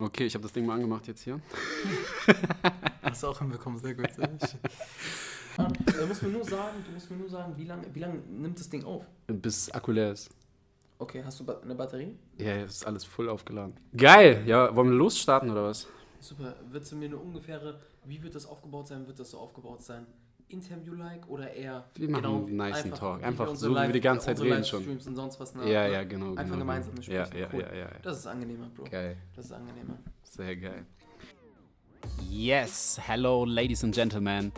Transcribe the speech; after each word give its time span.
Okay, 0.00 0.24
ich 0.26 0.34
habe 0.34 0.42
das 0.42 0.52
Ding 0.52 0.64
mal 0.66 0.74
angemacht 0.74 1.06
jetzt 1.08 1.22
hier. 1.22 1.40
Hast 3.02 3.22
du 3.22 3.26
auch 3.28 3.38
hinbekommen, 3.38 3.78
sehr 3.78 3.94
gut. 3.94 4.10
Sehr. 4.14 4.30
Ah, 5.58 5.68
Du 5.68 6.06
musst 6.06 6.22
mir 6.22 6.30
nur 6.30 6.44
sagen, 6.44 6.82
du 6.86 6.92
musst 6.92 7.10
mir 7.10 7.16
nur 7.18 7.28
sagen, 7.28 7.52
wie 7.56 7.64
lange 7.64 7.84
wie 7.94 8.00
lang 8.00 8.22
nimmt 8.30 8.58
das 8.58 8.68
Ding 8.70 8.82
auf? 8.84 9.04
Bis 9.26 9.70
Akku 9.70 9.92
leer 9.92 10.12
ist. 10.12 10.30
Okay, 10.98 11.22
hast 11.24 11.40
du 11.40 11.44
eine 11.62 11.74
Batterie? 11.74 12.16
Ja, 12.38 12.56
jetzt 12.56 12.72
ist 12.76 12.86
alles 12.86 13.04
voll 13.04 13.28
aufgeladen. 13.28 13.74
Geil! 13.96 14.42
Ja, 14.46 14.74
wollen 14.74 14.90
wir 14.90 14.96
losstarten 14.96 15.50
oder 15.50 15.64
was? 15.64 15.86
Super. 16.20 16.54
Würdest 16.70 16.92
du 16.92 16.96
mir 16.96 17.06
eine 17.06 17.16
ungefähre, 17.16 17.80
wie 18.04 18.22
wird 18.22 18.34
das 18.34 18.44
aufgebaut 18.46 18.88
sein? 18.88 19.06
Wird 19.06 19.18
das 19.18 19.30
so 19.30 19.38
aufgebaut 19.38 19.82
sein? 19.82 20.06
Interview-like 20.50 21.28
oder 21.28 21.52
eher 21.52 21.84
Wir 21.94 22.10
machen 22.10 22.24
einen 22.24 22.44
nicen 22.56 22.60
einfach, 22.92 22.98
Talk. 22.98 23.22
Einfach 23.22 23.46
so, 23.46 23.50
unsere 23.52 23.74
wie 23.74 23.86
wir 23.88 23.92
die 23.92 24.00
ganze 24.00 24.26
Zeit 24.26 24.40
reden 24.40 24.64
schon. 24.64 24.86
Und 24.86 25.00
sonst 25.16 25.38
was 25.40 25.54
nach, 25.54 25.64
Ja, 25.66 25.86
ne? 25.86 25.92
ja, 25.92 26.04
genau. 26.04 26.30
Einfach 26.30 26.44
genau, 26.44 26.58
gemeinsam 26.58 26.94
genau. 26.94 27.02
sprechen. 27.02 27.32
Ja, 27.36 27.40
ja, 27.40 27.48
Cool. 27.52 27.60
ja, 27.62 27.72
ja, 27.74 27.80
ja. 27.80 27.90
Das 28.02 28.18
ist 28.18 28.26
angenehmer, 28.26 28.68
Bro. 28.74 28.84
Geil. 28.90 29.16
Das 29.34 29.44
ist 29.46 29.52
angenehmer. 29.52 29.98
Sehr 30.22 30.56
geil. 30.56 30.86
Yes, 32.28 32.98
hello, 33.02 33.44
ladies 33.44 33.84
and 33.84 33.94
gentlemen. 33.94 34.52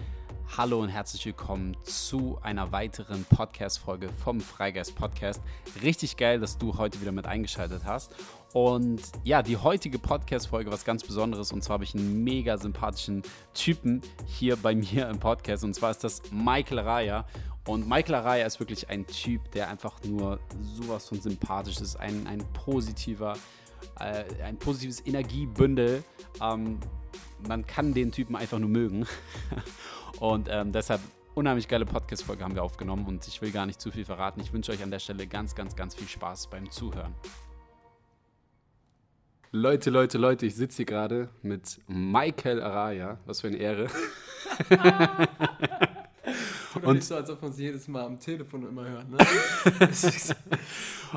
Hallo 0.55 0.83
und 0.83 0.91
herzlich 0.91 1.24
willkommen 1.24 1.79
zu 1.83 2.38
einer 2.42 2.73
weiteren 2.73 3.24
Podcast-Folge 3.24 4.11
vom 4.23 4.38
Freigeist 4.38 4.95
Podcast. 4.95 5.41
Richtig 5.83 6.19
geil, 6.19 6.41
dass 6.41 6.59
du 6.59 6.77
heute 6.77 7.01
wieder 7.01 7.11
mit 7.11 7.27
eingeschaltet 7.27 7.87
hast. 7.87 8.15
Und 8.52 9.01
ja, 9.25 9.42
die 9.42 9.56
heutige 9.56 9.98
Podcast-Folge 9.98 10.70
was 10.70 10.84
ganz 10.84 11.05
Besonderes. 11.05 11.52
Und 11.52 11.65
zwar 11.65 11.75
habe 11.75 11.84
ich 11.84 11.95
einen 11.95 12.23
mega 12.23 12.59
sympathischen 12.59 13.23
Typen 13.55 14.02
hier 14.27 14.56
bei 14.56 14.75
mir 14.75 15.09
im 15.09 15.19
Podcast. 15.19 15.65
Und 15.65 15.73
zwar 15.73 15.91
ist 15.91 16.05
das 16.05 16.20
Michael 16.30 16.80
Raya. 16.80 17.27
Und 17.66 17.89
Michael 17.89 18.16
Araya 18.16 18.45
ist 18.45 18.61
wirklich 18.61 18.91
ein 18.91 19.06
Typ, 19.06 19.50
der 19.53 19.70
einfach 19.70 20.05
nur 20.05 20.39
sowas 20.61 21.09
von 21.09 21.19
sympathisch 21.19 21.80
ist. 21.80 21.97
Ein, 21.97 22.27
ein 22.27 22.45
positiver, 22.53 23.39
äh, 23.98 24.25
ein 24.45 24.59
positives 24.59 25.06
Energiebündel. 25.06 26.05
Ähm, 26.42 26.78
man 27.48 27.66
kann 27.66 27.95
den 27.95 28.12
Typen 28.12 28.37
einfach 28.37 28.59
nur 28.59 28.69
mögen. 28.69 29.06
Und 30.23 30.48
ähm, 30.48 30.70
deshalb 30.70 31.01
unheimlich 31.34 31.67
geile 31.67 31.84
Podcast-Folge 31.84 32.45
haben 32.45 32.55
wir 32.55 32.62
aufgenommen 32.62 33.06
und 33.06 33.27
ich 33.27 33.42
will 33.42 33.51
gar 33.51 33.67
nicht 33.67 33.81
zu 33.81 33.91
viel 33.91 34.05
verraten. 34.05 34.41
Ich 34.41 34.53
wünsche 34.53 34.70
euch 34.70 34.81
an 34.81 34.92
der 34.92 35.01
Stelle 35.01 35.27
ganz, 35.27 35.56
ganz, 35.56 35.75
ganz 35.75 35.97
viel 35.97 36.06
Spaß 36.06 36.47
beim 36.47 36.70
Zuhören. 36.70 37.12
Leute, 39.50 39.91
Leute, 39.91 40.19
Leute, 40.19 40.47
ich 40.47 40.55
sitze 40.55 40.77
hier 40.77 40.87
gerade 40.87 41.28
mit 41.43 41.81
Michael 41.89 42.62
Araya. 42.62 43.19
Was 43.27 43.41
für 43.41 43.48
eine 43.48 43.56
Ehre. 43.56 43.89
Und 46.83 46.95
nicht 46.95 47.05
so, 47.05 47.17
als 47.17 47.28
ob 47.28 47.43
man 47.43 47.50
es 47.50 47.59
jedes 47.59 47.89
Mal 47.89 48.05
am 48.05 48.20
Telefon 48.20 48.69
immer 48.69 48.89
hört, 48.89 49.11
ne? 49.11 49.19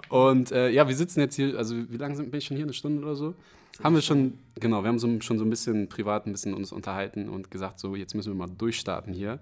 Und 0.09 0.52
äh, 0.52 0.70
ja, 0.70 0.88
wir 0.88 0.95
sitzen 0.95 1.20
jetzt 1.20 1.36
hier, 1.36 1.56
also 1.59 1.76
wie 1.76 1.98
lange 1.98 2.16
sind, 2.16 2.31
bin 2.31 2.39
ich 2.39 2.45
schon 2.45 2.58
hier? 2.58 2.66
Eine 2.66 2.73
Stunde 2.73 3.03
oder 3.03 3.16
so? 3.16 3.36
Haben 3.84 3.95
wir 3.95 4.02
schon, 4.02 4.40
genau, 4.56 4.84
wir 4.84 4.88
haben 4.88 5.00
so, 5.00 5.22
schon 5.22 5.38
so 5.38 5.44
ein 5.44 5.50
bisschen 5.50 5.90
privat 5.90 6.26
ein 6.26 6.31
bisschen 6.31 6.54
uns 6.54 6.72
unterhalten 6.72 7.30
und 7.30 7.52
gesagt, 7.52 7.80
so 7.80 7.95
jetzt 7.95 8.16
müssen 8.16 8.32
wir 8.32 8.36
mal 8.36 8.54
durchstarten 8.54 9.14
hier, 9.14 9.40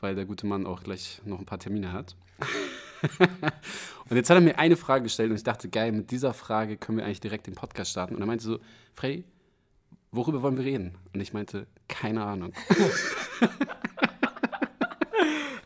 weil 0.00 0.14
der 0.14 0.24
gute 0.24 0.46
Mann 0.46 0.66
auch 0.66 0.82
gleich 0.82 1.20
noch 1.24 1.38
ein 1.38 1.46
paar 1.46 1.58
Termine 1.58 1.92
hat. 1.92 2.16
und 4.08 4.16
jetzt 4.16 4.30
hat 4.30 4.36
er 4.36 4.40
mir 4.40 4.58
eine 4.58 4.76
Frage 4.76 5.04
gestellt 5.04 5.30
und 5.30 5.36
ich 5.36 5.44
dachte, 5.44 5.68
geil, 5.68 5.92
mit 5.92 6.10
dieser 6.10 6.32
Frage 6.34 6.76
können 6.76 6.98
wir 6.98 7.04
eigentlich 7.04 7.20
direkt 7.20 7.46
den 7.46 7.54
Podcast 7.54 7.90
starten. 7.90 8.14
Und 8.14 8.20
er 8.20 8.26
meinte 8.26 8.44
so, 8.44 8.58
Frey, 8.94 9.24
worüber 10.12 10.42
wollen 10.42 10.56
wir 10.56 10.64
reden? 10.64 10.94
Und 11.12 11.20
ich 11.20 11.32
meinte, 11.32 11.66
keine 11.88 12.24
Ahnung. 12.24 12.52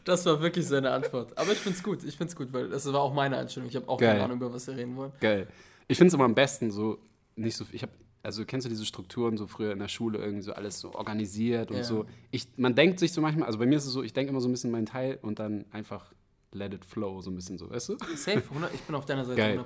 Das 0.05 0.27
war 0.27 0.41
wirklich 0.41 0.67
seine 0.67 0.91
Antwort. 0.91 1.37
Aber 1.39 1.53
ich 1.53 1.59
find's 1.59 1.83
gut, 1.83 2.03
ich 2.03 2.17
find's 2.17 2.35
gut, 2.35 2.53
weil 2.53 2.69
das 2.69 2.91
war 2.93 3.01
auch 3.01 3.15
meine 3.15 3.37
Einstellung. 3.37 3.69
Ich 3.69 3.77
habe 3.77 3.89
auch 3.89 3.99
Geil. 3.99 4.13
keine 4.13 4.25
Ahnung, 4.25 4.39
über 4.39 4.53
was 4.53 4.67
wir 4.67 4.77
reden 4.77 4.97
wollen. 4.97 5.13
Geil. 5.21 5.47
Ich 5.87 5.97
finde 5.97 6.09
es 6.09 6.15
immer 6.15 6.25
am 6.25 6.35
besten 6.35 6.71
so, 6.71 6.99
nicht 7.37 7.57
so, 7.57 7.65
ich 7.73 7.83
habe, 7.83 7.93
also 8.23 8.45
kennst 8.45 8.65
du 8.65 8.69
diese 8.69 8.85
Strukturen 8.85 9.37
so 9.37 9.47
früher 9.47 9.73
in 9.73 9.79
der 9.79 9.89
Schule 9.89 10.19
irgendwie 10.19 10.43
so 10.43 10.53
alles 10.53 10.79
so 10.81 10.93
organisiert 10.95 11.71
und 11.71 11.79
Ja. 11.79 11.85
so. 11.85 12.07
Ich, 12.31 12.47
man 12.57 12.75
denkt 12.75 12.99
sich 13.01 13.13
so 13.13 13.21
manchmal, 13.21 13.47
also 13.47 13.59
bei 13.59 13.67
mir 13.67 13.77
ist 13.77 13.87
es 13.87 13.93
so, 13.93 14.03
ich 14.03 14.13
denke 14.13 14.31
immer 14.31 14.41
so 14.41 14.49
ein 14.49 14.53
bisschen 14.53 14.71
meinen 14.71 14.87
Teil 14.87 15.19
und 15.23 15.39
dann 15.39 15.65
einfach 15.73 16.13
let 16.55 16.75
it 16.75 16.85
flow, 16.85 17.21
so 17.23 17.31
ein 17.31 17.35
bisschen 17.35 17.57
so, 17.57 17.71
weißt 17.71 17.89
du? 17.89 17.97
Safe, 18.15 18.43
100, 18.51 18.75
ich 18.75 18.83
bin 18.83 18.95
auf 18.95 19.07
deiner 19.07 19.25
Seite 19.25 19.39
Geil. 19.39 19.59
100%. 19.59 19.65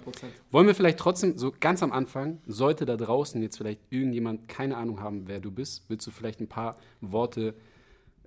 Wollen 0.52 0.68
wir 0.68 0.74
vielleicht 0.74 0.98
trotzdem, 0.98 1.36
so 1.36 1.52
ganz 1.58 1.82
am 1.82 1.90
Anfang, 1.90 2.40
sollte 2.46 2.86
da 2.86 2.96
draußen 2.96 3.42
jetzt 3.42 3.56
vielleicht 3.58 3.80
irgendjemand 3.90 4.46
keine 4.48 4.76
Ahnung 4.76 5.00
haben, 5.00 5.26
wer 5.26 5.40
du 5.40 5.50
bist, 5.50 5.82
willst 5.88 6.06
du 6.06 6.12
vielleicht 6.12 6.40
ein 6.40 6.46
paar 6.46 6.78
Worte 7.00 7.54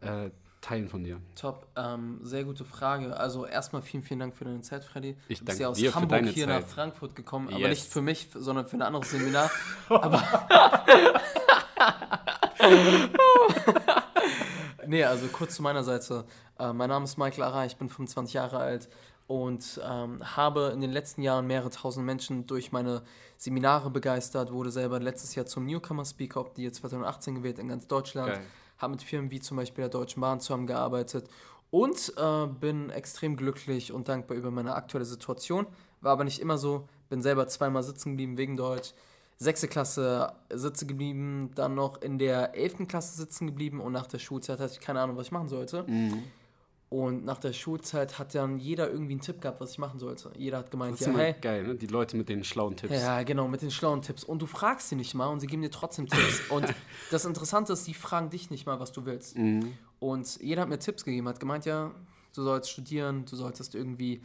äh, 0.01 0.29
teilen 0.61 0.89
von 0.89 1.03
dir? 1.03 1.21
Top, 1.35 1.67
ähm, 1.75 2.19
sehr 2.23 2.43
gute 2.43 2.65
Frage. 2.65 3.15
Also 3.15 3.45
erstmal 3.45 3.81
vielen, 3.81 4.03
vielen 4.03 4.19
Dank 4.19 4.35
für 4.35 4.45
deine 4.45 4.61
Zeit, 4.61 4.83
Freddy. 4.83 5.15
Ich 5.27 5.39
du 5.39 5.45
bist 5.45 5.59
ja 5.59 5.69
aus 5.69 5.79
Hamburg 5.79 6.25
hier 6.27 6.47
Zeit. 6.47 6.61
nach 6.61 6.67
Frankfurt 6.67 7.15
gekommen, 7.15 7.47
aber 7.49 7.59
Yes. 7.59 7.69
nicht 7.69 7.87
für 7.87 8.01
mich, 8.01 8.29
sondern 8.33 8.65
für 8.65 8.77
ein 8.77 8.81
anderes 8.81 9.09
Seminar. 9.11 9.49
aber 9.89 10.21
nee, 14.87 15.03
also 15.03 15.27
kurz 15.27 15.55
zu 15.55 15.61
meiner 15.61 15.83
Seite. 15.83 16.25
Äh, 16.57 16.73
mein 16.73 16.89
Name 16.89 17.05
ist 17.05 17.17
Michael 17.17 17.43
Ara, 17.43 17.65
ich 17.65 17.77
bin 17.77 17.89
25 17.89 18.33
Jahre 18.33 18.57
alt 18.57 18.89
und 19.27 19.79
ähm, 19.87 20.19
habe 20.35 20.71
in 20.73 20.81
den 20.81 20.91
letzten 20.91 21.21
Jahren 21.21 21.47
mehrere 21.47 21.69
tausend 21.69 22.05
Menschen 22.05 22.47
durch 22.47 22.71
meine 22.71 23.03
Seminare 23.37 23.89
begeistert, 23.91 24.51
wurde 24.51 24.71
selber 24.71 24.99
letztes 24.99 25.35
Jahr 25.35 25.45
zum 25.45 25.65
Newcomer 25.65 26.03
Speaker 26.03 26.41
of 26.41 26.51
the 26.55 26.63
Year 26.63 26.73
2018 26.73 27.35
gewählt 27.35 27.59
in 27.59 27.67
ganz 27.69 27.87
Deutschland 27.87 28.33
Geil. 28.33 28.41
Habe 28.79 28.91
mit 28.91 29.03
Firmen 29.03 29.29
wie 29.31 29.39
zum 29.39 29.57
Beispiel 29.57 29.83
der 29.83 29.89
Deutschen 29.89 30.21
Bahn 30.21 30.39
zusammengearbeitet 30.39 31.29
und 31.71 32.13
äh, 32.17 32.47
bin 32.47 32.89
extrem 32.89 33.35
glücklich 33.35 33.91
und 33.91 34.09
dankbar 34.09 34.37
über 34.37 34.49
meine 34.51 34.73
aktuelle 34.73 35.05
Situation. 35.05 35.67
War 36.01 36.13
aber 36.13 36.23
nicht 36.23 36.39
immer 36.39 36.57
so, 36.57 36.87
bin 37.09 37.21
selber 37.21 37.47
zweimal 37.47 37.83
sitzen 37.83 38.11
geblieben 38.11 38.37
wegen 38.37 38.57
Deutsch. 38.57 38.93
Sechste 39.37 39.67
Klasse 39.67 40.33
sitzen 40.51 40.87
geblieben, 40.87 41.51
dann 41.55 41.75
noch 41.75 42.01
in 42.01 42.17
der 42.17 42.55
elften 42.55 42.87
Klasse 42.87 43.15
sitzen 43.15 43.47
geblieben 43.47 43.79
und 43.79 43.93
nach 43.93 44.07
der 44.07 44.19
Schulzeit 44.19 44.59
hatte 44.59 44.73
ich 44.73 44.79
keine 44.81 44.99
Ahnung, 44.99 45.15
was 45.15 45.27
ich 45.27 45.31
machen 45.31 45.47
sollte. 45.47 45.83
Mhm. 45.83 46.23
Und 46.89 47.23
nach 47.23 47.37
der 47.37 47.53
Schulzeit 47.53 48.17
hat 48.17 48.33
dann 48.33 48.57
jeder 48.57 48.89
irgendwie 48.89 49.13
einen 49.13 49.21
Tipp 49.21 49.41
gehabt, 49.41 49.61
was 49.61 49.71
ich 49.71 49.77
machen 49.77 49.99
sollte. 49.99 50.31
Jeder 50.35 50.57
hat 50.57 50.71
gemeint, 50.71 50.93
Das 50.93 51.01
ist 51.01 51.07
ja, 51.07 51.13
hey, 51.13 51.35
geil, 51.39 51.63
ne? 51.63 51.75
Die 51.75 51.85
Leute 51.85 52.17
mit 52.17 52.29
den 52.29 52.43
schlauen 52.43 52.75
Tipps. 52.75 52.93
ja, 52.93 53.21
genau, 53.21 53.47
mit 53.47 53.61
den 53.61 53.69
schlauen 53.69 54.01
Tipps. 54.01 54.23
Und 54.23 54.41
du 54.41 54.47
fragst 54.47 54.89
sie 54.89 54.95
nicht 54.95 55.13
mal 55.13 55.27
und 55.27 55.39
sie 55.39 55.45
geben 55.45 55.61
dir 55.61 55.69
trotzdem 55.69 56.07
Tipps. 56.07 56.41
Und 56.49 56.65
das 57.11 57.25
Interessante 57.25 57.73
ist, 57.73 57.85
sie 57.85 57.93
fragen 57.93 58.31
dich 58.31 58.49
nicht 58.49 58.65
mal, 58.65 58.79
was 58.79 58.91
du 58.91 59.05
willst. 59.05 59.37
Mhm. 59.37 59.73
Und 59.99 60.41
jeder 60.41 60.63
hat 60.63 60.69
mir 60.69 60.79
Tipps 60.79 61.05
gegeben, 61.05 61.27
hat 61.27 61.39
gemeint, 61.39 61.65
ja, 61.65 61.91
du 62.33 62.41
sollst 62.43 62.71
studieren, 62.71 63.25
du 63.25 63.35
solltest 63.35 63.75
irgendwie 63.75 64.23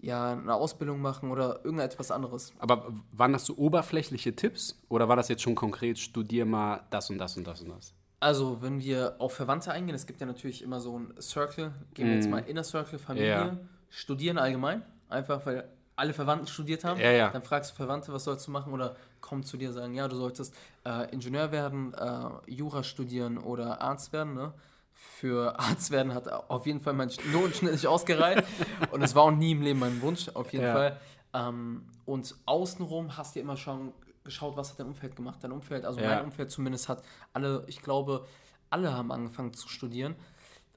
ja, 0.00 0.32
eine 0.32 0.54
Ausbildung 0.54 1.00
machen 1.00 1.30
oder 1.30 1.64
irgendetwas 1.64 2.10
anderes. 2.10 2.52
Aber 2.58 2.92
waren 3.12 3.32
das 3.32 3.44
so 3.44 3.56
oberflächliche 3.56 4.34
Tipps 4.34 4.78
oder 4.88 5.08
war 5.08 5.16
das 5.16 5.28
jetzt 5.28 5.42
schon 5.42 5.54
konkret, 5.54 5.98
studier 5.98 6.46
mal 6.46 6.82
das 6.90 7.10
und 7.10 7.18
das 7.18 7.36
und 7.36 7.46
das 7.46 7.60
und 7.62 7.70
das? 7.70 7.92
Also, 8.18 8.62
wenn 8.62 8.80
wir 8.80 9.16
auf 9.18 9.34
Verwandte 9.34 9.72
eingehen, 9.72 9.94
es 9.94 10.06
gibt 10.06 10.20
ja 10.20 10.26
natürlich 10.26 10.62
immer 10.62 10.80
so 10.80 10.98
ein 10.98 11.14
Circle, 11.20 11.72
gehen 11.94 12.06
wir 12.08 12.14
jetzt 12.14 12.30
mal 12.30 12.38
Inner 12.38 12.64
Circle, 12.64 12.98
Familie, 12.98 13.28
Ja. 13.28 13.56
studieren 13.90 14.38
allgemein, 14.38 14.82
einfach 15.08 15.44
weil 15.44 15.68
alle 15.96 16.12
Verwandten 16.12 16.46
studiert 16.46 16.84
haben. 16.84 17.00
Ja, 17.00 17.10
ja. 17.10 17.30
Dann 17.30 17.42
fragst 17.42 17.72
du 17.72 17.76
Verwandte, 17.76 18.12
was 18.12 18.24
sollst 18.24 18.46
du 18.46 18.50
machen 18.50 18.72
oder 18.72 18.96
kommen 19.20 19.42
zu 19.44 19.56
dir 19.56 19.72
sagen, 19.72 19.94
ja, 19.94 20.08
du 20.08 20.16
solltest 20.16 20.54
äh, 20.84 21.10
Ingenieur 21.12 21.52
werden, 21.52 21.94
äh, 21.94 22.50
Jura 22.50 22.82
studieren 22.82 23.38
oder 23.38 23.80
Arzt 23.80 24.12
werden. 24.12 24.34
Ne? 24.34 24.52
Für 24.92 25.58
Arzt 25.58 25.90
werden 25.90 26.12
hat 26.14 26.28
auf 26.28 26.66
jeden 26.66 26.80
Fall 26.80 26.92
mein 26.92 27.10
Notenschnitt 27.32 27.72
nicht 27.72 27.86
ausgereicht 27.86 28.44
und 28.90 29.02
es 29.02 29.14
war 29.14 29.24
auch 29.24 29.30
nie 29.30 29.52
im 29.52 29.62
Leben 29.62 29.78
mein 29.78 30.00
Wunsch, 30.02 30.28
auf 30.34 30.52
jeden. 30.52 30.70
Fall. 30.70 30.98
Ähm, 31.32 31.86
und 32.04 32.34
außenrum 32.46 33.16
hast 33.16 33.36
du 33.36 33.40
immer 33.40 33.56
schon 33.56 33.92
geschaut, 34.26 34.56
was 34.58 34.70
hat 34.70 34.78
dein 34.80 34.88
Umfeld 34.88 35.16
gemacht. 35.16 35.38
Dein 35.42 35.52
Umfeld, 35.52 35.86
also 35.86 35.98
Ja. 36.00 36.16
mein 36.16 36.24
Umfeld 36.26 36.50
zumindest 36.50 36.88
hat 36.90 37.02
alle, 37.32 37.64
ich 37.68 37.80
glaube, 37.80 38.26
alle 38.68 38.92
haben 38.92 39.10
angefangen 39.10 39.54
zu 39.54 39.68
studieren. 39.68 40.14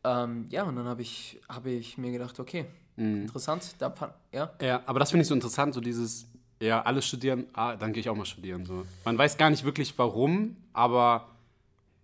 Ähm, 0.05 0.45
ja, 0.49 0.63
und 0.63 0.77
dann 0.77 0.85
habe 0.87 1.01
ich, 1.01 1.41
hab 1.49 1.65
ich 1.65 1.97
mir 1.97 2.11
gedacht, 2.13 2.39
okay, 2.39 2.65
Mhm. 2.95 3.23
interessant, 3.23 3.75
da 3.79 3.93
ja. 4.31 4.51
Ja, 4.61 4.81
aber 4.85 4.99
das 4.99 5.09
finde 5.11 5.23
ich 5.23 5.27
so 5.27 5.33
interessant, 5.33 5.73
so 5.73 5.81
dieses, 5.81 6.25
ja, 6.61 6.81
alle 6.81 7.01
studieren, 7.01 7.47
ah, 7.53 7.75
dann 7.75 7.91
gehe 7.93 7.99
ich 8.01 8.09
auch 8.09 8.15
mal 8.15 8.25
studieren. 8.25 8.65
So. 8.65 8.85
Man 9.05 9.17
weiß 9.17 9.38
gar 9.38 9.49
nicht 9.49 9.63
wirklich 9.65 9.97
warum, 9.97 10.55
aber 10.73 11.27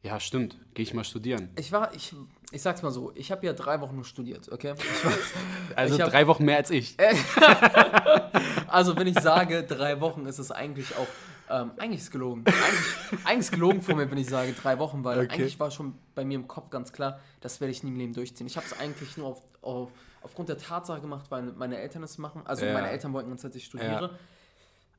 ja, 0.04 0.20
stimmt, 0.20 0.58
gehe 0.74 0.84
ich 0.84 0.94
mal 0.94 1.04
studieren. 1.04 1.50
Ich 1.58 1.72
war, 1.72 1.94
ich, 1.94 2.14
ich 2.52 2.62
sag's 2.62 2.82
mal 2.82 2.92
so, 2.92 3.12
ich 3.16 3.32
habe 3.32 3.46
ja 3.46 3.54
drei 3.54 3.80
Wochen 3.82 3.96
nur 3.96 4.06
studiert, 4.06 4.50
okay? 4.52 4.70
War, 5.04 5.14
Also 5.76 6.00
hab- 6.00 6.12
drei 6.12 6.28
Wochen 6.28 6.46
mehr 6.46 6.58
als 6.58 6.70
ich. 6.70 6.96
also 8.68 8.96
wenn 8.98 9.08
ich 9.08 9.20
sage 9.20 9.64
drei 9.64 10.00
Wochen, 10.02 10.26
ist 10.26 10.40
es 10.40 10.52
eigentlich 10.52 10.96
auch, 10.96 11.08
ähm, 11.50 11.72
eigentlich 11.78 12.02
ist 12.02 12.12
gelogen. 12.12 12.44
Eigentlich, 12.46 13.26
eigentlich 13.26 13.40
ist 13.40 13.52
gelogen 13.52 13.82
von 13.82 13.98
mir, 13.98 14.10
wenn 14.10 14.18
ich 14.18 14.28
sage 14.28 14.54
drei 14.54 14.80
Wochen, 14.80 15.04
weil 15.04 15.20
Okay. 15.20 15.34
eigentlich 15.34 15.60
war 15.60 15.70
schon 15.72 15.96
bei 16.16 16.26
mir 16.26 16.36
im 16.36 16.48
Kopf 16.48 16.70
ganz 16.70 16.92
klar, 16.92 17.20
das 17.42 17.62
werde 17.62 17.72
ich 17.72 17.84
nie 17.84 17.90
im 17.92 17.98
Leben 17.98 18.14
durchziehen. 18.14 18.48
Ich 18.48 18.58
habe 18.58 18.66
es 18.66 18.78
eigentlich 18.80 19.16
nur 19.18 19.28
auf, 19.28 19.42
auf, 19.62 19.92
aufgrund 20.22 20.50
der 20.50 20.58
Tatsache 20.58 21.02
gemacht, 21.02 21.26
weil 21.30 21.44
meine 21.54 21.78
Eltern 21.78 22.04
es 22.04 22.18
machen. 22.18 22.42
Also 22.46 22.66
Ja. 22.66 22.74
meine 22.74 22.90
Eltern 22.90 23.14
wollten 23.14 23.30
ganz, 23.30 23.42
dass 23.44 23.56
ich 23.56 23.66
studiere. 23.66 24.18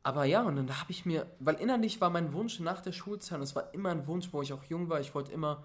Aber 0.03 0.25
ja, 0.25 0.43
und 0.43 0.55
dann 0.55 0.71
habe 0.81 0.93
ich 0.93 1.05
mir, 1.05 1.27
weil 1.41 1.57
innerlich 1.57 2.01
war 2.01 2.11
mein 2.11 2.33
Wunsch 2.33 2.61
nach 2.61 2.81
der 2.81 2.93
Schulzeit, 2.93 3.39
und 3.39 3.43
es 3.43 3.57
war 3.57 3.75
immer 3.75 3.91
ein 3.91 4.07
Wunsch, 4.07 4.29
wo 4.33 4.41
ich 4.41 4.53
auch 4.53 4.63
jung 4.65 4.89
war, 4.89 5.01
ich 5.01 5.15
wollte 5.17 5.33
immer 5.33 5.65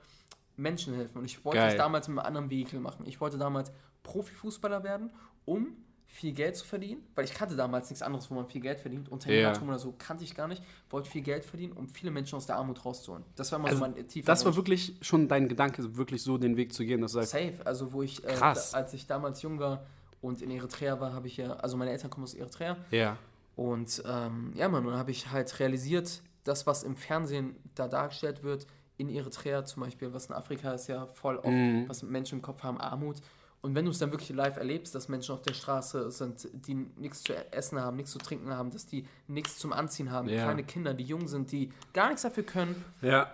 Menschen 0.58 0.96
helfen. 0.96 1.20
Und 1.20 1.26
ich 1.26 1.46
wollte 1.46 1.60
Geil. 1.60 1.70
es 1.70 1.76
damals 1.78 2.08
mit 2.08 2.18
einem 2.18 2.26
anderen 2.26 2.50
Vehikel 2.50 2.80
machen. 2.80 3.06
Ich 3.06 3.22
wollte 3.22 3.38
damals 3.38 3.72
Profifußballer 4.02 4.84
werden, 4.84 5.12
um 5.46 5.68
viel 6.14 6.34
Geld 6.34 6.58
zu 6.58 6.66
verdienen, 6.66 7.02
weil 7.16 7.24
ich 7.24 7.34
kannte 7.34 7.56
damals 7.56 7.90
nichts 7.90 8.02
anderes, 8.02 8.30
wo 8.30 8.36
man 8.36 8.46
viel 8.46 8.60
Geld 8.60 8.80
verdient. 8.82 9.08
Unternehmertum 9.10 9.64
Ja. 9.64 9.70
oder 9.70 9.80
so 9.80 9.94
kannte 9.98 10.26
ich 10.26 10.36
gar 10.36 10.48
nicht. 10.48 10.62
Wollte 10.90 11.10
viel 11.10 11.22
Geld 11.22 11.46
verdienen, 11.46 11.72
um 11.74 11.88
viele 11.88 12.12
Menschen 12.12 12.36
aus 12.36 12.46
der 12.46 12.58
Armut 12.58 12.84
rauszuholen. 12.84 13.24
Das 13.38 13.50
war 13.52 13.60
immer 13.60 13.70
Also, 13.70 13.80
so 13.80 13.90
mein 13.90 14.08
tiefer 14.08 14.26
Das 14.28 14.44
war 14.44 14.56
wirklich 14.56 14.98
schon 15.02 15.28
dein 15.30 15.48
Gedanke, 15.48 15.96
wirklich 15.96 16.22
so 16.22 16.38
den 16.38 16.58
Weg 16.58 16.74
zu 16.74 16.84
gehen, 16.86 17.00
dass 17.02 17.14
du 17.14 17.20
sagst, 17.20 17.32
Safe. 17.32 17.54
Also 17.66 17.94
wo 17.94 18.04
ich, 18.04 18.24
äh, 18.26 18.36
da, 18.38 18.52
als 18.74 18.94
ich 18.94 19.08
damals 19.08 19.42
jung 19.42 19.58
war 19.60 19.86
und 20.22 20.42
in 20.42 20.52
Eritrea 20.52 21.00
war, 21.00 21.14
habe 21.14 21.28
ich 21.28 21.38
ja, 21.38 21.54
also 21.54 21.78
meine 21.78 21.92
Eltern 21.92 22.10
kommen 22.10 22.26
aus 22.26 22.34
Eritrea. 22.34 22.76
ja, 22.92 23.18
Und 23.56 24.04
ähm, 24.06 24.52
ja, 24.56 24.68
man, 24.68 24.86
dann 24.86 24.96
habe 24.98 25.12
ich 25.12 25.32
halt 25.32 25.60
realisiert, 25.62 26.22
das, 26.44 26.68
was 26.68 26.84
im 26.84 26.98
Fernsehen 26.98 27.56
da 27.76 27.88
dargestellt 27.88 28.44
wird, 28.44 28.68
in 28.98 29.10
Eritrea 29.10 29.64
zum 29.64 29.84
Beispiel, 29.84 30.14
was 30.14 30.26
in 30.28 30.34
Afrika 30.36 30.74
ist 30.74 30.88
ja 30.88 31.06
voll 31.08 31.38
oft, 31.38 31.48
Mhm. 31.48 31.86
was 31.88 32.04
Menschen 32.04 32.40
im 32.40 32.42
Kopf 32.42 32.64
haben, 32.64 32.80
Armut. 32.80 33.18
Und 33.62 33.76
wenn 33.76 33.86
du 33.86 33.92
es 33.92 34.00
dann 34.00 34.12
wirklich 34.12 34.30
live 34.30 34.58
erlebst, 34.58 34.96
dass 34.96 35.08
Menschen 35.08 35.34
auf 35.36 35.44
der 35.44 35.54
Straße 35.54 36.10
sind, 36.10 36.48
die 36.52 36.74
nichts 36.74 37.22
zu 37.22 37.34
essen 37.54 37.80
haben, 37.80 37.96
nichts 37.96 38.12
zu 38.12 38.18
trinken 38.18 38.50
haben, 38.52 38.72
dass 38.72 38.88
die 38.88 39.08
nichts 39.28 39.60
zum 39.60 39.72
Anziehen 39.72 40.12
haben, 40.12 40.28
Ja. 40.30 40.46
kleine 40.46 40.64
Kinder, 40.64 40.94
die 40.96 41.04
jung 41.04 41.28
sind, 41.28 41.52
die 41.52 41.72
gar 41.94 42.08
nichts 42.08 42.24
dafür 42.24 42.44
können. 42.44 42.84
ja, 43.02 43.32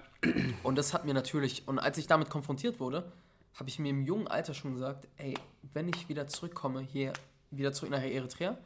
Und 0.64 0.78
das 0.78 0.94
hat 0.94 1.06
mir 1.06 1.14
natürlich, 1.14 1.66
und 1.68 1.80
als 1.80 1.98
ich 1.98 2.08
damit 2.08 2.30
konfrontiert 2.30 2.80
wurde, 2.82 3.10
habe 3.54 3.70
ich 3.70 3.80
mir 3.80 3.90
im 3.90 4.02
jungen 4.02 4.28
Alter 4.28 4.54
schon 4.54 4.74
gesagt, 4.74 5.08
ey, 5.18 5.34
wenn 5.74 5.88
ich 5.88 6.10
wieder 6.10 6.28
zurückkomme, 6.28 6.82
hier 6.82 7.14
wieder 7.52 7.72
zurück 7.72 7.92
nach 7.92 8.02
Eritrea, 8.02 8.58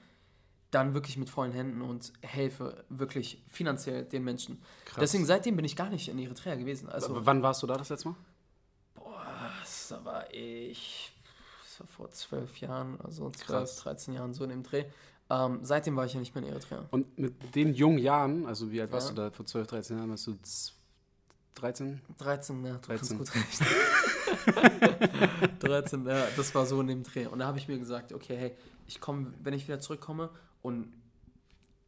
dann 0.72 0.94
wirklich 0.96 1.18
mit 1.18 1.30
vollen 1.30 1.52
Händen 1.52 1.82
und 1.82 2.12
helfe 2.22 2.84
wirklich 2.90 3.44
finanziell 3.50 4.04
den 4.06 4.24
Menschen. 4.24 4.62
krass. 4.86 4.98
Deswegen 5.00 5.26
seitdem 5.26 5.56
bin 5.58 5.66
ich 5.66 5.76
gar 5.76 5.90
nicht 5.90 6.08
in 6.08 6.18
Eritrea 6.18 6.56
gewesen. 6.56 6.90
Also, 6.90 7.14
W- 7.16 7.20
Wann 7.24 7.44
warst 7.44 7.62
du 7.62 7.68
da 7.68 7.76
das 7.76 7.90
letzte 7.90 8.08
Mal? 8.10 8.16
was, 8.96 9.90
da 9.90 10.04
war 10.06 10.34
ich, 10.34 11.11
war 11.82 11.88
vor 11.88 12.12
zwölf 12.12 12.58
Jahren, 12.60 13.00
also 13.02 13.30
zwölf, 13.32 13.46
Krass. 13.48 13.76
13 13.78 14.14
Jahren, 14.14 14.34
so 14.34 14.44
in 14.44 14.50
dem 14.52 14.64
Dreh. 14.64 14.86
Ähm, 15.30 15.60
seitdem 15.64 15.96
war 15.96 16.06
ich 16.06 16.14
ja 16.14 16.20
nicht 16.20 16.36
mehr 16.36 16.44
in 16.44 16.50
Eritrea. 16.50 16.86
Und 16.92 17.18
mit 17.18 17.56
den 17.56 17.74
jungen 17.74 18.00
Jahren, 18.00 18.46
also 18.46 18.72
wie 18.72 18.82
alt 18.82 18.92
warst 18.92 19.10
Ja. 19.10 19.16
du 19.16 19.22
da 19.22 19.32
vor 19.32 19.46
12, 19.46 19.68
13 19.68 19.98
Jahren? 19.98 20.10
Warst 20.10 20.28
du 20.28 20.34
z- 20.42 20.74
13? 21.56 22.02
13, 22.18 22.66
ja, 22.66 22.74
du 22.74 22.80
13. 22.80 23.18
kannst 23.18 23.34
gut 23.34 23.42
rechnen. 23.44 23.70
13, 25.60 26.06
ja, 26.06 26.28
das 26.36 26.56
war 26.56 26.66
so 26.66 26.80
in 26.82 26.88
dem 26.88 27.04
Dreh. 27.04 27.28
Und 27.28 27.40
da 27.40 27.46
habe 27.48 27.58
ich 27.58 27.68
mir 27.68 27.78
gesagt, 27.78 28.14
okay, 28.14 28.36
hey, 28.38 28.56
ich 28.88 29.00
komme, 29.00 29.34
wenn 29.42 29.54
ich 29.54 29.68
wieder 29.68 29.80
zurückkomme 29.80 30.30
und 30.62 30.92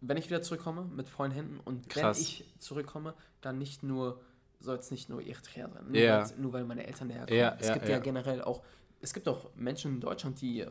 wenn 0.01 0.17
ich 0.17 0.27
wieder 0.29 0.41
zurückkomme 0.41 0.85
mit 0.85 1.09
vollen 1.09 1.31
Händen 1.31 1.59
und 1.63 1.89
Krass. 1.89 2.17
wenn 2.17 2.23
ich 2.23 2.45
zurückkomme, 2.59 3.13
dann 3.41 3.57
nicht 3.57 3.83
nur, 3.83 4.21
soll 4.59 4.77
es 4.77 4.91
nicht 4.91 5.09
nur 5.09 5.21
Eritrea 5.21 5.69
sein, 5.69 5.85
nur, 5.87 5.93
weil, 6.01 6.25
nur 6.37 6.53
weil 6.53 6.65
meine 6.65 6.85
Eltern 6.85 7.09
daherkommen. 7.09 7.39
Ja, 7.39 7.55
es 7.59 7.67
ja, 7.67 7.73
gibt 7.73 7.87
ja. 7.89 7.99
generell 7.99 8.41
auch, 8.41 8.61
es 9.03 9.13
gibt 9.13 9.27
auch 9.27 9.49
Menschen 9.55 9.95
in 9.95 9.99
Deutschland, 9.99 10.41
die, 10.41 10.65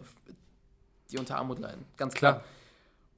die 1.11 1.19
unter 1.19 1.37
Armut 1.37 1.59
leiden, 1.61 1.85
ganz 1.97 2.15
Klar. 2.15 2.35
klar. 2.41 2.45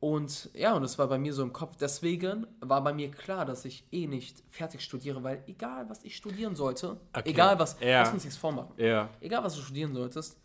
Und 0.00 0.50
ja, 0.52 0.74
und 0.74 0.82
das 0.82 0.98
war 0.98 1.06
bei 1.08 1.16
mir 1.18 1.32
so 1.32 1.42
im 1.42 1.54
Kopf. 1.54 1.76
Deswegen 1.76 2.46
war 2.60 2.84
bei 2.84 2.92
mir 2.92 3.10
klar, 3.10 3.46
dass 3.46 3.64
ich 3.64 3.86
eh 3.90 4.06
nicht 4.06 4.42
fertig 4.50 4.82
studiere, 4.82 5.22
weil 5.22 5.42
egal, 5.46 5.88
was 5.88 6.04
ich 6.04 6.14
studieren 6.16 6.54
sollte, 6.56 6.98
Okay. 7.14 7.30
egal 7.30 7.58
was, 7.58 7.78
Ja. 7.80 8.00
lass 8.02 8.12
uns 8.12 8.24
nichts 8.24 8.36
vormachen, 8.36 8.74
Ja, 8.76 9.08
egal 9.20 9.42
was 9.44 9.54
du 9.54 9.62
studieren 9.62 9.94
solltest, 9.94 10.36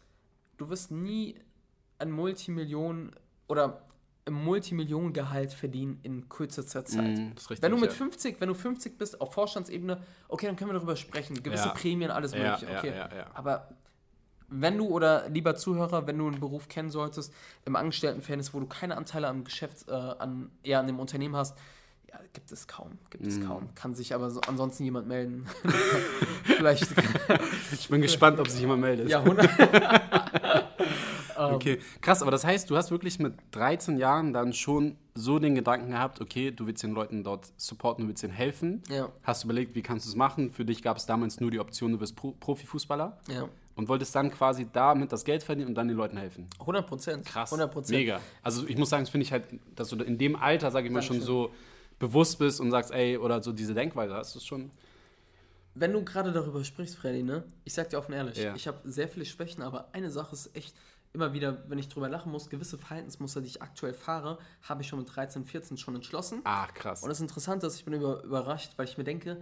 du 0.56 0.70
wirst 0.70 0.92
nie 0.92 1.36
ein 1.98 2.10
Multimillionen 2.12 3.12
oder 3.50 3.82
ein 4.26 4.34
Multimillionengehalt 4.34 5.52
verdienen 5.52 6.00
in 6.04 6.30
kürzester 6.30 6.86
Zeit. 6.86 7.18
Mm, 7.18 7.32
richtig, 7.36 7.62
Wenn 7.62 7.72
du 7.72 7.78
mit 7.80 7.90
ja. 7.90 7.96
50, 7.98 8.40
wenn 8.40 8.48
du 8.48 8.54
50 8.56 8.98
bist 8.98 9.20
auf 9.20 9.34
Vorstandsebene, 9.34 10.02
okay, 10.30 10.46
dann 10.46 10.56
können 10.56 10.70
wir 10.70 10.76
darüber 10.76 10.96
sprechen. 10.96 11.42
Gewisse 11.44 11.66
Ja. 11.70 11.74
Prämien, 11.74 12.12
alles 12.12 12.32
mögliche, 12.34 12.72
ja, 12.72 12.78
okay. 12.78 12.90
ja, 12.96 13.10
ja. 13.14 13.26
Aber 13.34 13.70
wenn 14.50 14.78
du 14.78 14.88
oder 14.88 15.28
lieber 15.30 15.56
Zuhörer, 15.56 16.08
wenn 16.08 16.18
du 16.18 16.28
einen 16.28 16.40
Beruf 16.40 16.68
kennen 16.68 16.90
solltest, 16.90 17.34
im 17.66 17.76
Angestelltenverhältnis, 17.76 18.54
wo 18.54 18.60
du 18.60 18.66
keine 18.66 18.98
Anteile 18.98 19.28
am 19.28 19.44
Geschäft, 19.44 19.88
äh, 19.88 19.92
an, 19.94 20.50
eher 20.64 20.80
an 20.80 20.88
dem 20.88 21.00
Unternehmen 21.00 21.36
hast, 21.36 21.58
ja, 22.12 22.20
gibt 22.34 22.52
es 22.52 22.68
kaum, 22.68 22.98
gibt 23.12 23.28
es 23.28 23.38
Mhm. 23.38 23.46
kaum. 23.48 23.70
Kann 23.76 23.94
sich 23.94 24.16
aber 24.16 24.30
so, 24.32 24.42
ansonsten 24.48 24.84
jemand 24.84 25.08
melden. 25.08 25.46
Vielleicht, 26.44 26.88
Ich 27.74 27.88
bin 27.90 28.02
gespannt, 28.02 28.40
ob 28.40 28.48
sich 28.48 28.62
jemand 28.62 28.82
meldet. 28.82 29.10
ja, 29.10 29.20
100. 29.20 29.48
Okay, 31.38 31.80
krass, 32.02 32.22
aber 32.22 32.32
das 32.32 32.44
heißt, 32.44 32.70
du 32.70 32.76
hast 32.76 32.92
wirklich 32.92 33.18
mit 33.18 33.34
13 33.52 33.98
Jahren 33.98 34.34
dann 34.34 34.52
schon 34.52 34.98
so 35.16 35.40
den 35.40 35.56
Gedanken 35.56 35.92
gehabt, 35.92 36.20
okay, 36.20 36.52
du 36.52 36.68
willst 36.68 36.84
den 36.84 36.92
Leuten 36.92 37.24
dort 37.24 37.54
supporten, 37.56 38.04
du 38.04 38.10
willst 38.10 38.24
ihnen 38.24 38.34
helfen. 38.34 38.84
Ja, 38.90 39.10
Hast 39.24 39.46
überlegt, 39.46 39.74
wie 39.74 39.82
kannst 39.82 40.06
du 40.06 40.10
es 40.10 40.16
machen? 40.18 40.52
Für 40.52 40.66
dich 40.66 40.82
gab 40.84 40.98
es 40.98 41.06
damals 41.06 41.40
nur 41.40 41.50
die 41.50 41.60
Option, 41.62 41.94
du 41.94 42.00
wirst 42.02 42.18
Pro 42.18 42.32
Profifußballer 42.34 43.18
ja. 43.30 43.48
Und 43.80 43.88
wolltest 43.88 44.14
dann 44.14 44.30
quasi 44.30 44.68
damit 44.72 45.12
das 45.12 45.24
Geld 45.26 45.42
verdienen 45.42 45.70
und 45.70 45.76
dann 45.76 45.88
den 45.88 45.98
Leuten 45.98 46.18
helfen. 46.18 46.48
100 46.60 46.86
Prozent. 46.86 47.26
Krass. 47.26 47.50
100 47.52 47.72
Prozent. 47.72 47.98
Mega. 47.98 48.20
Also 48.44 48.68
ich 48.68 48.78
muss 48.78 48.90
sagen, 48.90 49.04
das 49.04 49.10
finde 49.10 49.24
ich 49.24 49.32
halt, 49.32 49.46
dass 49.76 49.88
du 49.90 49.96
in 50.04 50.18
dem 50.18 50.36
Alter, 50.36 50.70
sage 50.70 50.88
ich 50.88 50.94
mal, 50.94 51.02
schon 51.02 51.16
Dankeschön. 51.18 51.34
so 51.50 51.52
bewusst 51.98 52.38
bist 52.40 52.60
und 52.60 52.72
sagst, 52.72 52.92
ey, 52.92 53.18
oder 53.18 53.42
so 53.42 53.52
diese 53.54 53.74
Denkweise 53.74 54.14
hast, 54.14 54.36
du 54.36 54.40
schon. 54.40 54.70
Wenn 55.76 55.94
du 55.94 56.04
gerade 56.04 56.32
darüber 56.34 56.64
sprichst, 56.64 56.98
Freddy, 56.98 57.24
ne? 57.24 57.44
Ich 57.64 57.74
sag 57.74 57.90
dir 57.90 57.98
offen 58.00 58.14
ehrlich, 58.14 58.38
Ja. 58.38 58.54
ich 58.56 58.68
habe 58.68 58.80
sehr 58.84 59.08
viele 59.08 59.26
Schwächen, 59.26 59.64
aber 59.64 59.90
eine 59.94 60.12
Sache 60.12 60.34
ist 60.34 60.56
echt 60.56 60.76
immer 61.14 61.34
wieder, 61.34 61.64
wenn 61.70 61.80
ich 61.80 61.88
drüber 61.88 62.10
lachen 62.10 62.32
muss, 62.32 62.50
gewisse 62.50 62.78
Verhaltensmuster, 62.78 63.42
die 63.42 63.48
ich 63.48 63.62
aktuell 63.62 63.94
fahre, 63.94 64.38
habe 64.62 64.82
ich 64.82 64.88
schon 64.90 65.00
mit 65.00 65.16
13, 65.16 65.46
14 65.46 65.78
schon 65.78 65.96
entschlossen. 65.96 66.42
Ah, 66.44 66.68
krass. 66.68 67.02
Und 67.02 67.10
das 67.10 67.20
Interessante 67.22 67.66
ist, 67.68 67.78
ich 67.78 67.86
bin 67.86 67.94
über, 67.94 68.24
überrascht, 68.24 68.74
weil 68.76 68.88
ich 68.88 68.98
mir 68.98 69.04
denke, 69.06 69.38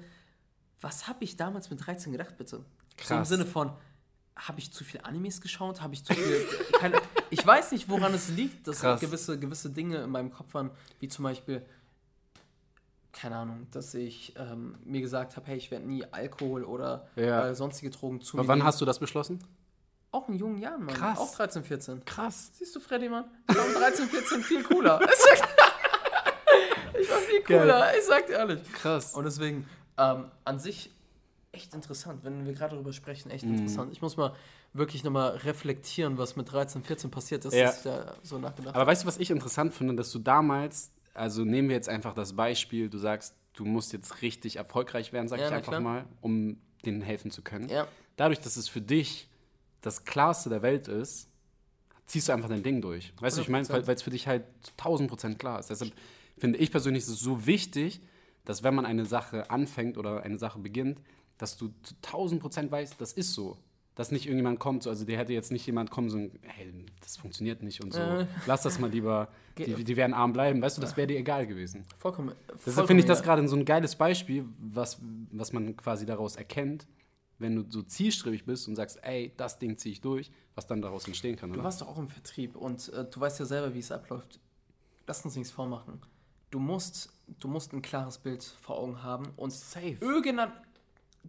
was 0.79 1.07
habe 1.07 1.23
ich 1.23 1.35
damals 1.37 1.69
mit 1.69 1.85
13 1.85 2.11
gedacht, 2.11 2.37
bitte? 2.37 2.57
So 2.57 2.57
im 2.57 2.65
Krass. 2.97 3.29
Sinne 3.29 3.45
von, 3.45 3.71
habe 4.37 4.59
ich 4.59 4.71
zu 4.71 4.83
viel 4.83 5.01
Animes 5.03 5.41
geschaut? 5.41 5.81
Habe 5.81 5.93
ich 5.93 6.03
zu 6.05 6.13
viel. 6.13 6.45
keine, 6.79 7.01
ich 7.29 7.45
weiß 7.45 7.71
nicht, 7.71 7.89
woran 7.89 8.13
es 8.13 8.29
liegt, 8.29 8.67
dass 8.67 8.81
Krass. 8.81 8.99
gewisse, 9.01 9.37
gewisse 9.39 9.69
Dinge 9.69 9.97
in 10.03 10.09
meinem 10.09 10.31
Kopf 10.31 10.53
waren, 10.53 10.69
wie 10.99 11.07
zum 11.07 11.23
Beispiel, 11.23 11.65
keine 13.13 13.35
Ahnung, 13.37 13.67
dass 13.71 13.93
ich 13.95 14.33
ähm, 14.37 14.75
mir 14.83 15.01
gesagt 15.01 15.35
habe, 15.37 15.47
hey, 15.47 15.57
ich 15.57 15.71
werde 15.71 15.85
nie 15.87 16.05
Alkohol 16.11 16.63
oder 16.63 17.07
Ja. 17.15 17.47
äh, 17.49 17.55
sonstige 17.55 17.89
Drogen 17.89 18.21
zu 18.21 18.37
Aber 18.37 18.43
mir 18.43 18.47
wann 18.49 18.59
nehmen. 18.59 18.67
hast 18.67 18.79
du 18.79 18.85
das 18.85 18.99
beschlossen? 18.99 19.43
Auch 20.11 20.29
in 20.29 20.35
jungen 20.35 20.59
Jahren, 20.59 20.83
Mann. 20.85 20.95
Krass. 20.95 21.17
Auch 21.19 21.35
13, 21.35 21.63
14. 21.63 22.05
Krass. 22.05 22.51
Siehst 22.53 22.75
du, 22.75 22.79
Freddy, 22.79 23.09
Mann? 23.09 23.25
Ich 23.49 23.55
war 23.57 23.65
mit 23.67 23.75
13, 23.75 24.07
14 24.07 24.41
viel 24.43 24.63
cooler. 24.63 24.99
Ich 26.99 27.09
war 27.11 27.17
viel 27.19 27.41
Geil. 27.43 27.59
cooler, 27.59 27.95
ich 27.97 28.03
sag 28.05 28.25
dir 28.27 28.33
ehrlich. 28.33 28.73
Krass. 28.73 29.13
Und 29.13 29.25
deswegen, 29.25 29.67
ähm, 29.97 30.25
an 30.45 30.57
sich 30.59 30.89
echt 31.57 31.73
interessant, 31.73 32.23
wenn 32.23 32.45
wir 32.45 32.53
gerade 32.53 32.75
darüber 32.75 32.93
sprechen, 32.93 33.29
echt 33.31 33.45
Mhm. 33.45 33.51
interessant. 33.51 33.91
Ich 33.91 34.01
muss 34.01 34.17
mal 34.17 34.33
wirklich 34.73 35.03
nochmal 35.03 35.37
reflektieren, 35.37 36.17
was 36.17 36.35
mit 36.35 36.51
13, 36.51 36.83
14 36.83 37.11
passiert 37.11 37.45
ist, 37.45 37.53
Ja. 37.53 37.65
dass 37.65 37.77
ich 37.77 37.83
da 37.83 38.13
so 38.23 38.37
nachgedacht 38.37 38.75
Aber 38.75 38.87
weißt 38.87 39.03
du, 39.03 39.07
was 39.07 39.17
ich 39.17 39.29
interessant 39.31 39.73
finde, 39.73 39.95
dass 39.95 40.11
du 40.11 40.19
damals, 40.19 40.91
also 41.13 41.43
nehmen 41.43 41.69
wir 41.69 41.75
jetzt 41.75 41.89
einfach 41.89 42.13
das 42.13 42.33
Beispiel, 42.33 42.89
du 42.89 42.97
sagst, 42.97 43.33
du 43.53 43.65
musst 43.65 43.91
jetzt 43.93 44.21
richtig 44.21 44.57
erfolgreich 44.57 45.13
werden, 45.13 45.27
sag 45.27 45.39
Ja, 45.39 45.47
ich 45.47 45.53
einfach 45.53 45.71
klar. 45.71 45.81
mal, 45.81 46.05
um 46.21 46.57
denen 46.85 47.01
helfen 47.01 47.31
zu 47.31 47.41
können. 47.41 47.69
Ja, 47.69 47.87
Dadurch, 48.17 48.39
dass 48.39 48.55
es 48.57 48.67
für 48.67 48.81
dich 48.81 49.27
das 49.81 50.05
Klarste 50.05 50.49
der 50.49 50.61
Welt 50.63 50.87
ist, 50.87 51.27
ziehst 52.07 52.29
du 52.29 52.33
einfach 52.33 52.49
dein 52.49 52.63
Ding 52.63 52.81
durch. 52.81 53.13
Weißt 53.19 53.37
du, 53.37 53.41
ich 53.41 53.49
meine, 53.49 53.65
100%. 53.65 53.87
weil 53.87 53.95
es 53.95 54.01
für 54.01 54.09
dich 54.09 54.27
halt 54.27 54.43
zu 54.61 54.71
1000 54.77 55.09
Prozent 55.09 55.39
klar 55.39 55.59
ist. 55.59 55.69
Deshalb 55.69 55.91
finde 56.37 56.57
ich 56.59 56.71
persönlich 56.71 57.03
ist 57.03 57.09
es 57.09 57.19
so 57.19 57.45
wichtig, 57.45 57.99
dass 58.45 58.63
wenn 58.63 58.73
man 58.73 58.85
eine 58.85 59.05
Sache 59.05 59.49
anfängt 59.51 59.97
oder 59.97 60.23
eine 60.23 60.39
Sache 60.39 60.57
beginnt, 60.59 60.99
dass 61.37 61.57
du 61.57 61.69
zu 61.83 61.95
1000 62.03 62.41
Prozent 62.41 62.71
weißt, 62.71 62.99
das 62.99 63.13
ist 63.13 63.33
so. 63.33 63.57
Dass 63.95 64.11
nicht 64.11 64.27
irgendjemand 64.27 64.59
kommt, 64.59 64.83
so, 64.83 64.91
also 64.91 65.05
der 65.05 65.17
hätte 65.17 65.33
jetzt 65.33 65.51
nicht 65.51 65.65
jemand 65.65 65.89
kommen, 65.89 66.09
so, 66.09 66.19
hey, 66.19 66.85
das 67.01 67.17
funktioniert 67.17 67.63
nicht 67.63 67.81
und 67.83 67.93
so. 67.93 67.99
Äh. 67.99 68.27
Lass 68.45 68.61
das 68.61 68.77
mal 68.77 68.91
lieber, 68.91 69.27
die, 69.57 69.83
die 69.83 69.95
werden 69.95 70.13
arm 70.13 70.33
bleiben. 70.33 70.61
Weißt 70.61 70.77
du, 70.77 70.81
das 70.81 70.95
wäre 70.95 71.07
dir 71.07 71.17
egal 71.17 71.47
gewesen. 71.47 71.83
vollkommen. 71.97 72.33
Deshalb 72.47 72.61
vollkommen 72.61 72.87
finde 72.87 73.01
ich 73.01 73.07
das 73.07 73.23
gerade 73.23 73.47
so 73.47 73.55
ein 73.55 73.65
geiles 73.65 73.95
Beispiel, 73.95 74.45
was, 74.59 74.99
was 75.31 75.51
man 75.51 75.75
quasi 75.75 76.05
daraus 76.05 76.35
erkennt, 76.35 76.87
wenn 77.39 77.55
du 77.55 77.65
so 77.69 77.81
zielstrebig 77.81 78.45
bist 78.45 78.67
und 78.67 78.75
sagst, 78.75 78.99
ey, 79.03 79.33
das 79.35 79.57
Ding 79.57 79.77
ziehe 79.77 79.93
ich 79.93 80.01
durch, 80.01 80.31
was 80.53 80.67
dann 80.67 80.81
daraus 80.81 81.07
entstehen 81.07 81.35
kann. 81.35 81.49
Du 81.49 81.55
Oder? 81.55 81.63
warst 81.63 81.81
doch 81.81 81.87
auch 81.87 81.97
im 81.97 82.07
Vertrieb 82.07 82.55
und 82.55 82.89
äh, 82.93 83.05
du 83.05 83.19
weißt 83.19 83.39
ja 83.39 83.45
selber, 83.45 83.73
wie 83.73 83.79
es 83.79 83.91
abläuft. 83.91 84.39
Lass 85.07 85.23
uns 85.23 85.35
nichts 85.35 85.51
vormachen. 85.51 86.01
Du 86.49 86.59
musst, 86.59 87.11
du 87.39 87.47
musst 87.47 87.73
ein 87.73 87.81
klares 87.81 88.17
Bild 88.17 88.43
vor 88.43 88.77
Augen 88.77 89.03
haben 89.03 89.27
und 89.35 89.51
Safe. 89.51 89.97
irgendein, 89.99 90.51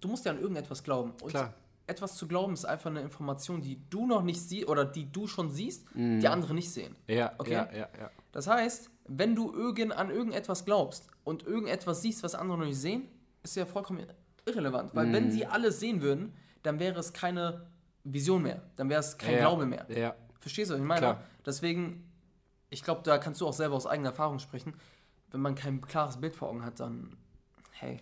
du 0.00 0.08
musst 0.08 0.24
ja 0.24 0.32
an 0.32 0.38
irgendetwas 0.40 0.82
glauben. 0.82 1.12
Und 1.22 1.30
Klar. 1.30 1.54
etwas 1.86 2.16
zu 2.16 2.26
glauben 2.28 2.52
ist 2.54 2.64
einfach 2.64 2.90
eine 2.90 3.00
Information, 3.02 3.60
die 3.60 3.80
du 3.90 4.06
noch 4.06 4.22
nicht 4.22 4.40
siehst 4.40 4.68
oder 4.68 4.84
die 4.84 5.10
du 5.10 5.26
schon 5.26 5.50
siehst, 5.50 5.86
die 5.94 6.28
andere 6.28 6.54
nicht 6.54 6.70
sehen. 6.70 6.94
Ja, 7.06 7.32
Okay. 7.38 7.52
ja, 7.52 7.68
ja, 7.72 7.88
ja. 7.98 8.10
Das 8.32 8.46
heißt, 8.46 8.90
wenn 9.08 9.34
du 9.34 9.52
irgend, 9.52 9.92
an 9.92 10.10
irgendetwas 10.10 10.64
glaubst 10.64 11.08
und 11.24 11.44
irgendetwas 11.46 12.02
siehst, 12.02 12.22
was 12.22 12.34
andere 12.34 12.58
noch 12.58 12.66
nicht 12.66 12.78
sehen, 12.78 13.08
ist 13.42 13.56
ja 13.56 13.64
vollkommen 13.66 14.06
irrelevant. 14.44 14.94
Weil 14.94 15.06
Mhm. 15.06 15.12
wenn 15.12 15.30
sie 15.30 15.46
alles 15.46 15.80
sehen 15.80 16.02
würden, 16.02 16.34
dann 16.62 16.78
wäre 16.78 16.98
es 16.98 17.12
keine 17.12 17.66
Vision 18.04 18.42
mehr. 18.42 18.62
Dann 18.76 18.88
wäre 18.90 19.00
es 19.00 19.16
kein 19.16 19.34
ja, 19.34 19.40
Glaube 19.40 19.66
mehr. 19.66 19.86
Ja, 19.90 20.14
Verstehst 20.40 20.70
du, 20.70 20.74
was 20.74 20.80
ich 20.80 20.86
meine? 20.86 21.00
Klar. 21.00 21.22
Deswegen, 21.44 22.10
ich 22.70 22.82
glaube, 22.84 23.00
da 23.02 23.18
kannst 23.18 23.40
du 23.40 23.46
auch 23.46 23.52
selber 23.52 23.74
aus 23.76 23.86
eigener 23.86 24.10
Erfahrung 24.10 24.38
sprechen. 24.38 24.74
Wenn 25.30 25.40
man 25.40 25.54
kein 25.54 25.80
klares 25.80 26.18
Bild 26.18 26.36
vor 26.36 26.48
Augen 26.48 26.64
hat, 26.64 26.80
dann, 26.80 27.16
hey, 27.72 28.00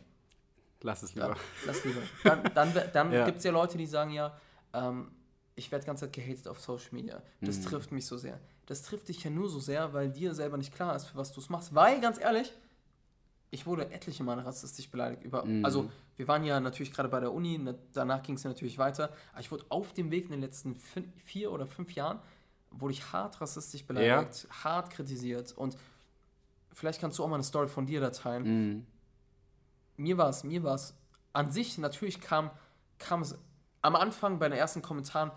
lass 0.82 1.02
es 1.02 1.14
ja, 1.14 1.26
lieber. 1.28 1.40
lass 1.66 1.84
lieber. 1.84 2.00
Dann, 2.24 2.42
dann, 2.54 2.72
dann 2.92 3.12
Ja. 3.12 3.24
gibt 3.24 3.38
es 3.38 3.44
ja 3.44 3.50
Leute, 3.52 3.76
die 3.78 3.86
sagen 3.86 4.10
ja, 4.10 4.36
ähm, 4.72 5.10
ich 5.54 5.70
werde 5.72 5.84
die 5.84 5.86
ganze 5.86 6.04
Zeit 6.04 6.12
gehatet 6.12 6.48
auf 6.48 6.60
Social 6.60 6.90
Media. 6.92 7.22
Das 7.40 7.58
Mhm. 7.58 7.64
trifft 7.64 7.92
mich 7.92 8.06
so 8.06 8.16
sehr. 8.16 8.38
das 8.66 8.82
trifft 8.82 9.08
dich 9.08 9.22
ja 9.22 9.30
nur 9.30 9.48
so 9.48 9.60
sehr, 9.60 9.92
weil 9.92 10.10
dir 10.10 10.34
selber 10.34 10.56
nicht 10.56 10.74
klar 10.74 10.96
ist, 10.96 11.04
für 11.06 11.16
was 11.16 11.32
du 11.32 11.40
es 11.40 11.48
machst. 11.48 11.72
Weil, 11.74 12.00
ganz 12.00 12.18
ehrlich, 12.20 12.52
ich 13.52 13.64
wurde 13.64 13.90
etliche 13.92 14.24
Male 14.24 14.44
rassistisch 14.44 14.90
beleidigt. 14.90 15.22
Über, 15.22 15.44
Mhm. 15.44 15.64
Also, 15.64 15.88
wir 16.16 16.26
waren 16.28 16.42
ja 16.44 16.58
natürlich 16.58 16.92
gerade 16.92 17.08
bei 17.08 17.20
der 17.20 17.32
Uni, 17.32 17.58
ne, 17.58 17.78
danach 17.92 18.22
ging 18.24 18.34
es 18.34 18.42
ja 18.42 18.50
natürlich 18.50 18.76
weiter. 18.76 19.10
Aber 19.32 19.40
ich 19.40 19.50
wurde 19.52 19.64
auf 19.68 19.92
dem 19.92 20.10
Weg 20.10 20.24
in 20.24 20.32
den 20.32 20.40
letzten 20.40 20.74
fün- 20.74 21.12
vier 21.24 21.52
oder 21.52 21.66
fünf 21.66 21.92
Jahren, 21.92 22.18
wurde 22.72 22.92
ich 22.92 23.12
hart 23.12 23.40
rassistisch 23.40 23.84
beleidigt, 23.86 24.48
hart 24.64 24.90
kritisiert. 24.90 25.52
Und 25.52 25.76
vielleicht 26.72 27.00
kannst 27.00 27.18
du 27.18 27.24
auch 27.24 27.28
mal 27.28 27.36
eine 27.36 27.44
Story 27.44 27.68
von 27.68 27.86
dir 27.86 28.00
da 28.00 28.10
teilen. 28.10 28.42
Mhm. 28.74 28.86
Mir 29.96 30.18
war 30.18 30.28
es, 30.28 30.44
mir 30.44 30.62
war 30.62 30.74
es 30.74 30.94
an 31.32 31.50
sich, 31.50 31.78
natürlich 31.78 32.20
kam, 32.20 32.50
kam 32.98 33.22
es 33.22 33.36
am 33.82 33.96
Anfang 33.96 34.38
bei 34.38 34.48
den 34.48 34.58
ersten 34.58 34.82
Kommentaren, 34.82 35.30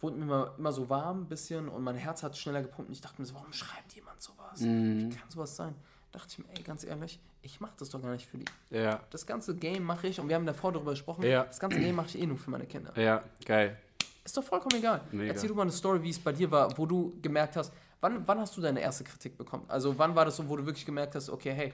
wurde 0.00 0.16
mir 0.16 0.24
immer, 0.24 0.54
immer 0.58 0.72
so 0.72 0.88
warm 0.88 1.22
ein 1.22 1.28
bisschen 1.28 1.68
und 1.68 1.82
mein 1.82 1.94
Herz 1.96 2.22
hat 2.22 2.36
schneller 2.36 2.62
gepumpt 2.62 2.88
und 2.88 2.94
ich 2.94 3.00
dachte 3.00 3.20
mir 3.20 3.26
so, 3.26 3.34
warum 3.34 3.52
schreibt 3.52 3.94
jemand 3.94 4.20
sowas? 4.20 4.60
Mhm. 4.60 5.10
Wie 5.10 5.16
kann 5.16 5.30
sowas 5.30 5.56
sein? 5.56 5.74
dachte 6.10 6.26
ich 6.30 6.38
mir, 6.40 6.44
ey, 6.54 6.62
ganz 6.62 6.84
ehrlich, 6.84 7.18
ich 7.40 7.58
mache 7.60 7.72
das 7.78 7.88
doch 7.88 8.02
gar 8.02 8.12
nicht 8.12 8.26
für 8.26 8.36
die. 8.36 8.44
Ja, 8.68 9.00
Das 9.08 9.24
ganze 9.24 9.56
Game 9.56 9.82
mache 9.82 10.08
ich, 10.08 10.20
und 10.20 10.28
wir 10.28 10.36
haben 10.36 10.44
davor 10.44 10.70
darüber 10.70 10.90
gesprochen, 10.90 11.22
Ja. 11.24 11.44
das 11.44 11.58
ganze 11.58 11.80
Game 11.80 11.96
mache 11.96 12.08
ich 12.08 12.18
eh 12.20 12.26
nur 12.26 12.36
für 12.36 12.50
meine 12.50 12.66
Kinder. 12.66 12.92
ja, 13.00 13.22
geil. 13.46 13.78
Ist 14.22 14.36
doch 14.36 14.44
vollkommen 14.44 14.76
egal. 14.76 15.00
Mega. 15.10 15.32
Erzähl 15.32 15.48
du 15.48 15.54
mal 15.54 15.62
eine 15.62 15.72
Story, 15.72 16.02
wie 16.02 16.10
es 16.10 16.18
bei 16.18 16.32
dir 16.32 16.50
war, 16.50 16.76
wo 16.76 16.84
du 16.84 17.12
gemerkt 17.22 17.56
hast, 17.56 17.72
wann, 18.02 18.28
wann 18.28 18.38
hast 18.40 18.54
du 18.56 18.60
deine 18.60 18.80
erste 18.80 19.04
Kritik 19.04 19.38
bekommen? 19.38 19.64
Also 19.68 19.98
wann 19.98 20.14
war 20.14 20.26
das 20.26 20.36
so, 20.36 20.46
wo 20.48 20.54
du 20.56 20.66
wirklich 20.66 20.84
gemerkt 20.84 21.14
hast, 21.14 21.30
okay, 21.30 21.52
hey, 21.52 21.72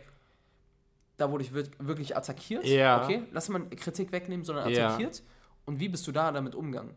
da 1.18 1.30
wurde 1.30 1.44
ich 1.44 1.52
wir- 1.54 1.68
wirklich 1.78 2.16
attackiert. 2.16 2.64
Ja. 2.64 3.04
Okay, 3.04 3.22
lass 3.32 3.48
mal 3.50 3.68
Kritik 3.68 4.10
wegnehmen, 4.12 4.44
sondern 4.44 4.70
Ja. 4.70 4.86
attackiert. 4.88 5.22
Und 5.66 5.78
wie 5.80 5.88
bist 5.90 6.06
du 6.06 6.12
da 6.12 6.32
damit 6.32 6.54
umgegangen? 6.54 6.94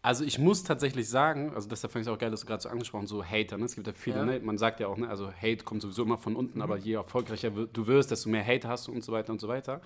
Also 0.00 0.24
ich 0.24 0.38
muss 0.38 0.62
tatsächlich 0.62 1.08
sagen, 1.08 1.52
also 1.54 1.68
deshalb 1.68 1.92
fand 1.92 2.02
ich 2.04 2.08
es 2.08 2.14
auch 2.14 2.18
geil, 2.18 2.30
dass 2.30 2.40
du 2.40 2.46
gerade 2.46 2.62
so 2.62 2.68
angesprochen 2.68 3.06
so 3.06 3.24
Hater, 3.24 3.56
ne? 3.58 3.64
Es 3.64 3.74
gibt 3.74 3.86
ja 3.86 3.92
viele, 3.94 4.16
Ja. 4.16 4.22
Mhm. 4.22 4.28
ne? 4.30 4.40
Man 4.40 4.58
sagt 4.58 4.80
ja 4.80 4.88
auch, 4.88 4.96
ne, 4.98 5.08
also 5.08 5.32
Hate 5.32 5.64
kommt 5.64 5.82
sowieso 5.82 6.02
immer 6.02 6.18
von 6.18 6.36
unten, 6.36 6.60
aber 6.62 6.76
je 6.76 6.94
erfolgreicher 6.94 7.50
du 7.50 7.86
wirst, 7.86 8.10
desto 8.10 8.28
mehr 8.28 8.44
Hater 8.46 8.68
hast 8.68 8.86
du 8.86 8.92
und 8.92 9.02
so 9.04 9.12
weiter 9.12 9.32
und 9.32 9.40
so 9.40 9.48
weiter. 9.48 9.80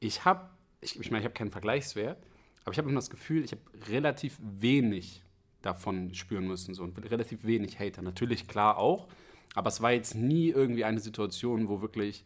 Ich 0.00 0.24
habe, 0.24 0.48
ich, 0.80 0.98
ich 0.98 1.10
meine, 1.10 1.20
ich 1.20 1.24
habe 1.26 1.34
keinen 1.34 1.50
Vergleichswert, 1.50 2.16
aber 2.64 2.72
ich 2.72 2.78
habe 2.78 2.88
immer 2.88 2.98
das 2.98 3.10
Gefühl, 3.10 3.44
ich 3.44 3.52
habe 3.52 3.62
relativ 3.90 4.38
wenig 4.40 5.22
davon 5.60 6.14
spüren 6.14 6.46
müssen, 6.48 6.74
so 6.74 6.82
und 6.82 6.98
relativ 7.10 7.44
wenig 7.44 7.78
Hater. 7.78 8.00
Natürlich 8.02 8.48
klar 8.48 8.78
auch, 8.78 9.06
aber 9.54 9.68
es 9.68 9.80
war 9.82 9.92
jetzt 9.92 10.14
nie 10.14 10.48
irgendwie 10.48 10.84
eine 10.84 10.98
Situation, 11.00 11.68
wo 11.68 11.82
wirklich 11.82 12.24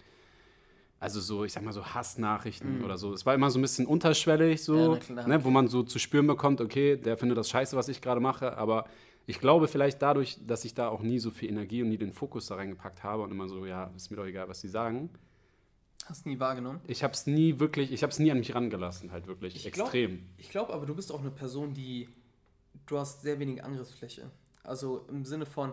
also 0.99 1.21
so, 1.21 1.45
ich 1.45 1.53
sag 1.53 1.63
mal 1.63 1.73
so 1.73 1.85
Hassnachrichten 1.85 2.83
oder 2.85 2.97
so. 2.97 3.13
Es 3.13 3.27
war 3.27 3.35
immer 3.35 3.51
so 3.51 3.59
ein 3.59 3.63
bisschen 3.63 3.87
unterschwellig, 3.87 4.67
Mhm. 4.69 4.75
Ja, 4.77 4.85
so, 4.85 4.97
klar. 4.97 5.29
ne, 5.29 5.45
wo 5.45 5.51
man 5.51 5.69
so 5.69 5.83
zu 5.83 5.99
spüren 5.99 6.27
bekommt, 6.27 6.61
okay, 6.61 6.97
der 6.97 7.17
findet 7.19 7.37
das 7.39 7.49
scheiße, 7.51 7.77
was 7.77 7.89
ich 7.89 8.01
gerade 8.01 8.21
mache, 8.21 8.57
aber 8.57 8.87
ich 9.27 9.41
glaube 9.41 9.69
vielleicht 9.69 10.01
dadurch, 10.03 10.39
dass 10.47 10.65
ich 10.65 10.75
da 10.75 10.89
auch 10.89 11.03
nie 11.03 11.19
so 11.19 11.31
viel 11.31 11.51
Energie 11.51 11.83
und 11.83 11.89
nie 11.89 11.99
den 11.99 12.13
Fokus 12.13 12.47
da 12.47 12.55
reingepackt 12.55 13.03
habe 13.03 13.23
und 13.23 13.31
immer 13.31 13.49
so, 13.49 13.67
ja, 13.67 13.91
ist 13.97 14.11
mir 14.11 14.17
doch 14.17 14.27
egal, 14.27 14.49
was 14.49 14.61
die 14.61 14.69
sagen. 14.69 15.11
Hast 16.07 16.25
nie 16.25 16.39
wahrgenommen? 16.39 16.81
Ich 16.87 17.03
habe 17.03 17.13
es 17.15 17.27
nie 17.27 17.59
wirklich, 17.59 17.91
ich 17.93 18.03
habe 18.05 18.13
es 18.13 18.19
nie 18.21 18.31
an 18.31 18.39
mich 18.39 18.55
rangelassen, 18.55 19.11
halt 19.11 19.27
wirklich, 19.27 19.67
Ich 19.67 19.73
glaub- 19.73 19.87
extrem. 19.89 20.23
Ich 20.39 20.51
glaube 20.51 20.73
aber, 20.73 20.87
du 20.87 20.95
bist 20.95 21.11
auch 21.13 21.21
eine 21.21 21.31
Person, 21.33 21.75
die. 21.75 22.09
Du 22.87 22.99
hast 22.99 23.23
sehr 23.23 23.41
wenig 23.41 23.65
Angriffsfläche. 23.65 24.31
Also 24.63 25.05
im 25.11 25.25
Sinne 25.25 25.47
von, 25.47 25.73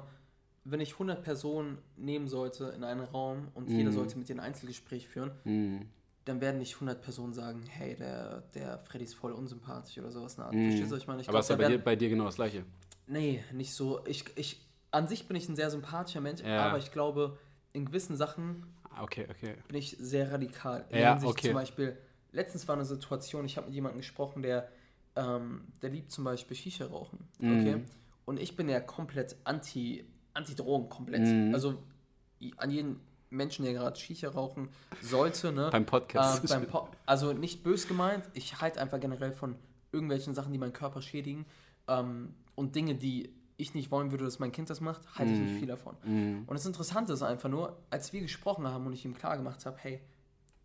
wenn 0.66 0.80
ich 0.80 0.94
100 0.94 1.24
Personen 1.24 1.78
nehmen 1.98 2.28
sollte 2.28 2.66
in 2.76 2.84
einen 2.84 3.02
Raum 3.02 3.50
und 3.54 3.70
jeder 3.70 3.90
Mhm. 3.90 3.94
sollte 3.96 4.18
mit 4.18 4.30
dir 4.30 4.36
ein 4.36 4.40
Einzelgespräch 4.40 5.08
führen, 5.08 5.32
Mhm. 5.44 5.88
dann 6.26 6.40
werden 6.40 6.58
nicht 6.60 6.76
100 6.76 7.02
Personen 7.02 7.34
sagen, 7.34 7.64
hey, 7.68 7.96
der, 7.96 8.42
der 8.56 8.80
Freddy 8.80 9.04
ist 9.06 9.14
voll 9.16 9.34
unsympathisch 9.34 9.98
oder 9.98 10.12
sowas. 10.12 10.38
eine 10.38 10.46
Art. 10.46 10.56
Mhm. 10.56 10.64
Verstehst 10.64 10.92
du, 10.92 10.96
was 10.96 11.02
ich 11.02 11.08
meine? 11.08 11.22
Ich 11.22 11.28
aber 11.28 11.34
glaub, 11.40 11.42
ist 11.44 11.50
ja 11.50 11.56
da 11.58 11.64
bei 11.64 11.70
dir, 11.70 11.84
bei 11.84 11.96
dir 11.98 12.10
genau 12.10 12.26
das 12.26 12.36
Gleiche. 12.36 12.64
Nee, 13.08 13.44
nicht 13.52 13.74
so. 13.74 14.06
Ich, 14.06 14.26
ich, 14.38 14.62
an 14.92 15.08
sich 15.10 15.28
bin 15.28 15.36
ich 15.36 15.50
ein 15.50 15.56
sehr 15.58 15.70
sympathischer 15.70 16.22
Mensch, 16.22 16.42
Ja. 16.42 16.68
aber 16.70 16.78
ich 16.78 16.92
glaube, 16.92 17.38
in 17.74 17.86
gewissen 17.86 18.16
Sachen 18.16 18.66
Okay, 19.02 19.26
okay. 19.30 19.56
bin 19.68 19.76
ich 19.78 19.98
sehr 20.00 20.32
radikal. 20.32 20.86
In 20.90 21.00
Ja, 21.00 21.20
okay. 21.24 21.48
Zum 21.48 21.54
Beispiel, 21.56 21.98
letztens 22.32 22.68
war 22.68 22.76
eine 22.76 22.86
Situation, 22.86 23.44
ich 23.44 23.58
habe 23.58 23.66
mit 23.68 23.76
jemandem 23.76 24.00
gesprochen, 24.00 24.44
der, 24.44 24.70
ähm, 25.18 25.66
der 25.82 25.90
liebt 25.90 26.12
zum 26.12 26.24
Beispiel 26.24 26.56
Shisha 26.56 26.86
rauchen. 26.86 27.28
Mhm. 27.40 27.60
Okay? 27.60 27.78
Und 28.26 28.40
ich 28.40 28.56
bin 28.56 28.70
ja 28.70 28.80
komplett 28.80 29.36
anti, 29.44 30.06
anti-Drogen, 30.34 30.90
komplett. 30.90 31.22
Mhm. 31.22 31.54
Also 31.54 31.76
an 32.58 32.70
jeden 32.72 33.00
Menschen, 33.30 33.66
der 33.66 33.74
gerade 33.74 34.00
Shisha 34.00 34.30
rauchen 34.30 34.70
sollte, 35.02 35.52
ne? 35.52 35.70
Beim 35.72 35.86
Podcast. 35.86 36.44
Äh, 36.46 36.48
beim 36.48 36.68
Po- 36.68 36.90
also 37.06 37.34
nicht 37.34 37.64
bös 37.64 37.88
gemeint, 37.88 38.30
ich 38.34 38.62
halte 38.62 38.80
einfach 38.82 39.00
generell 39.00 39.32
von 39.32 39.56
irgendwelchen 39.92 40.34
Sachen, 40.34 40.52
die 40.52 40.60
meinen 40.60 40.74
Körper 40.74 41.02
schädigen 41.02 41.46
ähm, 41.88 42.34
und 42.56 42.76
Dinge, 42.76 42.96
die 42.96 43.34
ich 43.58 43.74
nicht 43.76 43.92
wollen 43.92 44.12
würde, 44.12 44.26
dass 44.26 44.40
mein 44.40 44.52
Kind 44.52 44.70
das 44.70 44.82
macht, 44.82 45.02
halte 45.18 45.32
ich 45.32 45.40
nicht 45.40 45.60
viel 45.60 45.68
davon. 45.68 45.96
Mhm. 46.04 46.44
Und 46.48 46.54
das 46.54 46.66
Interessante 46.66 47.14
ist 47.14 47.22
einfach 47.22 47.50
nur, 47.50 47.78
als 47.92 48.12
wir 48.12 48.22
gesprochen 48.22 48.68
haben 48.68 48.86
und 48.88 48.94
ich 48.94 49.06
ihm 49.06 49.14
klar 49.14 49.38
gemacht 49.38 49.66
habe, 49.66 49.78
hey, 49.80 50.02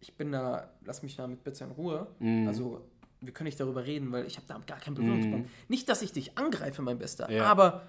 ich 0.00 0.16
bin 0.16 0.32
da, 0.32 0.70
lass 0.84 1.02
mich 1.02 1.14
damit 1.16 1.44
bitte 1.44 1.64
in 1.64 1.70
Ruhe. 1.70 2.06
Mhm. 2.18 2.48
Also 2.48 2.86
wir 3.20 3.32
können 3.32 3.46
nicht 3.46 3.60
darüber 3.60 3.84
reden, 3.84 4.10
weil 4.12 4.26
ich 4.26 4.36
habe 4.36 4.46
da 4.46 4.58
gar 4.66 4.78
keinen 4.78 4.94
Berührungspunkt. 4.94 5.50
Nicht, 5.68 5.88
dass 5.88 6.02
ich 6.02 6.12
dich 6.12 6.38
angreife, 6.38 6.82
mein 6.82 6.98
Bester, 6.98 7.30
Ja. 7.30 7.44
aber 7.46 7.82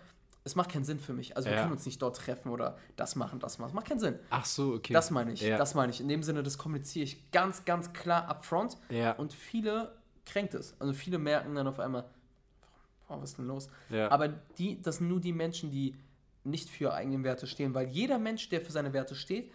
es 0.44 0.56
macht 0.56 0.72
keinen 0.72 0.86
Sinn 0.86 1.00
für 1.00 1.14
mich. 1.14 1.36
Also 1.36 1.48
wir 1.50 1.56
Ja. 1.56 1.62
können 1.62 1.74
uns 1.74 1.86
nicht 1.86 2.02
dort 2.02 2.18
treffen 2.18 2.50
oder 2.52 2.78
das 2.96 3.16
machen, 3.16 3.40
das 3.40 3.60
machen. 3.60 3.76
Macht 3.76 3.88
keinen 3.88 4.00
Sinn. 4.00 4.18
Ach 4.30 4.46
so, 4.46 4.74
okay. 4.76 4.94
Das 4.94 5.12
meine 5.12 5.34
ich. 5.34 5.42
Ja. 5.42 5.58
Das 5.58 5.76
meine 5.76 5.92
ich. 5.92 6.00
In 6.02 6.08
dem 6.08 6.24
Sinne, 6.24 6.44
das 6.44 6.58
kommuniziere 6.58 7.04
ich 7.04 7.30
ganz, 7.32 7.66
ganz 7.66 7.94
klar 7.94 8.28
upfront. 8.30 8.78
Ja. 8.90 9.12
Und 9.14 9.34
viele 9.34 9.96
kränkt 10.26 10.54
es. 10.54 10.76
Also 10.80 10.94
viele 10.94 11.18
merken 11.20 11.56
dann 11.56 11.68
auf 11.68 11.80
einmal, 11.80 12.06
oh, 13.10 13.18
was 13.22 13.32
ist 13.32 13.38
denn 13.38 13.48
los? 13.48 13.68
Ja. 13.90 14.10
Aber 14.12 14.28
die, 14.30 14.82
das 14.82 14.98
sind 14.98 15.08
nur 15.10 15.20
die 15.20 15.34
Menschen, 15.34 15.72
die 15.72 15.96
nicht 16.44 16.70
für 16.70 16.86
ihre 16.86 16.94
eigenen 16.94 17.24
Werte 17.24 17.46
stehen. 17.46 17.74
Weil 17.74 17.88
jeder 17.90 18.18
Mensch, 18.18 18.50
der 18.50 18.62
für 18.62 18.72
seine 18.72 18.94
Werte 18.94 19.16
steht, 19.16 19.52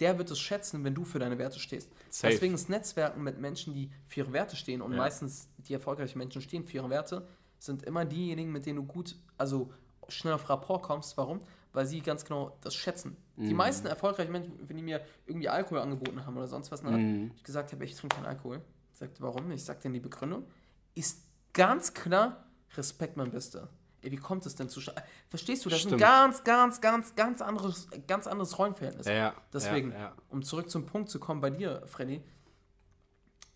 der 0.00 0.16
wird 0.18 0.30
es 0.30 0.38
schätzen, 0.38 0.84
wenn 0.84 0.94
du 0.94 1.04
für 1.04 1.18
deine 1.18 1.38
Werte 1.38 1.58
stehst. 1.58 1.90
Safe. 2.08 2.32
Deswegen 2.32 2.54
ist 2.54 2.68
Netzwerken 2.68 3.22
mit 3.22 3.38
Menschen, 3.38 3.74
die 3.74 3.90
für 4.06 4.20
ihre 4.20 4.32
Werte 4.32 4.56
stehen 4.56 4.80
und 4.82 4.92
Ja. 4.92 4.98
meistens 4.98 5.48
die 5.58 5.72
erfolgreichen 5.74 6.18
Menschen 6.18 6.40
stehen 6.42 6.64
für 6.66 6.76
ihre 6.76 6.90
Werte, 6.90 7.26
sind 7.58 7.82
immer 7.82 8.04
diejenigen, 8.06 8.52
mit 8.52 8.64
denen 8.64 8.76
du 8.76 8.84
gut, 8.84 9.16
also 9.36 9.70
schnell 10.10 10.34
auf 10.34 10.48
Rapport 10.48 10.82
kommst. 10.82 11.16
Warum? 11.16 11.40
Weil 11.72 11.86
sie 11.86 12.00
ganz 12.00 12.24
genau 12.24 12.56
das 12.62 12.74
schätzen. 12.74 13.16
Mhm. 13.36 13.48
Die 13.48 13.54
meisten 13.54 13.86
erfolgreichen 13.86 14.32
Menschen, 14.32 14.52
wenn 14.68 14.76
die 14.76 14.82
mir 14.82 15.00
irgendwie 15.26 15.48
Alkohol 15.48 15.78
angeboten 15.80 16.26
haben 16.26 16.36
oder 16.36 16.48
sonst 16.48 16.70
was, 16.70 16.82
Mhm. 16.82 17.30
ich 17.36 17.44
gesagt 17.44 17.72
habe, 17.72 17.84
ich 17.84 17.94
trinke 17.94 18.16
keinen 18.16 18.26
Alkohol. 18.26 18.60
Sagt, 18.92 19.20
warum? 19.20 19.50
Ich 19.52 19.64
sag 19.64 19.80
denen 19.80 19.94
die 19.94 20.00
Begründung. 20.00 20.44
Ist 20.94 21.22
ganz 21.52 21.94
klar 21.94 22.44
Respekt, 22.76 23.16
mein 23.16 23.30
Bester. 23.30 23.68
Ey, 24.02 24.10
wie 24.10 24.16
kommt 24.16 24.46
es 24.46 24.54
denn 24.54 24.68
zu 24.68 24.80
Verstehst 25.28 25.64
du, 25.64 25.68
das 25.68 25.80
ist 25.80 25.86
ein 25.86 25.88
Stimmt. 25.90 26.00
ganz, 26.00 26.42
ganz, 26.44 26.80
ganz, 26.80 27.14
ganz 27.14 27.42
anderes, 27.42 27.88
ganz 28.06 28.26
anderes 28.26 28.58
Rollenverhältnis. 28.58 29.06
Ja, 29.06 29.34
Deswegen, 29.52 29.92
ja, 29.92 29.98
ja. 29.98 30.12
um 30.30 30.42
zurück 30.42 30.70
zum 30.70 30.86
Punkt 30.86 31.10
zu 31.10 31.18
kommen 31.20 31.40
bei 31.40 31.50
dir, 31.50 31.82
Freddy, 31.86 32.22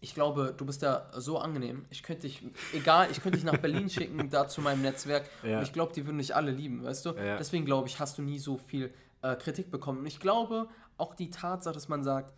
ich 0.04 0.14
glaube, 0.14 0.54
du 0.56 0.64
bist 0.66 0.82
da 0.82 1.11
so 1.16 1.38
angenehm. 1.38 1.87
Ich 1.90 2.02
könnte 2.02 2.23
dich, 2.28 2.42
egal, 2.73 3.11
ich 3.11 3.20
könnte 3.23 3.38
dich 3.38 3.44
nach 3.44 3.56
Berlin 3.56 3.88
schicken, 3.88 4.28
da 4.30 4.46
zu 4.46 4.61
meinem 4.61 4.82
Netzwerk. 4.82 5.28
Ja. 5.42 5.56
Und 5.58 5.64
ich 5.64 5.73
glaube, 5.73 5.92
die 5.94 6.04
würden 6.06 6.18
dich 6.18 6.37
alle 6.37 6.50
lieben, 6.50 6.84
weißt 6.84 7.06
du? 7.06 7.11
Ja. 7.14 7.38
Deswegen 7.38 7.64
glaube 7.64 7.88
ich, 7.88 7.99
hast 7.99 8.18
du 8.18 8.23
nie 8.23 8.38
so 8.38 8.56
viel 8.58 8.92
äh, 9.23 9.34
Kritik 9.37 9.70
bekommen. 9.70 10.00
Und 10.00 10.06
ich 10.06 10.20
glaube, 10.20 10.68
auch 10.99 11.14
die 11.14 11.30
Tatsache, 11.30 11.75
dass 11.75 11.88
man 11.88 12.04
sagt, 12.04 12.32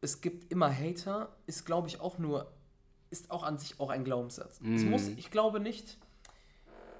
es 0.00 0.20
gibt 0.22 0.50
immer 0.50 0.72
Hater, 0.74 1.28
ist, 1.46 1.66
glaube 1.66 1.88
ich, 1.88 2.00
auch 2.00 2.18
nur, 2.18 2.50
ist 3.10 3.30
auch 3.30 3.42
an 3.42 3.58
sich 3.58 3.78
auch 3.78 3.90
ein 3.90 4.02
Glaubenssatz. 4.04 4.60
Es 4.74 4.82
Mhm. 4.82 4.90
muss, 4.90 5.08
ich 5.08 5.30
glaube 5.30 5.60
nicht, 5.60 5.98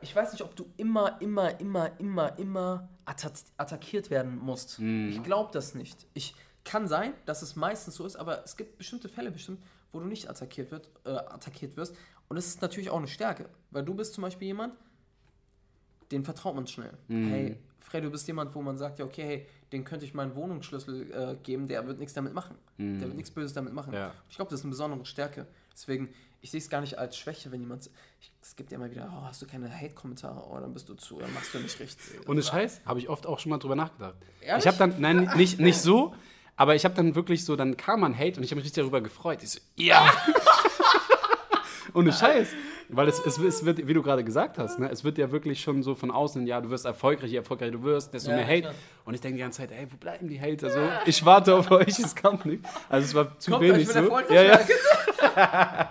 ich 0.03 0.15
weiß 0.15 0.33
nicht, 0.33 0.43
ob 0.43 0.55
du 0.55 0.67
immer, 0.77 1.21
immer, 1.21 1.59
immer, 1.61 1.99
immer, 1.99 2.39
immer 2.39 2.89
atta 3.07 3.31
attackiert 3.57 4.11
werden 4.11 4.37
musst. 4.39 4.79
Mhm. 4.79 5.09
Ich 5.11 5.23
glaube 5.23 5.51
das 5.53 5.75
nicht. 5.75 6.07
Ich 6.15 6.35
kann 6.65 6.89
sein, 6.89 7.15
dass 7.27 7.43
es 7.43 7.57
meistens 7.57 7.95
so 7.95 8.05
ist, 8.05 8.17
aber 8.17 8.45
es 8.45 8.57
gibt 8.57 8.79
bestimmte 8.79 9.09
Fälle 9.09 9.31
bestimmt, 9.31 9.63
wo 9.93 10.01
du 10.01 10.07
nicht 10.07 10.29
attackiert, 10.29 10.71
wird, 10.71 10.89
äh, 11.05 11.11
attackiert 11.11 11.77
wirst. 11.77 11.97
Und 12.29 12.37
das 12.37 12.47
ist 12.47 12.63
natürlich 12.63 12.91
auch 12.91 12.99
eine 12.99 13.09
Stärke, 13.09 13.49
weil 13.71 13.85
du 13.85 13.95
bist 13.95 14.15
zum 14.15 14.23
Beispiel 14.23 14.49
jemand, 14.49 14.75
den 16.11 16.23
vertraut 16.25 16.55
man 16.55 16.67
schnell. 16.67 16.93
Mhm. 17.09 17.29
Hey, 17.29 17.57
Fred, 17.81 18.05
du 18.05 18.11
bist 18.11 18.27
jemand, 18.27 18.55
wo 18.55 18.63
man 18.63 18.77
sagt, 18.77 18.99
ja, 18.99 19.05
okay, 19.05 19.23
hey, 19.23 19.47
den 19.73 19.85
könnte 19.85 20.05
ich 20.05 20.15
meinen 20.15 20.35
Wohnungsschlüssel 20.35 21.13
äh, 21.13 21.37
geben, 21.43 21.67
der 21.67 21.87
wird 21.87 21.99
nichts 21.99 22.15
damit 22.15 22.35
machen. 22.35 22.57
Der 22.79 23.03
wird 23.03 23.15
nichts 23.15 23.31
Böses 23.31 23.53
damit 23.53 23.75
machen. 23.75 23.91
Mhm. 23.91 23.97
Ja. 23.97 24.15
Ich 24.29 24.37
glaube, 24.37 24.51
das 24.51 24.61
ist 24.61 24.65
eine 24.65 24.71
besondere 24.71 25.05
Stärke. 25.05 25.47
Deswegen, 25.73 26.09
ich 26.41 26.51
sehe 26.51 26.59
es 26.59 26.71
gar 26.71 26.81
nicht 26.81 26.99
als 26.99 27.17
Schwäche, 27.17 27.53
wenn 27.53 27.61
jemand. 27.61 27.91
Ich, 28.21 28.33
es 28.41 28.57
gibt 28.57 28.71
ja 28.71 28.79
immer 28.79 28.91
wieder, 28.91 29.13
oh, 29.13 29.27
hast 29.27 29.43
du 29.43 29.47
keine 29.47 29.71
Hate-Kommentare? 29.71 30.43
Oh, 30.49 30.59
dann 30.59 30.73
bist 30.73 30.89
du 30.89 30.95
zu, 30.95 31.19
dann 31.19 31.33
machst 31.35 31.53
du 31.53 31.59
nicht 31.59 31.79
richtig. 31.79 32.29
Ohne 32.29 32.43
Scheiß, 32.43 32.81
habe 32.85 32.99
ich 32.99 33.09
oft 33.09 33.27
auch 33.27 33.39
schon 33.39 33.51
mal 33.51 33.59
drüber 33.59 33.77
nachgedacht. 33.77 34.15
Ehrlich? 34.41 34.65
Ich 34.65 34.67
habe 34.67 34.79
dann, 34.79 35.01
nein, 35.01 35.31
nicht, 35.37 35.61
nicht 35.61 35.79
so, 35.79 36.15
aber 36.57 36.75
ich 36.75 36.85
habe 36.85 36.95
dann 36.95 37.15
wirklich 37.15 37.45
so, 37.45 37.57
dann 37.57 37.77
kam 37.77 38.01
man 38.01 38.17
Hate 38.19 38.37
und 38.39 38.43
ich 38.45 38.51
habe 38.51 38.57
mich 38.57 38.65
richtig 38.65 38.83
darüber 38.83 39.01
gefreut. 39.01 39.43
Ich 39.43 39.51
so, 39.51 39.61
ja! 39.77 40.05
Ohne 41.95 42.13
Scheiß. 42.13 42.51
Weil 42.93 43.09
es, 43.09 43.21
es, 43.21 43.39
es 43.39 43.65
wird, 43.65 43.87
wie 43.87 43.95
du 43.95 44.03
gerade 44.03 44.25
gesagt 44.25 44.59
hast, 44.59 44.79
ne, 44.81 44.89
es 44.91 45.05
wird 45.05 45.17
ja 45.19 45.31
wirklich 45.31 45.61
schon 45.61 45.83
so 45.83 45.95
von 45.95 46.11
außen, 46.11 46.45
ja, 46.47 46.61
du 46.61 46.71
wirst 46.71 46.85
erfolgreich, 46.87 47.31
je 47.31 47.37
erfolgreicher 47.37 47.73
du 47.73 47.83
wirst, 47.85 48.13
desto 48.13 48.31
Ja, 48.31 48.37
mehr 48.37 48.47
Hate. 48.47 48.61
klar. 48.63 48.75
Und 49.05 49.15
ich 49.15 49.21
denke 49.21 49.37
die 49.37 49.43
ganze 49.43 49.59
Zeit, 49.61 49.71
ey, 49.73 49.87
wo 49.91 49.97
bleiben 49.97 50.29
die 50.29 50.41
Hater 50.41 50.71
so? 50.71 50.81
Ich 51.07 51.25
warte 51.25 51.55
auf 51.55 51.71
euch, 51.71 51.99
es 52.01 52.15
kam 52.17 52.39
nicht. 52.45 52.65
Also 52.89 53.07
es 53.07 53.15
war 53.15 53.39
zu 53.39 53.53
Kommt 53.53 53.63
wenig 53.63 53.83
euch 53.83 53.87
mit 53.87 53.95
so. 53.95 54.01
Erfolg 54.03 54.31
Ja, 54.31 54.43
ja. 54.43 54.59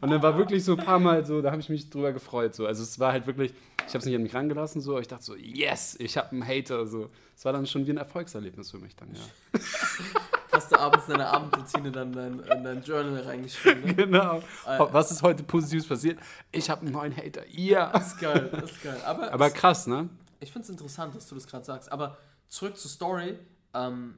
Und 0.00 0.10
dann 0.10 0.22
war 0.22 0.36
wirklich 0.36 0.64
so 0.64 0.76
ein 0.76 0.84
paar 0.84 0.98
Mal 0.98 1.24
so, 1.24 1.42
da 1.42 1.50
habe 1.50 1.60
ich 1.60 1.68
mich 1.68 1.90
drüber 1.90 2.12
gefreut. 2.12 2.54
So. 2.54 2.66
Also 2.66 2.82
es 2.82 2.98
war 2.98 3.12
halt 3.12 3.26
wirklich, 3.26 3.52
ich 3.78 3.88
habe 3.88 3.98
es 3.98 4.06
nicht 4.06 4.14
an 4.14 4.22
mich 4.22 4.34
rangelassen, 4.34 4.80
so, 4.80 4.92
aber 4.92 5.00
ich 5.00 5.08
dachte 5.08 5.24
so, 5.24 5.36
yes, 5.36 5.96
ich 5.98 6.16
habe 6.16 6.32
einen 6.32 6.46
Hater. 6.46 6.86
So. 6.86 7.10
Es 7.36 7.44
war 7.44 7.52
dann 7.52 7.66
schon 7.66 7.86
wie 7.86 7.90
ein 7.90 7.96
Erfolgserlebnis 7.96 8.70
für 8.70 8.78
mich 8.78 8.96
dann, 8.96 9.08
ja. 9.14 9.60
Hast 10.52 10.70
du 10.70 10.78
abends 10.78 11.06
in 11.06 11.14
deine 11.14 11.26
Abendroutine 11.26 11.90
dann 11.90 12.12
dein, 12.12 12.38
in 12.38 12.62
dein 12.62 12.82
Journal 12.84 13.22
reingeschrieben, 13.22 13.84
ne? 13.86 13.94
Genau. 13.94 14.38
Äh, 14.66 14.78
Was 14.92 15.10
ist 15.10 15.20
heute 15.20 15.42
Positives 15.42 15.88
passiert? 15.88 16.20
Ich 16.52 16.70
habe 16.70 16.82
einen 16.82 16.92
neuen 16.92 17.16
Hater. 17.16 17.42
Ja. 17.48 17.90
Das 17.90 18.12
ist 18.12 18.20
geil, 18.20 18.50
das 18.52 18.70
ist 18.70 18.82
geil. 18.82 19.00
Aber, 19.04 19.32
Aber 19.32 19.50
krass, 19.50 19.88
ne? 19.88 20.08
ich 20.44 20.52
finde 20.52 20.64
es 20.64 20.70
interessant, 20.70 21.14
dass 21.16 21.26
du 21.26 21.34
das 21.34 21.46
gerade 21.46 21.64
sagst. 21.64 21.90
Aber 21.90 22.18
zurück 22.46 22.76
zur 22.76 22.90
Story. 22.90 23.36
Ähm, 23.72 24.14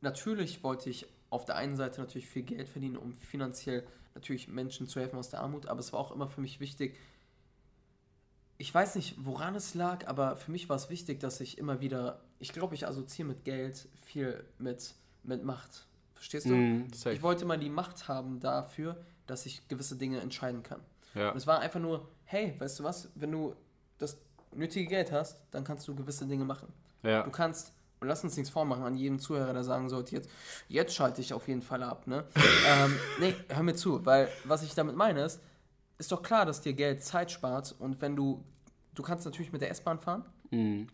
natürlich 0.00 0.64
wollte 0.64 0.90
ich 0.90 1.06
auf 1.30 1.44
der 1.44 1.56
einen 1.56 1.76
Seite 1.76 2.00
natürlich 2.00 2.26
viel 2.26 2.42
Geld 2.42 2.68
verdienen, 2.68 2.96
um 2.96 3.12
finanziell 3.14 3.86
natürlich 4.16 4.48
Menschen 4.48 4.88
zu 4.88 4.98
helfen 4.98 5.16
aus 5.18 5.30
der 5.30 5.40
Armut. 5.40 5.66
Aber 5.66 5.78
es 5.78 5.92
war 5.92 6.00
auch 6.00 6.10
immer 6.10 6.26
für 6.26 6.40
mich 6.40 6.58
wichtig, 6.58 6.98
ich 8.58 8.74
weiß 8.74 8.94
nicht, 8.96 9.14
woran 9.18 9.54
es 9.54 9.74
lag, 9.74 10.06
aber 10.08 10.36
für 10.36 10.50
mich 10.50 10.68
war 10.68 10.76
es 10.76 10.88
wichtig, 10.88 11.20
dass 11.20 11.40
ich 11.40 11.58
immer 11.58 11.80
wieder, 11.80 12.22
ich 12.38 12.52
glaube, 12.52 12.74
ich 12.74 12.88
assoziiere 12.88 13.28
mit 13.28 13.44
Geld 13.44 13.88
viel 14.04 14.44
mit, 14.58 14.94
mit 15.22 15.44
Macht. 15.44 15.86
Verstehst 16.12 16.46
du? 16.46 16.86
Safe. 16.94 17.14
ich 17.14 17.22
wollte 17.22 17.44
mal 17.44 17.58
die 17.58 17.68
Macht 17.68 18.08
haben 18.08 18.40
dafür, 18.40 19.04
dass 19.26 19.44
ich 19.44 19.68
gewisse 19.68 19.96
Dinge 19.96 20.20
entscheiden 20.20 20.62
kann. 20.62 20.80
Ja. 21.14 21.30
Und 21.30 21.36
es 21.36 21.46
war 21.46 21.60
einfach 21.60 21.80
nur, 21.80 22.08
hey, 22.24 22.54
weißt 22.58 22.80
du 22.80 22.84
was, 22.84 23.10
wenn 23.14 23.32
du 23.32 23.54
das 23.98 24.18
nötige 24.54 24.88
Geld 24.88 25.12
hast, 25.12 25.42
dann 25.50 25.62
kannst 25.62 25.86
du 25.86 25.94
gewisse 25.94 26.26
Dinge 26.26 26.44
machen. 26.44 26.72
ja. 27.02 27.22
Du 27.22 27.30
kannst, 27.30 27.74
und 28.00 28.08
lass 28.08 28.22
uns 28.24 28.36
nichts 28.36 28.50
vormachen 28.50 28.82
an 28.84 28.94
jedem 28.96 29.18
Zuhörer, 29.18 29.52
der 29.52 29.64
sagen 29.64 29.88
sollte, 29.88 30.14
jetzt, 30.14 30.30
jetzt 30.68 30.94
schalte 30.94 31.20
ich 31.20 31.32
auf 31.32 31.48
jeden 31.48 31.62
Fall 31.62 31.82
ab, 31.82 32.06
ne? 32.06 32.24
ähm, 32.68 32.94
nee, 33.20 33.34
hör 33.48 33.62
mir 33.62 33.74
zu, 33.74 34.04
weil 34.04 34.28
was 34.44 34.62
ich 34.62 34.74
damit 34.74 34.96
meine 34.96 35.24
ist, 35.24 35.40
ist 35.98 36.12
doch 36.12 36.22
klar, 36.22 36.44
dass 36.44 36.60
dir 36.60 36.74
Geld 36.74 37.02
Zeit 37.02 37.30
spart 37.30 37.74
und 37.78 38.00
wenn 38.02 38.16
du, 38.16 38.44
du 38.94 39.02
kannst 39.02 39.24
natürlich 39.24 39.52
mit 39.52 39.62
der 39.62 39.70
S-Bahn 39.70 39.98
fahren, 39.98 40.24
Mhm. 40.50 40.86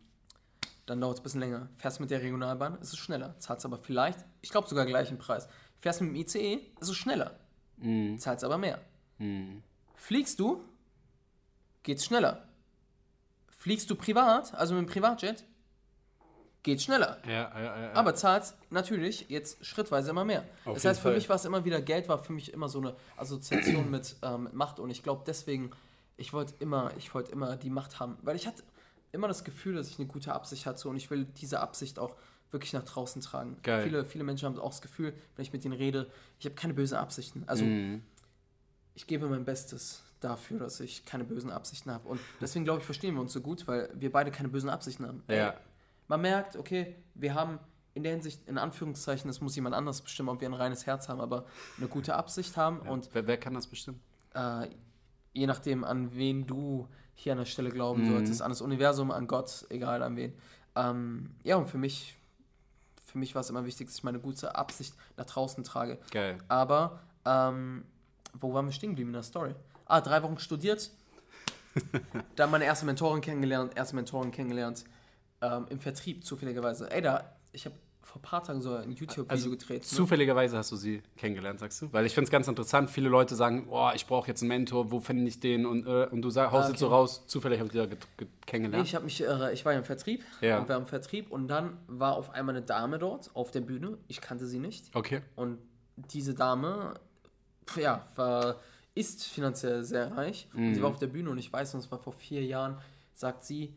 dann 0.86 1.00
dauert 1.00 1.16
es 1.16 1.20
ein 1.20 1.24
bisschen 1.24 1.40
länger. 1.40 1.68
Fährst 1.76 2.00
mit 2.00 2.10
der 2.10 2.22
Regionalbahn, 2.22 2.78
ist 2.80 2.92
es 2.92 2.98
schneller. 2.98 3.38
Zahlst 3.38 3.66
aber 3.66 3.76
vielleicht, 3.78 4.24
ich 4.40 4.48
glaube 4.50 4.66
sogar 4.68 4.86
gleichen 4.86 5.18
Preis. 5.18 5.46
Fährst 5.78 6.00
mit 6.00 6.10
dem 6.10 6.16
ICE, 6.16 6.60
ist 6.80 6.88
es 6.88 6.96
schneller. 6.96 7.38
Mhm. 7.76 8.18
Zahlst 8.18 8.44
aber 8.44 8.56
mehr. 8.58 8.80
Mhm. 9.18 9.62
Fliegst 9.96 10.38
du, 10.40 10.64
geht's 11.82 12.04
schneller. 12.06 12.48
Fliegst 13.50 13.90
du 13.90 13.94
privat, 13.94 14.54
also 14.54 14.74
mit 14.74 14.84
dem 14.88 14.90
Privatjet, 14.92 15.44
geht's 16.62 16.84
schneller. 16.84 17.18
Ja, 17.26 17.32
ja, 17.32 17.60
ja, 17.60 17.80
ja. 17.82 17.92
Aber 17.94 18.14
zahlst 18.14 18.56
natürlich 18.70 19.26
jetzt 19.28 19.64
schrittweise 19.64 20.10
immer 20.10 20.24
mehr. 20.24 20.44
Auf 20.64 20.74
das 20.74 20.84
heißt, 20.84 21.00
für 21.00 21.08
Fall. 21.08 21.14
mich 21.14 21.28
war 21.28 21.36
es 21.36 21.44
immer 21.44 21.64
wieder, 21.64 21.80
Geld 21.82 22.08
war 22.08 22.18
für 22.18 22.32
mich 22.32 22.52
immer 22.52 22.68
so 22.68 22.78
eine 22.80 22.94
Assoziation 23.16 23.90
mit, 23.90 24.16
ähm, 24.22 24.48
Macht. 24.52 24.78
Und 24.78 24.90
ich 24.90 25.02
glaube 25.02 25.22
deswegen, 25.26 25.70
ich 26.16 26.32
wollte 26.32 26.54
immer, 26.60 26.92
ich 26.98 27.12
wollte 27.14 27.32
immer 27.32 27.56
die 27.56 27.70
Macht 27.70 27.98
haben. 28.00 28.16
Weil 28.22 28.36
ich 28.36 28.46
hatte 28.46 28.62
immer 29.12 29.28
das 29.28 29.44
Gefühl, 29.44 29.74
dass 29.74 29.88
ich 29.88 29.98
eine 29.98 30.06
gute 30.08 30.32
Absicht 30.32 30.66
hatte 30.66 30.88
und 30.88 30.96
ich 30.96 31.10
will 31.10 31.24
diese 31.24 31.60
Absicht 31.60 31.98
auch 31.98 32.14
wirklich 32.50 32.72
nach 32.74 32.84
draußen 32.84 33.20
tragen. 33.22 33.56
Geil. 33.62 33.82
Viele, 33.84 34.04
viele 34.04 34.24
Menschen 34.24 34.46
haben 34.46 34.58
auch 34.58 34.70
das 34.70 34.82
Gefühl, 34.82 35.14
wenn 35.36 35.42
ich 35.42 35.52
mit 35.52 35.64
ihnen 35.64 35.74
rede, 35.74 36.10
ich 36.38 36.44
habe 36.44 36.54
keine 36.54 36.74
bösen 36.74 36.96
Absichten. 36.98 37.44
Also 37.46 37.64
Mhm. 37.64 38.02
ich 38.94 39.06
gebe 39.06 39.26
mein 39.26 39.44
Bestes 39.44 40.02
dafür, 40.20 40.58
dass 40.60 40.78
ich 40.80 41.04
keine 41.04 41.24
bösen 41.24 41.50
Absichten 41.50 41.90
habe. 41.90 42.06
Und 42.08 42.20
deswegen 42.40 42.64
glaube 42.64 42.80
ich, 42.80 42.84
verstehen 42.84 43.14
wir 43.14 43.20
uns 43.22 43.32
so 43.32 43.40
gut, 43.40 43.66
weil 43.66 43.88
wir 43.94 44.12
beide 44.12 44.30
keine 44.30 44.48
bösen 44.48 44.68
Absichten 44.70 45.06
haben. 45.06 45.22
Ja. 45.28 45.54
Man 46.08 46.20
merkt, 46.20 46.56
okay, 46.56 46.96
wir 47.14 47.34
haben 47.34 47.58
in 47.94 48.02
der 48.02 48.12
Hinsicht, 48.12 48.46
in 48.48 48.58
Anführungszeichen, 48.58 49.28
das 49.28 49.40
muss 49.40 49.54
jemand 49.56 49.74
anders 49.74 50.00
bestimmen, 50.00 50.28
ob 50.30 50.40
wir 50.40 50.48
ein 50.48 50.54
reines 50.54 50.86
Herz 50.86 51.08
haben, 51.08 51.20
aber 51.20 51.44
eine 51.76 51.88
gute 51.88 52.14
Absicht 52.16 52.56
haben 52.56 52.80
und 52.80 53.10
wer, 53.12 53.26
wer 53.26 53.36
kann 53.38 53.54
das 53.54 53.66
bestimmen? 53.66 54.00
äh, 54.34 54.68
je 55.34 55.46
nachdem, 55.46 55.84
an 55.84 56.14
wen 56.14 56.46
du 56.46 56.88
hier 57.14 57.32
an 57.32 57.38
der 57.38 57.44
Stelle 57.46 57.70
glauben 57.70 58.02
Mhm. 58.02 58.06
solltest, 58.06 58.42
an 58.42 58.50
das 58.50 58.60
Universum, 58.62 59.10
an 59.10 59.26
Gott, 59.26 59.66
egal 59.70 60.02
an 60.02 60.16
wen. 60.16 60.34
Ähm, 60.74 61.34
ja, 61.42 61.56
und 61.56 61.68
für 61.68 61.76
mich, 61.78 62.16
für 63.04 63.18
mich 63.18 63.34
war 63.34 63.40
es 63.40 63.50
immer 63.50 63.64
wichtig, 63.66 63.88
dass 63.88 63.96
ich 63.96 64.04
meine 64.04 64.20
gute 64.20 64.54
Absicht 64.56 64.94
nach 65.18 65.26
draußen 65.26 65.62
trage. 65.64 65.98
Geil. 66.10 66.38
Aber, 66.48 67.00
ähm, 67.26 67.84
wo 68.34 68.52
waren 68.54 68.64
wir 68.66 68.72
stehen 68.72 68.90
geblieben 68.90 69.10
in 69.10 69.14
der 69.14 69.22
Story? 69.22 69.54
Ah, 69.84 70.00
drei 70.00 70.22
Wochen 70.22 70.38
studiert. 70.38 70.90
Dann 72.36 72.50
meine 72.50 72.64
erste 72.64 72.86
Mentorin 72.86 73.20
kennengelernt, 73.20 73.72
erste 73.76 73.94
Mentorin 73.96 74.30
kennengelernt. 74.30 74.84
Ähm, 75.42 75.66
Im 75.70 75.78
Vertrieb 75.80 76.24
zufälligerweise. 76.24 76.90
Ey, 76.90 77.02
da, 77.02 77.36
ich 77.52 77.66
habe 77.66 77.74
vor 78.02 78.18
ein 78.20 78.22
paar 78.22 78.42
Tagen 78.42 78.60
so 78.62 78.74
ein 78.74 78.90
YouTube-Video 78.92 79.24
Also 79.28 79.50
gedreht. 79.50 79.82
ne? 79.82 79.86
zufälligerweise 79.88 80.56
hast 80.56 80.72
du 80.72 80.76
sie 80.76 81.02
kennengelernt, 81.16 81.60
sagst 81.60 81.82
du? 81.82 81.92
Weil 81.92 82.04
ich 82.06 82.14
finde 82.14 82.24
es 82.26 82.30
ganz 82.30 82.48
interessant. 82.48 82.90
Viele 82.90 83.08
Leute 83.08 83.34
sagen, 83.36 83.66
oh, 83.70 83.90
ich 83.94 84.06
brauche 84.06 84.28
jetzt 84.28 84.42
einen 84.42 84.48
Mentor, 84.48 84.90
wo 84.90 85.00
finde 85.00 85.26
ich 85.28 85.38
den? 85.40 85.66
Und, 85.66 85.86
äh, 85.86 86.06
und 86.10 86.22
du 86.22 86.30
sag, 86.30 86.50
haust 86.50 86.66
Ah, 86.66 86.70
jetzt 86.70 86.80
so 86.80 86.86
okay. 86.86 86.94
raus, 86.94 87.24
zufällig 87.26 87.60
habe 87.60 87.68
ich 87.68 87.72
dich 87.72 87.98
da 88.18 88.26
kennengelernt. 88.46 88.86
ich 88.86 88.94
habe 88.94 89.04
mich, 89.04 89.22
äh, 89.22 89.52
ich 89.52 89.64
war 89.64 89.72
ja 89.72 89.78
im 89.78 89.84
Vertrieb 89.84 90.24
Ja. 90.40 90.58
und 90.58 90.68
war 90.68 90.76
im 90.78 90.86
Vertrieb 90.86 91.30
und 91.30 91.48
dann 91.48 91.76
war 91.86 92.16
auf 92.16 92.30
einmal 92.30 92.56
eine 92.56 92.64
Dame 92.64 92.98
dort 92.98 93.30
auf 93.34 93.50
der 93.50 93.60
Bühne. 93.60 93.98
Ich 94.08 94.20
kannte 94.20 94.46
sie 94.46 94.58
nicht 94.58 94.94
okay. 94.94 95.22
und 95.36 95.58
diese 95.96 96.34
Dame, 96.34 96.94
ja, 97.76 98.06
war, 98.16 98.56
ist 98.94 99.24
finanziell 99.24 99.84
sehr 99.84 100.10
reich 100.16 100.48
und 100.54 100.60
Mhm. 100.70 100.74
sie 100.74 100.82
war 100.82 100.90
auf 100.90 100.98
der 100.98 101.06
Bühne 101.06 101.30
und 101.30 101.38
ich 101.38 101.52
weiß, 101.52 101.72
und 101.74 101.80
es 101.80 101.90
war 101.90 101.98
vor 101.98 102.12
vier 102.12 102.44
Jahren, 102.44 102.76
sagt 103.14 103.44
sie, 103.44 103.74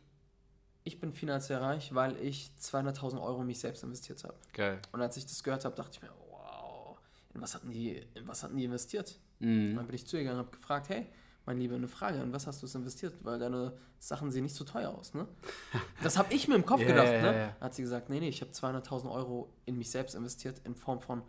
ich 0.86 1.00
bin 1.00 1.12
finanziell 1.12 1.60
reich, 1.60 1.94
weil 1.94 2.16
ich 2.18 2.52
200.000 2.62 3.22
Euro 3.22 3.42
in 3.42 3.48
mich 3.48 3.60
selbst 3.60 3.84
investiert 3.84 4.24
habe. 4.24 4.36
Geil. 4.54 4.80
Und 4.92 5.02
als 5.02 5.18
ich 5.18 5.26
das 5.26 5.44
gehört 5.44 5.66
habe, 5.66 5.76
dachte 5.76 5.92
ich 5.94 6.02
mir, 6.02 6.12
wow, 6.30 6.98
in 7.34 7.42
was 7.42 7.56
hatten 7.56 7.72
die, 7.72 8.06
in 8.14 8.28
was 8.28 8.44
hatten 8.44 8.56
die 8.56 8.66
investiert? 8.66 9.20
Mhm. 9.40 9.72
Und 9.72 9.76
dann 9.78 9.88
bin 9.88 9.96
ich 9.96 10.06
zu 10.06 10.16
ihr 10.16 10.24
gegangen 10.24 10.40
und 10.40 10.46
habe 10.46 10.56
gefragt, 10.56 10.90
hey, 10.90 11.08
mein 11.48 11.58
Lieber, 11.58 11.76
eine 11.76 11.88
Frage, 11.88 12.22
in 12.22 12.32
was 12.32 12.46
hast 12.46 12.62
du 12.62 12.68
es 12.68 12.76
investiert? 12.76 13.16
Weil 13.24 13.40
deine 13.40 13.74
Sachen 13.98 14.30
sehen 14.30 14.44
nicht 14.44 14.56
so 14.56 14.64
teuer 14.64 14.90
aus, 14.92 15.16
ne? 15.16 15.28
Das 16.04 16.18
habe 16.20 16.32
ich 16.32 16.48
mir 16.48 16.56
im 16.56 16.66
Kopf 16.66 16.82
Ja, 16.82 16.88
gedacht, 16.88 17.08
ne? 17.08 17.40
ja. 17.40 17.56
Hat 17.60 17.74
sie 17.74 17.82
gesagt, 17.82 18.10
nee, 18.10 18.20
nee, 18.20 18.30
ich 18.30 18.42
habe 18.42 18.52
200.000 18.52 19.12
Euro 19.12 19.52
in 19.66 19.78
mich 19.80 19.90
selbst 19.90 20.14
investiert 20.14 20.62
in 20.66 20.76
Form 20.76 21.02
von 21.02 21.24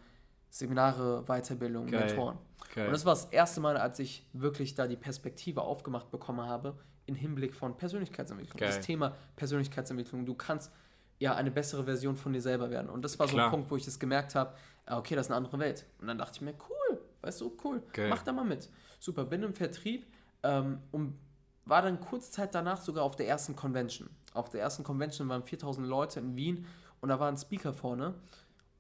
Seminare, 0.51 1.25
Weiterbildung, 1.27 1.87
Geil. 1.87 2.07
Mentoren. 2.07 2.39
Geil. 2.75 2.87
Und 2.87 2.93
das 2.93 3.07
war 3.07 3.15
das 3.15 3.25
erste 3.27 3.61
Mal, 3.61 3.79
als 3.79 3.99
ich 3.99 4.27
wirklich 4.35 4.75
da 4.75 4.87
die 4.87 4.97
Perspektive 4.97 5.63
aufgemacht 5.63 6.11
bekommen 6.11 6.47
habe, 6.47 6.79
im 7.07 7.15
Hinblick 7.15 7.55
von 7.55 7.77
Persönlichkeitsentwicklung. 7.77 8.59
Geil. 8.59 8.69
Das 8.69 8.81
Thema 8.85 9.15
Persönlichkeitsentwicklung. 9.37 10.27
Du 10.27 10.35
kannst 10.35 10.71
ja 11.19 11.35
eine 11.35 11.51
bessere 11.51 11.85
Version 11.85 12.17
von 12.17 12.33
dir 12.33 12.43
selber 12.43 12.71
werden. 12.71 12.91
Und 12.91 13.03
das 13.03 13.19
war 13.19 13.27
so 13.27 13.35
Klar. 13.35 13.47
ein 13.47 13.51
Punkt, 13.51 13.71
wo 13.71 13.77
ich 13.77 13.85
das 13.85 13.99
gemerkt 13.99 14.35
habe, 14.35 14.55
ah, 14.87 14.99
okay, 14.99 15.15
das 15.15 15.27
ist 15.27 15.31
eine 15.31 15.37
andere 15.39 15.59
Welt. 15.59 15.87
Und 16.01 16.09
dann 16.09 16.19
dachte 16.19 16.33
ich 16.35 16.41
mir, 16.43 16.55
cool, 16.69 17.01
weißt 17.23 17.41
du, 17.41 17.57
cool, 17.65 17.83
Geil. 17.93 18.09
mach 18.11 18.23
da 18.23 18.33
mal 18.33 18.45
mit. 18.45 18.69
Super, 18.99 19.25
bin 19.25 19.43
im 19.43 19.55
Vertrieb 19.55 20.07
ähm, 20.43 20.79
und 20.93 21.19
war 21.65 21.83
dann 21.83 22.01
kurze 22.01 22.31
Zeit 22.31 22.55
danach 22.55 22.81
sogar 22.81 23.05
auf 23.05 23.17
der 23.17 23.27
ersten 23.29 23.57
Convention. 23.57 24.09
Auf 24.35 24.51
der 24.51 24.61
ersten 24.61 24.85
Convention 24.85 25.29
waren 25.29 25.43
4000 25.43 25.87
Leute 25.87 26.21
in 26.21 26.37
Wien 26.37 26.67
und 27.01 27.09
da 27.09 27.19
war 27.19 27.29
ein 27.29 27.37
Speaker 27.37 27.73
vorne 27.73 28.15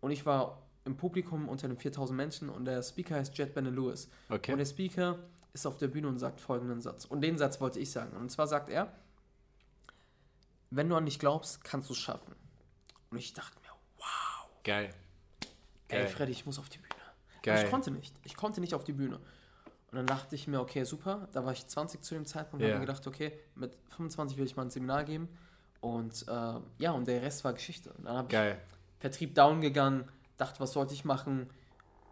und 0.00 0.10
ich 0.10 0.24
war 0.26 0.62
im 0.84 0.96
Publikum 0.96 1.48
unter 1.48 1.66
den 1.66 1.76
4000 1.76 2.16
Menschen 2.16 2.48
und 2.48 2.64
der 2.64 2.82
Speaker 2.82 3.16
heißt 3.16 3.36
Jet 3.36 3.54
Benne 3.54 3.70
Lewis. 3.70 4.08
okay. 4.28 4.52
Und 4.52 4.58
der 4.58 4.66
Speaker 4.66 5.18
ist 5.56 5.66
auf 5.66 5.78
der 5.78 5.88
Bühne 5.88 6.08
und 6.08 6.18
sagt 6.18 6.40
folgenden 6.40 6.80
Satz. 6.82 7.06
Und 7.06 7.22
den 7.22 7.38
Satz 7.38 7.60
wollte 7.60 7.80
ich 7.80 7.90
sagen. 7.90 8.14
Und 8.16 8.30
zwar 8.30 8.46
sagt 8.46 8.68
er, 8.68 8.92
wenn 10.70 10.88
du 10.88 10.96
an 10.96 11.06
dich 11.06 11.18
glaubst, 11.18 11.64
kannst 11.64 11.88
du 11.88 11.94
es 11.94 11.98
schaffen. 11.98 12.34
Und 13.10 13.16
ich 13.18 13.32
dachte 13.32 13.58
mir, 13.62 13.70
wow, 13.98 14.50
Geil. 14.64 14.92
ey 15.88 15.98
Geil. 15.98 16.08
Freddy, 16.08 16.32
ich 16.32 16.44
muss 16.46 16.58
auf 16.58 16.68
die 16.68 16.78
Bühne. 16.78 16.90
Geil. 17.42 17.64
Ich 17.64 17.70
konnte 17.70 17.90
nicht. 17.90 18.14
Ich 18.22 18.36
konnte 18.36 18.60
nicht 18.60 18.74
auf 18.74 18.84
die 18.84 18.92
Bühne. 18.92 19.16
Und 19.16 19.96
dann 19.96 20.06
dachte 20.06 20.34
ich 20.34 20.46
mir, 20.46 20.60
okay, 20.60 20.84
super. 20.84 21.28
Da 21.32 21.44
war 21.44 21.52
ich 21.52 21.66
20 21.66 22.02
zu 22.02 22.14
dem 22.14 22.26
Zeitpunkt 22.26 22.62
und 22.62 22.68
Ja. 22.68 22.74
habe 22.74 22.80
mir 22.80 22.86
gedacht, 22.86 23.06
okay, 23.06 23.38
mit 23.54 23.76
25 23.90 24.36
will 24.36 24.44
ich 24.44 24.56
mal 24.56 24.62
ein 24.64 24.70
Seminar 24.70 25.04
geben. 25.04 25.28
Und 25.80 26.26
äh, 26.28 26.60
ja, 26.78 26.90
und 26.92 27.06
der 27.06 27.22
Rest 27.22 27.44
war 27.44 27.52
Geschichte. 27.52 27.92
Und 27.94 28.04
dann 28.04 28.16
habe 28.16 28.28
ich. 28.28 28.56
Vertrieb 28.98 29.34
down 29.34 29.60
gegangen, 29.60 30.10
dachte, 30.36 30.58
was 30.60 30.72
sollte 30.72 30.94
ich 30.94 31.04
machen, 31.04 31.48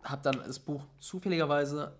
habe 0.05 0.23
dann 0.23 0.37
das 0.47 0.59
Buch 0.61 0.85
zufälligerweise 1.01 1.97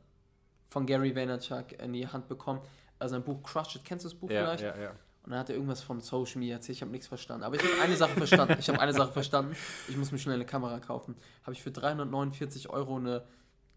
von 0.75 0.87
Gary 0.87 1.15
Vaynerchuk 1.15 1.81
in 1.81 1.93
die 1.93 2.07
Hand 2.07 2.27
bekommen. 2.27 2.61
Also 2.99 3.15
ein 3.15 3.23
Buch 3.23 3.41
Crush 3.45 3.77
It, 3.77 3.85
kennst 3.85 4.05
du 4.05 4.09
das 4.09 4.19
Buch 4.19 4.29
Ja, 4.29 4.43
vielleicht? 4.45 4.65
ja, 4.65 4.83
ja. 4.83 4.91
Und 5.23 5.31
dann 5.31 5.39
hat 5.39 5.49
er 5.49 5.55
irgendwas 5.55 5.81
von 5.81 6.01
Social 6.01 6.41
Media 6.41 6.57
erzählt, 6.57 6.77
ich 6.77 6.83
habe 6.83 6.91
nichts 6.91 7.07
verstanden. 7.07 7.45
Aber 7.45 7.55
ich 7.55 7.63
habe 7.63 7.81
eine 7.81 7.97
Sache 7.97 8.13
verstanden. 8.13 8.57
Ich 8.59 8.69
habe 8.69 8.81
eine 8.81 8.93
Sache 8.93 9.13
verstanden. 9.13 9.57
Ich 9.89 9.97
muss 9.97 10.11
mir 10.13 10.19
schnell 10.19 10.35
eine 10.35 10.45
Kamera 10.45 10.81
kaufen. 10.81 11.15
Habe 11.45 11.53
ich 11.53 11.63
für 11.63 11.71
349 11.71 12.69
Euro 12.71 12.97
eine 12.97 13.23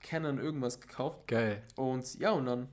Canon 0.01 0.39
irgendwas 0.39 0.81
gekauft. 0.81 1.27
Geil. 1.27 1.61
Und 1.75 2.19
ja, 2.19 2.31
und 2.31 2.47
dann 2.47 2.67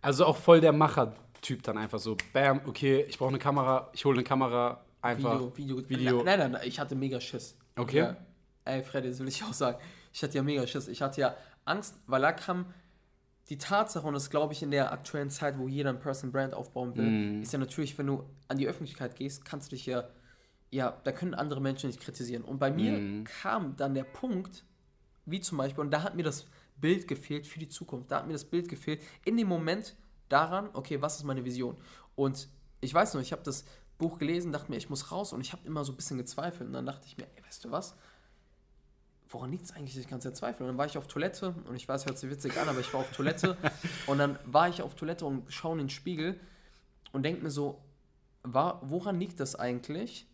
Also 0.00 0.24
auch 0.24 0.36
voll 0.36 0.60
der 0.60 0.72
Macher-Typ 0.72 1.64
dann 1.64 1.76
einfach 1.76 1.98
so, 1.98 2.16
bam, 2.32 2.60
okay, 2.66 3.04
ich 3.08 3.18
brauche 3.18 3.30
eine 3.30 3.38
Kamera, 3.40 3.90
ich 3.92 4.04
hole 4.04 4.14
eine 4.14 4.24
Kamera, 4.24 4.84
einfach. 5.02 5.34
Video, 5.34 5.56
Video, 5.56 5.88
Video. 5.88 6.22
Nein, 6.22 6.38
nein, 6.38 6.52
nein, 6.52 6.62
ich 6.64 6.78
hatte 6.80 6.94
mega 6.94 7.20
Schiss. 7.20 7.58
Okay. 7.76 7.98
Ja. 7.98 8.16
Ey, 8.64 8.82
Freddy, 8.82 9.10
das 9.10 9.18
will 9.18 9.28
ich 9.28 9.42
auch 9.42 9.52
sagen. 9.52 9.78
Ich 10.12 10.22
hatte 10.22 10.34
ja 10.36 10.42
mega 10.42 10.66
Schiss. 10.66 10.88
Ich 10.88 11.02
hatte 11.02 11.20
ja 11.20 11.36
Angst, 11.66 11.96
weil 12.06 12.22
da 12.22 12.32
kam 12.32 12.72
die 13.48 13.58
Tatsache, 13.58 14.06
und 14.06 14.14
das 14.14 14.30
glaube 14.30 14.52
ich 14.52 14.62
in 14.62 14.70
der 14.70 14.92
aktuellen 14.92 15.30
Zeit, 15.30 15.58
wo 15.58 15.68
jeder 15.68 15.90
ein 15.90 16.00
Person 16.00 16.32
Brand 16.32 16.54
aufbauen 16.54 16.96
will, 16.96 17.10
Mhm. 17.10 17.42
ist 17.42 17.52
ja 17.52 17.58
natürlich, 17.58 17.96
wenn 17.98 18.06
du 18.06 18.24
an 18.48 18.58
die 18.58 18.66
Öffentlichkeit 18.66 19.14
gehst, 19.16 19.44
kannst 19.44 19.70
du 19.70 19.76
dich 19.76 19.86
ja, 19.86 20.08
ja, 20.70 21.00
da 21.04 21.12
können 21.12 21.34
andere 21.34 21.60
Menschen 21.60 21.86
nicht 21.88 22.00
kritisieren. 22.00 22.42
Und 22.42 22.58
bei 22.58 22.70
mir 22.70 22.98
Mhm. 22.98 23.24
kam 23.24 23.76
dann 23.76 23.94
der 23.94 24.04
Punkt, 24.04 24.64
wie 25.24 25.40
zum 25.40 25.58
Beispiel, 25.58 25.80
und 25.84 25.90
da 25.92 26.02
hat 26.02 26.16
mir 26.16 26.24
das 26.24 26.46
Bild 26.76 27.06
gefehlt 27.08 27.46
für 27.46 27.58
die 27.58 27.68
Zukunft. 27.68 28.10
Da 28.10 28.18
hat 28.18 28.26
mir 28.26 28.32
das 28.32 28.44
Bild 28.44 28.68
gefehlt 28.68 29.00
in 29.24 29.36
dem 29.36 29.48
Moment 29.48 29.96
daran, 30.28 30.68
okay, 30.72 31.00
was 31.00 31.16
ist 31.16 31.24
meine 31.24 31.44
Vision? 31.44 31.76
Und 32.16 32.48
ich 32.80 32.92
weiß 32.92 33.14
noch, 33.14 33.20
ich 33.20 33.32
habe 33.32 33.42
das 33.42 33.64
Buch 33.96 34.18
gelesen, 34.18 34.52
dachte 34.52 34.70
mir, 34.70 34.76
ich 34.76 34.90
muss 34.90 35.10
raus 35.12 35.32
und 35.32 35.40
ich 35.40 35.52
habe 35.52 35.66
immer 35.66 35.84
so 35.84 35.92
ein 35.92 35.96
bisschen 35.96 36.18
gezweifelt. 36.18 36.66
Und 36.68 36.74
dann 36.74 36.84
dachte 36.86 37.06
ich 37.06 37.16
mir, 37.16 37.26
ey, 37.36 37.44
weißt 37.46 37.64
du 37.64 37.70
was? 37.70 37.94
Woran 39.36 39.50
liegt 39.50 39.66
es 39.66 39.72
eigentlich, 39.72 39.98
ich 39.98 40.08
ganz 40.08 40.22
zweifle? 40.32 40.64
Und 40.64 40.70
dann 40.70 40.78
war 40.78 40.86
ich 40.86 40.96
auf 40.96 41.08
Toilette 41.08 41.54
und 41.68 41.76
ich 41.76 41.86
weiß, 41.86 42.06
hört 42.06 42.16
sich 42.16 42.30
witzig 42.30 42.56
an, 42.56 42.70
aber 42.70 42.80
ich 42.80 42.90
war 42.94 43.00
auf 43.00 43.12
Toilette 43.12 43.58
und 44.06 44.16
dann 44.16 44.38
war 44.46 44.66
ich 44.70 44.80
auf 44.80 44.94
Toilette 44.94 45.26
und 45.26 45.52
schaue 45.52 45.72
in 45.72 45.78
den 45.80 45.90
Spiegel 45.90 46.40
und 47.12 47.22
denke 47.22 47.42
mir 47.42 47.50
so, 47.50 47.82
war, 48.42 48.80
woran 48.82 49.20
liegt 49.20 49.38
das 49.38 49.54
eigentlich, 49.54 50.26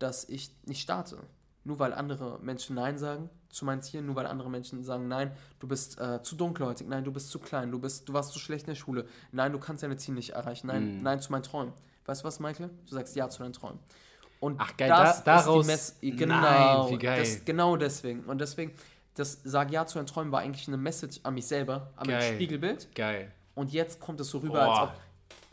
dass 0.00 0.28
ich 0.28 0.50
nicht 0.66 0.80
starte? 0.80 1.18
Nur 1.62 1.78
weil 1.78 1.92
andere 1.92 2.40
Menschen 2.40 2.74
Nein 2.74 2.98
sagen 2.98 3.30
zu 3.48 3.64
meinen 3.64 3.80
Zielen, 3.80 4.06
nur 4.06 4.16
weil 4.16 4.26
andere 4.26 4.50
Menschen 4.50 4.82
sagen, 4.82 5.06
nein, 5.06 5.30
du 5.60 5.68
bist 5.68 6.00
äh, 6.00 6.20
zu 6.20 6.34
dunkelhäutig, 6.34 6.88
nein, 6.88 7.04
du 7.04 7.12
bist 7.12 7.30
zu 7.30 7.38
klein, 7.38 7.70
du, 7.70 7.78
bist, 7.78 8.08
du 8.08 8.12
warst 8.12 8.32
zu 8.32 8.40
schlecht 8.40 8.64
in 8.64 8.72
der 8.72 8.74
Schule, 8.74 9.06
nein, 9.30 9.52
du 9.52 9.60
kannst 9.60 9.84
deine 9.84 9.98
Ziele 9.98 10.16
nicht 10.16 10.30
erreichen, 10.30 10.66
nein, 10.66 10.98
mm. 10.98 11.02
nein 11.04 11.20
zu 11.20 11.30
meinen 11.30 11.44
Träumen. 11.44 11.74
Weißt 12.06 12.22
du 12.22 12.24
was, 12.26 12.40
Michael? 12.40 12.70
Du 12.86 12.94
sagst 12.96 13.14
Ja 13.14 13.28
zu 13.28 13.44
deinen 13.44 13.52
Träumen. 13.52 13.78
Und 14.40 14.56
Ach 14.60 14.76
geil, 14.76 14.88
das 14.88 15.24
da, 15.24 15.36
daraus, 15.36 15.66
ist 15.68 16.00
die 16.00 16.10
Mess 16.10 16.18
genau, 16.18 16.40
nein, 16.40 16.90
wie 16.90 16.98
geil. 16.98 17.20
Das, 17.20 17.44
genau 17.44 17.76
deswegen. 17.76 18.20
Und 18.20 18.40
deswegen, 18.40 18.72
das 19.14 19.40
Sag 19.44 19.72
Ja 19.72 19.84
zu 19.86 19.98
deinen 19.98 20.06
Träumen 20.06 20.30
war 20.30 20.40
eigentlich 20.40 20.68
eine 20.68 20.76
Message 20.76 21.20
an 21.24 21.34
mich 21.34 21.46
selber, 21.46 21.90
an 21.96 22.06
geil. 22.06 22.18
mein 22.18 22.34
Spiegelbild. 22.34 22.94
Geil. 22.94 23.32
Und 23.54 23.72
jetzt 23.72 23.98
kommt 24.00 24.20
es 24.20 24.30
so 24.30 24.38
rüber, 24.38 24.64
oh. 24.66 24.70
als 24.70 24.90
ob 24.90 24.94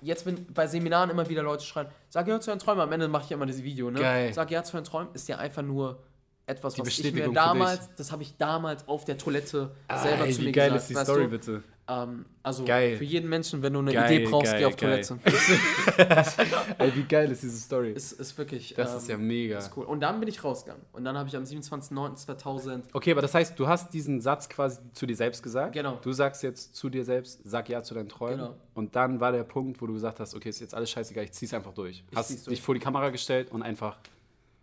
jetzt, 0.02 0.26
wenn 0.26 0.46
bei 0.54 0.68
Seminaren 0.68 1.10
immer 1.10 1.28
wieder 1.28 1.44
Leute 1.44 1.66
schreien, 1.66 1.88
sag 2.10 2.28
ja 2.28 2.40
zu 2.40 2.52
deinen 2.52 2.60
Träumen, 2.60 2.82
am 2.82 2.92
Ende 2.92 3.08
mache 3.08 3.26
ich 3.26 3.32
immer 3.32 3.46
dieses 3.46 3.64
Video, 3.64 3.90
ne? 3.90 4.00
Geil. 4.00 4.34
Sag 4.34 4.52
ja 4.52 4.64
zu 4.64 4.74
deinen 4.74 4.84
Träumen, 4.84 5.10
ist 5.14 5.28
ja 5.28 5.38
einfach 5.38 5.64
nur 5.64 6.00
etwas, 6.46 6.78
was 6.78 6.88
ich 6.88 7.14
mir 7.14 7.32
damals, 7.32 7.90
das 7.96 8.12
habe 8.12 8.22
ich 8.22 8.38
damals 8.38 8.88
auf 8.88 9.06
der 9.06 9.18
Toilette 9.18 9.72
ah, 9.88 9.98
selber 9.98 10.26
ey, 10.26 10.34
zu 10.34 10.42
mir 10.42 10.52
gesagt. 10.52 10.68
Wie 10.68 10.70
geil 10.70 10.76
ist 10.76 10.90
die 10.90 10.96
Story, 10.96 11.24
du? 11.24 11.30
bitte? 11.30 11.64
Ähm, 11.88 12.26
also 12.42 12.66
geil. 12.66 12.98
für 12.98 13.04
jeden 13.04 13.30
Menschen, 13.30 13.62
wenn 13.62 13.74
du 13.74 13.80
eine 13.80 13.94
geil, 13.94 14.12
Idee 14.12 14.28
brauchst, 14.28 14.52
geil, 14.52 14.60
geh 14.60 14.66
auf 14.66 14.76
Toilette. 14.76 15.20
ey, 16.80 16.96
wie 16.96 17.04
geil 17.04 17.32
ist 17.32 17.44
diese 17.44 17.58
Story? 17.58 17.92
Ist, 17.92 18.14
ist 18.14 18.36
wirklich. 18.38 18.74
Das 18.76 18.92
ähm, 18.92 18.98
ist 18.98 19.08
ja 19.08 19.18
mega. 19.18 19.60
Ist 19.60 19.72
cool. 19.78 19.86
Und 19.86 20.00
dann 20.00 20.20
bin 20.20 20.28
ich 20.28 20.44
rausgegangen. 20.44 20.84
Und 20.94 21.06
dann 21.06 21.16
habe 21.16 21.30
ich 21.30 21.36
am 21.36 21.44
27.09.2000. 21.44 22.84
Okay, 22.94 23.12
aber 23.12 23.22
das 23.22 23.36
heißt, 23.36 23.60
du 23.60 23.68
hast 23.68 23.94
diesen 23.94 24.20
Satz 24.20 24.50
quasi 24.50 24.80
zu 24.94 25.06
dir 25.06 25.16
selbst 25.16 25.44
gesagt. 25.44 25.74
Genau. 25.74 26.00
Du 26.02 26.12
sagst 26.12 26.42
jetzt 26.42 26.76
zu 26.76 26.90
dir 26.90 27.06
selbst, 27.06 27.42
sag 27.44 27.70
ja 27.70 27.84
zu 27.84 27.94
deinen 27.94 28.10
Träumen. 28.10 28.40
Genau. 28.40 28.56
Und 28.74 28.96
dann 28.96 29.20
war 29.20 29.32
der 29.32 29.44
Punkt, 29.44 29.80
wo 29.80 29.86
du 29.86 29.94
gesagt 29.94 30.20
hast, 30.20 30.34
okay, 30.34 30.50
ist 30.50 30.60
jetzt 30.60 30.74
alles 30.74 30.90
scheißegal, 30.90 31.26
ich 31.26 31.34
zieh's 31.34 31.54
einfach 31.54 31.74
durch. 31.74 32.04
Ich 32.10 32.18
hast 32.18 32.32
dich 32.32 32.44
durch. 32.44 32.62
vor 32.62 32.74
die 32.74 32.82
Kamera 32.82 33.10
gestellt 33.10 33.52
und 33.52 33.62
einfach 33.62 33.98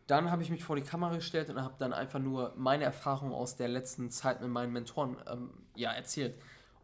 dann 0.09 0.31
habe 0.31 0.43
ich 0.43 0.51
mich 0.51 0.65
vor 0.65 0.77
die 0.77 0.83
Kamera 0.83 1.15
gestellt 1.15 1.49
und 1.49 1.63
habe 1.63 1.75
dann 1.79 1.93
einfach 1.93 2.19
nur 2.19 2.53
meine 2.57 2.85
Erfahrungen 2.85 3.33
aus 3.33 3.57
der 3.57 3.69
letzten 3.69 4.11
Zeit 4.11 4.43
mit 4.43 4.51
meinen 4.51 4.73
Mentoren 4.73 5.17
ähm, 5.31 5.51
ja, 5.75 5.93
erzählt. 5.93 6.35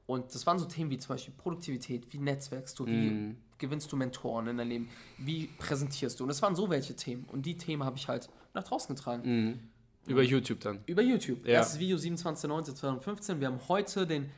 Und 0.09 0.35
das 0.35 0.47
waren 0.47 0.59
so 0.59 0.65
Themen 0.65 0.91
wie 0.91 0.97
zum 0.97 1.15
Beispiel 1.15 1.35
Produktivität, 1.37 2.11
wie 2.11 2.17
netzwerkst 2.17 2.79
du, 2.79 2.87
wie 2.87 3.11
mm. 3.11 3.37
gewinnst 3.59 3.93
du 3.93 3.97
Mentoren 3.97 4.47
in 4.49 4.57
deinem 4.57 4.71
Leben, 4.71 4.89
wie 5.19 5.49
präsentierst 5.59 6.19
du. 6.19 6.25
Und 6.25 6.29
das 6.29 6.41
waren 6.41 6.57
so 6.57 6.71
welche 6.71 6.97
Themen. 6.97 7.27
Und 7.31 7.45
die 7.45 7.59
Themen 7.59 7.85
habe 7.85 7.99
ich 7.99 8.09
halt 8.09 8.31
nach 8.55 8.65
draußen 8.65 8.97
getragen. 8.97 9.51
Mm. 9.51 10.11
Über 10.11 10.23
YouTube 10.23 10.61
dann? 10.61 10.81
Über 10.87 11.03
YouTube. 11.03 11.47
Ja. 11.47 11.57
Erstes 11.57 11.79
Video 11.79 11.99
27.09.2015. 11.99 13.39
Wir 13.39 13.49
haben 13.49 13.61
heute 13.69 14.07
den. 14.07 14.31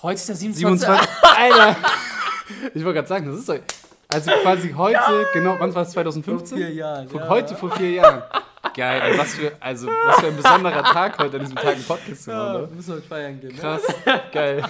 Heute 0.00 0.14
ist 0.14 0.28
der 0.30 0.36
27. 0.36 0.88
27 0.88 1.08
Alter! 1.36 1.76
ich 2.72 2.82
wollte 2.82 2.94
gerade 2.94 3.08
sagen, 3.08 3.26
das 3.26 3.40
ist 3.40 3.50
doch. 3.50 3.58
Also 4.08 4.30
quasi 4.30 4.72
heute, 4.72 4.94
ja. 4.94 5.24
genau, 5.34 5.56
wann 5.58 5.74
war 5.74 5.82
es 5.82 5.90
2015? 5.90 6.48
Vor 6.48 6.56
vier 6.56 6.72
Jahren. 6.72 7.06
Vor, 7.06 7.20
ja. 7.20 7.28
Heute 7.28 7.54
vor 7.54 7.70
vier 7.72 7.90
Jahren. 7.90 8.22
Geil, 8.74 9.18
was 9.18 9.34
für, 9.34 9.52
also, 9.60 9.86
was 9.88 10.20
für 10.20 10.26
ein 10.28 10.36
besonderer 10.36 10.82
Tag 10.82 11.18
heute 11.18 11.36
an 11.36 11.42
diesem 11.42 11.56
Tag 11.56 11.76
im 11.76 11.82
Podcast 11.82 12.24
zu 12.24 12.30
machen. 12.30 12.54
Ja, 12.54 12.60
ne? 12.60 12.68
müssen 12.74 12.88
wir 12.88 12.94
heute 12.96 13.06
feiern 13.06 13.40
gehen. 13.40 13.54
Ne? 13.54 13.60
Krass, 13.60 13.82
geil. 14.32 14.64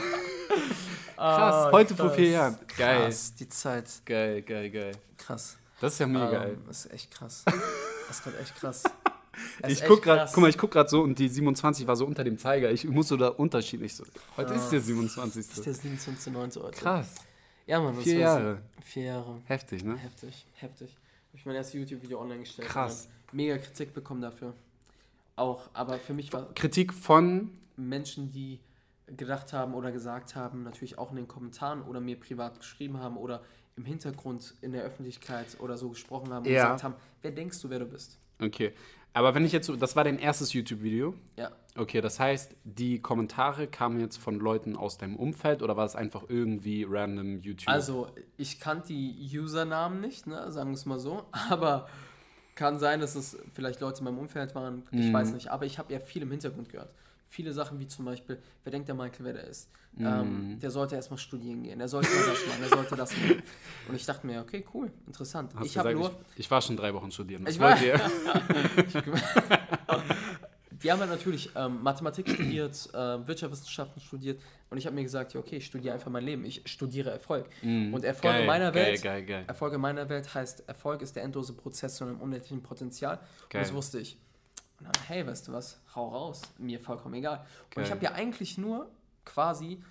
Krass, 1.16 1.66
oh, 1.66 1.72
heute 1.72 1.94
krass. 1.94 2.06
vor 2.06 2.10
vier 2.14 2.30
Jahren. 2.30 2.58
Geil. 2.76 3.04
Krass, 3.04 3.34
die 3.34 3.48
Zeit. 3.48 3.86
Geil, 4.04 4.42
geil, 4.42 4.70
geil. 4.70 4.92
Krass. 5.16 5.58
Das 5.80 5.92
ist 5.92 5.98
ja 5.98 6.06
mega 6.06 6.26
um, 6.26 6.32
geil. 6.32 6.50
Ähm, 6.54 6.62
das 6.66 6.86
ist 6.86 6.92
echt 6.92 7.10
krass. 7.10 7.44
Das 7.44 8.16
ist 8.16 8.24
gerade 8.24 8.38
echt 8.38 8.56
krass. 8.56 8.82
ich 9.68 9.84
guck 9.84 10.02
grad, 10.02 10.30
guck 10.32 10.40
mal, 10.40 10.50
ich 10.50 10.58
guck 10.58 10.70
gerade 10.70 10.88
so 10.88 11.02
und 11.02 11.18
die 11.18 11.28
27 11.28 11.86
war 11.86 11.96
so 11.96 12.06
unter 12.06 12.24
dem 12.24 12.38
Zeiger. 12.38 12.70
Ich 12.70 12.84
muss 12.84 13.08
so 13.08 13.16
da 13.16 13.28
unterschiedlich 13.28 13.94
so. 13.94 14.04
Heute 14.36 14.54
ja. 14.54 14.56
ist 14.56 14.70
der 14.70 14.80
27. 14.80 15.46
Das 15.48 15.58
ist 15.58 15.66
der 15.66 15.74
27. 15.74 16.32
heute. 16.62 16.78
Krass. 16.78 17.14
Ja, 17.66 17.80
Mann, 17.80 17.96
vier 17.96 18.18
Jahre. 18.18 18.62
Vier 18.82 19.04
Jahre. 19.04 19.42
Heftig, 19.44 19.84
ne? 19.84 19.96
Heftig, 19.96 20.46
heftig. 20.54 20.90
Habe 20.90 21.36
ich 21.38 21.46
mein 21.46 21.54
erstes 21.56 21.74
YouTube-Video 21.74 22.20
online 22.20 22.40
gestellt. 22.40 22.68
Krass. 22.68 23.08
Mega 23.32 23.58
Kritik 23.58 23.94
bekommen 23.94 24.20
dafür. 24.20 24.54
Auch, 25.36 25.70
aber 25.72 25.98
für 25.98 26.14
mich 26.14 26.32
war. 26.32 26.52
Kritik 26.54 26.92
von 26.92 27.50
Menschen, 27.76 28.32
die 28.32 28.60
gedacht 29.06 29.52
haben 29.52 29.74
oder 29.74 29.92
gesagt 29.92 30.34
haben, 30.34 30.64
natürlich 30.64 30.98
auch 30.98 31.10
in 31.10 31.16
den 31.16 31.28
Kommentaren 31.28 31.82
oder 31.82 32.00
mir 32.00 32.18
privat 32.18 32.58
geschrieben 32.58 32.98
haben 32.98 33.16
oder 33.16 33.42
im 33.76 33.84
Hintergrund 33.84 34.54
in 34.60 34.72
der 34.72 34.82
Öffentlichkeit 34.82 35.56
oder 35.60 35.78
so 35.78 35.90
gesprochen 35.90 36.32
haben 36.32 36.44
und 36.44 36.52
ja. 36.52 36.64
gesagt 36.64 36.82
haben, 36.82 36.94
wer 37.22 37.30
denkst 37.30 37.60
du, 37.62 37.70
wer 37.70 37.78
du 37.78 37.86
bist? 37.86 38.18
Okay. 38.40 38.72
Aber 39.14 39.34
wenn 39.34 39.44
ich 39.44 39.52
jetzt 39.52 39.66
so, 39.66 39.74
das 39.74 39.96
war 39.96 40.04
dein 40.04 40.18
erstes 40.18 40.52
YouTube-Video? 40.52 41.14
Ja. 41.36 41.50
Okay, 41.76 42.00
das 42.00 42.20
heißt, 42.20 42.54
die 42.64 43.00
Kommentare 43.00 43.66
kamen 43.66 44.00
jetzt 44.00 44.16
von 44.16 44.38
Leuten 44.38 44.76
aus 44.76 44.98
deinem 44.98 45.16
Umfeld 45.16 45.62
oder 45.62 45.76
war 45.76 45.86
es 45.86 45.96
einfach 45.96 46.24
irgendwie 46.28 46.84
random 46.88 47.40
YouTube? 47.40 47.68
Also, 47.68 48.08
ich 48.36 48.60
kannte 48.60 48.88
die 48.88 49.38
Usernamen 49.38 50.00
nicht, 50.00 50.26
ne, 50.26 50.52
sagen 50.52 50.70
wir 50.70 50.74
es 50.74 50.86
mal 50.86 50.98
so, 50.98 51.24
aber 51.50 51.88
kann 52.58 52.78
sein, 52.78 53.00
dass 53.00 53.14
es 53.14 53.38
vielleicht 53.54 53.80
Leute 53.80 54.00
in 54.00 54.04
meinem 54.04 54.18
Umfeld 54.18 54.54
waren, 54.54 54.82
ich 54.90 55.06
mhm. 55.06 55.12
weiß 55.12 55.32
nicht, 55.32 55.48
aber 55.48 55.64
ich 55.64 55.78
habe 55.78 55.92
ja 55.92 56.00
viel 56.00 56.22
im 56.22 56.30
Hintergrund 56.30 56.68
gehört 56.68 56.90
viele 57.28 57.52
Sachen 57.52 57.78
wie 57.78 57.86
zum 57.86 58.04
Beispiel, 58.04 58.38
wer 58.64 58.72
denkt 58.72 58.88
der 58.88 58.94
Michael, 58.94 59.24
wer 59.26 59.32
der 59.34 59.44
ist? 59.44 59.68
Mm. 59.94 60.06
Ähm, 60.06 60.58
der 60.60 60.70
sollte 60.70 60.96
erstmal 60.96 61.18
studieren 61.18 61.62
gehen, 61.62 61.78
der 61.78 61.88
sollte 61.88 62.08
das 62.08 62.46
machen, 62.46 62.60
der 62.60 62.68
sollte 62.68 62.96
das 62.96 63.12
machen. 63.12 63.42
Und 63.88 63.94
ich 63.94 64.04
dachte 64.04 64.26
mir, 64.26 64.40
okay, 64.40 64.64
cool, 64.74 64.90
interessant. 65.06 65.52
Hast 65.54 65.66
ich 65.66 65.78
habe 65.78 65.92
nur. 65.92 66.10
Ich, 66.34 66.40
ich, 66.40 66.50
war 66.50 66.60
schon 66.60 66.76
drei 66.76 66.92
Wochen 66.94 67.10
studieren. 67.10 67.44
Was 67.46 67.54
ich 67.54 67.60
war, 67.60 67.76
Die 70.82 70.92
haben 70.92 71.00
halt 71.00 71.10
natürlich 71.10 71.50
ähm, 71.56 71.82
Mathematik 71.82 72.28
studiert, 72.34 72.88
äh, 72.92 73.26
Wirtschaftswissenschaften 73.26 74.00
studiert 74.00 74.40
und 74.70 74.78
ich 74.78 74.86
habe 74.86 74.94
mir 74.94 75.02
gesagt, 75.02 75.34
ja, 75.34 75.40
okay, 75.40 75.56
ich 75.56 75.66
studiere 75.66 75.94
einfach 75.94 76.10
mein 76.10 76.24
Leben. 76.24 76.44
Ich 76.44 76.62
studiere 76.66 77.10
Erfolg. 77.10 77.48
Mm, 77.62 77.94
und 77.94 78.04
Erfolg 78.04 78.32
geil, 78.32 78.40
in 78.42 78.46
meiner 78.46 78.74
Welt, 78.74 79.02
geil, 79.02 79.24
geil, 79.24 79.44
Erfolg 79.46 79.72
in 79.74 79.80
meiner 79.80 80.08
Welt 80.08 80.32
heißt, 80.34 80.68
Erfolg 80.68 81.02
ist 81.02 81.16
der 81.16 81.22
endlose 81.22 81.54
Prozess 81.54 81.96
zu 81.96 82.04
einem 82.04 82.20
unendlichen 82.20 82.62
Potenzial. 82.62 83.18
Und 83.44 83.54
das 83.54 83.72
wusste 83.72 83.98
ich. 83.98 84.18
Und 84.78 84.86
dann, 84.86 85.02
hey, 85.06 85.26
weißt 85.26 85.48
du 85.48 85.52
was, 85.52 85.80
hau 85.94 86.08
raus, 86.08 86.42
mir 86.58 86.78
vollkommen 86.78 87.14
egal. 87.14 87.44
Und 87.74 87.82
ich 87.82 87.90
habe 87.90 88.04
ja 88.04 88.12
eigentlich 88.12 88.58
nur 88.58 88.88
quasi 89.24 89.82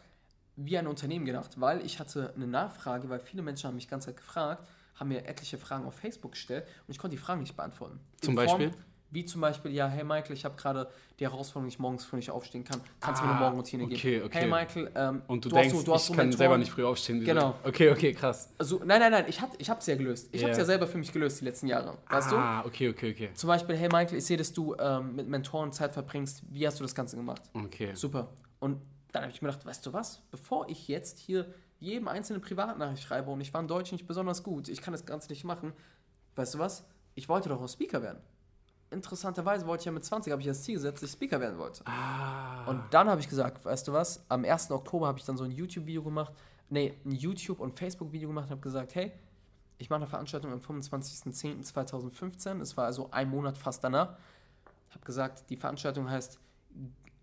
wie 0.56 0.78
ein 0.78 0.88
Unternehmen 0.88 1.26
gedacht, 1.26 1.60
weil 1.60 1.86
ich 1.86 2.00
hatte 2.00 2.34
eine 2.36 2.48
Nachfrage, 2.48 3.10
weil 3.10 3.20
viele 3.20 3.42
Menschen 3.42 3.68
haben 3.68 3.76
mich 3.76 3.86
die 3.86 3.92
ganze 3.92 4.08
Zeit 4.08 4.18
gefragt, 4.18 4.68
haben 4.96 5.10
mir 5.10 5.26
etliche 5.26 5.58
Fragen 5.58 5.86
auf 5.86 5.96
Facebook 5.96 6.32
gestellt 6.32 6.66
und 6.88 6.92
ich 6.92 6.98
konnte 6.98 7.16
die 7.16 7.22
Fragen 7.22 7.42
nicht 7.42 7.56
beantworten. 7.56 8.00
Zum 8.22 8.34
Beispiel? 8.36 8.72
Form, 8.72 8.84
wie 9.10 9.26
zum 9.26 9.42
Beispiel, 9.42 9.72
ja, 9.72 9.88
hey 9.88 10.04
Michael, 10.04 10.34
ich 10.34 10.44
habe 10.44 10.56
gerade 10.56 10.90
die 11.20 11.24
Herausforderung, 11.24 11.68
dass 11.68 11.76
ich 11.76 11.80
morgens 11.80 12.06
früh 12.06 12.18
nicht 12.18 12.30
aufstehen 12.30 12.64
kann. 12.64 12.82
Kannst 13.00 13.22
du 13.22 13.26
ah, 13.26 13.28
mir 13.28 13.34
eine 13.34 13.40
ah, 13.40 13.44
Morgenroutine 13.44 13.84
okay, 13.84 13.96
geben? 13.96 14.26
Okay. 14.26 14.40
Hey 14.40 14.48
Michael, 14.48 14.92
ähm, 14.96 15.22
und 15.28 15.46
du, 15.46 15.50
du 15.50 15.56
denkst, 15.56 15.76
so, 15.76 15.84
du 15.84 15.96
ich 15.96 16.14
kann 16.14 16.32
selber 16.32 16.58
nicht 16.58 16.72
früh 16.72 16.84
aufstehen. 16.84 17.24
Genau. 17.24 17.56
Okay, 17.64 17.90
okay, 17.90 18.14
krass. 18.14 18.54
Also, 18.58 18.82
nein, 18.84 19.00
nein, 19.00 19.12
nein, 19.12 19.26
ich, 19.28 19.42
hab, 19.42 19.54
ich 19.58 19.70
habe 19.70 19.80
es 19.80 19.86
ja 19.86 19.96
gelöst. 19.96 20.30
Ich 20.32 20.42
yeah. 20.42 20.44
habe 20.44 20.52
es 20.52 20.58
ja 20.58 20.66
selber 20.66 20.88
für 20.88 20.98
mich 20.98 21.12
gelöst 21.12 21.40
die 21.40 21.46
letzten 21.46 21.68
Jahre. 21.68 21.98
Weißt 22.10 22.28
ah, 22.28 22.32
du? 22.32 22.38
Ah, 22.38 22.66
okay, 22.66 22.90
okay, 22.90 23.12
okay. 23.12 23.30
Zum 23.34 23.48
Beispiel, 23.48 23.78
hey 23.78 23.88
Michael, 23.92 24.18
ich 24.18 24.26
sehe, 24.26 24.38
dass 24.38 24.52
du 24.52 24.76
ähm, 24.78 25.16
mit 25.16 25.28
Mentoren 25.28 25.72
Zeit 25.72 25.94
verbringst. 25.94 26.44
Wie 26.50 26.68
hast 26.68 26.80
du 26.80 26.84
das 26.84 26.94
Ganze 26.94 27.16
gemacht? 27.16 27.42
Okay. 27.54 27.92
Super. 27.96 28.30
Und 28.60 28.82
dann 29.14 29.24
habe 29.24 29.32
ich 29.32 29.42
mir 29.42 29.50
gedacht, 29.50 29.66
weißt 29.66 29.86
du 29.86 29.94
was? 29.94 30.22
Bevor 30.32 30.70
ich 30.70 30.88
jetzt 30.88 31.18
hier 31.18 31.54
jedem 31.80 32.08
einzelnen 32.08 32.42
Privatnachricht 32.42 33.04
schreibe 33.04 33.32
und 33.32 33.40
ich 33.40 33.54
war 33.54 33.62
in 33.62 33.68
Deutsch 33.68 33.92
nicht 33.92 34.08
besonders 34.08 34.44
gut, 34.44 34.68
ich 34.68 34.82
kann 34.82 34.92
das 34.92 35.06
Ganze 35.06 35.30
nicht 35.30 35.44
machen, 35.44 35.74
weißt 36.36 36.56
du 36.56 36.60
was? 36.60 36.86
Ich 37.16 37.30
wollte 37.30 37.50
doch 37.50 37.62
auch 37.62 37.70
Speaker 37.70 38.02
werden 38.02 38.20
interessanterweise 38.90 39.68
wollte 39.68 39.82
ich 39.82 39.86
ja 39.86 39.92
mit 39.92 40.06
20, 40.06 40.32
habe 40.32 40.42
ich 40.42 40.48
das 40.48 40.64
Ziel 40.64 40.76
gesetzt, 40.76 41.04
dass 41.04 41.10
ich 41.10 41.14
Speaker 41.14 41.40
werden 41.40 41.58
wollte. 41.58 41.86
Ah. 41.86 42.66
Und 42.66 42.82
dann 42.92 43.10
habe 43.10 43.22
ich 43.22 43.30
gesagt, 43.30 43.66
weißt 43.66 43.88
du 43.88 43.94
was, 43.94 44.24
am 44.30 44.46
1. 44.46 44.72
Oktober 44.72 45.08
habe 45.08 45.20
ich 45.20 45.26
dann 45.26 45.38
so 45.38 45.44
ein 45.44 45.52
YouTube-Video 45.52 46.04
gemacht, 46.04 46.34
nee, 46.70 46.98
ein 47.06 47.12
YouTube- 47.12 47.60
und 47.60 47.74
Facebook-Video 47.74 48.30
gemacht 48.30 48.46
und 48.46 48.52
habe 48.52 48.62
gesagt, 48.62 48.96
hey, 48.96 49.12
ich 49.78 49.90
mache 49.90 49.98
eine 49.98 50.08
Veranstaltung 50.08 50.52
am 50.52 50.60
25.10.2015, 50.60 52.62
es 52.62 52.78
war 52.78 52.86
also 52.86 53.10
ein 53.12 53.30
Monat 53.30 53.58
fast 53.58 53.84
danach. 53.84 54.18
Ich 54.90 54.96
habe 54.96 55.06
gesagt, 55.06 55.50
die 55.50 55.58
Veranstaltung 55.58 56.10
heißt, 56.10 56.40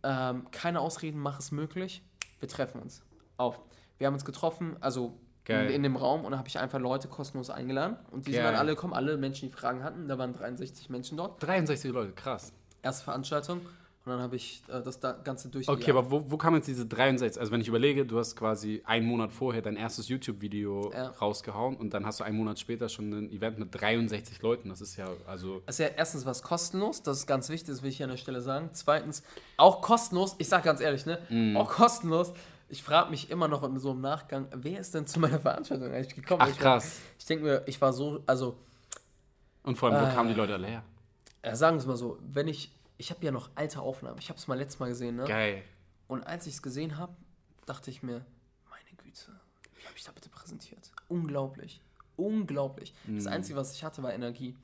ähm, 0.02 0.50
keine 0.50 0.80
Ausreden, 0.80 1.18
mach 1.18 1.40
es 1.40 1.50
möglich, 1.50 2.02
wir 2.38 2.48
treffen 2.48 2.80
uns. 2.80 3.02
Auf. 3.36 3.60
Wir 3.98 4.06
haben 4.06 4.14
uns 4.14 4.24
getroffen, 4.24 4.76
also 4.80 5.18
Geil. 5.44 5.70
in 5.70 5.82
dem 5.82 5.96
Raum 5.96 6.24
und 6.24 6.32
da 6.32 6.38
habe 6.38 6.48
ich 6.48 6.58
einfach 6.58 6.78
Leute 6.80 7.08
kostenlos 7.08 7.50
eingeladen. 7.50 7.96
Und 8.10 8.26
die 8.26 8.32
Geil. 8.32 8.40
sind 8.42 8.44
dann 8.52 8.56
alle 8.56 8.74
gekommen, 8.74 8.94
alle 8.94 9.16
Menschen, 9.16 9.48
die 9.48 9.54
Fragen 9.54 9.82
hatten. 9.84 10.08
Da 10.08 10.16
waren 10.18 10.32
63 10.32 10.88
Menschen 10.90 11.16
dort. 11.18 11.42
63 11.42 11.92
Leute, 11.92 12.12
krass. 12.12 12.52
Erste 12.82 13.04
Veranstaltung. 13.04 13.60
Und 14.06 14.12
dann 14.12 14.20
habe 14.20 14.36
ich 14.36 14.62
äh, 14.68 14.82
das 14.82 15.00
da 15.00 15.12
Ganze 15.12 15.48
durchgejagt. 15.48 15.82
Okay, 15.82 15.90
aber 15.90 16.10
wo, 16.10 16.30
wo 16.30 16.36
kam 16.36 16.54
jetzt 16.54 16.68
diese 16.68 16.84
63? 16.84 17.40
Also 17.40 17.50
wenn 17.52 17.62
ich 17.62 17.68
überlege, 17.68 18.04
du 18.04 18.18
hast 18.18 18.36
quasi 18.36 18.82
einen 18.84 19.06
Monat 19.06 19.32
vorher 19.32 19.62
dein 19.62 19.76
erstes 19.76 20.08
YouTube-Video 20.08 20.92
Ja. 20.92 21.06
rausgehauen 21.08 21.74
und 21.76 21.94
dann 21.94 22.04
hast 22.04 22.20
du 22.20 22.24
einen 22.24 22.36
Monat 22.36 22.58
später 22.58 22.90
schon 22.90 23.10
ein 23.14 23.30
Event 23.30 23.58
mit 23.58 23.68
63 23.74 24.42
Leuten. 24.42 24.68
Das 24.68 24.82
ist 24.82 24.96
ja, 24.96 25.08
also 25.26 25.62
Also 25.64 25.84
ja, 25.84 25.88
erstens 25.96 26.26
was 26.26 26.42
kostenlos, 26.42 27.02
das 27.02 27.20
ist 27.20 27.26
ganz 27.26 27.48
wichtig, 27.48 27.68
das 27.68 27.82
will 27.82 27.88
ich 27.88 27.96
hier 27.96 28.04
an 28.04 28.10
der 28.10 28.18
Stelle 28.18 28.42
sagen. 28.42 28.68
Zweitens, 28.72 29.22
auch 29.56 29.80
kostenlos, 29.80 30.34
ich 30.36 30.48
sag 30.50 30.64
ganz 30.64 30.82
ehrlich, 30.82 31.06
ne? 31.06 31.18
Mm. 31.30 31.56
Auch 31.56 31.70
kostenlos. 31.70 32.34
Ich 32.68 32.82
frage 32.82 33.10
mich 33.10 33.30
immer 33.30 33.46
noch 33.48 33.62
in 33.62 33.78
so 33.78 33.92
im 33.92 34.00
Nachgang, 34.00 34.48
wer 34.52 34.80
ist 34.80 34.94
denn 34.94 35.06
zu 35.06 35.20
meiner 35.20 35.38
Veranstaltung 35.40 35.92
eigentlich 35.92 36.14
gekommen? 36.14 36.40
Ach, 36.42 36.48
ich 36.48 36.56
war- 36.56 36.76
krass. 36.78 37.00
Ich 37.18 37.26
denke 37.26 37.44
mir, 37.44 37.62
ich 37.66 37.80
war 37.80 37.92
so, 37.92 38.22
also 38.26 38.58
Und 39.62 39.76
vor 39.76 39.90
allem, 39.90 40.00
wo 40.02 40.06
Ah. 40.10 40.12
kamen 40.14 40.28
die 40.28 40.34
Leute 40.34 40.54
alle 40.54 40.66
her? 40.66 40.82
äh, 41.42 41.54
sagen 41.54 41.76
wir 41.76 41.80
es 41.80 41.86
mal 41.86 41.96
so, 41.96 42.18
wenn 42.22 42.48
ich, 42.48 42.70
ich 42.96 43.10
habe 43.10 43.24
ja 43.24 43.30
noch 43.30 43.50
alte 43.54 43.80
Aufnahmen, 43.80 44.18
ich 44.18 44.28
habe 44.30 44.38
es 44.38 44.46
mal 44.48 44.56
letztes 44.58 44.78
Mal 44.80 44.88
gesehen, 44.88 45.16
ne? 45.16 45.24
Geil. 45.24 45.62
Und 46.08 46.26
als 46.26 46.46
ich 46.46 46.54
es 46.54 46.62
gesehen 46.62 46.96
habe, 46.98 47.14
dachte 47.66 47.90
ich 47.90 48.02
mir, 48.02 48.24
meine 48.70 48.96
Güte, 48.96 49.32
wie 49.74 49.84
habe 49.86 49.96
ich 49.96 50.04
da 50.04 50.12
bitte 50.12 50.28
präsentiert? 50.30 50.90
Unglaublich. 51.08 51.80
Unglaublich. 52.16 52.94
Das 53.06 53.26
Einzige, 53.26 53.58
was 53.58 53.74
ich 53.74 53.82
hatte, 53.84 54.02
war 54.02 54.12
Energie. 54.14 54.56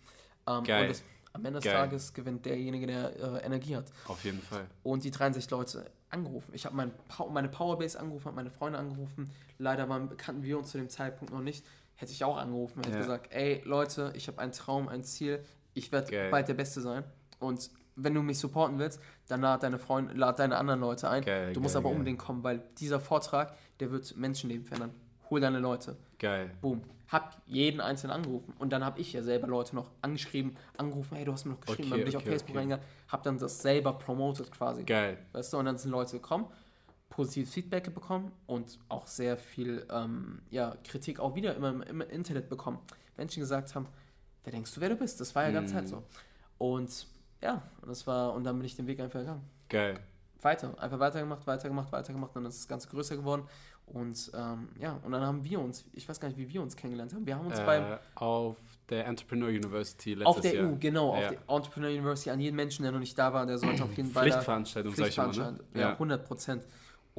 Ähm. 0.47 0.65
Geil. 0.65 0.83
Und 0.83 0.89
das, 0.91 1.03
am 1.33 1.45
Ende 1.45 1.59
des 1.61 1.65
Geil. 1.65 1.75
Tages 1.75 2.13
gewinnt 2.15 2.45
derjenige, 2.47 2.87
der 2.87 3.17
äh, 3.17 3.45
Energie 3.45 3.77
hat. 3.77 3.87
Auf 4.07 4.25
jeden 4.25 4.41
Fall. 4.43 4.67
Und 4.83 5.05
die 5.05 5.11
63 5.11 5.51
Leute 5.51 5.91
angerufen. 6.11 6.53
Ich 6.55 6.65
habe 6.67 6.77
mein, 6.77 6.93
meine 7.31 7.49
Powerbase 7.49 7.99
angerufen, 7.99 8.27
habe 8.27 8.37
meine 8.37 8.51
Freunde 8.51 8.79
angerufen. 8.79 9.31
Leider 9.59 9.89
waren, 9.89 10.17
kannten 10.17 10.43
wir 10.43 10.59
uns 10.59 10.71
zu 10.71 10.79
dem 10.79 10.89
Zeitpunkt 10.89 11.33
noch 11.33 11.41
nicht. 11.43 11.65
Hätte 11.97 12.13
ich 12.13 12.25
auch 12.25 12.37
angerufen, 12.39 12.79
hätte 12.81 12.93
Ja. 12.97 12.99
gesagt, 13.03 13.33
ey 13.33 13.63
Leute, 13.65 14.13
ich 14.17 14.27
habe 14.29 14.39
einen 14.39 14.53
Traum, 14.53 14.89
ein 14.89 15.05
Ziel. 15.05 15.45
Ich 15.75 15.93
werde 15.93 16.31
bald 16.31 16.49
der 16.49 16.55
Beste 16.55 16.81
sein. 16.81 17.05
Und 17.39 17.71
wenn 17.97 18.15
du 18.15 18.23
mich 18.23 18.39
supporten 18.39 18.79
willst, 18.79 19.01
dann 19.29 19.43
lad 19.43 19.63
deine 19.63 19.79
Freunde, 19.79 20.15
lad 20.15 20.39
deine 20.39 20.57
anderen 20.57 20.81
Leute 20.81 21.09
ein. 21.11 21.23
Geil, 21.25 21.53
du 21.53 21.61
musst 21.61 21.75
geil, 21.75 21.81
aber 21.81 21.91
geil. 21.91 21.97
unbedingt 21.99 22.19
kommen, 22.19 22.43
weil 22.43 22.63
dieser 22.79 23.01
Vortrag, 23.01 23.55
der 23.79 23.91
wird 23.91 24.17
Menschenleben 24.17 24.65
verändern. 24.65 24.95
Hol 25.29 25.41
deine 25.41 25.59
Leute. 25.59 25.97
Geil. 26.21 26.51
Boom. 26.61 26.83
Hab 27.09 27.43
jeden 27.47 27.81
einzelnen 27.81 28.15
angerufen. 28.15 28.55
Und 28.61 28.71
dann 28.73 28.85
habe 28.85 29.01
ich 29.01 29.13
ja 29.13 29.23
selber 29.23 29.49
Leute 29.49 29.75
noch 29.75 29.91
angeschrieben, 30.01 30.57
angerufen, 30.77 31.17
hey, 31.17 31.25
du 31.25 31.33
hast 31.33 31.45
mir 31.45 31.53
noch 31.55 31.61
geschrieben, 31.61 31.89
Okay, 31.89 31.91
dann 31.91 31.99
bin 32.01 32.09
ich 32.09 32.17
auf 32.17 32.23
Facebook 32.23 32.51
okay. 32.51 32.59
reingegangen, 32.59 32.87
hab 33.09 33.23
dann 33.25 33.39
das 33.39 33.61
selber 33.61 33.95
promoted 33.95 34.53
quasi. 34.53 34.85
Geil. 34.85 35.19
Weißt 35.33 35.53
du, 35.53 35.59
und 35.59 35.65
dann 35.65 35.77
sind 35.77 35.91
Leute 35.91 36.13
gekommen, 36.13 36.47
positives 37.09 37.53
Feedback 37.53 37.93
bekommen 37.93 38.31
und 38.47 38.79
auch 38.89 39.09
sehr 39.09 39.37
viel 39.37 39.85
ähm, 39.91 40.43
ja, 40.51 40.77
Kritik 40.85 41.19
auch 41.19 41.35
wieder 41.35 41.57
immer 41.57 41.71
im, 41.71 41.83
im 41.83 42.01
Internet 42.03 42.49
bekommen. 42.49 42.79
Menschen 43.17 43.41
gesagt 43.41 43.75
haben, 43.75 43.89
wer 44.45 44.53
denkst 44.53 44.73
du, 44.75 44.81
wer 44.81 44.91
du 44.91 44.97
bist? 44.97 45.21
Das 45.21 45.35
war 45.35 45.43
ja 45.43 45.51
ganz 45.51 45.73
Mhm. 45.73 45.77
halt 45.77 45.89
so. 45.89 46.05
Und 46.59 47.07
ja, 47.43 47.63
und 47.83 47.89
das 47.89 48.07
war, 48.07 48.35
und 48.35 48.45
dann 48.45 48.57
bin 48.59 48.67
ich 48.67 48.77
den 48.77 48.87
Weg 48.87 49.01
einfach 49.01 49.19
gegangen. 49.21 49.43
Geil. 49.69 49.99
Weiter, 50.43 50.81
einfach 50.81 50.99
weitergemacht, 50.99 51.47
weitergemacht, 51.47 51.93
weitergemacht, 51.93 52.35
dann 52.37 52.47
ist 52.47 52.61
das 52.61 52.69
Ganze 52.69 52.89
größer 52.89 53.17
geworden. 53.17 53.43
Und 53.93 54.31
ähm, 54.35 54.69
ja, 54.79 54.99
und 55.03 55.13
dann 55.13 55.23
haben 55.23 55.45
wir 55.45 55.61
uns, 55.61 55.85
ich 55.93 56.09
weiß 56.09 56.21
gar 56.21 56.29
nicht, 56.29 56.39
wie 56.39 56.49
wir 56.49 56.63
uns 56.63 56.77
kennengelernt 56.77 57.13
haben. 57.13 57.27
Wir 57.27 57.37
haben 57.37 57.47
uns 57.47 57.59
beim 57.61 57.83
Äh, 57.93 57.99
auf 58.15 58.57
der 58.89 59.07
Entrepreneur 59.07 59.49
University 59.49 60.15
letztes 60.15 60.27
auf 60.37 60.41
der 60.41 60.55
Jahr. 60.55 60.69
EU, 60.71 60.77
genau, 60.79 61.11
auf 61.11 61.23
Ja. 61.23 61.31
der 61.31 61.39
Entrepreneur 61.49 61.91
University, 61.91 62.31
an 62.31 62.41
jeden 62.41 62.57
Menschen, 62.57 62.83
der 62.85 62.93
noch 62.93 62.99
nicht 63.01 63.19
da 63.19 63.33
war, 63.33 63.47
der 63.47 63.59
sollte 63.59 63.83
auf 63.85 63.97
jeden 63.97 64.11
Fall 64.11 64.29
da 64.29 64.35
Pflichtveranstaltung, 64.35 64.95
sag 64.95 65.09
ich 65.09 65.17
mal. 65.17 65.27
Ne? 65.27 65.33
Pflichtveranstaltung. 65.33 65.81
Ja, 65.81 65.93
100 65.93 66.25
Prozent. 66.25 66.65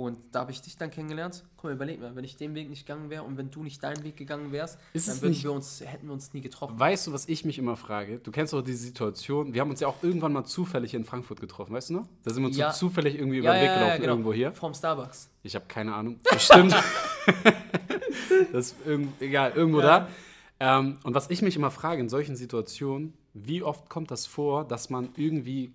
Und 0.01 0.17
da 0.31 0.39
habe 0.39 0.51
ich 0.51 0.61
dich 0.61 0.77
dann 0.77 0.89
kennengelernt. 0.89 1.43
Guck 1.57 1.65
mal, 1.65 1.73
überleg 1.73 1.99
mal, 2.01 2.15
wenn 2.15 2.23
ich 2.23 2.35
den 2.35 2.55
Weg 2.55 2.69
nicht 2.69 2.87
gegangen 2.87 3.09
wäre 3.11 3.21
und 3.23 3.37
wenn 3.37 3.51
du 3.51 3.61
nicht 3.63 3.83
deinen 3.83 4.03
Weg 4.03 4.17
gegangen 4.17 4.51
wärst, 4.51 4.79
Ist 4.93 5.07
dann 5.07 5.21
würden 5.21 5.43
wir 5.43 5.51
uns, 5.51 5.81
hätten 5.85 6.07
wir 6.07 6.13
uns 6.13 6.33
nie 6.33 6.41
getroffen. 6.41 6.79
Weißt 6.79 7.05
du, 7.05 7.13
was 7.13 7.27
ich 7.29 7.45
mich 7.45 7.59
immer 7.59 7.75
frage? 7.77 8.17
Du 8.17 8.31
kennst 8.31 8.51
doch 8.53 8.63
diese 8.63 8.79
Situation. 8.83 9.53
Wir 9.53 9.61
haben 9.61 9.69
uns 9.69 9.79
ja 9.79 9.87
auch 9.87 10.01
irgendwann 10.01 10.33
mal 10.33 10.43
zufällig 10.43 10.95
in 10.95 11.05
Frankfurt 11.05 11.39
getroffen, 11.39 11.73
weißt 11.73 11.91
du 11.91 11.93
noch? 11.93 12.07
Da 12.23 12.31
sind 12.33 12.41
wir 12.41 12.47
uns 12.47 12.57
Ja. 12.57 12.71
so 12.71 12.87
zufällig 12.87 13.15
irgendwie 13.15 13.37
über 13.37 13.53
den 13.53 13.61
Weg 13.61 13.73
gelaufen, 13.75 14.01
genau. 14.01 14.13
irgendwo 14.13 14.33
hier. 14.33 14.51
Vom 14.53 14.73
Starbucks. 14.73 15.29
Ich 15.43 15.53
habe 15.53 15.65
keine 15.67 15.93
Ahnung. 15.93 16.19
Bestimmt. 16.31 16.73
das 18.51 18.71
ist 18.71 18.75
irgend, 18.85 19.21
egal, 19.21 19.51
irgendwo 19.55 19.81
Ja. 19.81 20.07
da. 20.59 20.79
Ähm, 20.79 20.97
und 21.03 21.13
was 21.13 21.29
ich 21.29 21.41
mich 21.41 21.55
immer 21.55 21.71
frage 21.71 22.01
in 22.01 22.09
solchen 22.09 22.35
Situationen, 22.35 23.13
wie 23.33 23.63
oft 23.63 23.89
kommt 23.89 24.11
das 24.11 24.25
vor, 24.25 24.65
dass 24.67 24.89
man 24.89 25.09
irgendwie 25.15 25.73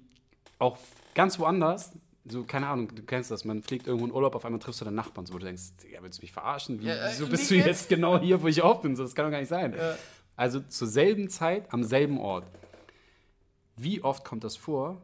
auch 0.59 0.79
ganz 1.15 1.39
woanders, 1.39 1.93
so 2.29 2.45
keine 2.45 2.67
Ahnung, 2.69 2.95
du 2.95 3.03
kennst 3.03 3.31
das, 3.31 3.45
man 3.45 3.63
fliegt 3.63 3.87
irgendwo 3.87 4.07
in 4.07 4.13
Urlaub, 4.13 4.35
auf 4.35 4.45
einmal 4.45 4.59
triffst 4.61 4.81
du 4.81 4.85
deinen 4.85 4.95
Nachbarn, 4.97 5.27
so, 5.27 5.35
wo 5.35 5.39
du 5.39 5.47
denkst, 5.47 5.63
ja, 5.93 6.03
willst 6.03 6.19
du 6.19 6.23
mich 6.23 6.33
verarschen? 6.33 6.81
Wie, 6.81 6.87
Ja, 6.87 6.95
äh, 6.95 7.11
wieso 7.11 7.27
wie 7.27 7.31
bist 7.31 7.51
du 7.51 7.55
jetzt? 7.55 7.67
jetzt 7.67 7.89
genau 7.89 8.19
hier, 8.21 8.43
wo 8.43 8.47
ich 8.49 8.63
auch 8.63 8.81
bin? 8.81 8.97
So, 8.97 9.03
das 9.03 9.15
kann 9.15 9.27
doch 9.27 9.31
gar 9.33 9.41
nicht 9.41 9.49
sein. 9.49 9.75
Ja. 9.77 9.97
Also 10.37 10.61
zur 10.61 10.89
selben 10.89 11.29
Zeit, 11.31 11.73
am 11.73 11.83
selben 11.85 12.19
Ort. 12.19 12.47
Wie 13.77 14.03
oft 14.03 14.25
kommt 14.25 14.45
das 14.45 14.57
vor, 14.57 15.03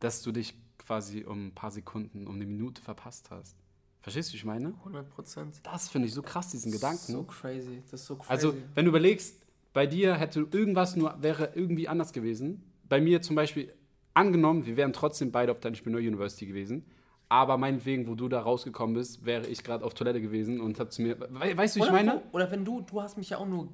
dass 0.00 0.22
du 0.22 0.32
dich 0.32 0.54
quasi 0.78 1.24
um 1.24 1.48
ein 1.48 1.54
paar 1.54 1.70
Sekunden, 1.70 2.26
um 2.26 2.36
eine 2.36 2.46
Minute 2.46 2.80
verpasst 2.82 3.30
hast? 3.30 3.56
Verstehst 4.00 4.28
du, 4.30 4.32
wie 4.34 4.36
ich 4.38 4.44
meine? 4.44 4.68
100 4.68 5.08
Prozent. 5.10 5.60
Das 5.62 5.88
finde 5.88 6.08
ich 6.08 6.14
so 6.14 6.22
krass, 6.22 6.50
diesen 6.50 6.70
Gedanken. 6.70 7.12
So 7.12 7.22
crazy. 7.24 7.82
Das 7.90 8.00
ist 8.00 8.06
so 8.06 8.16
crazy. 8.16 8.30
also, 8.30 8.54
wenn 8.74 8.84
du 8.84 8.90
überlegst, 8.90 9.40
bei 9.72 9.86
dir 9.86 10.14
hätte 10.14 10.46
irgendwas 10.50 10.94
nur, 10.94 11.20
wäre 11.22 11.52
irgendwie 11.54 11.88
anders 11.88 12.12
gewesen. 12.12 12.62
Bei 12.88 13.00
mir 13.00 13.22
zum 13.22 13.34
Beispiel, 13.34 13.72
angenommen, 14.14 14.64
wir 14.66 14.76
wären 14.76 14.92
trotzdem 14.92 15.30
beide 15.32 15.52
auf 15.52 15.60
der 15.60 15.68
Entrepreneur 15.70 16.00
University 16.00 16.46
gewesen, 16.46 16.84
aber 17.28 17.56
meinetwegen, 17.58 18.06
wo 18.06 18.14
du 18.14 18.28
da 18.28 18.40
rausgekommen 18.40 18.94
bist, 18.94 19.24
wäre 19.24 19.46
ich 19.46 19.62
gerade 19.64 19.84
auf 19.84 19.94
Toilette 19.94 20.20
gewesen 20.20 20.60
und 20.60 20.78
hab 20.78 20.92
zu 20.92 21.02
mir, 21.02 21.18
we 21.20 21.56
weißt 21.56 21.76
du, 21.76 21.80
wie 21.80 21.84
ich 21.84 21.90
meine? 21.92 22.22
wo- 22.30 22.36
oder 22.36 22.50
wenn 22.50 22.64
du, 22.64 22.80
du 22.82 23.00
hast 23.02 23.16
mich 23.16 23.30
ja 23.30 23.38
auch 23.38 23.46
nur, 23.46 23.68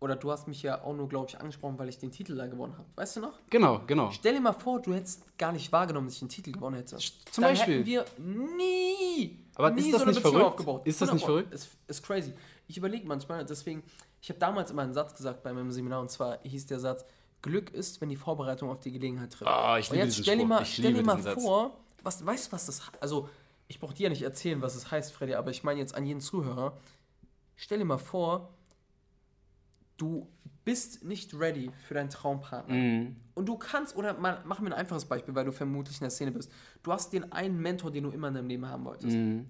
oder 0.00 0.16
du 0.16 0.30
hast 0.32 0.48
mich 0.48 0.62
ja 0.62 0.82
auch 0.82 0.94
nur, 0.94 1.08
glaube 1.08 1.26
ich, 1.28 1.38
angesprochen, 1.40 1.78
weil 1.78 1.88
ich 1.88 1.96
den 1.98 2.10
Titel 2.10 2.36
da 2.36 2.46
gewonnen 2.48 2.74
habe. 2.76 2.86
Weißt 2.96 3.16
du 3.16 3.20
noch? 3.20 3.38
Genau, 3.50 3.80
genau. 3.86 4.10
Stell 4.10 4.34
dir 4.34 4.40
mal 4.40 4.52
vor, 4.52 4.80
du 4.82 4.92
hättest 4.94 5.38
gar 5.38 5.52
nicht 5.52 5.70
wahrgenommen, 5.70 6.08
dass 6.08 6.14
ich 6.14 6.20
den 6.20 6.28
Titel 6.28 6.50
gewonnen 6.52 6.74
hätte. 6.76 6.96
Zum 6.96 7.12
Dann 7.42 7.52
Beispiel. 7.52 7.74
hätten 7.76 7.86
wir 7.86 8.04
nie, 8.56 9.38
Aber 9.54 9.70
nie 9.70 9.80
ist 9.80 9.92
das 9.92 10.00
so 10.02 10.06
nicht 10.08 10.16
Beziehung 10.16 10.32
verrückt? 10.40 10.54
aufgebaut. 10.54 10.82
Ist 10.86 11.00
das 11.00 11.12
nicht 11.12 11.22
100 11.22 11.44
verrückt? 11.48 11.54
Ist, 11.54 11.76
ist 11.86 12.02
crazy. 12.04 12.32
Ich 12.66 12.76
überlege 12.76 13.06
manchmal, 13.06 13.44
deswegen, 13.44 13.82
ich 14.20 14.28
habe 14.28 14.38
damals 14.40 14.70
immer 14.70 14.82
einen 14.82 14.92
Satz 14.92 15.14
gesagt 15.14 15.42
bei 15.42 15.52
meinem 15.52 15.70
Seminar 15.70 16.00
und 16.00 16.10
zwar 16.10 16.38
hieß 16.42 16.66
der 16.66 16.80
Satz, 16.80 17.04
Glück 17.42 17.70
ist, 17.70 18.00
wenn 18.00 18.08
die 18.08 18.16
Vorbereitung 18.16 18.70
auf 18.70 18.80
die 18.80 18.92
Gelegenheit 18.92 19.32
trifft. 19.32 19.50
Ah, 19.50 19.78
ich 19.78 19.90
und 19.90 19.96
liebe 19.96 20.06
jetzt 20.06 20.16
diesen 20.18 20.24
stell 20.24 20.38
dir 20.38 20.46
mal, 20.46 20.64
stell 20.64 20.94
dir 20.94 21.02
mal 21.02 21.18
vor, 21.18 21.80
was, 22.02 22.24
weißt 22.24 22.48
du, 22.48 22.52
was 22.52 22.66
das 22.66 22.82
Also, 23.00 23.28
ich 23.68 23.78
brauche 23.80 23.94
dir 23.94 24.04
ja 24.04 24.08
nicht 24.08 24.22
erzählen, 24.22 24.62
was 24.62 24.74
es 24.74 24.90
heißt, 24.90 25.12
Freddy, 25.12 25.34
aber 25.34 25.50
ich 25.50 25.64
meine 25.64 25.80
jetzt 25.80 25.94
an 25.94 26.06
jeden 26.06 26.20
Zuhörer. 26.20 26.78
Stell 27.56 27.78
dir 27.78 27.84
mal 27.84 27.98
vor, 27.98 28.54
du 29.96 30.28
bist 30.64 31.04
nicht 31.04 31.34
ready 31.34 31.70
für 31.86 31.94
deinen 31.94 32.10
Traumpartner. 32.10 32.74
Mhm. 32.74 33.16
Und 33.34 33.46
du 33.46 33.56
kannst, 33.56 33.96
oder 33.96 34.14
mal, 34.14 34.42
machen 34.44 34.64
wir 34.64 34.72
ein 34.72 34.78
einfaches 34.78 35.04
Beispiel, 35.04 35.34
weil 35.34 35.44
du 35.44 35.52
vermutlich 35.52 35.96
in 35.96 36.04
der 36.04 36.10
Szene 36.10 36.32
bist. 36.32 36.50
Du 36.82 36.92
hast 36.92 37.12
den 37.12 37.32
einen 37.32 37.60
Mentor, 37.60 37.90
den 37.90 38.04
du 38.04 38.10
immer 38.10 38.28
in 38.28 38.34
deinem 38.34 38.48
Leben 38.48 38.68
haben 38.68 38.84
wolltest. 38.84 39.16
Mhm. 39.16 39.48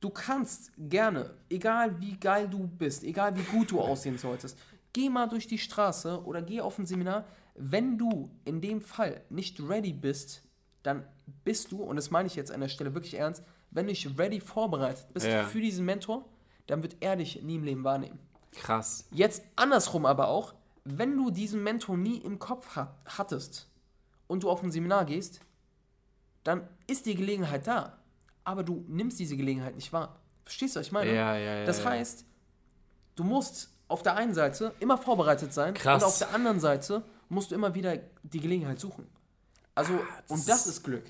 Du 0.00 0.10
kannst 0.10 0.70
gerne, 0.76 1.34
egal 1.48 1.98
wie 2.00 2.16
geil 2.18 2.48
du 2.48 2.66
bist, 2.66 3.04
egal 3.04 3.34
wie 3.36 3.42
gut 3.42 3.70
du 3.70 3.80
aussehen 3.80 4.18
solltest, 4.18 4.58
geh 4.94 5.10
mal 5.10 5.28
durch 5.28 5.46
die 5.46 5.58
Straße 5.58 6.24
oder 6.24 6.40
geh 6.40 6.62
auf 6.62 6.78
ein 6.78 6.86
Seminar. 6.86 7.26
Wenn 7.54 7.98
du 7.98 8.30
in 8.46 8.62
dem 8.62 8.80
Fall 8.80 9.20
nicht 9.28 9.60
ready 9.60 9.92
bist, 9.92 10.42
dann 10.82 11.06
bist 11.44 11.70
du, 11.72 11.82
und 11.82 11.96
das 11.96 12.10
meine 12.10 12.26
ich 12.26 12.34
jetzt 12.34 12.50
an 12.50 12.60
der 12.60 12.68
Stelle 12.68 12.94
wirklich 12.94 13.14
ernst, 13.14 13.42
wenn 13.70 13.86
du 13.86 13.90
nicht 13.92 14.18
ready 14.18 14.40
vorbereitet 14.40 15.06
bist 15.12 15.26
Ja. 15.26 15.44
für 15.44 15.60
diesen 15.60 15.84
Mentor, 15.84 16.24
dann 16.66 16.82
wird 16.82 16.96
er 17.00 17.16
dich 17.16 17.42
nie 17.42 17.56
im 17.56 17.64
Leben 17.64 17.84
wahrnehmen. 17.84 18.18
Krass. 18.52 19.06
Jetzt 19.10 19.42
andersrum 19.56 20.06
aber 20.06 20.28
auch, 20.28 20.54
wenn 20.84 21.16
du 21.16 21.30
diesen 21.30 21.62
Mentor 21.62 21.96
nie 21.96 22.18
im 22.18 22.38
Kopf 22.38 22.76
hat, 22.76 22.94
hattest 23.04 23.68
und 24.26 24.42
du 24.42 24.50
auf 24.50 24.62
ein 24.62 24.70
Seminar 24.70 25.04
gehst, 25.06 25.40
dann 26.44 26.68
ist 26.86 27.06
die 27.06 27.14
Gelegenheit 27.14 27.66
da. 27.66 27.98
Aber 28.44 28.62
du 28.62 28.84
nimmst 28.88 29.18
diese 29.18 29.36
Gelegenheit 29.36 29.74
nicht 29.74 29.92
wahr. 29.92 30.20
Verstehst 30.44 30.76
du, 30.76 30.80
was 30.80 30.86
ich 30.86 30.92
meine? 30.92 31.12
Ja, 31.14 31.36
ja, 31.36 31.54
ja. 31.60 31.64
das 31.64 31.84
heißt, 31.84 32.26
du 33.16 33.24
musst 33.24 33.73
auf 33.94 34.02
der 34.02 34.16
einen 34.16 34.34
Seite 34.34 34.72
immer 34.80 34.98
vorbereitet 34.98 35.52
sein 35.54 35.72
Krass. 35.74 36.02
und 36.02 36.08
auf 36.08 36.18
der 36.18 36.34
anderen 36.34 36.60
Seite 36.60 37.02
musst 37.28 37.50
du 37.50 37.54
immer 37.54 37.74
wieder 37.74 37.96
die 38.22 38.40
Gelegenheit 38.40 38.78
suchen. 38.78 39.06
Also, 39.74 39.92
das 40.28 40.30
und 40.40 40.48
das 40.48 40.66
ist- 40.66 40.78
ist 40.78 40.82
Glück. 40.84 41.04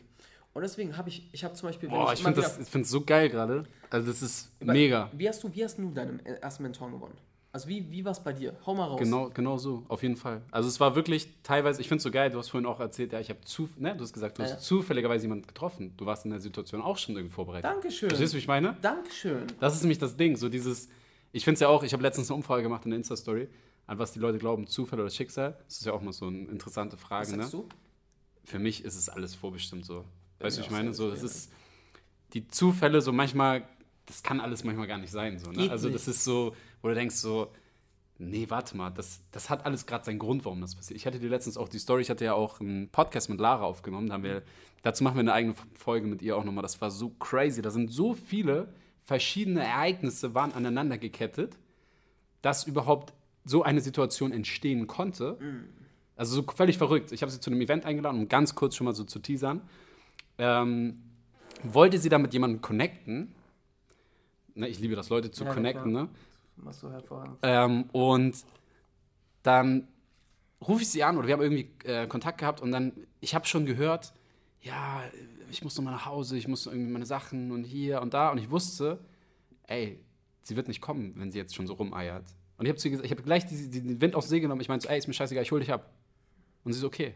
Und 0.52 0.62
deswegen 0.62 0.96
habe 0.96 1.08
ich, 1.08 1.28
ich 1.32 1.42
habe 1.44 1.54
zum 1.54 1.68
Beispiel, 1.70 1.88
Boah, 1.88 2.12
ich 2.12 2.20
immer 2.20 2.32
finde 2.34 2.48
ich 2.62 2.68
find's 2.68 2.90
so 2.90 3.00
geil 3.04 3.28
gerade. 3.28 3.64
Also, 3.90 4.06
das 4.06 4.22
ist 4.22 4.50
mega. 4.60 5.10
Wie 5.12 5.28
hast 5.28 5.42
du, 5.42 5.52
wie 5.52 5.64
hast 5.64 5.78
du 5.78 5.90
deinen 5.90 6.24
ersten 6.24 6.62
Mentor 6.62 6.90
gewonnen? 6.90 7.16
Also 7.52 7.68
wie, 7.68 7.88
wie 7.90 8.04
war 8.04 8.10
es 8.12 8.18
bei 8.20 8.32
dir? 8.32 8.56
Hau 8.66 8.74
mal 8.74 8.84
raus. 8.86 8.98
Genau, 8.98 9.30
genau 9.32 9.56
so, 9.58 9.84
auf 9.88 10.02
jeden 10.02 10.16
Fall. 10.16 10.42
Also 10.50 10.68
es 10.68 10.80
war 10.80 10.96
wirklich 10.96 11.28
teilweise, 11.44 11.80
ich 11.80 11.86
finde 11.86 11.98
es 11.98 12.02
so 12.02 12.10
geil, 12.10 12.28
du 12.30 12.38
hast 12.38 12.48
vorhin 12.48 12.66
auch 12.66 12.80
erzählt, 12.80 13.12
ja, 13.12 13.20
ich 13.20 13.28
habe 13.30 13.40
zu, 13.42 13.68
ne, 13.78 13.94
du 13.96 14.02
hast 14.02 14.12
gesagt, 14.12 14.38
du 14.38 14.42
Ja, 14.42 14.48
hast 14.50 14.64
zufälligerweise 14.64 15.22
jemanden 15.26 15.46
getroffen. 15.46 15.94
Du 15.96 16.04
warst 16.04 16.24
in 16.24 16.32
der 16.32 16.40
Situation 16.40 16.82
auch 16.82 16.98
schon 16.98 17.14
irgendwie 17.14 17.32
vorbereitet. 17.32 17.64
Dankeschön. 17.70 18.08
Verstehst 18.08 18.32
du, 18.32 18.36
wie 18.36 18.40
ich 18.40 18.48
meine? 18.48 18.76
Dankeschön. 18.82 19.46
Das 19.60 19.74
ist 19.76 19.82
nämlich 19.82 19.98
das 20.00 20.16
Ding, 20.16 20.34
so 20.36 20.48
dieses, 20.48 20.88
ich 21.34 21.44
finde 21.44 21.54
es 21.54 21.60
ja 21.60 21.68
auch, 21.68 21.82
ich 21.82 21.92
habe 21.92 22.02
letztens 22.02 22.30
eine 22.30 22.36
Umfrage 22.36 22.62
gemacht 22.62 22.84
in 22.84 22.92
der 22.92 22.98
Insta-Story, 22.98 23.48
an 23.86 23.98
was 23.98 24.12
die 24.12 24.20
Leute 24.20 24.38
glauben, 24.38 24.66
Zufall 24.68 25.00
oder 25.00 25.10
Schicksal. 25.10 25.58
Das 25.66 25.78
ist 25.78 25.84
ja 25.84 25.92
auch 25.92 26.00
mal 26.00 26.12
so 26.12 26.28
eine 26.28 26.38
interessante 26.46 26.96
Was 26.96 27.02
Frage, 27.02 27.26
sagst 27.26 27.54
ne? 27.54 27.60
du? 27.60 27.68
Für 28.44 28.60
mich 28.60 28.84
ist 28.84 28.94
es 28.94 29.08
alles 29.08 29.34
vorbestimmt 29.34 29.84
so. 29.84 30.04
Bei 30.38 30.46
Weißt 30.46 30.58
du, 30.58 30.62
ich 30.62 30.70
meine? 30.70 30.94
So, 30.94 31.10
das 31.10 31.22
ist, 31.22 31.50
die 32.34 32.46
Zufälle 32.46 33.00
so 33.00 33.12
manchmal, 33.12 33.68
das 34.06 34.22
kann 34.22 34.40
alles 34.40 34.62
manchmal 34.62 34.86
gar 34.86 34.98
nicht 34.98 35.10
sein, 35.10 35.38
so, 35.38 35.50
ne? 35.50 35.70
Also 35.70 35.90
das 35.90 36.06
ist 36.06 36.22
so, 36.22 36.54
wo 36.82 36.88
du 36.88 36.94
denkst 36.94 37.16
so, 37.16 37.50
Nee, 38.16 38.46
warte 38.48 38.76
mal, 38.76 38.90
das, 38.90 39.22
das 39.32 39.50
hat 39.50 39.66
alles 39.66 39.86
gerade 39.86 40.04
seinen 40.04 40.20
Grund, 40.20 40.44
warum 40.44 40.60
das 40.60 40.76
passiert. 40.76 40.96
Ich 40.96 41.04
hatte 41.04 41.18
dir 41.18 41.28
letztens 41.28 41.56
auch 41.56 41.68
die 41.68 41.80
Story, 41.80 42.02
ich 42.02 42.10
hatte 42.10 42.24
ja 42.24 42.34
auch 42.34 42.60
einen 42.60 42.88
Podcast 42.88 43.28
mit 43.28 43.40
Lara 43.40 43.64
aufgenommen, 43.64 44.06
da 44.06 44.14
haben 44.14 44.22
wir, 44.22 44.42
dazu 44.82 45.02
machen 45.02 45.16
wir 45.16 45.20
eine 45.20 45.32
eigene 45.32 45.56
Folge 45.74 46.06
mit 46.06 46.22
ihr 46.22 46.36
auch 46.36 46.44
nochmal. 46.44 46.62
Das 46.62 46.80
war 46.80 46.92
so 46.92 47.10
crazy. 47.10 47.60
Da 47.60 47.70
sind 47.70 47.90
so 47.90 48.14
viele 48.14 48.72
verschiedene 49.04 49.62
Ereignisse 49.64 50.34
waren 50.34 50.52
aneinander 50.52 50.98
gekettet, 50.98 51.56
dass 52.42 52.64
überhaupt 52.64 53.12
so 53.44 53.62
eine 53.62 53.80
Situation 53.80 54.32
entstehen 54.32 54.86
konnte. 54.86 55.38
Also 56.16 56.36
so 56.36 56.42
völlig 56.50 56.78
verrückt. 56.78 57.12
Ich 57.12 57.22
habe 57.22 57.30
sie 57.30 57.40
zu 57.40 57.50
einem 57.50 57.60
Event 57.60 57.84
eingeladen, 57.84 58.20
um 58.20 58.28
ganz 58.28 58.54
kurz 58.54 58.76
schon 58.76 58.86
mal 58.86 58.94
so 58.94 59.04
zu 59.04 59.18
teasern. 59.18 59.60
Ähm, 60.38 61.02
wollte 61.62 61.98
sie 61.98 62.08
da 62.08 62.18
mit 62.18 62.32
jemandem 62.32 62.60
connecten. 62.60 63.34
Ne, 64.54 64.68
ich 64.68 64.78
liebe 64.78 64.94
das, 64.96 65.08
Leute 65.08 65.30
zu 65.30 65.44
Ja, 65.44 65.52
connecten, 65.52 65.92
ne? 65.92 66.08
Machst 66.56 66.82
du 66.82 66.90
hervorragend. 66.90 67.38
Ähm, 67.42 67.84
und 67.92 68.44
dann 69.42 69.88
rufe 70.66 70.82
ich 70.82 70.88
sie 70.90 71.02
an 71.02 71.18
oder 71.18 71.26
wir 71.26 71.34
haben 71.34 71.42
irgendwie 71.42 71.68
äh, 71.84 72.06
Kontakt 72.06 72.38
gehabt 72.38 72.62
und 72.62 72.70
dann, 72.70 72.92
ich 73.20 73.34
habe 73.34 73.46
schon 73.46 73.66
gehört, 73.66 74.14
ja, 74.60 75.02
ich 75.54 75.64
muss 75.64 75.76
noch 75.76 75.84
mal 75.84 75.92
nach 75.92 76.06
Hause, 76.06 76.36
ich 76.36 76.48
muss 76.48 76.66
irgendwie 76.66 76.90
meine 76.90 77.06
Sachen 77.06 77.50
und 77.50 77.64
hier 77.64 78.02
und 78.02 78.14
da 78.14 78.30
und 78.30 78.38
ich 78.38 78.50
wusste, 78.50 78.98
ey, 79.66 80.00
sie 80.42 80.56
wird 80.56 80.68
nicht 80.68 80.80
kommen, 80.80 81.14
wenn 81.16 81.30
sie 81.30 81.38
jetzt 81.38 81.54
schon 81.54 81.66
so 81.66 81.74
rumeiert. 81.74 82.24
Und 82.56 82.66
ich 82.66 82.70
habe 82.70 82.80
gesagt, 82.80 83.04
ich 83.04 83.10
habe 83.10 83.22
gleich 83.22 83.46
die, 83.46 83.70
die, 83.70 83.82
den 83.82 84.00
Wind 84.00 84.14
aus 84.14 84.26
dem 84.26 84.30
See 84.30 84.40
genommen. 84.40 84.60
Ich 84.60 84.68
meinte 84.68 84.84
so, 84.84 84.88
ey, 84.90 84.98
ist 84.98 85.08
mir 85.08 85.14
scheißegal, 85.14 85.42
ich 85.42 85.50
hole 85.50 85.60
dich 85.60 85.72
ab. 85.72 85.92
Und 86.62 86.72
sie 86.72 86.78
ist 86.78 86.84
okay. 86.84 87.14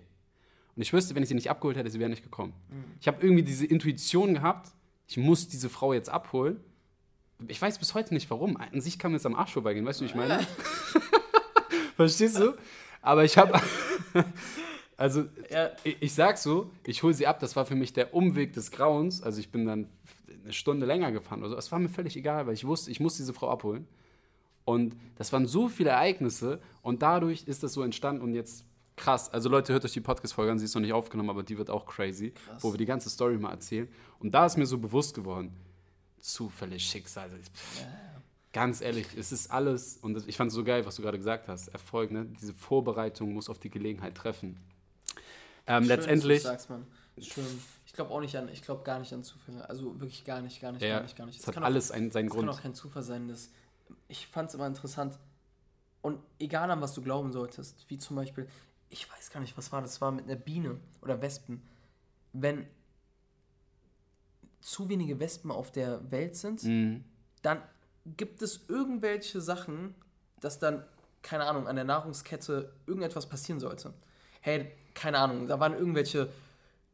Und 0.75 0.83
ich 0.83 0.93
wüsste, 0.93 1.15
wenn 1.15 1.23
ich 1.23 1.29
sie 1.29 1.35
nicht 1.35 1.51
abgeholt 1.51 1.77
hätte, 1.77 1.91
sie 1.91 1.99
wäre 1.99 2.11
nicht 2.11 2.23
gekommen. 2.23 2.53
Ich 3.01 3.09
habe 3.09 3.23
irgendwie 3.23 3.43
diese 3.43 3.67
Intuition 3.67 4.35
gehabt, 4.35 4.73
ich 5.07 5.17
muss 5.17 5.49
diese 5.49 5.69
Frau 5.69 5.93
jetzt 5.93 6.09
abholen. 6.09 6.61
Ich 7.47 7.61
weiß 7.61 7.79
bis 7.79 7.95
heute 7.95 8.15
nicht 8.15 8.31
warum. 8.31 8.57
An 8.57 8.81
sich 8.81 8.99
kann 8.99 9.13
mir 9.13 9.17
jetzt 9.17 9.27
am 9.27 9.35
Arsch 9.35 9.53
vorbeigehen, 9.53 9.87
weißt 9.87 10.01
du, 10.01 10.05
wie 10.05 10.09
ich 10.09 10.15
meine? 10.15 10.47
Verstehst 11.97 12.39
du? 12.39 12.55
Aber 13.01 13.25
ich 13.25 13.39
habe. 13.39 13.61
also, 14.99 15.25
Ja. 15.51 15.71
ich, 15.85 15.97
ich 16.01 16.13
sag 16.15 16.37
so, 16.37 16.71
ich 16.85 17.03
hole 17.03 17.15
sie 17.15 17.27
ab. 17.27 17.41
Das 17.41 17.57
war 17.57 17.65
für 17.65 17.75
mich 17.77 17.95
der 17.95 18.13
Umweg 18.13 18.53
des 18.53 18.71
Grauens. 18.71 19.23
Also, 19.23 19.41
ich 19.41 19.51
bin 19.51 19.65
dann 19.65 19.89
eine 20.45 20.53
Stunde 20.53 20.85
länger 20.85 21.11
gefahren. 21.13 21.43
Also, 21.43 21.57
es 21.57 21.73
war 21.73 21.79
mir 21.79 21.89
völlig 21.89 22.15
egal, 22.17 22.47
weil 22.47 22.53
ich 22.55 22.67
wusste, 22.67 22.91
ich 22.91 23.01
muss 23.01 23.17
diese 23.17 23.33
Frau 23.33 23.49
abholen. 23.49 23.89
Und 24.67 24.95
das 25.17 25.33
waren 25.33 25.47
so 25.47 25.69
viele 25.69 25.89
Ereignisse 25.91 26.61
und 26.83 27.01
dadurch 27.01 27.45
ist 27.45 27.63
das 27.63 27.73
so 27.73 27.83
entstanden 27.83 28.21
und 28.21 28.35
jetzt 28.35 28.67
krass. 28.97 29.33
Also 29.33 29.49
Leute, 29.49 29.73
hört 29.73 29.83
euch 29.87 29.93
die 29.95 30.03
Podcast-Folge 30.03 30.53
an, 30.53 30.59
sie 30.59 30.67
ist 30.67 30.75
noch 30.75 30.83
nicht 30.83 30.93
aufgenommen, 30.93 31.31
aber 31.31 31.43
die 31.43 31.57
wird 31.57 31.71
auch 31.71 31.87
crazy, 31.87 32.33
Krass. 32.33 32.63
wo 32.63 32.73
wir 32.75 32.77
die 32.77 32.85
ganze 32.85 33.09
Story 33.09 33.39
mal 33.39 33.51
erzählen. 33.53 33.89
Und 34.19 34.33
da 34.35 34.45
ist 34.45 34.59
mir 34.59 34.67
so 34.67 34.77
bewusst 34.77 35.15
geworden, 35.15 35.53
Zufälle, 36.21 36.79
Schicksal. 36.79 37.31
pff, 37.31 37.83
Ganz 38.53 38.83
ehrlich, 38.83 39.07
es 39.17 39.33
ist 39.33 39.51
alles, 39.51 39.99
und 40.03 40.29
ich 40.29 40.37
fand 40.37 40.49
es 40.49 40.55
so 40.55 40.65
geil, 40.65 40.85
was 40.85 40.97
du 40.97 41.03
gerade 41.03 41.17
gesagt 41.17 41.49
hast, 41.49 41.69
Erfolg, 41.69 42.11
ne? 42.11 42.27
diese 42.39 42.53
Vorbereitung 42.53 43.33
muss 43.33 43.49
auf 43.49 43.59
die 43.59 43.71
Gelegenheit 43.71 44.17
treffen. 44.17 44.59
Ähm, 45.69 45.85
Schön, 45.85 45.89
letztendlich, 45.89 46.43
Dass 46.43 46.53
sagst, 46.53 46.71
Mann. 46.71 46.87
Schön. 47.21 47.45
Ich 47.87 47.93
glaube 47.93 48.11
auch 48.13 48.21
nicht 48.21 48.37
an, 48.37 48.49
ich 48.49 48.63
glaube 48.63 48.85
gar 48.85 48.99
nicht 48.99 49.13
an 49.13 49.23
Zufälle. 49.25 49.69
Also 49.69 49.99
wirklich 50.01 50.25
gar 50.25 50.41
nicht, 50.41 50.61
gar 50.61 50.73
nicht, 50.73 50.83
ja, 50.83 50.95
gar 50.97 51.03
nicht, 51.03 51.17
gar 51.17 51.27
nicht. 51.27 51.41
es 51.41 51.47
hat 51.47 51.55
kann 51.55 51.65
alles 51.65 51.91
einen, 51.91 52.11
seinen 52.11 52.29
auch, 52.29 52.33
es 52.33 52.37
kann 52.37 52.47
Grund. 52.47 52.59
auch 52.59 52.63
kein 52.63 52.75
Zufall 52.75 53.03
sein, 53.03 53.29
dass 53.29 53.51
ich 54.09 54.27
fand 54.29 54.49
es 54.49 54.55
immer 54.55 54.67
interessant. 54.67 55.19
Und 56.01 56.21
egal 56.39 56.71
an 56.71 56.81
was 56.81 56.95
du 56.95 57.03
glauben 57.03 57.33
solltest, 57.33 57.85
wie 57.89 57.99
zum 57.99 58.17
Beispiel, 58.17 58.49
ich 58.89 59.11
weiß 59.11 59.31
gar 59.31 59.41
nicht, 59.41 59.57
was 59.59 59.73
war 59.73 59.81
das, 59.83 59.93
das 59.93 60.01
war 60.01 60.13
mit 60.13 60.25
einer 60.27 60.37
Biene 60.37 60.79
oder 61.03 61.21
Wespen. 61.21 61.63
Wenn 62.33 62.67
zu 64.61 64.89
wenige 64.89 65.19
Wespen 65.21 65.51
auf 65.51 65.71
der 65.73 66.11
Welt 66.11 66.37
sind, 66.37 66.63
Mhm. 66.65 67.05
dann 67.43 67.63
gibt 68.17 68.43
es 68.43 68.69
irgendwelche 68.69 69.41
Sachen, 69.41 69.95
dass 70.41 70.59
dann, 70.59 70.85
keine 71.23 71.45
Ahnung, 71.47 71.67
an 71.67 71.77
der 71.77 71.85
Nahrungskette 71.85 72.73
irgendetwas 72.87 73.29
passieren 73.29 73.61
sollte. 73.61 73.93
Hey, 74.41 74.73
keine 74.99 75.19
Ahnung, 75.19 75.47
da 75.47 75.61
waren 75.61 75.75
irgendwelche 75.75 76.29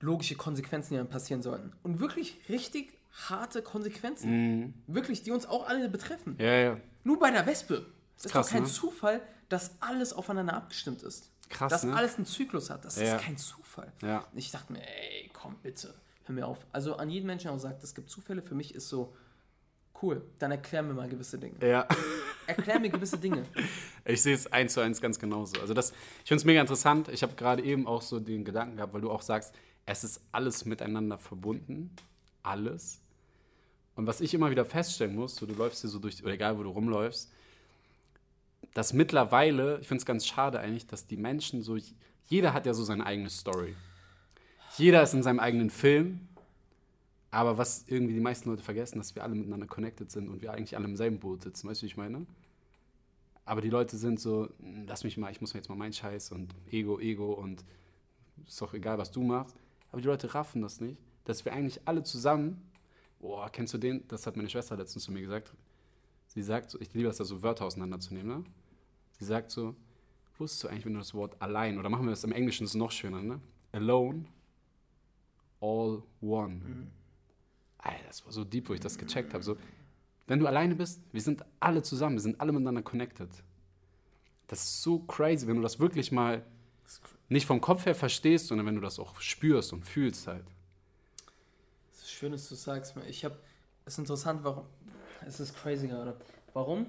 logische 0.00 0.36
Konsequenzen, 0.36 0.94
die 0.94 0.98
dann 0.98 1.08
passieren 1.08 1.42
sollten. 1.42 1.72
Und 1.82 1.98
wirklich 1.98 2.38
richtig 2.48 2.92
harte 3.28 3.62
Konsequenzen. 3.62 4.30
Mhm. 4.60 4.74
Wirklich, 4.86 5.22
die 5.22 5.30
uns 5.30 5.46
auch 5.46 5.66
alle 5.68 5.88
betreffen. 5.88 6.36
Ja, 6.38 6.52
ja. 6.52 6.76
Nur 7.04 7.18
bei 7.18 7.30
der 7.30 7.46
Wespe. 7.46 7.86
Es 8.16 8.26
ist 8.26 8.32
krass, 8.32 8.46
doch 8.46 8.52
kein 8.52 8.62
ne? 8.64 8.68
Zufall, 8.68 9.20
dass 9.48 9.72
alles 9.80 10.12
aufeinander 10.12 10.54
abgestimmt 10.54 11.02
ist. 11.02 11.30
Krass, 11.48 11.70
dass 11.70 11.84
ne? 11.84 11.94
alles 11.94 12.16
einen 12.16 12.26
Zyklus 12.26 12.70
hat. 12.70 12.84
Das 12.84 12.96
Ja. 12.98 13.16
ist 13.16 13.24
kein 13.24 13.36
Zufall. 13.36 13.92
Ja. 14.02 14.26
Ich 14.34 14.50
dachte 14.50 14.72
mir, 14.72 14.82
ey, 14.82 15.30
komm 15.32 15.56
bitte, 15.62 15.94
hör 16.24 16.34
mir 16.34 16.46
auf. 16.46 16.66
Also 16.72 16.96
an 16.96 17.10
jeden 17.10 17.26
Menschen, 17.26 17.44
der 17.44 17.52
auch 17.52 17.58
sagt, 17.58 17.82
es 17.82 17.94
gibt 17.94 18.10
Zufälle, 18.10 18.42
für 18.42 18.54
mich 18.54 18.74
ist 18.74 18.88
so, 18.88 19.14
cool, 20.04 20.22
dann 20.38 20.50
erklär 20.50 20.82
mir 20.82 20.92
mal 20.92 21.08
gewisse 21.08 21.38
Dinge. 21.38 21.54
Ja. 21.66 21.88
Erklär 22.46 22.78
mir 22.78 22.90
gewisse 22.90 23.18
Dinge. 23.18 23.44
Ich 24.06 24.20
sehe 24.20 24.34
es 24.34 24.52
eins 24.52 24.74
zu 24.74 24.82
eins 24.82 25.00
ganz 25.00 25.18
genauso. 25.18 25.58
Also 25.62 25.72
das, 25.72 25.92
ich 25.92 26.28
finde 26.28 26.40
es 26.40 26.44
mega 26.44 26.60
interessant. 26.60 27.08
Ich 27.08 27.22
habe 27.22 27.34
gerade 27.36 27.62
eben 27.62 27.86
auch 27.86 28.02
so 28.02 28.20
den 28.20 28.44
Gedanken 28.44 28.76
gehabt, 28.76 28.92
weil 28.92 29.00
du 29.00 29.10
auch 29.10 29.22
sagst, 29.22 29.54
es 29.86 30.04
ist 30.04 30.20
alles 30.30 30.66
miteinander 30.66 31.16
verbunden. 31.16 31.90
Alles. 32.42 33.00
Und 33.96 34.06
was 34.06 34.20
ich 34.20 34.34
immer 34.34 34.50
wieder 34.50 34.66
feststellen 34.66 35.14
muss, 35.14 35.36
so 35.36 35.46
du 35.46 35.54
läufst 35.54 35.80
hier 35.80 35.88
so 35.88 35.98
durch, 35.98 36.22
oder 36.22 36.34
egal 36.34 36.58
wo 36.58 36.62
du 36.62 36.68
rumläufst, 36.68 37.32
dass 38.74 38.92
mittlerweile, 38.92 39.78
ich 39.80 39.88
finde 39.88 40.02
es 40.02 40.06
ganz 40.06 40.26
schade 40.26 40.60
eigentlich, 40.60 40.86
dass 40.86 41.06
die 41.06 41.16
Menschen 41.16 41.62
so, 41.62 41.78
jeder 42.26 42.52
hat 42.52 42.66
ja 42.66 42.74
so 42.74 42.84
seine 42.84 43.06
eigene 43.06 43.30
Story. 43.30 43.74
Jeder 44.76 45.02
ist 45.02 45.14
in 45.14 45.22
seinem 45.22 45.38
eigenen 45.38 45.70
Film. 45.70 46.28
Aber 47.34 47.58
was 47.58 47.84
irgendwie 47.88 48.14
die 48.14 48.20
meisten 48.20 48.48
Leute 48.48 48.62
vergessen, 48.62 48.98
dass 48.98 49.16
wir 49.16 49.24
alle 49.24 49.34
miteinander 49.34 49.66
connected 49.66 50.08
sind 50.10 50.28
und 50.28 50.40
wir 50.40 50.52
eigentlich 50.52 50.76
alle 50.76 50.84
im 50.84 50.96
selben 50.96 51.18
Boot 51.18 51.42
sitzen. 51.42 51.68
Weißt 51.68 51.82
du, 51.82 51.84
wie 51.84 51.88
ich 51.88 51.96
meine? 51.96 52.26
Aber 53.44 53.60
die 53.60 53.70
Leute 53.70 53.96
sind 53.96 54.20
so, 54.20 54.48
"Hm, 54.60 54.86
lass 54.86 55.02
mich 55.02 55.16
mal, 55.18 55.32
ich 55.32 55.40
muss 55.40 55.52
mir 55.52 55.58
jetzt 55.58 55.68
mal 55.68 55.74
meinen 55.74 55.92
Scheiß 55.92 56.30
und 56.30 56.54
Ego, 56.70 57.00
Ego 57.00 57.32
und 57.32 57.64
ist 58.46 58.60
doch 58.60 58.72
egal, 58.72 58.98
was 58.98 59.10
du 59.10 59.22
machst. 59.22 59.56
Aber 59.90 60.00
die 60.00 60.06
Leute 60.06 60.32
raffen 60.32 60.62
das 60.62 60.80
nicht, 60.80 60.96
dass 61.24 61.44
wir 61.44 61.52
eigentlich 61.52 61.80
alle 61.86 62.04
zusammen, 62.04 62.62
boah, 63.20 63.50
kennst 63.50 63.74
du 63.74 63.78
den? 63.78 64.06
Das 64.08 64.26
hat 64.26 64.36
meine 64.36 64.48
Schwester 64.48 64.76
letztens 64.76 65.04
zu 65.04 65.12
mir 65.12 65.20
gesagt. 65.20 65.52
Sie 66.28 66.42
sagt 66.42 66.70
so, 66.70 66.80
ich 66.80 66.94
liebe 66.94 67.08
es 67.08 67.16
da 67.16 67.24
so 67.24 67.42
Wörter 67.42 67.64
auseinanderzunehmen, 67.64 68.38
ne? 68.38 68.44
Sie 69.18 69.24
sagt 69.24 69.50
so, 69.50 69.74
wusstest 70.38 70.64
du 70.64 70.68
eigentlich, 70.68 70.84
wenn 70.86 70.94
du 70.94 71.00
das 71.00 71.14
Wort 71.14 71.40
allein, 71.40 71.78
oder 71.78 71.88
machen 71.88 72.06
wir 72.06 72.10
das 72.10 72.24
im 72.24 72.32
Englischen, 72.32 72.64
ist 72.64 72.70
es 72.70 72.76
noch 72.76 72.90
schöner, 72.92 73.22
ne? 73.22 73.40
Alone, 73.72 74.24
all 75.60 76.02
one. 76.20 76.60
Alter, 77.84 78.06
das 78.06 78.24
war 78.24 78.32
so 78.32 78.44
deep, 78.44 78.68
wo 78.68 78.74
ich 78.74 78.80
das 78.80 78.98
gecheckt 78.98 79.34
habe. 79.34 79.44
So, 79.44 79.56
wenn 80.26 80.38
du 80.38 80.46
alleine 80.46 80.74
bist, 80.74 81.00
wir 81.12 81.20
sind 81.20 81.44
alle 81.60 81.82
zusammen, 81.82 82.16
wir 82.16 82.22
sind 82.22 82.40
alle 82.40 82.50
miteinander 82.52 82.82
connected. 82.82 83.28
Das 84.48 84.60
ist 84.62 84.82
so 84.82 84.98
crazy, 85.00 85.46
wenn 85.46 85.56
du 85.56 85.62
das 85.62 85.78
wirklich 85.78 86.10
mal 86.10 86.42
nicht 87.28 87.46
vom 87.46 87.60
Kopf 87.60 87.86
her 87.86 87.94
verstehst, 87.94 88.48
sondern 88.48 88.66
wenn 88.66 88.74
du 88.74 88.80
das 88.80 88.98
auch 88.98 89.20
spürst 89.20 89.72
und 89.72 89.84
fühlst 89.84 90.26
halt. 90.26 90.44
Es 91.92 92.02
ist 92.02 92.10
schön, 92.12 92.32
dass 92.32 92.48
du 92.48 92.54
sagst. 92.54 92.94
Ich 93.08 93.24
habe, 93.24 93.36
es 93.84 93.94
ist 93.94 93.98
interessant, 93.98 94.44
warum, 94.44 94.66
es 95.26 95.40
ist 95.40 95.54
crazy 95.56 95.88
gerade. 95.88 96.16
Warum? 96.52 96.86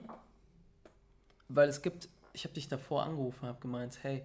Weil 1.49 1.69
es 1.69 1.81
gibt, 1.81 2.10
ich 2.34 2.43
habe 2.43 2.53
dich 2.53 2.67
davor 2.67 3.03
angerufen, 3.03 3.47
habe 3.47 3.60
gemeint, 3.62 3.99
hey, 4.01 4.23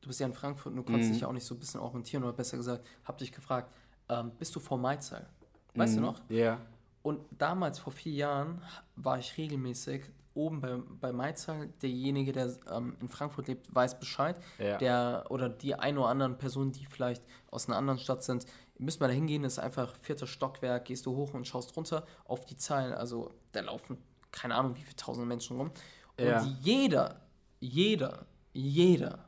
du 0.00 0.08
bist 0.08 0.20
ja 0.20 0.26
in 0.26 0.34
Frankfurt 0.34 0.72
und 0.72 0.76
du 0.76 0.82
kannst 0.82 1.08
Mhm. 1.08 1.12
dich 1.12 1.20
ja 1.22 1.28
auch 1.28 1.32
nicht 1.32 1.44
so 1.44 1.54
ein 1.54 1.58
bisschen 1.60 1.80
orientieren, 1.80 2.22
oder 2.24 2.32
besser 2.32 2.56
gesagt, 2.56 2.86
habe 3.04 3.18
dich 3.18 3.32
gefragt, 3.32 3.72
ähm, 4.08 4.32
bist 4.38 4.54
du 4.54 4.60
vor 4.60 4.78
Maizal? 4.78 5.26
Weißt 5.74 5.96
du 5.96 6.00
noch? 6.00 6.20
Ja. 6.28 6.60
Und 7.02 7.20
damals, 7.38 7.78
vor 7.78 7.92
vier 7.92 8.12
Jahren, 8.12 8.62
war 8.96 9.18
ich 9.18 9.36
regelmäßig 9.36 10.02
oben 10.34 10.60
bei, 10.60 10.76
bei 11.00 11.12
Maizal. 11.12 11.68
Derjenige, 11.82 12.32
der 12.32 12.54
ähm, 12.70 12.96
in 13.00 13.08
Frankfurt 13.08 13.48
lebt, 13.48 13.74
weiß 13.74 13.98
Bescheid. 13.98 14.40
Ja. 14.58 14.78
Der, 14.78 15.24
oder 15.30 15.48
die 15.48 15.74
ein 15.74 15.98
oder 15.98 16.08
anderen 16.08 16.38
Personen, 16.38 16.72
die 16.72 16.86
vielleicht 16.86 17.22
aus 17.50 17.68
einer 17.68 17.76
anderen 17.76 17.98
Stadt 17.98 18.22
sind, 18.22 18.46
müssen 18.78 19.00
wir 19.00 19.08
da 19.08 19.14
hingehen. 19.14 19.42
Das 19.42 19.54
ist 19.54 19.58
einfach 19.58 19.96
vierter 19.96 20.26
Stockwerk, 20.26 20.84
gehst 20.84 21.06
du 21.06 21.16
hoch 21.16 21.34
und 21.34 21.46
schaust 21.46 21.76
runter 21.76 22.06
auf 22.24 22.44
die 22.44 22.56
Zahlen. 22.56 22.92
Also 22.92 23.32
da 23.52 23.60
laufen 23.60 23.98
keine 24.30 24.54
Ahnung 24.54 24.76
wie 24.76 24.82
viele 24.82 24.96
tausende 24.96 25.26
Menschen 25.26 25.56
rum. 25.56 25.70
Und 26.18 26.24
Ja. 26.24 26.44
jeder, 26.60 27.20
jeder, 27.60 28.26
jeder 28.52 29.24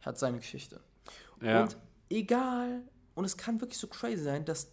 hat 0.00 0.18
seine 0.18 0.38
Geschichte. 0.38 0.80
Ja. 1.40 1.62
Und 1.62 1.76
egal, 2.08 2.82
und 3.14 3.24
es 3.24 3.36
kann 3.36 3.60
wirklich 3.60 3.78
so 3.78 3.86
crazy 3.86 4.22
sein, 4.22 4.44
dass 4.44 4.70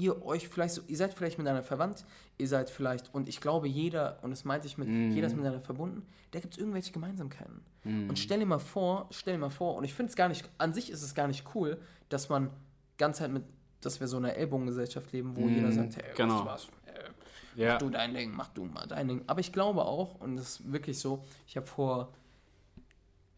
ihr 0.00 0.24
euch 0.24 0.48
vielleicht 0.48 0.74
so, 0.74 0.82
ihr 0.88 0.96
seid 0.96 1.12
vielleicht 1.14 1.38
miteinander 1.38 1.62
verwandt, 1.62 2.04
ihr 2.38 2.48
seid 2.48 2.70
vielleicht, 2.70 3.12
und 3.14 3.28
ich 3.28 3.40
glaube, 3.40 3.68
jeder, 3.68 4.18
und 4.22 4.30
das 4.30 4.44
meinte 4.44 4.66
ich 4.66 4.78
mit, 4.78 4.88
Mhm. 4.88 5.10
jeder 5.12 5.26
ist 5.26 5.34
miteinander 5.36 5.60
verbunden, 5.60 6.06
da 6.32 6.40
gibt 6.40 6.54
es 6.54 6.58
irgendwelche 6.58 6.92
Gemeinsamkeiten. 6.92 7.60
Und 7.84 8.18
stell 8.18 8.38
dir 8.40 8.46
mal 8.46 8.58
vor, 8.58 9.08
stell 9.10 9.34
dir 9.34 9.38
mal 9.40 9.50
vor, 9.50 9.74
und 9.76 9.84
ich 9.84 9.94
finde 9.94 10.10
es 10.10 10.16
gar 10.16 10.28
nicht, 10.28 10.48
an 10.58 10.72
sich 10.74 10.90
ist 10.90 11.02
es 11.02 11.14
gar 11.14 11.26
nicht 11.28 11.44
cool, 11.54 11.78
dass 12.08 12.28
man 12.28 12.50
ganz 12.98 13.20
halt 13.20 13.32
mit, 13.32 13.42
dass 13.80 14.00
wir 14.00 14.06
so 14.08 14.18
in 14.18 14.24
einer 14.26 14.34
Ellbogengesellschaft 14.36 15.12
leben, 15.12 15.34
wo 15.36 15.48
jeder 15.48 15.72
sagt, 15.72 15.96
hey, 15.96 16.04
genau. 16.16 16.44
was, 16.44 16.66
äh, 16.86 17.58
Ja. 17.60 17.72
mach 17.72 17.78
du 17.78 17.90
dein 17.90 18.12
Ding, 18.14 18.32
mach 18.34 18.48
du 18.48 18.64
mal 18.64 18.86
dein 18.86 19.08
Ding. 19.08 19.24
Aber 19.26 19.40
ich 19.40 19.52
glaube 19.52 19.84
auch, 19.84 20.20
und 20.20 20.36
das 20.36 20.60
ist 20.60 20.72
wirklich 20.72 20.98
so, 20.98 21.24
ich 21.46 21.56
habe 21.56 21.66
vor 21.66 22.12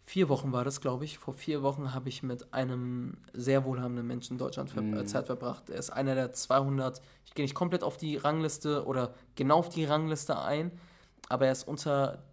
vier 0.05 0.29
Wochen 0.29 0.53
war 0.53 0.65
das, 0.65 0.81
glaube 0.81 1.05
ich, 1.05 1.19
vor 1.19 1.35
vier 1.35 1.63
Wochen 1.63 1.95
habe 1.95 2.09
ich 2.09 2.23
mit 2.23 2.53
einem 2.53 3.19
sehr 3.33 3.65
wohlhabenden 3.65 4.07
Menschen 4.07 4.35
in 4.35 4.39
Deutschland 4.39 4.71
ver 4.71 4.83
äh, 4.83 5.05
Zeit 5.07 5.27
verbracht. 5.27 5.71
Er 5.71 5.79
ist 5.79 5.91
einer 5.91 6.15
der 6.15 6.33
200, 6.33 7.01
ich 7.25 7.35
gehe 7.35 7.45
nicht 7.45 7.55
komplett 7.55 7.83
auf 7.83 7.97
die 7.97 8.17
Rangliste 8.17 8.85
oder 8.87 9.15
genau 9.35 9.59
auf 9.59 9.69
die 9.69 9.85
Rangliste 9.85 10.39
ein, 10.39 10.73
aber 11.29 11.47
er 11.47 11.53
ist 11.53 11.67
unter 11.67 12.25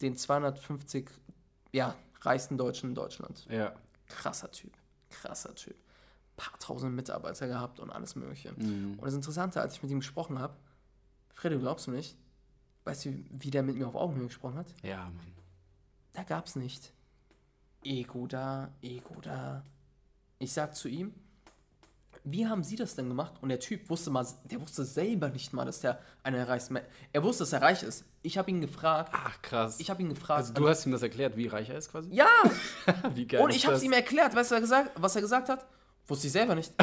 den 0.00 0.16
250 0.16 1.10
ja, 1.72 1.94
reichsten 2.20 2.58
Deutschen 2.58 2.90
in 2.90 2.94
Deutschland. 2.94 3.46
Ja. 3.48 3.74
Krasser 4.08 4.50
Typ. 4.50 4.72
Krasser 5.10 5.54
Typ. 5.54 5.76
Paar 6.36 6.58
tausend 6.58 6.94
Mitarbeiter 6.94 7.46
gehabt 7.46 7.78
und 7.78 7.90
alles 7.90 8.16
Mögliche. 8.16 8.52
Mhm. 8.52 8.94
Und 8.94 9.04
das 9.04 9.14
Interessante, 9.14 9.60
als 9.60 9.74
ich 9.74 9.82
mit 9.82 9.92
ihm 9.92 10.00
gesprochen 10.00 10.38
habe, 10.38 10.56
Freddy, 11.34 11.58
glaubst 11.58 11.86
du 11.86 11.90
nicht? 11.90 12.16
Weißt 12.84 13.04
du, 13.04 13.24
wie 13.30 13.50
der 13.50 13.62
mit 13.62 13.76
mir 13.76 13.86
auf 13.86 13.94
Augenhöhe 13.94 14.26
gesprochen 14.26 14.56
hat? 14.56 14.74
Ja, 14.82 15.04
Mann. 15.04 15.32
Da 16.14 16.24
gab's 16.24 16.56
nicht. 16.56 16.92
Ego 17.84 18.26
da, 18.26 18.70
Ego 18.82 19.20
da. 19.20 19.64
Ich 20.38 20.52
sag 20.52 20.74
zu 20.74 20.88
ihm, 20.88 21.14
wie 22.24 22.46
haben 22.46 22.62
Sie 22.62 22.76
das 22.76 22.94
denn 22.94 23.08
gemacht? 23.08 23.32
Und 23.40 23.48
der 23.48 23.58
Typ 23.58 23.90
wusste 23.90 24.10
mal, 24.10 24.24
der 24.44 24.60
wusste 24.60 24.84
selber 24.84 25.28
nicht 25.28 25.52
mal, 25.52 25.64
dass 25.64 25.80
der 25.80 25.98
der 26.24 26.48
reichsten 26.48 26.74
Männer. 26.74 26.86
Er 27.12 27.24
wusste, 27.24 27.42
dass 27.42 27.52
er 27.52 27.62
reich 27.62 27.82
ist. 27.82 28.04
Ich 28.22 28.38
habe 28.38 28.48
ihn 28.50 28.60
gefragt. 28.60 29.10
Ach, 29.12 29.42
krass. 29.42 29.80
Ich 29.80 29.90
habe 29.90 30.00
ihn 30.02 30.08
gefragt. 30.08 30.38
also 30.38 30.52
du 30.52 30.68
hast 30.68 30.86
ihm 30.86 30.92
das 30.92 31.02
erklärt, 31.02 31.36
wie 31.36 31.48
reich 31.48 31.68
er 31.68 31.78
ist 31.78 31.90
quasi? 31.90 32.10
ja, 32.14 32.28
Wie 33.14 33.26
geil 33.26 33.40
und 33.40 33.50
ist 33.50 33.56
ich 33.56 33.66
habe 33.66 33.74
es 33.76 33.82
ihm 33.82 33.92
erklärt. 33.92 34.36
Weißt 34.36 34.52
du, 34.52 34.54
was 34.54 34.60
er 34.60 34.60
gesagt, 34.60 34.90
was 34.94 35.16
er 35.16 35.22
gesagt 35.22 35.48
hat? 35.48 35.66
Wusste 36.06 36.28
ich 36.28 36.32
selber 36.32 36.54
nicht. 36.54 36.72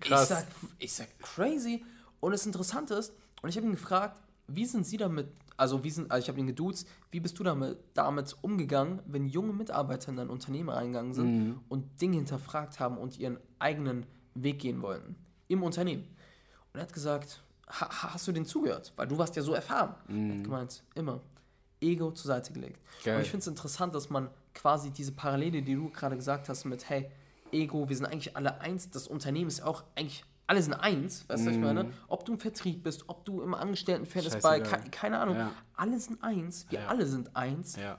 Krass. 0.00 0.22
Ich 0.22 0.28
sag, 0.28 0.46
ich 0.78 0.92
sag 0.92 1.18
crazy. 1.20 1.84
Und 2.20 2.32
das 2.32 2.46
Interessante 2.46 2.94
ist, 2.94 3.12
und 3.42 3.48
ich 3.48 3.56
habe 3.56 3.66
ihn 3.66 3.72
gefragt, 3.72 4.20
wie 4.48 4.66
sind 4.66 4.86
Sie 4.86 4.96
damit, 4.96 5.28
also 5.56 5.84
wie 5.84 5.90
sind, 5.90 6.10
also 6.10 6.22
ich 6.24 6.28
habe 6.28 6.40
ihn 6.40 6.46
geduzt, 6.46 6.88
wie 7.10 7.20
bist 7.20 7.38
du 7.38 7.44
damit, 7.44 7.78
damit 7.94 8.36
umgegangen, 8.42 9.00
wenn 9.06 9.26
junge 9.26 9.52
Mitarbeiter 9.52 10.10
in 10.10 10.16
dein 10.16 10.28
Unternehmen 10.30 10.68
reingegangen 10.68 11.12
sind 11.14 11.26
Mhm. 11.48 11.60
und 11.68 12.00
Dinge 12.00 12.16
hinterfragt 12.16 12.80
haben 12.80 12.98
und 12.98 13.18
ihren 13.18 13.38
eigenen 13.58 14.06
Weg 14.34 14.58
gehen 14.60 14.82
wollten 14.82 15.16
im 15.48 15.62
Unternehmen? 15.62 16.04
Und 16.72 16.80
er 16.80 16.82
hat 16.82 16.92
gesagt, 16.92 17.42
ha, 17.68 17.86
ha- 17.88 18.14
hast 18.14 18.26
du 18.28 18.32
den 18.32 18.44
zugehört? 18.46 18.92
Weil 18.96 19.06
du 19.08 19.18
warst 19.18 19.36
ja 19.36 19.42
so 19.42 19.52
erfahren. 19.54 19.94
Er 20.08 20.36
hat 20.38 20.44
gemeint, 20.44 20.82
immer. 20.94 21.20
Ego 21.80 22.12
zur 22.12 22.28
Seite 22.28 22.52
gelegt. 22.52 22.78
Mhm. 22.80 23.04
Geil. 23.04 23.16
Und 23.16 23.22
ich 23.22 23.30
finde 23.30 23.42
es 23.42 23.46
interessant, 23.48 23.94
dass 23.94 24.08
man 24.10 24.28
quasi 24.54 24.90
diese 24.90 25.12
Parallele, 25.12 25.62
die 25.62 25.74
du 25.74 25.88
gerade 25.90 26.16
gesagt 26.16 26.48
hast, 26.48 26.64
mit, 26.64 26.88
hey, 26.88 27.10
Ego, 27.50 27.88
wir 27.88 27.96
sind 27.96 28.06
eigentlich 28.06 28.36
alle 28.36 28.60
eins, 28.60 28.90
das 28.90 29.06
Unternehmen 29.08 29.48
ist 29.48 29.62
auch 29.62 29.82
eigentlich, 29.96 30.24
alle 30.52 30.62
sind 30.62 30.74
eins, 30.74 31.26
weißt 31.30 31.44
du, 31.44 31.46
was 31.48 31.54
ich 31.56 31.60
meine? 31.62 31.90
Ob 32.08 32.26
du 32.26 32.34
im 32.34 32.38
Vertrieb 32.38 32.82
bist, 32.82 33.04
ob 33.08 33.24
du 33.24 33.40
im 33.40 33.54
Angestelltenverhältnis 33.54 34.42
bei, 34.42 34.58
Mhm. 34.58 34.64
Scheißegal. 34.66 34.84
ke 34.84 34.90
keine 34.90 35.18
Ahnung, 35.18 35.36
Ja. 35.36 35.52
alle 35.74 35.98
sind 35.98 36.22
eins, 36.22 36.66
wir 36.68 36.80
Ja. 36.80 36.88
alle 36.88 37.06
sind 37.06 37.34
eins 37.34 37.76
Ja. 37.76 37.98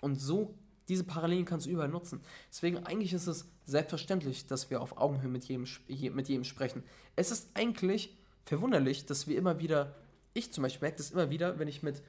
und 0.00 0.14
so, 0.14 0.54
diese 0.88 1.02
Parallelen 1.02 1.44
kannst 1.46 1.66
du 1.66 1.70
überall 1.70 1.88
nutzen. 1.88 2.20
Deswegen 2.48 2.78
eigentlich 2.86 3.12
ist 3.12 3.26
es 3.26 3.44
selbstverständlich, 3.64 4.46
dass 4.46 4.70
wir 4.70 4.80
auf 4.80 4.98
Augenhöhe 4.98 5.28
mit 5.28 5.44
jedem, 5.46 5.66
mit 6.14 6.28
jedem 6.28 6.44
sprechen. 6.44 6.84
Es 7.16 7.32
ist 7.32 7.48
eigentlich 7.54 8.16
verwunderlich, 8.44 9.04
dass 9.06 9.26
wir 9.26 9.36
immer 9.36 9.58
wieder, 9.58 9.96
ich 10.32 10.52
zum 10.52 10.62
Beispiel 10.62 10.86
merke 10.86 10.98
das 10.98 11.10
immer 11.10 11.28
wieder, 11.28 11.58
wenn 11.58 11.66
ich 11.66 11.82
mit 11.82 12.02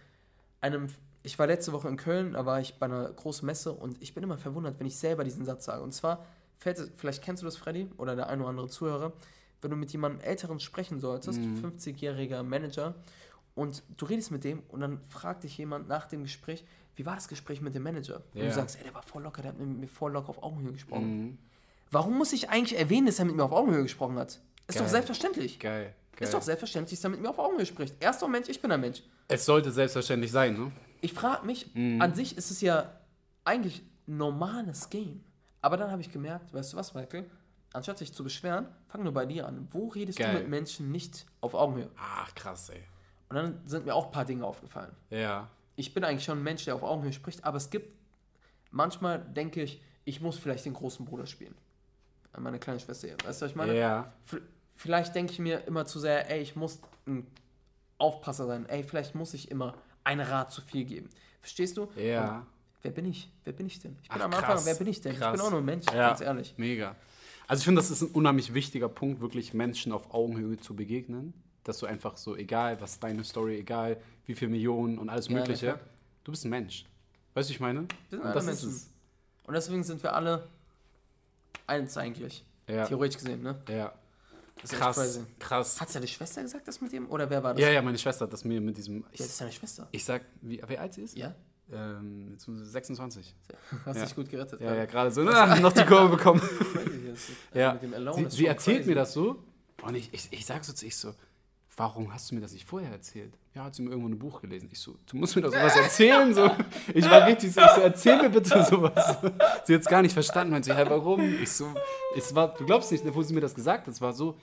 einem, 0.61 0.87
ich 1.23 1.39
war 1.39 1.47
letzte 1.47 1.71
Woche 1.71 1.87
in 1.87 1.97
Köln, 1.97 2.33
da 2.33 2.45
war 2.45 2.59
ich 2.59 2.75
bei 2.77 2.85
einer 2.85 3.09
großen 3.11 3.45
Messe 3.47 3.71
und 3.71 3.99
ich 3.99 4.13
bin 4.13 4.23
immer 4.23 4.37
verwundert, 4.37 4.79
wenn 4.79 4.85
ich 4.85 4.97
selber 4.97 5.23
diesen 5.23 5.43
Satz 5.43 5.65
sage. 5.65 5.81
Und 5.81 5.91
zwar, 5.91 6.23
fällt 6.57 6.79
vielleicht 6.97 7.23
kennst 7.23 7.41
du 7.41 7.45
das, 7.47 7.57
Freddy, 7.57 7.89
oder 7.97 8.15
der 8.15 8.29
ein 8.29 8.39
oder 8.41 8.49
andere 8.49 8.67
Zuhörer, 8.69 9.13
wenn 9.61 9.71
du 9.71 9.77
mit 9.77 9.91
jemandem 9.91 10.21
Älteren 10.21 10.59
sprechen 10.59 10.99
solltest, 10.99 11.39
50-jähriger 11.39 12.43
Manager, 12.43 12.95
und 13.53 13.83
du 13.97 14.05
redest 14.05 14.31
mit 14.31 14.43
dem 14.43 14.63
und 14.69 14.79
dann 14.79 15.01
fragt 15.09 15.43
dich 15.43 15.57
jemand 15.57 15.87
nach 15.87 16.07
dem 16.07 16.23
Gespräch, 16.23 16.63
wie 16.95 17.05
war 17.05 17.15
das 17.15 17.27
Gespräch 17.27 17.61
mit 17.61 17.75
dem 17.75 17.83
Manager? 17.83 18.21
Und 18.33 18.39
Ja. 18.41 18.45
du 18.47 18.53
sagst, 18.53 18.77
ey, 18.77 18.83
der 18.83 18.93
war 18.93 19.03
voll 19.03 19.23
locker, 19.23 19.41
der 19.41 19.51
hat 19.51 19.59
mit 19.59 19.67
mir 19.67 19.87
voll 19.87 20.11
locker 20.13 20.29
auf 20.29 20.41
Augenhöhe 20.43 20.71
gesprochen. 20.73 21.17
Mhm. 21.25 21.37
Warum 21.91 22.17
muss 22.17 22.31
ich 22.33 22.49
eigentlich 22.49 22.79
erwähnen, 22.79 23.05
dass 23.07 23.19
er 23.19 23.25
mit 23.25 23.35
mir 23.35 23.43
auf 23.43 23.51
Augenhöhe 23.51 23.83
gesprochen 23.83 24.17
hat? 24.17 24.39
Ist 24.67 24.75
Geil. 24.75 24.83
doch 24.83 24.87
selbstverständlich. 24.89 25.59
Geil. 25.59 25.93
Geil. 26.15 26.23
Ist 26.27 26.33
doch 26.33 26.41
selbstverständlich, 26.41 26.97
dass 26.99 27.03
er 27.03 27.09
mit 27.09 27.21
mir 27.21 27.29
auf 27.29 27.39
Augenhöhe 27.39 27.65
spricht. 27.65 27.95
Er 27.99 28.11
ist 28.11 28.21
doch 28.21 28.27
Mensch, 28.29 28.47
ich 28.49 28.61
bin 28.61 28.71
ein 28.71 28.79
Mensch. 28.81 29.03
es 29.27 29.45
sollte 29.45 29.71
selbstverständlich 29.71 30.31
sein, 30.31 30.53
ne? 30.57 30.71
Ich 31.01 31.13
frage 31.13 31.45
mich, 31.45 31.73
Mhm. 31.73 32.01
an 32.01 32.13
sich 32.15 32.37
ist 32.37 32.51
es 32.51 32.61
ja 32.61 32.91
eigentlich 33.43 33.81
ein 34.07 34.17
normales 34.17 34.89
Game. 34.89 35.23
Aber 35.61 35.75
dann 35.77 35.91
habe 35.91 36.01
ich 36.01 36.11
gemerkt, 36.11 36.53
weißt 36.53 36.73
du 36.73 36.77
was, 36.77 36.93
Michael? 36.93 37.25
Anstatt 37.73 37.97
sich 37.99 38.13
zu 38.13 38.23
beschweren, 38.23 38.67
fang 38.87 39.03
nur 39.03 39.13
bei 39.13 39.25
dir 39.25 39.47
an. 39.47 39.67
Wo 39.71 39.87
redest 39.87 40.17
Geil. 40.19 40.33
du 40.33 40.39
mit 40.39 40.49
Menschen 40.49 40.91
nicht 40.91 41.25
auf 41.39 41.53
Augenhöhe? 41.53 41.89
Ach, 41.97 42.33
krass, 42.35 42.69
ey. 42.69 42.83
Und 43.29 43.35
dann 43.37 43.61
sind 43.65 43.85
mir 43.85 43.95
auch 43.95 44.07
ein 44.07 44.11
paar 44.11 44.25
Dinge 44.25 44.45
aufgefallen. 44.45 44.91
Ja. 45.09 45.47
Ich 45.77 45.93
bin 45.93 46.03
eigentlich 46.03 46.25
schon 46.25 46.39
ein 46.39 46.43
Mensch, 46.43 46.65
der 46.65 46.75
auf 46.75 46.83
Augenhöhe 46.83 47.13
spricht, 47.13 47.45
aber 47.45 47.55
es 47.57 47.69
gibt, 47.69 47.97
manchmal 48.71 49.19
denke 49.19 49.63
ich, 49.63 49.81
ich 50.03 50.19
muss 50.19 50.37
vielleicht 50.37 50.65
den 50.65 50.73
großen 50.73 51.05
Bruder 51.05 51.25
spielen. 51.25 51.55
An 52.33 52.43
meine 52.43 52.59
kleine 52.59 52.79
Schwester 52.79 53.07
hier. 53.07 53.17
Weißt 53.23 53.41
du, 53.41 53.45
was 53.45 53.51
ich 53.51 53.55
meine? 53.55 53.77
Ja. 53.77 54.11
Vielleicht 54.75 55.15
denke 55.15 55.31
ich 55.31 55.39
mir 55.39 55.65
immer 55.65 55.85
zu 55.85 55.99
sehr, 55.99 56.29
ey, 56.29 56.41
ich 56.41 56.55
muss 56.55 56.79
ein 57.07 57.25
Aufpasser 57.97 58.47
sein. 58.47 58.67
Ey, 58.67 58.83
vielleicht 58.83 59.15
muss 59.15 59.33
ich 59.33 59.49
immer 59.51 59.75
ein 60.03 60.19
Rat 60.19 60.51
zu 60.51 60.61
viel 60.61 60.85
geben. 60.85 61.09
Verstehst 61.39 61.77
du? 61.77 61.89
Ja. 61.95 62.39
Und 62.39 62.45
wer 62.81 62.91
bin 62.91 63.05
ich? 63.05 63.29
Wer 63.43 63.53
bin 63.53 63.67
ich 63.67 63.79
denn? 63.79 63.97
Ich 64.01 64.09
bin 64.09 64.19
Ach, 64.21 64.25
am 64.25 64.33
Anfang, 64.33 64.43
krass. 64.55 64.65
wer 64.65 64.75
bin 64.75 64.87
ich 64.87 65.01
denn? 65.01 65.13
Ich 65.13 65.19
Krass. 65.19 65.33
bin 65.33 65.41
auch 65.41 65.51
nur 65.51 65.59
ein 65.61 65.65
Mensch, 65.65 65.85
Ja. 65.87 66.09
ganz 66.09 66.21
ehrlich. 66.21 66.53
Mega. 66.57 66.95
Also 67.51 67.63
ich 67.63 67.65
finde, 67.65 67.81
das 67.81 67.91
ist 67.91 68.01
ein 68.01 68.11
unheimlich 68.11 68.53
wichtiger 68.53 68.87
Punkt, 68.87 69.19
wirklich 69.19 69.53
Menschen 69.53 69.91
auf 69.91 70.13
Augenhöhe 70.13 70.55
zu 70.55 70.73
begegnen. 70.73 71.33
Dass 71.65 71.79
du 71.79 71.85
einfach 71.85 72.15
so, 72.15 72.37
egal 72.37 72.79
was 72.79 73.01
deine 73.01 73.25
Story, 73.25 73.57
egal 73.59 73.97
wie 74.25 74.35
viele 74.35 74.51
Millionen 74.51 74.97
und 74.97 75.09
alles 75.09 75.27
Ja, 75.27 75.33
Mögliche, 75.33 75.77
du 76.23 76.31
bist 76.31 76.45
ein 76.45 76.49
Mensch. 76.49 76.85
Weißt 77.33 77.49
du, 77.49 77.53
ich 77.53 77.59
meine? 77.59 77.81
Wir 77.81 77.87
sind 78.19 78.21
alle 78.23 78.33
das 78.33 78.45
Menschen. 78.45 78.69
ist 78.69 78.75
es. 78.75 78.89
Und 79.43 79.53
deswegen 79.53 79.83
sind 79.83 80.01
wir 80.01 80.13
alle 80.13 80.47
eins 81.67 81.97
eigentlich. 81.97 82.45
Ja. 82.69 82.85
Theoretisch 82.85 83.17
gesehen, 83.17 83.41
ne? 83.43 83.61
Ja. 83.67 83.91
Das 84.61 84.71
Krass. 84.71 85.19
Krass. 85.37 85.81
Hat 85.81 85.93
deine 85.93 86.07
Schwester 86.07 86.41
gesagt, 86.43 86.69
das 86.69 86.79
mit 86.79 86.93
dem? 86.93 87.09
Oder 87.11 87.29
wer 87.29 87.43
war 87.43 87.53
das? 87.53 87.61
Ja, 87.61 87.69
ja, 87.69 87.81
meine 87.81 87.97
Schwester 87.97 88.27
hat 88.27 88.33
das 88.33 88.45
mir 88.45 88.61
mit 88.61 88.77
diesem. 88.77 89.01
Ja, 89.01 89.07
das 89.17 89.27
ist 89.27 89.41
deine 89.41 89.51
Schwester. 89.51 89.89
ich 89.91 90.05
sag, 90.05 90.21
wie, 90.41 90.61
wie 90.65 90.77
alt 90.77 90.93
sie 90.93 91.01
ist? 91.01 91.17
Ja? 91.17 91.35
Ähm, 91.73 92.29
jetzt 92.31 92.45
26. 92.47 93.35
Hast 93.85 93.95
Ja. 93.97 94.05
dich 94.05 94.15
gut 94.15 94.29
gerettet. 94.29 94.59
Ja, 94.61 94.75
ja, 94.75 94.85
gerade 94.85 95.11
so, 95.11 95.23
na, 95.23 95.59
noch 95.59 95.73
die 95.73 95.85
Kurve 95.85 96.09
bekommen. 96.17 96.41
Ja. 97.53 97.77
Sie, 97.79 98.25
sie 98.29 98.45
erzählt 98.45 98.77
crazy. 98.79 98.89
mir 98.89 98.95
das 98.95 99.13
so 99.13 99.37
und 99.83 99.95
ich, 99.95 100.13
ich, 100.13 100.27
ich 100.31 100.45
sag 100.45 100.63
so 100.63 100.71
zu 100.73 100.85
ich 100.85 100.95
so, 100.95 101.13
warum 101.75 102.13
hast 102.13 102.31
du 102.31 102.35
mir 102.35 102.41
das 102.41 102.53
nicht 102.53 102.65
vorher 102.65 102.91
erzählt? 102.91 103.33
Ja, 103.53 103.65
hat 103.65 103.75
sie 103.75 103.81
mir 103.81 103.89
irgendwo 103.89 104.07
ein 104.09 104.17
Buch 104.17 104.41
gelesen. 104.41 104.69
Ich 104.71 104.79
so, 104.79 104.95
du 105.07 105.17
musst 105.17 105.35
mir 105.35 105.41
doch 105.41 105.51
sowas 105.51 105.75
erzählen. 105.75 106.33
So. 106.33 106.49
Ich 106.93 107.03
war 107.09 107.27
richtig 107.27 107.53
so, 107.53 107.59
ich 107.61 107.71
so, 107.75 107.81
erzähl 107.81 108.21
mir 108.21 108.29
bitte 108.29 108.63
sowas. 108.63 109.17
Sie 109.65 109.73
hat 109.73 109.81
es 109.81 109.87
gar 109.87 110.01
nicht 110.01 110.13
verstanden. 110.13 110.51
Meint 110.53 110.63
sie, 110.65 110.73
hey, 110.73 110.85
warum? 110.89 111.21
Ich 111.41 111.51
so, 111.51 111.73
es 112.15 112.33
war, 112.33 112.53
du 112.53 112.65
glaubst 112.65 112.91
nicht, 112.91 113.03
wo 113.13 113.21
sie 113.21 113.33
mir 113.33 113.41
das 113.41 113.53
gesagt 113.53 113.87
hat. 113.87 113.93
Es 113.93 113.99
war 113.99 114.13
so, 114.13 114.37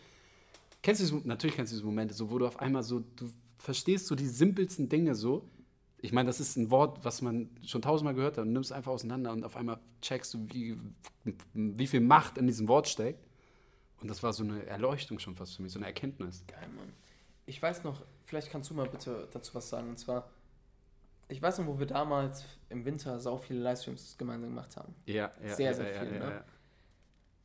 kennst 0.83 1.11
du 1.11 1.23
natürlich 1.25 1.57
kennst 1.57 1.73
du 1.73 1.77
diese 1.77 1.87
Momente, 1.87 2.13
so, 2.13 2.31
wo 2.31 2.39
du 2.39 2.47
auf 2.47 2.59
einmal 2.61 2.83
so, 2.83 3.01
du 3.17 3.31
verstehst 3.59 4.07
so 4.09 4.15
die 4.15 4.27
simpelsten 4.27 4.89
Dinge 4.89 5.15
so. 5.15 5.49
Ich 6.01 6.13
meine, 6.13 6.29
das 6.29 6.39
ist 6.39 6.57
ein 6.57 6.71
Wort, 6.71 7.05
was 7.05 7.23
man 7.23 7.51
schon 7.67 7.83
tausendmal 7.83 8.15
gehört 8.15 8.39
hat 8.39 8.45
und 8.45 8.53
nimmst 8.53 8.71
es 8.71 8.77
einfach 8.77 8.93
auseinander 8.93 9.33
und 9.33 9.45
auf 9.45 9.57
einmal 9.57 9.81
checkst 10.01 10.33
du, 10.35 10.47
wie, 10.51 10.79
wie 11.55 11.87
viel 11.87 12.01
Macht 12.01 12.39
in 12.39 12.47
diesem 12.47 12.69
Wort 12.69 12.89
steckt. 12.89 13.27
Und 14.01 14.09
das 14.09 14.23
war 14.23 14.33
so 14.33 14.45
eine 14.45 14.65
Erleuchtung 14.67 15.19
schon 15.19 15.35
fast 15.35 15.57
für 15.57 15.63
mich, 15.63 15.73
so 15.73 15.79
eine 15.81 15.87
Erkenntnis. 15.87 16.45
Geil, 16.47 16.69
Mann. 16.77 16.93
Ich 17.47 17.61
weiß 17.61 17.83
noch, 17.83 18.05
vielleicht 18.25 18.51
kannst 18.51 18.71
du 18.71 18.75
mal 18.75 18.89
bitte 18.89 19.29
dazu 19.33 19.55
was 19.57 19.69
sagen. 19.69 19.89
Und 19.89 19.99
zwar, 19.99 20.31
ich 21.29 21.43
weiß 21.43 21.59
noch, 21.59 21.67
wo 21.67 21.79
wir 21.81 21.87
damals 21.87 22.45
im 22.69 22.85
Winter 22.85 23.19
sau 23.19 23.37
viele 23.39 23.61
Livestreams 23.61 24.17
gemeinsam 24.19 24.51
gemacht 24.51 24.77
haben. 24.77 24.95
Ja, 25.07 25.33
ja. 25.43 25.55
Sehr, 25.55 25.71
ja, 25.71 25.75
sehr 25.75 25.93
ja, 25.93 26.01
viel, 26.01 26.15
ja, 26.15 26.19
ne? 26.19 26.45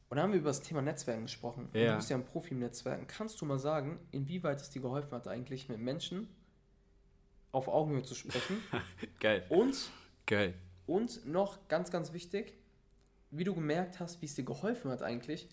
Und 0.09 0.17
da 0.17 0.23
haben 0.23 0.31
wir 0.31 0.39
über 0.39 0.49
das 0.49 0.61
Thema 0.61 0.83
Netzwerken 0.83 1.23
gesprochen. 1.23 1.69
Du 1.73 1.95
bist 1.95 2.07
ja 2.11 2.15
ein 2.15 2.23
Profi 2.23 2.51
im 2.51 2.59
Netzwerken. 2.59 3.07
Kannst 3.07 3.41
du 3.41 3.45
mal 3.45 3.57
sagen, 3.57 3.99
inwieweit 4.11 4.61
es 4.61 4.69
dir 4.69 4.79
geholfen 4.79 5.11
hat, 5.11 5.27
eigentlich 5.27 5.69
mit 5.69 5.79
Menschen 5.79 6.27
auf 7.53 7.69
Augenhöhe 7.69 8.03
zu 8.03 8.15
sprechen? 8.15 8.61
Geil, 9.21 9.45
und, 9.47 9.89
geil. 10.25 10.53
und 10.85 11.25
noch 11.25 11.67
ganz, 11.69 11.89
ganz 11.91 12.11
wichtig, 12.11 12.53
wie 13.31 13.45
du 13.45 13.55
gemerkt 13.55 14.01
hast, 14.01 14.21
wie 14.21 14.25
es 14.25 14.35
dir 14.35 14.43
geholfen 14.43 14.91
hat 14.91 15.01
eigentlich, 15.01 15.47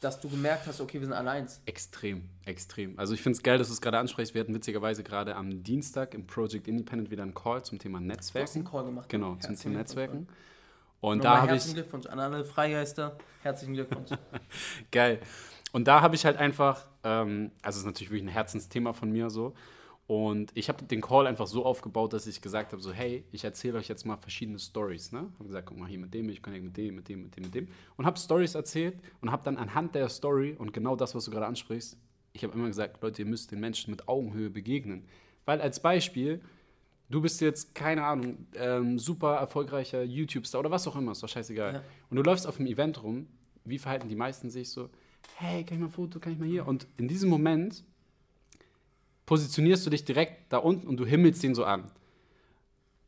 dass 0.00 0.20
du 0.20 0.28
gemerkt 0.28 0.66
hast, 0.66 0.80
okay, 0.80 1.00
wir 1.00 1.06
sind 1.06 1.14
alle 1.14 1.30
eins. 1.30 1.62
Extrem, 1.64 2.28
extrem. 2.44 2.98
Also 2.98 3.14
ich 3.14 3.22
finde 3.22 3.36
es 3.36 3.42
geil, 3.42 3.56
dass 3.56 3.68
du 3.68 3.72
es 3.72 3.80
gerade 3.80 3.98
ansprichst. 3.98 4.34
Wir 4.34 4.42
hatten 4.42 4.54
witzigerweise 4.54 5.02
gerade 5.02 5.34
am 5.34 5.62
Dienstag 5.62 6.12
im 6.12 6.26
Project 6.26 6.68
Independent 6.68 7.10
wieder 7.10 7.22
einen 7.22 7.34
Call 7.34 7.64
zum 7.64 7.78
Thema 7.78 7.98
Du 7.98 8.04
hast 8.04 8.34
einen 8.34 8.44
Netzwerken. 8.44 8.64
Call 8.64 8.84
gemacht. 8.84 9.08
Genau, 9.08 9.30
zum 9.30 9.40
Herzlichen 9.40 9.62
Thema 9.62 9.78
Netzwerken. 9.78 10.28
Und 11.00 11.18
Nochmal 11.18 11.34
da 11.36 11.42
habe 11.42 11.52
herzlichen 11.52 11.76
ich, 11.76 11.82
Glückwunsch 11.82 12.06
an 12.06 12.18
alle 12.18 12.44
Freigeister. 12.44 13.16
Herzlichen 13.42 13.74
Glückwunsch. 13.74 14.10
geil. 14.90 15.20
Und 15.72 15.88
da 15.88 16.02
habe 16.02 16.14
ich 16.14 16.24
halt 16.26 16.36
einfach, 16.36 16.86
ähm, 17.02 17.52
also 17.62 17.76
es 17.76 17.80
ist 17.82 17.86
natürlich 17.86 18.10
wirklich 18.10 18.24
ein 18.24 18.32
Herzensthema 18.32 18.92
von 18.92 19.10
mir 19.10 19.30
so. 19.30 19.54
Und 20.06 20.52
ich 20.54 20.68
habe 20.68 20.84
den 20.84 21.00
Call 21.00 21.26
einfach 21.26 21.48
so 21.48 21.64
aufgebaut, 21.64 22.12
dass 22.12 22.28
ich 22.28 22.40
gesagt 22.40 22.72
habe, 22.72 22.80
so 22.80 22.92
hey, 22.92 23.24
ich 23.32 23.42
erzähle 23.42 23.78
euch 23.78 23.88
jetzt 23.88 24.06
mal 24.06 24.16
verschiedene 24.16 24.58
Stories. 24.58 25.10
Ne? 25.10 25.28
Habe 25.34 25.44
gesagt, 25.46 25.66
guck 25.66 25.78
mal 25.78 25.88
hier 25.88 25.98
mit 25.98 26.14
dem, 26.14 26.28
ich 26.28 26.42
connect 26.42 26.62
mit 26.62 26.76
dem, 26.76 26.94
mit 26.94 27.08
dem, 27.08 27.22
mit 27.24 27.36
dem, 27.36 27.42
mit 27.42 27.54
dem. 27.54 27.68
Und 27.96 28.06
habe 28.06 28.16
Stories 28.18 28.54
erzählt 28.54 29.00
und 29.20 29.32
habe 29.32 29.42
dann 29.42 29.56
anhand 29.56 29.96
der 29.96 30.08
Story 30.08 30.54
und 30.56 30.72
genau 30.72 30.94
das, 30.94 31.14
was 31.16 31.24
du 31.24 31.32
gerade 31.32 31.46
ansprichst, 31.46 31.98
ich 32.32 32.44
habe 32.44 32.54
immer 32.54 32.68
gesagt, 32.68 33.02
Leute, 33.02 33.22
ihr 33.22 33.26
müsst 33.26 33.50
den 33.50 33.58
Menschen 33.60 33.90
mit 33.90 34.08
Augenhöhe 34.08 34.50
begegnen. 34.50 35.04
Weil 35.44 35.60
als 35.60 35.80
Beispiel, 35.80 36.40
du 37.08 37.20
bist 37.20 37.40
jetzt, 37.40 37.74
keine 37.74 38.04
Ahnung, 38.04 38.46
ähm, 38.54 38.98
super 38.98 39.36
erfolgreicher 39.36 40.04
YouTube-Star 40.04 40.60
oder 40.60 40.70
was 40.70 40.86
auch 40.86 40.94
immer, 40.94 41.12
ist 41.12 41.22
doch 41.22 41.28
scheißegal. 41.28 41.74
Ja. 41.74 41.82
Und 42.10 42.16
du 42.16 42.22
läufst 42.22 42.46
auf 42.46 42.60
einem 42.60 42.68
Event 42.68 43.02
rum, 43.02 43.26
wie 43.64 43.78
verhalten 43.78 44.08
die 44.08 44.14
meisten 44.14 44.50
sich 44.50 44.70
so, 44.70 44.88
hey, 45.36 45.64
kann 45.64 45.78
ich 45.78 45.80
mal 45.80 45.86
ein 45.86 45.92
Foto, 45.92 46.20
kann 46.20 46.32
ich 46.32 46.38
mal 46.38 46.46
hier? 46.46 46.66
Und 46.68 46.86
in 46.96 47.08
diesem 47.08 47.28
Moment 47.28 47.82
positionierst 49.26 49.84
du 49.84 49.90
dich 49.90 50.04
direkt 50.04 50.52
da 50.52 50.58
unten 50.58 50.86
und 50.86 50.96
du 50.96 51.04
himmelst 51.04 51.42
den 51.42 51.54
so 51.54 51.64
an. 51.64 51.90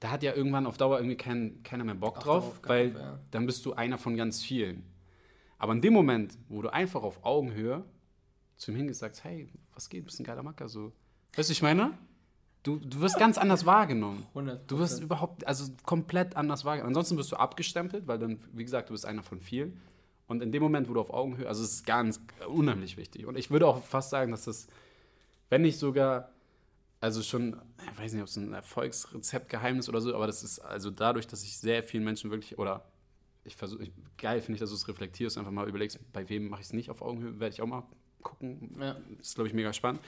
Da 0.01 0.11
hat 0.11 0.23
ja 0.23 0.35
irgendwann 0.35 0.67
auf 0.67 0.77
Dauer 0.77 0.99
irgendwie 0.99 1.17
kein, 1.17 1.63
keiner 1.63 1.85
mehr 1.85 1.95
Bock 1.95 2.17
Ach, 2.19 2.23
drauf, 2.23 2.61
weil 2.65 2.95
ja. 2.95 3.19
dann 3.31 3.47
bist 3.47 3.65
du 3.65 3.73
einer 3.75 3.99
von 3.99 4.17
ganz 4.17 4.43
vielen. 4.43 4.85
Aber 5.59 5.73
in 5.73 5.81
dem 5.81 5.93
Moment, 5.93 6.39
wo 6.49 6.63
du 6.63 6.73
einfach 6.73 7.03
auf 7.03 7.25
Augenhöhe 7.25 7.85
zu 8.57 8.71
ihm 8.71 8.77
hingehst, 8.77 9.01
sagst, 9.01 9.25
hey, 9.25 9.49
was 9.75 9.89
geht, 9.89 10.05
bist 10.05 10.21
ein 10.21 10.25
geiler 10.25 10.43
Macker, 10.43 10.69
so. 10.69 10.93
Weißt 11.35 11.49
du, 11.49 11.53
ich 11.53 11.63
meine? 11.63 11.97
Du, 12.63 12.77
du 12.77 13.01
wirst 13.01 13.19
ganz 13.19 13.39
anders 13.39 13.67
wahrgenommen. 13.67 14.27
100%. 14.35 14.59
Du 14.67 14.79
wirst 14.79 15.01
überhaupt, 15.01 15.47
also 15.47 15.73
komplett 15.85 16.37
anders 16.37 16.65
wahrgenommen. 16.65 16.91
Ansonsten 16.91 17.17
wirst 17.17 17.33
du 17.33 17.37
abgestempelt, 17.37 18.07
weil 18.07 18.19
dann, 18.19 18.39
wie 18.53 18.65
gesagt, 18.65 18.89
du 18.89 18.95
bist 18.95 19.07
einer 19.07 19.23
von 19.23 19.41
vielen. 19.41 19.81
Und 20.27 20.43
in 20.43 20.53
dem 20.53 20.63
Moment, 20.63 20.89
wo 20.89 20.95
du 20.95 21.01
auf 21.01 21.11
Augenhöhe, 21.11 21.49
also 21.49 21.63
es 21.63 21.73
ist 21.73 21.87
ganz 21.87 22.21
unheimlich 22.49 22.97
wichtig. 22.97 23.27
Und 23.27 23.39
ich 23.39 23.51
würde 23.51 23.67
auch 23.67 23.83
fast 23.83 24.11
sagen, 24.11 24.33
dass 24.33 24.45
das, 24.45 24.67
wenn 25.49 25.63
nicht 25.63 25.79
sogar, 25.79 26.33
also 27.01 27.23
schon, 27.23 27.61
ich 27.93 27.99
weiß 27.99 28.13
nicht, 28.13 28.23
ob 28.23 28.29
es 28.29 28.37
ein 28.37 28.53
Erfolgsrezept, 28.53 29.49
Geheimnis 29.49 29.89
oder 29.89 30.01
so, 30.01 30.15
aber 30.15 30.27
das 30.27 30.43
ist 30.43 30.59
also 30.59 30.91
dadurch, 30.91 31.27
dass 31.27 31.43
ich 31.43 31.57
sehr 31.59 31.83
vielen 31.83 32.05
Menschen 32.05 32.31
wirklich, 32.31 32.59
oder 32.59 32.85
ich 33.45 33.57
versuche, 33.57 33.91
geil 34.17 34.41
finde 34.41 34.55
ich, 34.55 34.61
dass 34.61 34.71
du 34.71 34.77
es 34.77 34.89
reflektierst, 34.89 35.39
einfach 35.39 35.53
mal 35.53 35.69
überlegst, 35.69 35.99
bei 36.13 36.29
wem 36.29 36.49
mache 36.49 36.61
ich 36.61 36.67
es 36.69 36.73
nicht 36.73 36.91
auf 36.91 37.03
Augenhöhe, 37.03 37.39
werde 37.41 37.55
ich 37.55 37.63
auch 37.63 37.67
mal 37.67 37.85
gucken. 38.23 38.77
Ja. 38.79 38.95
Das 39.17 39.29
ist, 39.29 39.35
glaube 39.35 39.49
ich, 39.49 39.55
mega 39.55 39.73
spannend. 39.73 40.01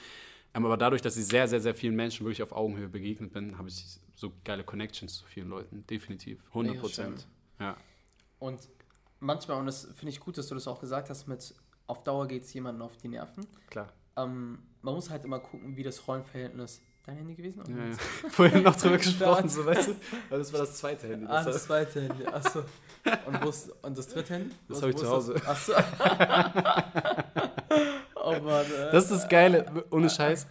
Ähm, 0.53 0.65
Aber 0.65 0.77
dadurch, 0.77 1.01
dass 1.01 1.17
ich 1.17 1.25
sehr, 1.25 1.47
sehr, 1.47 1.61
sehr 1.61 1.73
vielen 1.73 1.95
Menschen 1.95 2.25
wirklich 2.25 2.43
auf 2.43 2.51
Augenhöhe 2.51 2.89
begegnet 2.89 3.31
bin, 3.31 3.57
habe 3.57 3.69
ich 3.69 3.99
so 4.15 4.33
geile 4.43 4.63
Connections 4.63 5.15
zu 5.15 5.25
vielen 5.25 5.49
Leuten. 5.49 5.85
Definitiv. 5.87 6.43
100 6.49 6.71
Mega 6.71 6.81
Prozent. 6.81 7.27
Ja. 7.59 7.77
Und 8.39 8.67
manchmal, 9.19 9.57
und 9.59 9.67
das 9.67 9.85
finde 9.95 10.09
ich 10.09 10.19
gut, 10.19 10.37
dass 10.37 10.47
du 10.47 10.55
das 10.55 10.67
auch 10.67 10.79
gesagt 10.79 11.09
hast, 11.09 11.27
mit 11.27 11.55
auf 11.87 12.03
Dauer 12.03 12.27
geht 12.27 12.43
es 12.43 12.53
jemandem 12.53 12.81
auf 12.83 12.97
die 12.97 13.07
Nerven. 13.07 13.45
Klar. 13.69 13.91
Ähm, 14.17 14.59
man 14.81 14.93
muss 14.95 15.09
halt 15.09 15.23
immer 15.23 15.39
gucken, 15.39 15.75
wie 15.77 15.83
das 15.83 16.07
Rollenverhältnis. 16.07 16.81
Dein 17.03 17.15
Handy 17.15 17.33
gewesen? 17.33 17.61
oder 17.61 17.69
Ja, 17.71 17.85
ja. 17.87 17.95
Vorhin 18.29 18.61
noch 18.63 18.75
drüber 18.75 18.97
gesprochen, 18.99 19.49
so 19.49 19.65
weißt 19.65 19.87
du? 19.87 19.95
Weil 20.29 20.37
das 20.39 20.53
war 20.53 20.59
das 20.59 20.75
zweite 20.75 21.07
Handy. 21.07 21.25
Ah, 21.25 21.43
Das 21.43 21.55
das 21.55 21.63
zweite 21.65 22.01
Handy. 22.01 22.25
Achso. 22.27 22.59
Und, 23.25 23.43
und 23.81 23.97
das 23.97 24.07
dritte 24.07 24.33
Handy? 24.35 24.51
Das 24.69 24.77
Wo- 24.77 24.81
hab 24.83 24.89
ich 24.91 24.95
zu 24.97 25.09
Hause. 25.09 25.33
Das? 25.33 25.47
Achso. 25.47 25.73
oh 28.15 28.31
Mann. 28.43 28.65
Äh. 28.65 28.91
Das 28.91 29.05
ist 29.05 29.11
das 29.11 29.29
Geile, 29.29 29.85
ohne 29.89 30.09
Scheiß. 30.09 30.45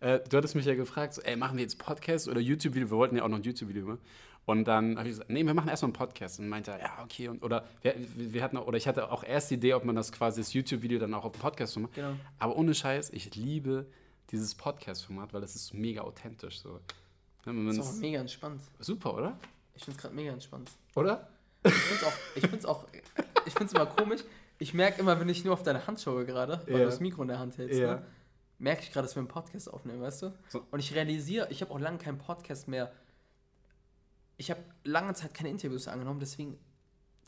Äh, 0.00 0.20
du 0.28 0.36
hattest 0.36 0.54
mich 0.54 0.66
ja 0.66 0.74
gefragt, 0.74 1.14
so, 1.14 1.22
ey, 1.22 1.36
machen 1.36 1.56
wir 1.56 1.62
jetzt 1.62 1.78
Podcast 1.78 2.28
oder 2.28 2.40
YouTube-Video? 2.40 2.90
Wir 2.90 2.96
wollten 2.98 3.16
ja 3.16 3.22
auch 3.22 3.28
noch 3.28 3.38
ein 3.38 3.42
YouTube-Video 3.42 3.86
machen. 3.86 4.00
Und 4.46 4.64
dann 4.66 4.98
habe 4.98 5.08
ich 5.08 5.14
gesagt, 5.14 5.30
nee, 5.30 5.44
wir 5.44 5.54
machen 5.54 5.68
erstmal 5.68 5.88
einen 5.88 5.94
Podcast. 5.94 6.38
Und 6.38 6.48
meinte 6.48 6.72
er, 6.72 6.80
ja, 6.80 7.02
okay. 7.02 7.28
Und, 7.28 7.42
oder, 7.42 7.64
wir, 7.82 7.94
wir 8.14 8.42
hatten, 8.42 8.58
oder 8.58 8.76
ich 8.76 8.86
hatte 8.86 9.10
auch 9.10 9.24
erst 9.24 9.50
die 9.50 9.54
Idee, 9.54 9.72
ob 9.74 9.84
man 9.84 9.96
das 9.96 10.12
quasi, 10.12 10.40
das 10.42 10.52
YouTube-Video 10.52 10.98
dann 10.98 11.14
auch 11.14 11.24
auf 11.24 11.32
dem 11.32 11.40
Podcast 11.40 11.78
macht. 11.78 11.94
Genau. 11.94 12.14
Aber 12.38 12.56
ohne 12.56 12.74
Scheiß, 12.74 13.10
ich 13.10 13.34
liebe 13.34 13.86
dieses 14.30 14.54
Podcast-Format, 14.54 15.32
weil 15.32 15.40
das 15.40 15.54
ist 15.54 15.66
so 15.68 15.76
mega 15.76 16.02
authentisch. 16.02 16.58
So. 16.60 16.80
Das 17.44 17.54
ist 17.54 17.80
auch 17.80 17.94
mega 18.00 18.20
entspannt. 18.20 18.60
super, 18.80 19.14
oder? 19.14 19.38
Ich 19.74 19.84
finde 19.84 19.96
es 19.96 20.02
gerade 20.02 20.14
mega 20.14 20.32
entspannt. 20.32 20.70
Oder? 20.94 21.28
Ich 21.64 21.72
finde 21.72 21.94
es 21.96 22.04
auch, 22.04 22.12
ich 22.36 22.46
find's 22.46 22.64
auch, 22.66 22.84
ich 23.46 23.52
find's 23.54 23.72
immer 23.72 23.86
komisch. 23.86 24.20
Ich 24.58 24.72
merke 24.74 25.00
immer, 25.00 25.18
wenn 25.18 25.28
ich 25.28 25.44
nur 25.44 25.54
auf 25.54 25.62
deine 25.62 25.86
Hand 25.86 26.00
schaue 26.00 26.24
gerade, 26.26 26.60
weil 26.66 26.72
Ja. 26.74 26.78
du 26.80 26.84
das 26.84 27.00
Mikro 27.00 27.22
in 27.22 27.28
der 27.28 27.38
Hand 27.38 27.56
hältst, 27.58 27.78
Ja. 27.80 27.94
ne, 27.96 28.02
merke 28.58 28.82
ich 28.82 28.92
gerade, 28.92 29.06
dass 29.06 29.16
wir 29.16 29.20
einen 29.20 29.28
Podcast 29.28 29.72
aufnehmen, 29.72 30.00
weißt 30.02 30.22
du? 30.22 30.32
So. 30.48 30.62
Und 30.70 30.78
ich 30.80 30.94
realisiere, 30.94 31.48
ich 31.50 31.60
habe 31.62 31.72
auch 31.72 31.80
lange 31.80 31.98
keinen 31.98 32.18
Podcast 32.18 32.68
mehr. 32.68 32.92
Ich 34.36 34.50
habe 34.50 34.60
lange 34.84 35.14
Zeit 35.14 35.34
keine 35.34 35.50
Interviews 35.50 35.88
angenommen, 35.88 36.20
deswegen 36.20 36.58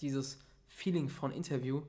dieses 0.01 0.39
Feeling 0.69 1.09
von 1.09 1.33
Interview 1.33 1.83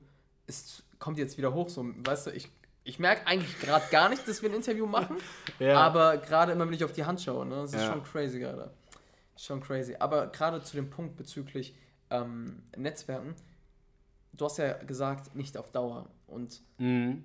ist, 0.46 0.82
kommt 0.98 1.18
jetzt 1.18 1.36
wieder 1.38 1.52
hoch. 1.54 1.68
So, 1.68 1.84
weißt 2.04 2.28
du, 2.28 2.30
ich, 2.30 2.48
ich 2.84 2.98
merke 2.98 3.26
eigentlich 3.26 3.58
gerade 3.60 3.84
gar 3.90 4.08
nicht, 4.08 4.26
dass 4.28 4.40
wir 4.42 4.48
ein 4.50 4.54
Interview 4.54 4.86
machen, 4.86 5.16
Ja. 5.58 5.78
aber 5.80 6.16
gerade 6.18 6.52
immer, 6.52 6.66
wenn 6.66 6.72
ich 6.74 6.84
auf 6.84 6.92
die 6.92 7.04
Hand 7.04 7.20
schaue, 7.20 7.44
ne, 7.46 7.56
das 7.56 7.74
ist 7.74 7.80
Ja. 7.82 7.92
schon 7.92 8.02
crazy 8.04 8.38
gerade. 8.38 8.70
Schon 9.36 9.60
crazy. 9.60 9.96
Aber 9.98 10.28
gerade 10.28 10.62
zu 10.62 10.76
dem 10.76 10.90
Punkt 10.90 11.16
bezüglich 11.16 11.74
ähm, 12.10 12.62
Netzwerken, 12.76 13.34
du 14.32 14.44
hast 14.44 14.58
ja 14.58 14.72
gesagt, 14.74 15.34
nicht 15.36 15.56
auf 15.56 15.70
Dauer. 15.70 16.08
Und 16.26 16.60
Mhm. 16.78 17.24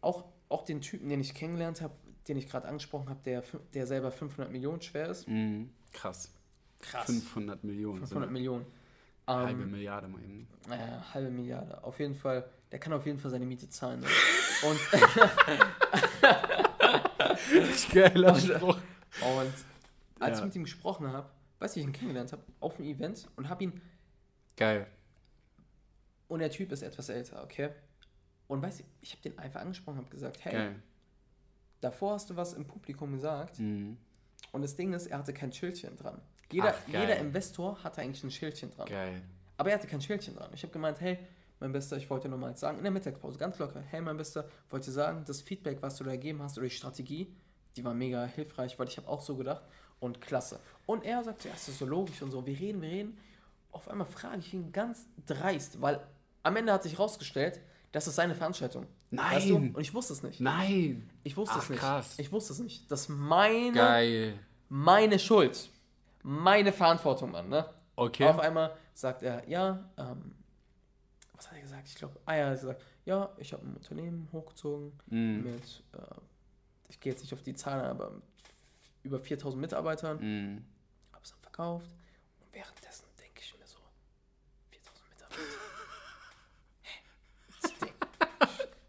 auch, 0.00 0.24
auch 0.48 0.64
den 0.64 0.80
Typen, 0.80 1.08
den 1.08 1.20
ich 1.20 1.34
kennengelernt 1.34 1.80
habe, 1.82 1.94
den 2.28 2.36
ich 2.36 2.48
gerade 2.48 2.66
angesprochen 2.66 3.08
habe, 3.10 3.20
der, 3.24 3.42
der 3.74 3.86
selber 3.86 4.10
500 4.10 4.50
Millionen 4.50 4.80
schwer 4.80 5.08
ist. 5.08 5.28
Mhm. 5.28 5.70
Krass. 5.92 6.32
Krass. 6.90 7.06
500 7.06 7.62
Millionen. 7.64 7.98
500 8.00 8.28
so 8.28 8.32
Millionen. 8.32 8.66
eine 9.26 9.46
halbe 9.46 9.62
Ähm, 9.62 9.70
Milliarde 9.70 10.08
mal 10.08 10.22
eben. 10.22 10.46
äh, 10.70 10.76
halbe 11.12 11.30
Milliarde. 11.30 11.82
Auf 11.82 11.98
jeden 11.98 12.14
Fall, 12.14 12.48
der 12.72 12.78
kann 12.78 12.92
auf 12.92 13.06
jeden 13.06 13.18
Fall 13.18 13.30
seine 13.30 13.46
Miete 13.46 13.68
zahlen. 13.68 14.00
Ne? 14.00 14.06
Und, 14.64 14.80
Geiler 17.92 18.34
Spruch. 18.38 18.76
und 19.20 19.52
als 20.20 20.38
Ja. 20.38 20.38
ich 20.38 20.44
mit 20.44 20.56
ihm 20.56 20.64
gesprochen 20.64 21.08
habe, 21.08 21.28
du, 21.60 21.76
wie 21.76 21.80
ich 21.80 21.86
ihn 21.86 21.92
kennengelernt 21.92 22.32
habe? 22.32 22.42
Auf 22.60 22.78
einem 22.78 22.88
Event 22.88 23.28
und 23.36 23.48
habe 23.48 23.64
ihn 23.64 23.80
Geil. 24.56 24.86
Und 26.28 26.38
der 26.40 26.50
Typ 26.50 26.70
ist 26.72 26.82
etwas 26.82 27.08
älter, 27.08 27.42
okay? 27.42 27.70
Und 28.46 28.62
weißt 28.62 28.80
du, 28.80 28.84
ich 29.00 29.12
habe 29.12 29.22
den 29.22 29.38
einfach 29.38 29.60
angesprochen, 29.60 29.98
habe 29.98 30.08
gesagt, 30.10 30.44
hey, 30.44 30.52
Geil. 30.52 30.82
davor 31.80 32.14
hast 32.14 32.30
du 32.30 32.36
was 32.36 32.52
im 32.54 32.64
Publikum 32.66 33.12
gesagt. 33.12 33.58
Mhm. 33.58 33.96
Und 34.52 34.62
das 34.62 34.76
Ding 34.76 34.92
ist, 34.92 35.06
er 35.08 35.18
hatte 35.18 35.32
kein 35.34 35.52
Schildchen 35.52 35.96
dran. 35.96 36.20
Jeder, 36.54 36.72
Ach, 36.78 36.88
jeder 36.88 37.16
Investor 37.16 37.82
hatte 37.82 38.00
eigentlich 38.00 38.22
ein 38.22 38.30
Schildchen 38.30 38.70
dran. 38.70 38.86
Geil. 38.88 39.22
Aber 39.56 39.70
er 39.70 39.76
hatte 39.76 39.88
kein 39.88 40.00
Schildchen 40.00 40.36
dran. 40.36 40.50
Ich 40.54 40.62
habe 40.62 40.72
gemeint, 40.72 41.00
hey, 41.00 41.18
mein 41.58 41.72
Bester, 41.72 41.96
ich 41.96 42.08
wollte 42.08 42.28
nur 42.28 42.38
mal 42.38 42.56
sagen, 42.56 42.78
in 42.78 42.84
der 42.84 42.92
Mittagspause, 42.92 43.38
ganz 43.38 43.58
locker, 43.58 43.80
hey, 43.80 44.00
mein 44.00 44.16
Bester, 44.16 44.48
wollte 44.70 44.92
sagen, 44.92 45.24
das 45.26 45.40
Feedback, 45.42 45.78
was 45.80 45.96
du 45.96 46.04
da 46.04 46.12
gegeben 46.12 46.40
hast, 46.42 46.56
oder 46.56 46.68
die 46.68 46.74
Strategie, 46.74 47.34
die 47.76 47.84
war 47.84 47.92
mega 47.92 48.24
hilfreich, 48.24 48.78
weil 48.78 48.86
ich 48.86 48.96
habe 48.96 49.08
auch 49.08 49.20
so 49.20 49.34
gedacht 49.36 49.64
und 49.98 50.20
klasse. 50.20 50.60
Und 50.86 51.04
er 51.04 51.24
sagt, 51.24 51.44
ja, 51.44 51.50
das 51.50 51.68
ist 51.68 51.78
so 51.80 51.86
logisch 51.86 52.22
und 52.22 52.30
so, 52.30 52.46
wir 52.46 52.56
reden, 52.58 52.80
wir 52.82 52.90
reden. 52.90 53.18
Auf 53.72 53.88
einmal 53.88 54.06
frage 54.06 54.38
ich 54.38 54.54
ihn 54.54 54.70
ganz 54.70 55.08
dreist, 55.26 55.80
weil 55.80 56.00
am 56.44 56.54
Ende 56.54 56.72
hat 56.72 56.84
sich 56.84 56.98
rausgestellt, 57.00 57.60
das 57.90 58.06
ist 58.06 58.14
seine 58.14 58.34
Veranstaltung. 58.36 58.86
Weißt 59.10 59.48
du? 59.48 59.58
Nein. 59.58 59.74
Und 59.74 59.80
ich 59.80 59.92
wusste 59.94 60.12
es 60.12 60.22
nicht. 60.22 60.40
Nein. 60.40 61.10
Ich 61.24 61.36
wusste 61.36 61.56
Ach, 61.56 61.62
es 61.62 61.70
nicht. 61.70 61.80
krass. 61.80 62.14
Ich 62.18 62.30
wusste 62.30 62.52
es 62.52 62.58
nicht. 62.60 62.90
Das 62.90 63.02
ist 63.02 63.08
meine, 63.08 63.72
Geil. 63.72 64.34
meine 64.68 65.18
Schuld. 65.18 65.70
Meine 66.26 66.72
Verantwortung, 66.72 67.32
Mann, 67.32 67.50
ne? 67.50 67.68
Okay. 67.96 68.24
Auf 68.26 68.38
einmal 68.38 68.74
sagt 68.94 69.22
er, 69.22 69.46
ja, 69.46 69.90
ähm, 69.98 70.34
was 71.34 71.48
hat 71.48 71.56
er 71.56 71.60
gesagt? 71.60 71.86
Ich 71.86 71.94
glaube, 71.96 72.18
ah 72.24 72.32
ja, 72.34 72.38
er 72.44 72.50
hat 72.52 72.60
gesagt, 72.60 72.82
ja, 73.04 73.30
ich 73.36 73.52
habe 73.52 73.62
ein 73.66 73.74
Unternehmen 73.76 74.28
hochgezogen 74.32 74.98
Mhm. 75.10 75.42
mit, 75.44 75.82
äh, 75.92 75.98
ich 76.88 76.98
gehe 76.98 77.12
jetzt 77.12 77.20
nicht 77.20 77.34
auf 77.34 77.42
die 77.42 77.54
Zahlen, 77.54 77.84
aber 77.84 78.22
über 79.02 79.20
4000 79.20 79.60
Mitarbeitern, 79.60 80.16
Mhm. 80.18 80.64
habe 81.12 81.22
es 81.22 81.30
dann 81.30 81.40
verkauft 81.40 81.90
und 82.40 82.52
währenddessen 82.54 83.04
denke 83.20 83.40
ich 83.42 83.58
mir 83.58 83.66
so, 83.66 83.78
4000 84.70 85.10
Mitarbeiter. 85.10 85.40
Hä? 86.82 87.00
Das 87.60 87.70
Ding, 87.78 87.94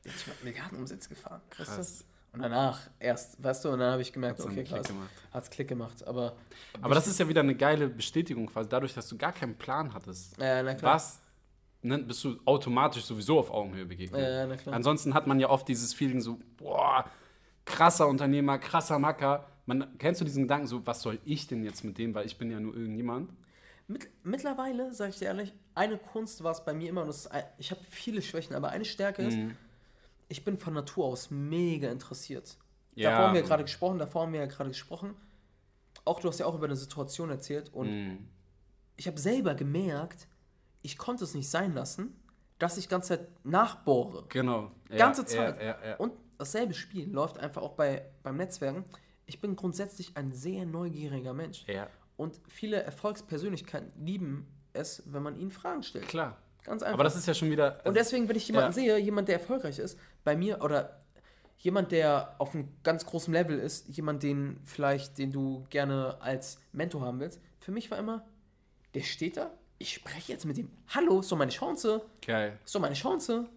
der 0.06 0.14
hat 0.34 0.44
Milliardenumsätze 0.46 1.10
gefahren? 1.10 1.42
Krass. 1.50 2.06
Und 2.36 2.42
danach 2.42 2.80
erst, 3.00 3.42
weißt 3.44 3.66
du, 3.66 3.70
und 3.70 3.80
dann 3.80 3.92
habe 3.94 4.02
ich 4.02 4.12
gemerkt, 4.14 4.40
Hat's 4.40 4.46
okay, 4.46 4.64
Klick 4.64 4.68
krass, 4.78 4.88
gemacht. 4.88 5.10
hat's 5.32 5.50
Klick 5.50 5.68
gemacht, 5.68 6.06
aber 6.08 6.36
Aber 6.82 6.96
das 6.96 7.08
ist 7.08 7.20
ja 7.20 7.28
wieder 7.28 7.42
eine 7.42 7.56
geile 7.56 7.88
Bestätigung 7.88 8.48
quasi, 8.48 8.70
dadurch, 8.70 8.94
dass 8.94 9.08
du 9.08 9.18
gar 9.18 9.32
keinen 9.32 9.56
Plan 9.58 9.94
hattest. 9.94 10.38
äh, 10.40 10.62
na 10.64 10.74
klar. 10.76 10.96
Was, 10.96 11.22
ne, 11.82 11.98
bist 12.00 12.24
du 12.24 12.38
automatisch 12.46 13.04
sowieso 13.06 13.40
auf 13.40 13.50
Augenhöhe 13.52 13.86
begegnet. 13.86 14.22
Äh, 14.22 14.48
na 14.48 14.56
klar. 14.58 14.76
Ansonsten 14.76 15.14
hat 15.14 15.28
man 15.28 15.40
ja 15.40 15.50
oft 15.50 15.68
dieses 15.68 15.94
Feeling 15.94 16.22
so, 16.22 16.40
boah, 16.58 17.06
krasser 17.66 18.08
Unternehmer, 18.08 18.58
krasser 18.60 19.00
Macker. 19.00 19.46
Man, 19.66 19.98
kennst 19.98 20.22
du 20.22 20.26
diesen 20.26 20.44
Gedanken 20.44 20.68
so, 20.68 20.86
was 20.86 21.02
soll 21.02 21.20
ich 21.26 21.48
denn 21.48 21.64
jetzt 21.64 21.84
mit 21.84 21.98
dem, 21.98 22.14
weil 22.14 22.26
ich 22.26 22.38
bin 22.38 22.52
ja 22.52 22.60
nur 22.60 22.76
irgendjemand? 22.76 23.32
Mit, 23.88 24.08
mittlerweile, 24.24 24.94
sage 24.94 25.12
ich 25.12 25.18
dir 25.20 25.26
ehrlich, 25.26 25.54
eine 25.76 25.98
Kunst 25.98 26.44
war 26.44 26.52
es 26.52 26.66
bei 26.66 26.74
mir 26.74 26.90
immer, 26.90 27.02
und 27.02 27.08
das 27.08 27.26
ist, 27.28 27.30
ich 27.60 27.70
habe 27.72 27.82
viele 27.90 28.22
Schwächen, 28.22 28.56
aber 28.56 28.70
eine 28.70 28.84
Stärke 28.86 29.22
ist, 29.22 29.38
Mhm. 29.38 29.56
Ich 30.28 30.44
bin 30.44 30.58
von 30.58 30.74
Natur 30.74 31.06
aus 31.06 31.30
mega 31.32 31.90
interessiert. 31.92 32.58
Ja. 32.96 33.12
Davor 33.12 33.28
haben 33.28 33.34
wir 33.36 33.42
gerade 33.44 33.64
gesprochen, 33.64 33.98
davor 34.00 34.24
haben 34.24 34.34
wir 34.34 34.40
ja 34.40 34.46
gerade 34.46 34.70
gesprochen. 34.70 35.16
Auch 36.06 36.20
du 36.20 36.28
hast 36.30 36.40
ja 36.40 36.46
auch 36.46 36.56
über 36.56 36.66
eine 36.66 36.76
Situation 36.76 37.30
erzählt 37.30 37.74
und 37.74 37.90
Mhm. 37.90 38.28
ich 38.96 39.08
habe 39.08 39.20
selber 39.20 39.56
gemerkt, 39.56 40.28
ich 40.82 40.98
konnte 40.98 41.24
es 41.24 41.34
nicht 41.34 41.50
sein 41.50 41.74
lassen, 41.74 42.16
dass 42.60 42.78
ich 42.78 42.88
ganze 42.88 43.10
Zeit 43.10 43.28
nachbohre. 43.46 44.26
Genau. 44.30 44.72
Ja, 44.90 44.98
Ganze 44.98 45.26
Zeit. 45.26 45.60
Ja, 45.62 45.66
ja, 45.68 45.86
ja. 45.90 45.96
Und 45.98 46.14
dasselbe 46.38 46.74
Spiel 46.74 47.10
läuft 47.12 47.38
einfach 47.40 47.62
auch 47.62 47.74
bei, 47.74 48.06
beim 48.24 48.38
Netzwerken. 48.38 48.86
Ich 49.26 49.42
bin 49.42 49.56
grundsätzlich 49.56 50.16
ein 50.16 50.32
sehr 50.32 50.66
neugieriger 50.66 51.34
Mensch. 51.34 51.66
ja, 51.68 51.90
Und 52.18 52.40
viele 52.48 52.82
Erfolgspersönlichkeiten 52.84 53.92
lieben 54.06 54.48
es, 54.74 55.02
wenn 55.08 55.24
man 55.24 55.36
ihnen 55.38 55.52
Fragen 55.52 55.84
stellt. 55.84 56.08
klar. 56.08 56.38
Ganz 56.66 56.82
einfach. 56.84 56.94
Aber 56.96 57.04
das 57.04 57.16
ist 57.16 57.28
ja 57.28 57.34
schon 57.34 57.50
wieder. 57.52 57.80
Und 57.86 57.96
deswegen, 57.96 58.28
wenn 58.28 58.36
ich 58.36 58.48
jemanden 58.48 58.70
Ja. 58.70 58.74
sehe, 58.74 58.98
jemand, 58.98 59.28
der 59.28 59.36
erfolgreich 59.40 59.80
ist, 59.80 59.98
bei 60.24 60.36
mir 60.36 60.62
oder 60.62 61.02
jemand, 61.60 61.92
der 61.92 62.36
auf 62.40 62.54
einem 62.54 62.70
ganz 62.84 63.06
großen 63.06 63.34
Level 63.34 63.58
ist, 63.60 63.88
jemand, 63.88 64.24
den 64.24 64.60
vielleicht, 64.66 65.18
den 65.18 65.32
du 65.32 65.66
gerne 65.70 66.18
als 66.22 66.60
Mentor 66.74 67.02
haben 67.02 67.20
willst, 67.20 67.40
für 67.60 67.72
mich 67.72 67.90
war 67.92 67.98
immer, 68.00 68.26
der 68.94 69.02
steht 69.02 69.38
da, 69.38 69.52
ich 69.78 69.94
spreche 69.94 70.32
jetzt 70.32 70.46
mit 70.46 70.58
ihm. 70.58 70.70
Hallo, 70.90 71.20
ist 71.20 71.32
doch 71.32 71.38
meine 71.38 71.52
Chance. 71.52 72.02
Geil. 72.26 72.58
Doch 72.72 72.80
meine 72.82 72.96
Chance. 72.96 73.48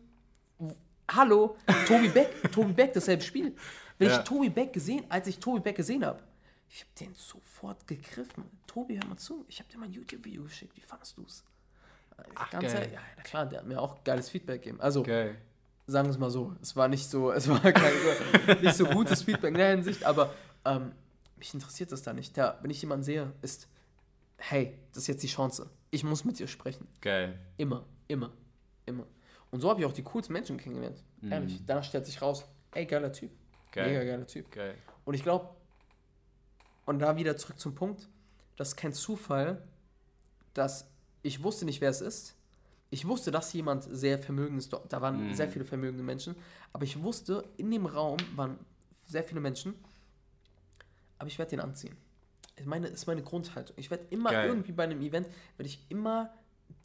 Hallo, 1.11 1.57
Tobi 1.87 2.09
Beck, 2.09 2.29
Tobi 2.53 2.73
Beck, 2.73 2.93
dasselbe 2.93 3.23
Spiel. 3.23 3.55
Wenn 3.99 4.09
Ja. 4.09 4.19
ich 4.19 4.25
Tobi 4.25 4.51
Beck 4.51 4.73
gesehen, 4.73 5.05
als 5.09 5.27
ich 5.27 5.39
Tobi 5.39 5.61
Beck 5.61 5.77
gesehen 5.77 6.05
habe, 6.05 6.21
ich 6.69 6.81
habe 6.81 6.91
den 7.01 7.15
sofort 7.15 7.87
gegriffen. 7.87 8.45
Tobi, 8.67 8.97
hör 8.99 9.07
mal 9.07 9.17
zu, 9.17 9.45
ich 9.49 9.59
habe 9.61 9.71
dir 9.71 9.79
mal 9.79 9.87
ein 9.87 9.93
YouTube-Video 9.93 10.43
geschickt, 10.43 10.77
wie 10.77 10.81
fandest 10.83 11.17
du 11.17 11.23
es? 11.25 11.45
Ach, 12.35 12.51
Ganz 12.51 12.73
geil. 12.73 12.91
ja, 12.93 13.01
na 13.17 13.23
klar, 13.23 13.47
der 13.47 13.61
hat 13.61 13.67
mir 13.67 13.81
auch 13.81 14.03
geiles 14.05 14.29
Feedback 14.29 14.63
gegeben. 14.63 14.81
Also, 14.81 15.03
Geil. 15.03 15.37
sagen 15.87 16.07
wir 16.09 16.13
es 16.13 16.19
mal 16.19 16.31
so, 16.31 16.55
es 16.63 16.77
war 16.77 16.89
nicht 16.89 17.09
so, 17.09 17.33
es 17.33 17.49
war 17.49 17.61
kein 17.73 17.93
nicht 18.61 18.75
so 18.75 18.87
gutes 18.87 19.23
Feedback 19.23 19.51
in 19.51 19.59
der 19.59 19.71
Hinsicht, 19.71 20.05
aber 20.05 20.33
ähm, 20.65 20.93
mich 21.37 21.53
interessiert 21.55 21.93
das 21.93 22.03
da 22.03 22.13
nicht. 22.13 22.37
Ja, 22.37 22.59
wenn 22.63 22.71
ich 22.71 22.81
jemanden 22.81 23.05
sehe, 23.05 23.33
ist, 23.43 23.69
hey, 24.39 24.79
das 24.93 25.05
ist 25.05 25.07
jetzt 25.09 25.23
die 25.23 25.29
Chance. 25.29 25.71
Ich 25.91 26.05
muss 26.05 26.25
mit 26.25 26.39
dir 26.39 26.49
sprechen. 26.49 26.87
Geil. 27.01 27.39
Immer, 27.57 27.85
immer, 28.09 28.31
immer. 28.87 29.07
Und 29.51 29.61
so 29.61 29.71
habe 29.71 29.81
ich 29.81 29.87
auch 29.87 29.93
die 29.93 30.03
coolsten 30.03 30.33
Menschen 30.33 30.59
kennengelernt. 30.59 31.03
Ehrlich. 31.23 31.63
Danach 31.67 31.85
stellt 31.85 32.05
sich 32.07 32.21
raus, 32.21 32.45
ey, 32.73 32.85
geiler 32.85 33.13
Typ. 33.13 33.31
Geil. 33.73 33.89
Mega 33.89 34.05
geiler 34.05 34.27
Typ. 34.27 34.51
Geil. 34.51 34.75
Und 35.05 35.15
ich 35.15 35.23
glaube, 35.23 35.49
und 36.85 36.99
da 36.99 37.17
wieder 37.17 37.37
zurück 37.37 37.59
zum 37.59 37.75
Punkt, 37.75 38.09
das 38.57 38.69
ist 38.69 38.77
kein 38.77 38.93
Zufall, 38.93 39.63
dass 40.55 40.91
ich 41.29 41.43
wusste 41.43 41.65
nicht, 41.65 41.81
wer 41.81 41.91
es 41.91 42.01
ist. 42.01 42.35
Ich 42.91 43.07
wusste, 43.07 43.31
dass 43.31 43.53
jemand 43.53 43.85
sehr 43.85 44.19
vermögend 44.19 44.59
ist. 44.59 44.73
Da 44.89 45.01
waren 45.01 45.29
Mhm. 45.29 45.35
sehr 45.35 45.49
viele 45.49 45.65
vermögende 45.65 46.03
Menschen. 46.03 46.35
Aber 46.73 46.85
ich 46.85 47.03
wusste, 47.03 47.45
in 47.59 47.71
dem 47.71 47.87
Raum 47.87 48.17
waren 48.35 48.59
sehr 49.07 49.23
viele 49.23 49.41
Menschen. 49.41 49.75
Aber 51.19 51.29
ich 51.29 51.39
werde 51.39 51.51
den 51.51 51.61
anziehen. 51.61 51.97
Ich 52.57 52.67
meine, 52.67 52.89
ist 52.89 53.07
meine 53.07 53.23
Grundhaltung. 53.23 53.77
Ich 53.79 53.91
werde 53.91 54.07
immer 54.11 54.31
Geil. 54.31 54.49
irgendwie 54.49 54.73
bei 54.73 54.85
einem 54.85 55.01
Event, 55.01 55.29
werde 55.57 55.69
ich 55.69 55.85
immer 55.89 56.33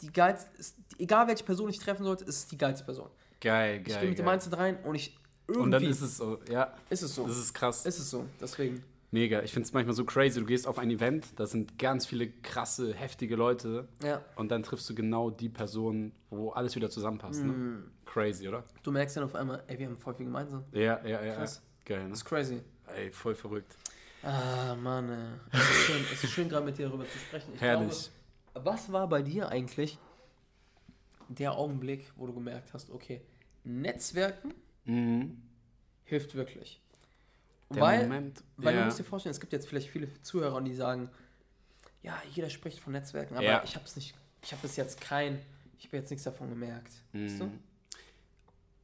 die 0.02 0.12
geilste, 0.12 0.50
ist- 0.58 0.76
egal 0.98 1.28
welche 1.28 1.44
Person 1.44 1.70
ich 1.70 1.80
treffen 1.80 2.04
sollte, 2.04 2.24
ist 2.26 2.38
es 2.38 2.48
die 2.48 2.58
geilste 2.58 2.86
Person. 2.86 3.10
Geil, 3.42 3.82
ich 3.82 3.88
geil. 3.88 4.00
gehe 4.02 4.10
mit 4.10 4.18
dem. 4.20 4.26
Mindset 4.26 4.58
rein 4.58 4.78
und 4.84 4.96
ich 4.96 5.18
irgendwie 5.48 5.64
Und 5.64 5.72
dann 5.72 5.84
ist 5.84 6.02
es 6.02 6.18
so, 6.18 6.40
ja, 6.50 6.74
ist 6.90 7.02
es 7.02 7.16
so. 7.16 7.28
das 7.28 7.38
ist 7.38 7.54
krass. 7.54 7.86
ist 7.86 8.00
es 8.00 8.10
so. 8.10 8.26
Deswegen. 8.40 8.84
Mega. 9.14 9.44
Ich 9.44 9.54
finde 9.54 9.68
es 9.68 9.74
manchmal 9.74 9.96
so 9.96 10.06
crazy. 10.06 10.40
Du 10.40 10.46
gehst 10.48 10.66
auf 10.68 10.80
ein 10.80 10.90
Event, 10.90 11.40
da 11.40 11.46
sind 11.46 11.78
ganz 11.78 12.08
viele 12.08 12.28
krasse, 12.30 12.96
heftige 12.96 13.36
Leute 13.36 13.88
Ja. 14.04 14.24
und 14.36 14.50
dann 14.50 14.64
triffst 14.64 14.90
du 14.90 14.96
genau 14.96 15.30
die 15.30 15.50
Person, 15.50 16.12
wo 16.32 16.50
alles 16.50 16.76
wieder 16.76 16.90
zusammenpasst. 16.90 17.44
Ne? 17.44 17.52
Mhm. 17.54 17.92
Crazy, 18.06 18.48
oder? 18.50 18.64
Du 18.82 18.92
merkst 18.92 19.16
dann 19.16 19.24
auf 19.26 19.36
einmal, 19.36 19.64
ey, 19.68 19.78
wir 19.78 19.86
haben 19.86 19.98
voll 19.98 20.16
viel 20.16 20.26
gemeinsam. 20.26 20.64
Ja, 20.72 21.00
ja, 21.06 21.24
ja. 21.24 21.36
Krass. 21.36 21.62
ja. 21.64 21.96
Geil, 21.96 22.04
ne? 22.06 22.10
Das 22.10 22.20
ist 22.20 22.26
crazy. 22.26 22.62
Ey, 22.96 23.12
voll 23.12 23.36
verrückt. 23.36 23.78
Ah, 24.24 24.74
Mann, 24.76 25.10
ey. 25.10 25.40
Es 25.52 25.60
ist 25.70 25.76
schön, 25.86 26.02
es 26.12 26.24
ist 26.24 26.32
schön 26.32 26.50
gerade 26.50 26.66
mit 26.66 26.78
dir 26.80 26.88
darüber 26.88 27.06
zu 27.08 27.18
sprechen. 27.20 27.52
Ich 27.54 27.62
Herrlich. 27.62 28.10
Glaube, 28.54 28.66
was 28.72 28.92
war 28.92 29.08
bei 29.08 29.22
dir 29.22 29.50
eigentlich 29.50 30.00
der 31.30 31.56
Augenblick, 31.56 32.12
wo 32.16 32.26
du 32.26 32.34
gemerkt 32.34 32.74
hast, 32.74 32.90
okay, 32.90 33.22
Netzwerken 33.64 34.54
Mhm. 34.86 35.42
hilft 36.04 36.34
wirklich? 36.36 36.82
Der 37.74 37.82
weil 37.82 38.04
Moment. 38.04 38.44
weil 38.58 38.74
ja. 38.74 38.80
du 38.82 38.86
musst 38.86 39.00
dir 39.00 39.04
vorstellen, 39.04 39.32
es 39.32 39.40
gibt 39.40 39.54
jetzt 39.54 39.68
vielleicht 39.68 39.90
viele 39.90 40.08
Zuhörer, 40.22 40.62
die 40.62 40.74
sagen, 40.76 41.10
ja, 42.02 42.22
jeder 42.32 42.50
spricht 42.50 42.80
von 42.80 42.94
Netzwerken, 42.94 43.36
aber 43.36 43.44
Ja. 43.46 43.62
ich 43.64 43.76
habe 43.76 43.86
es 43.86 43.96
nicht, 43.96 44.14
ich 44.42 44.52
habe 44.52 44.62
bis 44.62 44.76
jetzt 44.76 45.00
kein, 45.02 45.40
ich 45.80 45.86
habe 45.88 45.98
jetzt 45.98 46.10
nichts 46.10 46.24
davon 46.24 46.50
gemerkt. 46.50 46.92
Weißt 47.14 47.40
du? 47.40 47.46
Mhm. 47.46 47.60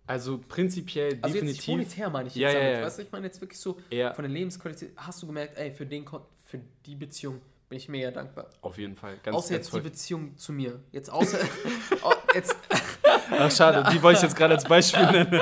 Also 0.08 0.40
prinzipiell 0.48 1.20
Also 1.22 1.36
jetzt 1.36 1.46
nicht 1.46 1.60
definitiv. 1.60 1.68
monetär 1.68 2.10
meine 2.10 2.28
ich 2.30 2.36
Ja, 2.36 2.48
jetzt 2.50 2.56
ja, 2.56 2.64
damit. 2.64 2.80
ja. 2.80 2.86
Weißt 2.86 2.98
du, 2.98 3.02
ich 3.04 3.12
meine 3.12 3.26
jetzt 3.28 3.42
wirklich 3.42 3.60
so 3.60 3.78
Ja, 3.92 4.14
von 4.14 4.24
der 4.24 4.32
Lebensqualität. 4.32 4.92
Hast 4.98 5.22
du 5.22 5.28
gemerkt, 5.28 5.56
ey, 5.58 5.72
für, 5.72 5.86
den, 5.86 6.06
für 6.46 6.60
die 6.86 6.96
Beziehung 6.96 7.42
bin 7.70 7.78
ich 7.78 7.88
mega 7.90 8.10
dankbar. 8.10 8.50
auf 8.62 8.80
jeden 8.80 8.96
Fall. 8.96 9.18
Ganz, 9.22 9.38
außer 9.38 9.50
ganz 9.50 9.58
jetzt 9.60 9.68
die 9.68 9.72
voll. 9.72 9.82
Beziehung 9.82 10.36
zu 10.38 10.52
mir. 10.52 10.80
Jetzt 10.92 11.12
außer. 11.12 11.38
jetzt, 12.34 12.56
Ach, 13.32 13.52
schade, 13.52 13.88
die 13.94 14.02
wollte 14.02 14.18
ich 14.18 14.24
jetzt 14.24 14.36
gerade 14.36 14.56
als 14.56 14.64
Beispiel 14.66 15.06
nennen. 15.12 15.40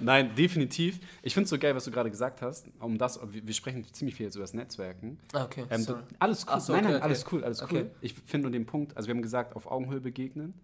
Nein, 0.00 0.34
definitiv. 0.34 1.00
Ich 1.22 1.34
finde 1.34 1.44
es 1.44 1.50
so 1.50 1.58
geil, 1.58 1.74
was 1.74 1.84
du 1.84 1.90
gerade 1.90 2.10
gesagt 2.10 2.42
hast. 2.42 2.68
Um 2.80 2.98
das, 2.98 3.20
wir 3.30 3.54
sprechen 3.54 3.84
ziemlich 3.92 4.14
viel 4.16 4.26
jetzt 4.26 4.36
über 4.36 4.44
das 4.44 4.54
Netzwerken. 4.54 5.18
Okay, 5.32 5.64
Ähm, 5.70 5.82
sorry. 5.82 6.02
alles 6.18 6.42
cool. 6.46 6.52
Ach 6.54 6.60
so, 6.60 6.72
nein, 6.72 6.84
nein, 6.84 6.94
okay. 6.94 7.02
alles 7.02 7.24
cool, 7.32 7.44
alles 7.44 7.62
cool. 7.62 7.68
Okay. 7.68 7.86
Ich 8.00 8.14
finde 8.14 8.42
nur 8.44 8.52
den 8.52 8.66
Punkt, 8.66 8.96
also 8.96 9.08
wir 9.08 9.14
haben 9.14 9.22
gesagt, 9.22 9.56
auf 9.56 9.66
Augenhöhe 9.70 10.00
begegnen. 10.00 10.54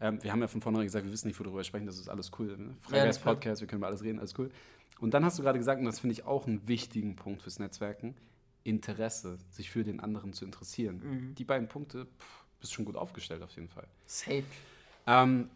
Ähm, 0.00 0.22
wir 0.22 0.30
haben 0.32 0.40
ja 0.40 0.46
von 0.48 0.60
vornherein 0.60 0.86
gesagt, 0.86 1.04
wir 1.04 1.12
wissen 1.12 1.26
nicht, 1.28 1.38
worüber 1.40 1.56
wir 1.56 1.64
sprechen, 1.64 1.86
das 1.86 1.98
ist 1.98 2.08
alles 2.08 2.30
cool. 2.38 2.56
Ne? 2.56 2.76
Freigeist. 2.80 3.22
Podcast, 3.24 3.60
wir 3.60 3.68
können 3.68 3.80
über 3.80 3.88
alles 3.88 4.02
reden, 4.02 4.18
alles 4.18 4.38
cool. 4.38 4.50
Und 5.00 5.14
dann 5.14 5.24
hast 5.24 5.38
du 5.38 5.42
gerade 5.42 5.58
gesagt, 5.58 5.78
und 5.80 5.86
das 5.86 6.00
finde 6.00 6.12
ich 6.12 6.24
auch 6.24 6.46
einen 6.46 6.66
wichtigen 6.68 7.16
Punkt 7.16 7.42
fürs 7.42 7.58
Netzwerken, 7.58 8.14
Interesse, 8.64 9.38
sich 9.50 9.70
für 9.70 9.82
den 9.84 10.00
anderen 10.00 10.32
zu 10.32 10.44
interessieren. 10.44 11.00
Mhm. 11.02 11.34
Die 11.34 11.44
beiden 11.44 11.68
Punkte, 11.68 12.06
pff, 12.06 12.44
bist 12.60 12.72
schon 12.74 12.84
gut 12.84 12.96
aufgestellt 12.96 13.42
auf 13.42 13.50
jeden 13.56 13.68
Fall. 13.68 13.86
Safe. 14.06 14.42
Ähm, 15.06 15.48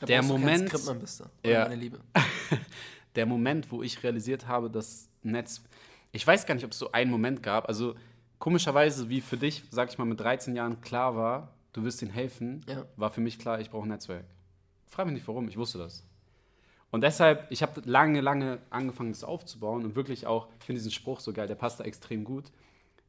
Da 0.00 0.06
Der 0.06 0.22
Moment- 0.22 0.70
bist 1.00 1.20
du. 1.20 1.24
Ja. 1.48 1.64
Meine 1.64 1.76
Liebe. 1.76 2.00
der 3.14 3.26
Moment, 3.26 3.70
wo 3.70 3.82
ich 3.82 4.02
realisiert 4.02 4.46
habe, 4.46 4.70
dass 4.70 5.08
Netz. 5.22 5.62
Ich 6.12 6.26
weiß 6.26 6.46
gar 6.46 6.54
nicht, 6.54 6.64
ob 6.64 6.72
es 6.72 6.78
so 6.78 6.92
einen 6.92 7.10
Moment 7.10 7.42
gab. 7.42 7.68
Also 7.68 7.94
komischerweise, 8.38 9.08
wie 9.08 9.20
für 9.20 9.36
dich, 9.36 9.64
sag 9.70 9.90
ich 9.90 9.98
mal, 9.98 10.04
mit 10.04 10.20
13 10.20 10.54
Jahren 10.54 10.80
klar 10.80 11.16
war, 11.16 11.54
du 11.72 11.82
wirst 11.84 12.02
ihnen 12.02 12.10
helfen, 12.10 12.64
Ja. 12.68 12.86
war 12.96 13.10
für 13.10 13.20
mich 13.20 13.38
klar, 13.38 13.60
ich 13.60 13.70
brauche 13.70 13.86
ein 13.86 13.90
Netzwerk. 13.90 14.24
Frag 14.86 15.06
mich 15.06 15.14
nicht 15.14 15.28
warum, 15.28 15.48
ich 15.48 15.56
wusste 15.56 15.78
das. 15.78 16.04
Und 16.90 17.00
deshalb, 17.02 17.46
ich 17.50 17.62
habe 17.62 17.80
lange, 17.84 18.20
lange 18.20 18.58
angefangen, 18.70 19.12
das 19.12 19.24
aufzubauen 19.24 19.84
und 19.84 19.96
wirklich 19.96 20.26
auch, 20.26 20.48
ich 20.60 20.64
finde 20.66 20.78
diesen 20.78 20.92
Spruch 20.92 21.20
so 21.20 21.32
geil, 21.32 21.46
der 21.48 21.56
passt 21.56 21.80
da 21.80 21.84
extrem 21.84 22.24
gut. 22.24 22.52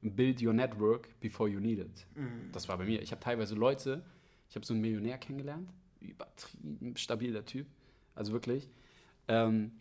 Build 0.01 0.41
your 0.41 0.53
network 0.53 1.07
before 1.19 1.49
you 1.49 1.59
need 1.59 1.79
it. 1.79 2.05
Das 2.51 2.67
war 2.69 2.77
bei 2.77 2.85
mir. 2.85 3.01
Ich 3.01 3.11
habe 3.11 3.21
teilweise 3.21 3.55
Leute, 3.55 4.03
ich 4.49 4.55
habe 4.55 4.65
so 4.65 4.73
einen 4.73 4.81
Millionär 4.81 5.17
kennengelernt, 5.17 5.69
übertrieben 5.99 6.95
stabiler 6.97 7.45
Typ, 7.45 7.67
also 8.15 8.31
wirklich. 8.33 8.67
Ähm, 9.27 9.71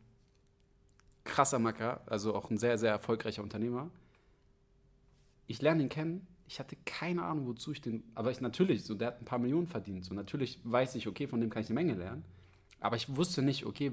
krasser 1.25 1.59
Macker, 1.59 2.01
also 2.07 2.35
auch 2.35 2.51
ein 2.51 2.59
sehr, 2.59 2.79
sehr 2.79 2.91
erfolgreicher 2.91 3.43
Unternehmer. 3.43 3.91
Ich 5.47 5.61
lerne 5.61 5.83
ihn 5.83 5.89
kennen. 5.89 6.27
Ich 6.49 6.61
hatte 6.61 6.77
keine 6.85 7.25
Ahnung, 7.25 7.47
wozu 7.47 7.73
ich 7.73 7.81
den. 7.81 8.05
Aber 8.14 8.31
ich 8.31 8.41
natürlich, 8.41 8.85
so, 8.85 8.95
der 8.95 9.09
hat 9.09 9.21
ein 9.21 9.25
paar 9.25 9.39
Millionen 9.39 9.67
verdient. 9.67 10.05
So, 10.05 10.14
natürlich 10.14 10.61
weiß 10.64 10.95
ich, 10.95 11.09
okay, 11.09 11.27
von 11.27 11.41
dem 11.41 11.51
kann 11.51 11.62
ich 11.62 11.69
eine 11.69 11.75
Menge 11.75 11.95
lernen. 11.95 12.25
Aber 12.81 12.97
ich 12.97 13.17
wusste 13.17 13.43
nicht, 13.43 13.67
okay, 13.67 13.93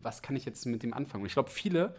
was 0.00 0.22
kann 0.22 0.36
ich 0.36 0.44
jetzt 0.44 0.64
mit 0.66 0.82
dem 0.82 0.94
anfangen? 0.94 1.22
Und 1.22 1.26
ich 1.26 1.34
glaube, 1.34 1.50
viele 1.50 1.94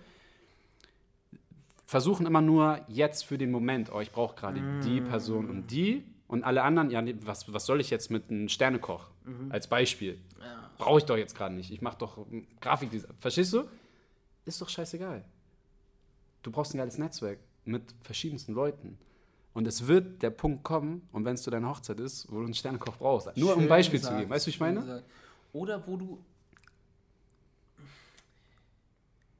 versuchen 1.85 2.25
immer 2.25 2.41
nur 2.41 2.83
jetzt 2.87 3.25
für 3.25 3.37
den 3.37 3.51
Moment, 3.51 3.91
oh, 3.93 4.01
ich 4.01 4.11
brauche 4.11 4.35
gerade 4.35 4.61
die 4.83 4.99
Person 5.01 5.49
und 5.49 5.69
die 5.69 6.03
und 6.27 6.43
alle 6.43 6.63
anderen, 6.63 6.89
ja, 6.89 7.03
was, 7.25 7.53
was 7.53 7.65
soll 7.65 7.81
ich 7.81 7.91
jetzt 7.91 8.09
mit 8.09 8.31
einem 8.31 8.49
Sternekoch 8.49 9.12
als 9.49 9.67
Beispiel? 9.67 10.19
Ja. 10.39 10.71
Brauche 10.77 10.99
ich 10.99 11.05
doch 11.05 11.17
jetzt 11.17 11.35
gerade 11.35 11.55
nicht. 11.55 11.71
Ich 11.71 11.81
mache 11.81 11.97
doch 11.97 12.25
Grafikdesign. 12.61 13.13
Verstehst 13.19 13.53
du? 13.53 13.63
Ist 14.45 14.61
doch 14.61 14.69
scheißegal. 14.69 15.23
Du 16.41 16.51
brauchst 16.51 16.73
ein 16.73 16.77
geiles 16.77 16.97
Netzwerk 16.97 17.39
mit 17.65 17.83
verschiedensten 18.01 18.53
Leuten. 18.53 18.97
Und 19.53 19.67
es 19.67 19.87
wird 19.87 20.21
der 20.23 20.31
Punkt 20.31 20.63
kommen, 20.63 21.07
und 21.11 21.25
wenn 21.25 21.35
es 21.35 21.43
zu 21.43 21.51
deiner 21.51 21.69
Hochzeit 21.69 21.99
ist, 21.99 22.29
wo 22.31 22.39
du 22.39 22.45
einen 22.45 22.53
Sternekoch 22.55 22.97
brauchst. 22.97 23.37
Nur 23.37 23.53
um 23.53 23.59
ein 23.59 23.61
Schön 23.61 23.69
Beispiel 23.69 23.99
gesagt, 23.99 24.15
zu 24.15 24.19
geben. 24.19 24.31
Weißt 24.31 24.45
du, 24.45 24.47
wie 24.47 24.49
ich 24.49 24.57
schön 24.57 24.67
meine? 24.67 24.79
gesagt. 24.79 25.05
Oder 25.53 25.87
wo 25.87 25.97
du 25.97 26.23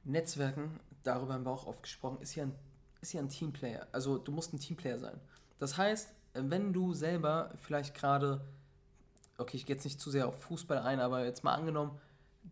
Netzwerken, 0.04 0.78
darüber 1.02 1.34
haben 1.34 1.44
wir 1.44 1.50
auch 1.50 1.66
oft 1.66 1.82
gesprochen, 1.82 2.18
ist 2.20 2.34
ja 2.36 2.44
ein, 2.44 2.54
ist 3.00 3.12
ja 3.12 3.20
ein 3.20 3.28
Teamplayer. 3.28 3.88
Also 3.90 4.18
du 4.18 4.30
musst 4.30 4.52
ein 4.52 4.60
Teamplayer 4.60 4.98
sein. 4.98 5.18
Das 5.58 5.76
heißt, 5.76 6.12
wenn 6.34 6.72
du 6.72 6.92
selber 6.92 7.52
vielleicht 7.58 7.94
gerade, 7.94 8.40
okay, 9.38 9.56
ich 9.56 9.66
gehe 9.66 9.76
jetzt 9.76 9.84
nicht 9.84 10.00
zu 10.00 10.10
sehr 10.10 10.28
auf 10.28 10.42
Fußball 10.42 10.78
ein, 10.78 11.00
aber 11.00 11.24
jetzt 11.24 11.44
mal 11.44 11.54
angenommen, 11.54 11.98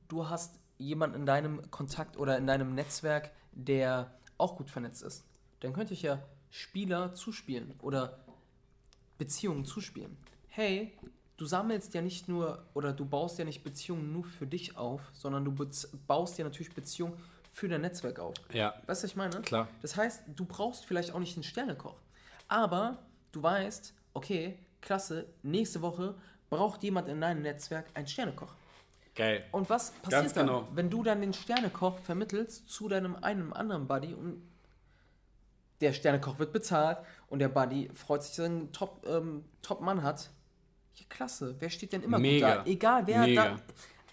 du 0.08 0.28
hast 0.28 0.58
jemanden 0.78 1.16
in 1.16 1.26
deinem 1.26 1.70
Kontakt 1.70 2.16
oder 2.16 2.36
in 2.38 2.46
deinem 2.46 2.74
Netzwerk, 2.74 3.30
der 3.52 4.12
auch 4.38 4.56
gut 4.56 4.70
vernetzt 4.70 5.02
ist, 5.02 5.24
dann 5.60 5.72
könnte 5.72 5.94
ich 5.94 6.02
ja 6.02 6.18
Spieler 6.50 7.12
zuspielen 7.14 7.74
oder 7.80 8.18
Beziehungen 9.18 9.64
zuspielen. 9.64 10.16
Hey, 10.48 10.96
du 11.36 11.46
sammelst 11.46 11.94
ja 11.94 12.02
nicht 12.02 12.28
nur 12.28 12.64
oder 12.74 12.92
du 12.92 13.04
baust 13.04 13.38
ja 13.38 13.44
nicht 13.44 13.62
Beziehungen 13.62 14.12
nur 14.12 14.24
für 14.24 14.46
dich 14.46 14.76
auf, 14.76 15.00
sondern 15.12 15.44
du 15.44 15.52
baust 16.06 16.38
ja 16.38 16.44
natürlich 16.44 16.74
Beziehungen 16.74 17.14
für 17.52 17.68
dein 17.68 17.82
Netzwerk 17.82 18.18
auf. 18.18 18.34
Ja, 18.52 18.74
Weißt 18.86 19.02
du, 19.02 19.04
was 19.04 19.04
ich 19.04 19.16
meine? 19.16 19.40
klar. 19.42 19.68
Das 19.82 19.96
heißt, 19.96 20.22
du 20.34 20.44
brauchst 20.44 20.84
vielleicht 20.84 21.12
auch 21.12 21.18
nicht 21.20 21.36
einen 21.36 21.44
Sternekoch. 21.44 21.96
Aber 22.48 22.98
du 23.30 23.42
weißt, 23.42 23.94
okay, 24.14 24.58
klasse, 24.80 25.26
nächste 25.42 25.82
Woche 25.82 26.14
braucht 26.52 26.82
jemand 26.82 27.08
in 27.08 27.18
deinem 27.18 27.40
Netzwerk 27.40 27.86
einen 27.94 28.06
Sternekoch. 28.06 28.52
Geil. 29.14 29.42
Und 29.52 29.70
was 29.70 29.90
passiert 29.90 30.10
Ganz 30.22 30.34
dann, 30.34 30.46
genau. 30.46 30.68
wenn 30.74 30.90
du 30.90 31.02
dann 31.02 31.22
den 31.22 31.32
Sternekoch 31.32 31.98
vermittelst 32.00 32.68
zu 32.68 32.88
deinem 32.88 33.16
einem 33.16 33.54
anderen 33.54 33.86
Buddy 33.86 34.12
und 34.12 34.42
der 35.80 35.94
Sternekoch 35.94 36.38
wird 36.38 36.52
bezahlt 36.52 36.98
und 37.28 37.38
der 37.38 37.48
Buddy 37.48 37.88
freut 37.94 38.22
sich, 38.22 38.32
dass 38.32 38.40
er 38.40 38.44
einen 38.44 38.70
Top, 38.70 39.02
ähm, 39.08 39.46
Top-Mann 39.62 40.02
hat? 40.02 40.28
Ja, 40.96 41.06
klasse. 41.08 41.56
Wer 41.58 41.70
steht 41.70 41.94
denn 41.94 42.02
immer 42.02 42.18
Mega. 42.18 42.56
gut 42.56 42.66
da? 42.66 42.70
Egal 42.70 43.06
wer 43.06 43.20
Mega. 43.20 43.44
da. 43.44 43.56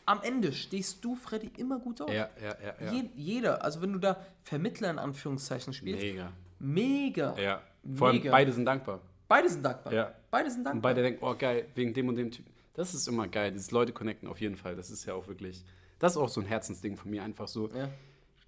Am 0.06 0.22
Ende 0.24 0.54
stehst 0.54 1.04
du, 1.04 1.16
Freddy, 1.16 1.52
immer 1.58 1.78
gut 1.78 2.00
auf. 2.00 2.10
Ja, 2.10 2.30
ja, 2.42 2.56
ja, 2.64 2.86
ja. 2.86 2.92
Je, 2.94 3.10
jeder. 3.16 3.66
Also 3.66 3.82
wenn 3.82 3.92
du 3.92 4.00
da 4.00 4.16
Vermittler 4.44 4.90
in 4.90 4.98
Anführungszeichen 4.98 5.74
spielst, 5.74 6.04
Mega. 6.04 6.32
mega. 6.58 7.38
Ja. 7.38 7.62
Vor 7.94 8.08
allem 8.08 8.18
Mega. 8.18 8.32
beide 8.32 8.54
sind 8.54 8.66
dankbar. 8.66 9.02
Beide 9.30 9.50
sind 9.50 9.64
dankbar. 9.64 9.94
Ja. 9.94 10.14
Beide 10.32 10.50
sind 10.50 10.60
Und 10.60 10.66
dankbar. 10.66 10.92
beide 10.92 11.04
denken, 11.04 11.24
oh 11.24 11.36
geil, 11.38 11.68
wegen 11.76 11.94
dem 11.94 12.10
und 12.10 12.16
dem 12.16 12.32
Typ. 12.32 12.46
Das 12.74 12.94
ist 12.94 13.08
immer 13.08 13.28
geil, 13.28 13.52
dieses 13.52 13.72
Leute 13.72 13.94
connecten 13.94 14.28
auf 14.28 14.42
jeden 14.42 14.58
Fall. 14.58 14.76
Das 14.76 14.90
ist 14.90 15.06
ja 15.06 15.14
auch 15.14 15.28
wirklich, 15.28 15.64
das 16.00 16.14
ist 16.14 16.18
auch 16.18 16.30
so 16.30 16.42
ein 16.42 16.48
Herzensding 16.48 16.98
von 16.98 17.12
mir, 17.12 17.24
einfach 17.24 17.48
so. 17.48 17.70
Ja. 17.70 17.90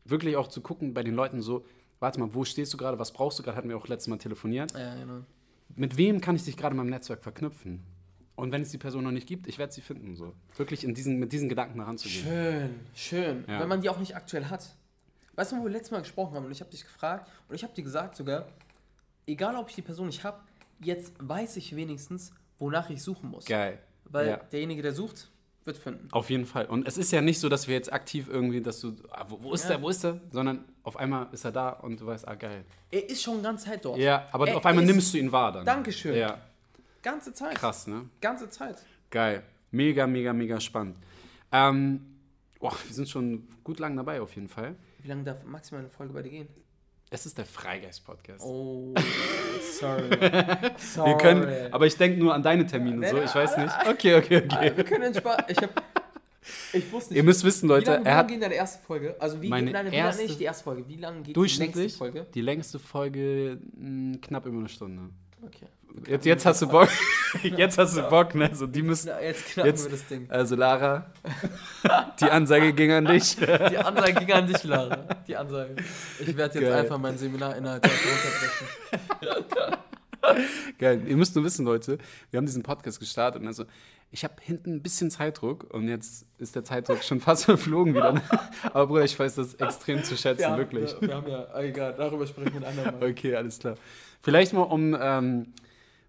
wirklich 0.04 0.36
auch 0.36 0.48
zu 0.48 0.62
gucken 0.62 0.94
bei 0.94 1.04
den 1.04 1.14
Leuten 1.14 1.42
so, 1.42 1.64
warte 2.00 2.20
mal, 2.20 2.34
wo 2.34 2.44
stehst 2.44 2.74
du 2.74 2.78
gerade, 2.78 2.98
was 2.98 3.14
brauchst 3.14 3.38
du 3.40 3.44
gerade, 3.44 3.56
hatten 3.58 3.70
wir 3.70 3.78
auch 3.78 3.88
letztes 3.88 4.08
Mal 4.08 4.18
telefoniert. 4.18 4.72
Ja, 4.72 4.96
genau. 4.96 5.22
Mit 5.76 5.96
wem 5.98 6.20
kann 6.20 6.36
ich 6.36 6.44
dich 6.44 6.58
gerade 6.58 6.74
in 6.74 6.78
meinem 6.78 6.90
Netzwerk 6.90 7.22
verknüpfen? 7.24 7.84
Und 8.36 8.52
wenn 8.52 8.64
es 8.64 8.72
die 8.72 8.80
Person 8.80 9.04
noch 9.04 9.12
nicht 9.12 9.28
gibt, 9.28 9.48
ich 9.48 9.60
werde 9.60 9.72
sie 9.72 9.82
finden. 9.82 10.16
So. 10.16 10.34
Wirklich 10.58 10.84
in 10.84 10.96
diesen, 10.96 11.20
mit 11.20 11.32
diesen 11.32 11.48
Gedanken 11.48 11.80
heranzugehen. 11.80 12.24
Schön, 12.26 12.80
schön. 12.96 13.46
Ja. 13.48 13.60
Wenn 13.60 13.68
man 13.68 13.82
die 13.82 13.90
auch 13.90 14.00
nicht 14.00 14.16
aktuell 14.16 14.46
hat. 14.46 14.76
Weißt 15.36 15.52
du, 15.52 15.58
wo 15.60 15.64
wir 15.64 15.70
letztes 15.70 15.92
Mal 15.92 16.00
gesprochen 16.02 16.36
haben 16.36 16.46
und 16.46 16.52
ich 16.52 16.60
habe 16.62 16.72
dich 16.72 16.84
gefragt 16.84 17.30
und 17.48 17.56
ich 17.56 17.64
habe 17.64 17.74
dir 17.74 17.84
gesagt 17.84 18.16
sogar, 18.16 18.48
egal 19.28 19.56
ob 19.56 19.70
ich 19.70 19.76
die 19.76 19.82
Person 19.84 20.08
nicht 20.08 20.24
habe, 20.24 20.40
jetzt 20.84 21.14
weiß 21.20 21.58
ich 21.58 21.76
wenigstens, 21.76 22.32
wonach 22.58 22.90
ich 22.90 23.02
suchen 23.02 23.30
muss. 23.30 23.46
Geil. 23.46 23.80
Weil 24.06 24.28
Ja. 24.28 24.38
derjenige, 24.38 24.82
der 24.82 24.94
sucht, 24.94 25.30
wird 25.64 25.78
finden. 25.78 26.08
Auf 26.12 26.30
jeden 26.30 26.46
Fall. 26.46 26.66
Und 26.66 26.88
es 26.88 26.98
ist 26.98 27.12
ja 27.12 27.22
nicht 27.22 27.40
so, 27.40 27.48
dass 27.48 27.68
wir 27.68 27.76
jetzt 27.76 27.94
aktiv 27.94 28.28
irgendwie, 28.30 28.62
dass 28.62 28.80
du, 28.82 28.96
ah, 29.12 29.26
wo, 29.30 29.42
wo 29.44 29.54
ist 29.54 29.64
Ja. 29.64 29.70
der, 29.70 29.82
wo 29.82 29.90
ist 29.90 30.04
der? 30.04 30.20
Sondern 30.32 30.66
auf 30.84 30.98
einmal 30.98 31.28
ist 31.32 31.46
er 31.46 31.52
da 31.52 31.70
und 31.70 32.02
du 32.02 32.06
weißt, 32.08 32.28
ah, 32.28 32.36
geil. 32.36 32.66
Er 32.90 33.08
ist 33.10 33.22
schon 33.22 33.42
ganz 33.44 33.64
Zeit 33.64 33.86
dort. 33.86 34.00
Ja, 34.00 34.28
aber 34.32 34.48
Er 34.48 34.58
auf 34.58 34.66
einmal 34.66 34.84
nimmst 34.86 35.14
du 35.14 35.18
ihn 35.20 35.32
wahr 35.32 35.52
dann. 35.52 35.66
Dankeschön. 35.66 36.16
Ja, 36.16 36.40
Ganze 37.04 37.34
Zeit. 37.34 37.56
krass, 37.56 37.88
ne? 37.88 38.10
Ganze 38.22 38.50
Zeit. 38.50 38.78
Geil. 39.10 39.44
Mega, 39.72 40.06
mega, 40.08 40.34
mega 40.34 40.60
spannend. 40.60 40.98
Ähm, 41.52 42.06
boah, 42.60 42.74
wir 42.86 42.94
sind 42.94 43.08
schon 43.10 43.48
gut 43.64 43.80
lang 43.80 43.96
dabei 43.96 44.20
auf 44.22 44.34
jeden 44.36 44.50
Fall. 44.50 44.76
Wie 45.00 45.08
lange 45.08 45.24
darf 45.24 45.44
maximal 45.44 45.82
eine 45.82 45.90
Folge 45.90 46.14
bei 46.14 46.22
dir 46.24 46.30
gehen? 46.32 46.48
Es 47.10 47.26
ist 47.26 47.38
der 47.38 47.46
Freigeist-Podcast. 47.46 48.44
Oh, 48.44 48.94
sorry. 49.82 50.04
sorry. 50.78 51.10
Wir 51.10 51.18
können, 51.18 51.74
aber 51.74 51.86
ich 51.88 51.98
denke 51.98 52.20
nur 52.20 52.34
an 52.34 52.42
deine 52.44 52.66
Termine, 52.66 53.10
so, 53.10 53.18
ich 53.18 53.36
weiß 53.36 53.58
nicht. 53.58 53.74
Okay, 53.90 54.16
okay, 54.16 54.44
okay. 54.46 54.72
wir 54.76 54.84
können 54.86 55.04
entspannen. 55.04 55.44
Ich 55.50 55.58
hab, 55.58 55.84
ich 56.74 56.92
wusste 56.92 57.14
nicht. 57.14 57.18
Ihr 57.18 57.24
müsst 57.24 57.44
wissen, 57.44 57.68
wie 57.68 57.74
Leute, 57.74 57.92
lange, 57.92 58.06
wie 58.06 58.10
lange 58.10 58.28
geht 58.28 58.42
deine 58.44 58.54
erste 58.56 58.84
Folge? 58.86 59.16
Also 59.20 59.42
wie, 59.42 59.50
Meine 59.50 59.72
nein, 59.72 59.92
wie 59.92 59.96
erste- 59.96 60.20
lange 60.22 60.28
nicht 60.30 60.40
die 60.40 60.44
erste 60.46 60.64
Folge? 60.64 60.88
Wie 60.88 60.96
lange 60.96 61.18
geht 61.18 61.28
die 61.28 61.34
durchschnittlich 61.34 61.76
nächste 61.84 61.98
Folge? 61.98 62.26
die 62.34 62.42
längste 62.42 62.80
Folge 62.80 63.58
mh, 63.78 64.18
knapp 64.22 64.46
über 64.46 64.58
eine 64.58 64.70
Stunde. 64.70 65.10
Okay. 65.44 65.66
Jetzt, 66.08 66.26
jetzt 66.26 66.46
hast 66.46 66.62
du 66.62 66.68
Bock. 66.68 66.90
Jetzt 67.44 67.78
hast 67.78 67.96
du 67.98 68.02
Bock, 68.04 68.34
ne? 68.36 68.50
So, 68.54 68.66
die 68.68 68.82
müssen. 68.82 69.10
Jetzt 69.22 69.46
knacken 69.48 69.70
Jetzt- 69.72 69.86
wir 69.86 69.92
das 69.92 70.08
Ding. 70.08 70.26
Also 70.30 70.56
Lara, 70.56 71.06
die 72.20 72.26
Ansage 72.26 72.74
ging 72.74 72.92
an 72.92 73.06
dich. 73.06 73.36
Die 73.38 73.78
Ansage 73.78 74.14
ging 74.14 74.32
an 74.32 74.48
dich, 74.48 74.64
Lara. 74.64 74.98
Die 75.28 75.36
Ansage. 75.38 75.76
Ich 76.20 76.36
werde 76.38 76.60
jetzt 76.60 76.70
Geil. 76.70 76.74
einfach 76.82 76.98
mein 76.98 77.18
Seminarinhalt 77.18 77.84
unterbrechen. 77.86 79.78
Geil. 80.78 81.02
Ihr 81.08 81.18
müsst 81.18 81.36
nur 81.36 81.44
wissen, 81.46 81.66
Leute, 81.66 81.98
wir 82.30 82.38
haben 82.38 82.46
diesen 82.46 82.64
Podcast 82.64 83.00
gestartet 83.00 83.42
und 83.42 83.48
also 83.48 83.66
ich 84.12 84.24
habe 84.24 84.34
hinten 84.42 84.76
ein 84.76 84.82
bisschen 84.84 85.10
Zeitdruck 85.10 85.74
und 85.74 85.88
jetzt 85.88 86.26
ist 86.38 86.56
der 86.56 86.64
Zeitdruck 86.64 87.04
schon 87.04 87.22
fast 87.22 87.46
verflogen 87.46 87.94
wieder. 87.96 88.14
ne? 88.14 88.22
Aber 88.74 88.88
Bruder, 88.88 89.04
ich 89.04 89.18
weiß 89.18 89.36
das 89.36 89.56
extrem 89.56 90.04
zu 90.04 90.16
schätzen, 90.18 90.42
Ja, 90.42 90.58
wirklich. 90.58 90.94
Wir, 91.00 91.10
wir 91.10 91.16
haben 91.16 91.28
ja, 91.30 91.60
egal, 91.60 91.94
darüber 91.98 92.28
sprechen 92.28 92.54
wir 92.60 92.68
ein 92.68 92.78
andermal. 92.78 93.10
Okay, 93.12 93.36
alles 93.36 93.60
klar. 93.60 93.76
Vielleicht 94.22 94.54
mal 94.54 94.62
um 94.64 94.96
ähm, 95.00 95.54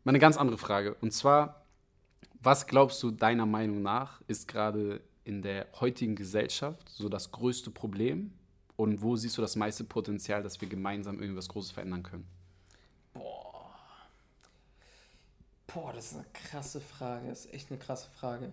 mal 0.05 0.11
eine 0.11 0.19
ganz 0.19 0.37
andere 0.37 0.59
Frage. 0.59 0.95
Und 0.95 1.13
zwar, 1.13 1.65
was 2.41 2.67
glaubst 2.67 3.03
du 3.03 3.11
deiner 3.11 3.47
Meinung 3.47 3.83
nach 3.83 4.21
ist 4.27 4.49
gerade 4.49 5.01
in 5.25 5.43
der 5.43 5.67
heutigen 5.81 6.17
Gesellschaft 6.17 6.89
so 6.89 7.09
das 7.09 7.31
größte 7.31 7.71
Problem? 7.71 8.33
Und 8.77 9.03
wo 9.03 9.17
siehst 9.17 9.39
du 9.39 9.43
das 9.43 9.55
meiste 9.55 9.85
Potenzial, 9.85 10.43
dass 10.43 10.61
wir 10.61 10.69
gemeinsam 10.69 11.21
irgendwas 11.21 11.49
Großes 11.49 11.71
verändern 11.71 12.03
können? 12.03 12.27
Boah, 15.73 15.93
das 15.93 16.13
ist 16.13 16.15
eine 16.15 16.27
krasse 16.33 16.81
Frage. 16.81 17.29
Das 17.29 17.47
ist 17.47 17.55
echt 17.55 17.71
eine 17.71 17.79
krasse 17.79 18.09
Frage. 18.11 18.53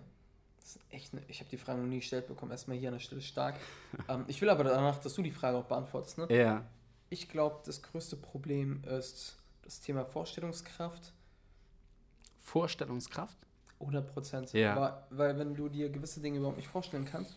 Das 0.60 0.76
ist 0.76 0.80
echt 0.90 1.12
eine, 1.12 1.22
ich 1.28 1.40
habe 1.40 1.50
die 1.50 1.58
Frage 1.58 1.80
noch 1.80 1.88
nie 1.88 1.98
gestellt 1.98 2.26
bekommen. 2.26 2.50
Erstmal 2.50 2.76
hier 2.76 2.88
an 2.88 2.94
der 2.94 3.00
Stelle 3.00 3.20
stark. 3.20 3.56
ähm, 4.08 4.24
ich 4.26 4.40
will 4.40 4.48
aber 4.48 4.64
danach, 4.64 4.98
dass 4.98 5.14
du 5.14 5.22
die 5.22 5.30
Frage 5.30 5.58
auch 5.58 5.64
beantwortest. 5.64 6.18
Ne? 6.18 6.28
Ja. 6.30 6.64
Ich 7.10 7.28
glaube, 7.28 7.60
das 7.66 7.82
größte 7.82 8.16
Problem 8.16 8.82
ist 8.84 9.36
das 9.62 9.80
Thema 9.80 10.04
Vorstellungskraft. 10.04 11.12
Vorstellungskraft? 12.50 13.36
100 13.80 14.06
Prozent. 14.12 14.52
Ja. 14.52 14.76
Weil, 15.10 15.18
weil 15.18 15.38
wenn 15.38 15.54
du 15.54 15.68
dir 15.68 15.88
gewisse 15.88 16.20
Dinge 16.20 16.38
überhaupt 16.38 16.56
nicht 16.58 16.68
vorstellen 16.68 17.04
kannst, 17.04 17.34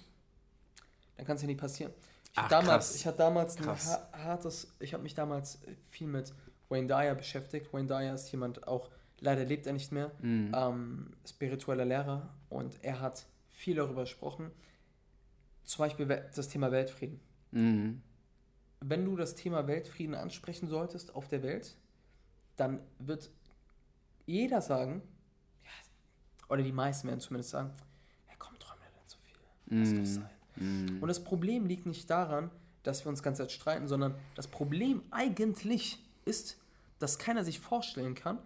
dann 1.15 1.25
kann 1.25 1.35
es 1.35 1.41
ja 1.43 1.47
nie 1.47 1.55
passieren. 1.55 1.93
Ich 2.25 2.31
Ach, 2.39 2.49
damals, 2.49 2.87
krass. 2.87 2.95
ich 2.95 3.05
hatte 3.07 3.17
damals 3.19 3.55
Krass. 3.55 3.89
ein 3.89 3.93
ha- 4.21 4.23
hartes, 4.25 4.73
ich 4.79 4.93
habe 4.93 5.03
mich 5.03 5.13
damals 5.13 5.59
viel 5.91 6.07
mit 6.07 6.33
Wayne 6.69 6.87
Dyer 6.87 7.13
beschäftigt. 7.15 7.71
Wayne 7.71 7.87
Dyer 7.87 8.15
ist 8.15 8.31
jemand 8.31 8.67
auch, 8.67 8.89
leider 9.19 9.45
lebt 9.45 9.67
er 9.67 9.73
nicht 9.73 9.91
mehr, 9.91 10.11
Mhm. 10.19 10.51
ähm, 10.55 11.11
spiritueller 11.27 11.85
Lehrer 11.85 12.33
und 12.49 12.83
er 12.83 12.99
hat 12.99 13.25
viel 13.51 13.75
darüber 13.75 14.01
gesprochen. 14.01 14.49
Zum 15.63 15.85
Beispiel 15.85 16.07
das 16.07 16.49
Thema 16.49 16.71
Weltfrieden. 16.71 17.19
Mhm. 17.51 18.01
Wenn 18.81 19.05
du 19.05 19.15
das 19.15 19.35
Thema 19.35 19.67
Weltfrieden 19.67 20.15
ansprechen 20.15 20.67
solltest 20.67 21.15
auf 21.15 21.27
der 21.29 21.43
Welt, 21.43 21.77
dann 22.57 22.79
wird 22.99 23.29
jeder 24.25 24.61
sagen, 24.61 25.01
ja, 25.63 25.69
oder 26.49 26.63
die 26.63 26.71
meisten 26.71 27.07
werden 27.07 27.19
zumindest 27.19 27.51
sagen, 27.51 27.71
ja 28.27 28.33
komm, 28.37 28.57
träum 28.59 28.77
dir 28.79 28.85
denn 28.85 29.07
so 29.07 29.17
viel. 29.17 29.35
Lass 29.79 29.93
das 29.93 30.15
sein. 30.15 30.29
Mhm. 30.55 31.01
Und 31.01 31.07
das 31.07 31.23
Problem 31.23 31.65
liegt 31.65 31.85
nicht 31.85 32.09
daran, 32.09 32.51
dass 32.83 33.05
wir 33.05 33.09
uns 33.09 33.23
ganz 33.23 33.37
Zeit 33.37 33.51
streiten, 33.51 33.87
sondern 33.87 34.15
das 34.35 34.47
Problem 34.47 35.03
eigentlich 35.11 36.03
ist, 36.25 36.57
dass 36.99 37.17
keiner 37.17 37.43
sich 37.43 37.59
vorstellen 37.59 38.15
kann, 38.15 38.37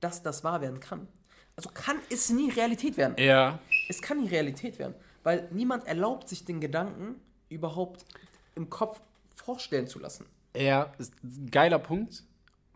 dass 0.00 0.22
das 0.22 0.44
wahr 0.44 0.60
werden 0.60 0.80
kann. 0.80 1.08
Also 1.56 1.70
kann 1.70 1.96
es 2.10 2.30
nie 2.30 2.50
Realität 2.50 2.96
werden. 2.96 3.16
Ja. 3.18 3.58
Es 3.88 4.00
kann 4.00 4.20
nie 4.20 4.28
Realität 4.28 4.78
werden, 4.78 4.94
weil 5.24 5.48
niemand 5.50 5.86
erlaubt 5.86 6.28
sich 6.28 6.44
den 6.44 6.60
Gedanken 6.60 7.16
überhaupt 7.48 8.04
im 8.54 8.70
Kopf 8.70 9.00
vorstellen 9.34 9.88
zu 9.88 9.98
lassen. 9.98 10.26
Ja, 10.54 10.92
ist 10.98 11.12
ein 11.22 11.50
geiler 11.50 11.78
Punkt. 11.78 12.24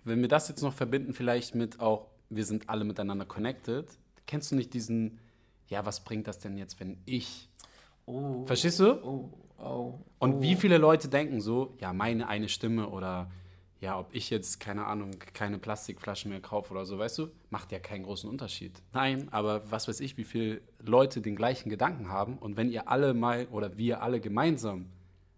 Wenn 0.04 0.20
wir 0.20 0.28
das 0.28 0.48
jetzt 0.48 0.62
noch 0.62 0.72
verbinden, 0.72 1.12
vielleicht 1.12 1.54
mit 1.54 1.80
auch, 1.80 2.08
wir 2.28 2.44
sind 2.44 2.68
alle 2.68 2.84
miteinander 2.84 3.24
connected. 3.24 3.86
Kennst 4.26 4.50
du 4.50 4.56
nicht 4.56 4.74
diesen, 4.74 5.18
ja, 5.68 5.84
was 5.86 6.04
bringt 6.04 6.26
das 6.26 6.38
denn 6.38 6.56
jetzt, 6.56 6.80
wenn 6.80 6.98
ich. 7.04 7.48
Oh. 8.06 8.44
Verstehst 8.46 8.80
du? 8.80 8.94
Oh, 9.04 9.30
oh. 9.58 9.98
Und 10.18 10.34
oh. 10.34 10.42
wie 10.42 10.54
viele 10.56 10.78
Leute 10.78 11.08
denken 11.08 11.40
so, 11.40 11.76
ja, 11.80 11.92
meine 11.92 12.28
eine 12.28 12.48
Stimme 12.48 12.88
oder 12.88 13.30
ja, 13.82 13.98
ob 13.98 14.14
ich 14.14 14.30
jetzt, 14.30 14.60
keine 14.60 14.86
Ahnung, 14.86 15.10
keine 15.34 15.58
Plastikflaschen 15.58 16.30
mehr 16.30 16.40
kaufe 16.40 16.70
oder 16.70 16.86
so, 16.86 16.98
weißt 16.98 17.18
du, 17.18 17.28
macht 17.50 17.72
ja 17.72 17.80
keinen 17.80 18.04
großen 18.04 18.30
Unterschied. 18.30 18.80
Nein, 18.92 19.28
aber 19.32 19.68
was 19.72 19.88
weiß 19.88 19.98
ich, 19.98 20.16
wie 20.16 20.24
viele 20.24 20.62
Leute 20.78 21.20
den 21.20 21.34
gleichen 21.34 21.68
Gedanken 21.68 22.08
haben 22.08 22.38
und 22.38 22.56
wenn 22.56 22.70
ihr 22.70 22.88
alle 22.88 23.12
mal 23.12 23.48
oder 23.48 23.76
wir 23.76 24.00
alle 24.00 24.20
gemeinsam 24.20 24.86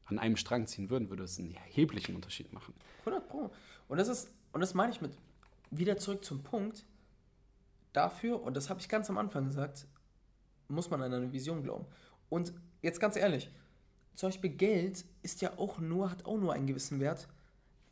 an 0.05 0.19
einem 0.19 0.37
Strang 0.37 0.67
ziehen 0.67 0.91
würden, 0.91 1.09
würde 1.09 1.25
es 1.25 1.39
einen 1.39 1.55
erheblichen 1.55 2.15
Unterschied 2.15 2.53
machen. 2.53 2.75
100 3.07 3.27
Pro. 3.29 3.51
Und 3.89 3.97
das 3.97 4.09
ist, 4.09 4.31
und 4.55 4.61
das 4.61 4.75
meine 4.75 4.93
ich 4.93 5.01
mit, 5.01 5.19
wieder 5.71 5.99
zurück 5.99 6.25
zum 6.25 6.43
Punkt, 6.43 6.87
dafür, 7.95 8.43
und 8.43 8.57
das 8.57 8.69
habe 8.71 8.81
ich 8.81 8.89
ganz 8.89 9.09
am 9.09 9.19
Anfang 9.19 9.47
gesagt, 9.47 9.87
muss 10.69 10.91
man 10.91 11.03
an 11.03 11.13
eine 11.13 11.33
Vision 11.33 11.63
glauben. 11.63 11.87
Und 12.29 12.53
jetzt 12.83 13.01
ganz 13.01 13.17
ehrlich, 13.17 13.51
zum 14.15 14.29
Beispiel 14.29 14.51
Geld 14.51 15.05
ist 15.23 15.41
ja 15.41 15.59
auch 15.59 15.79
nur, 15.79 16.11
hat 16.11 16.25
auch 16.27 16.37
nur 16.37 16.53
einen 16.53 16.67
gewissen 16.67 17.01
Wert, 17.01 17.29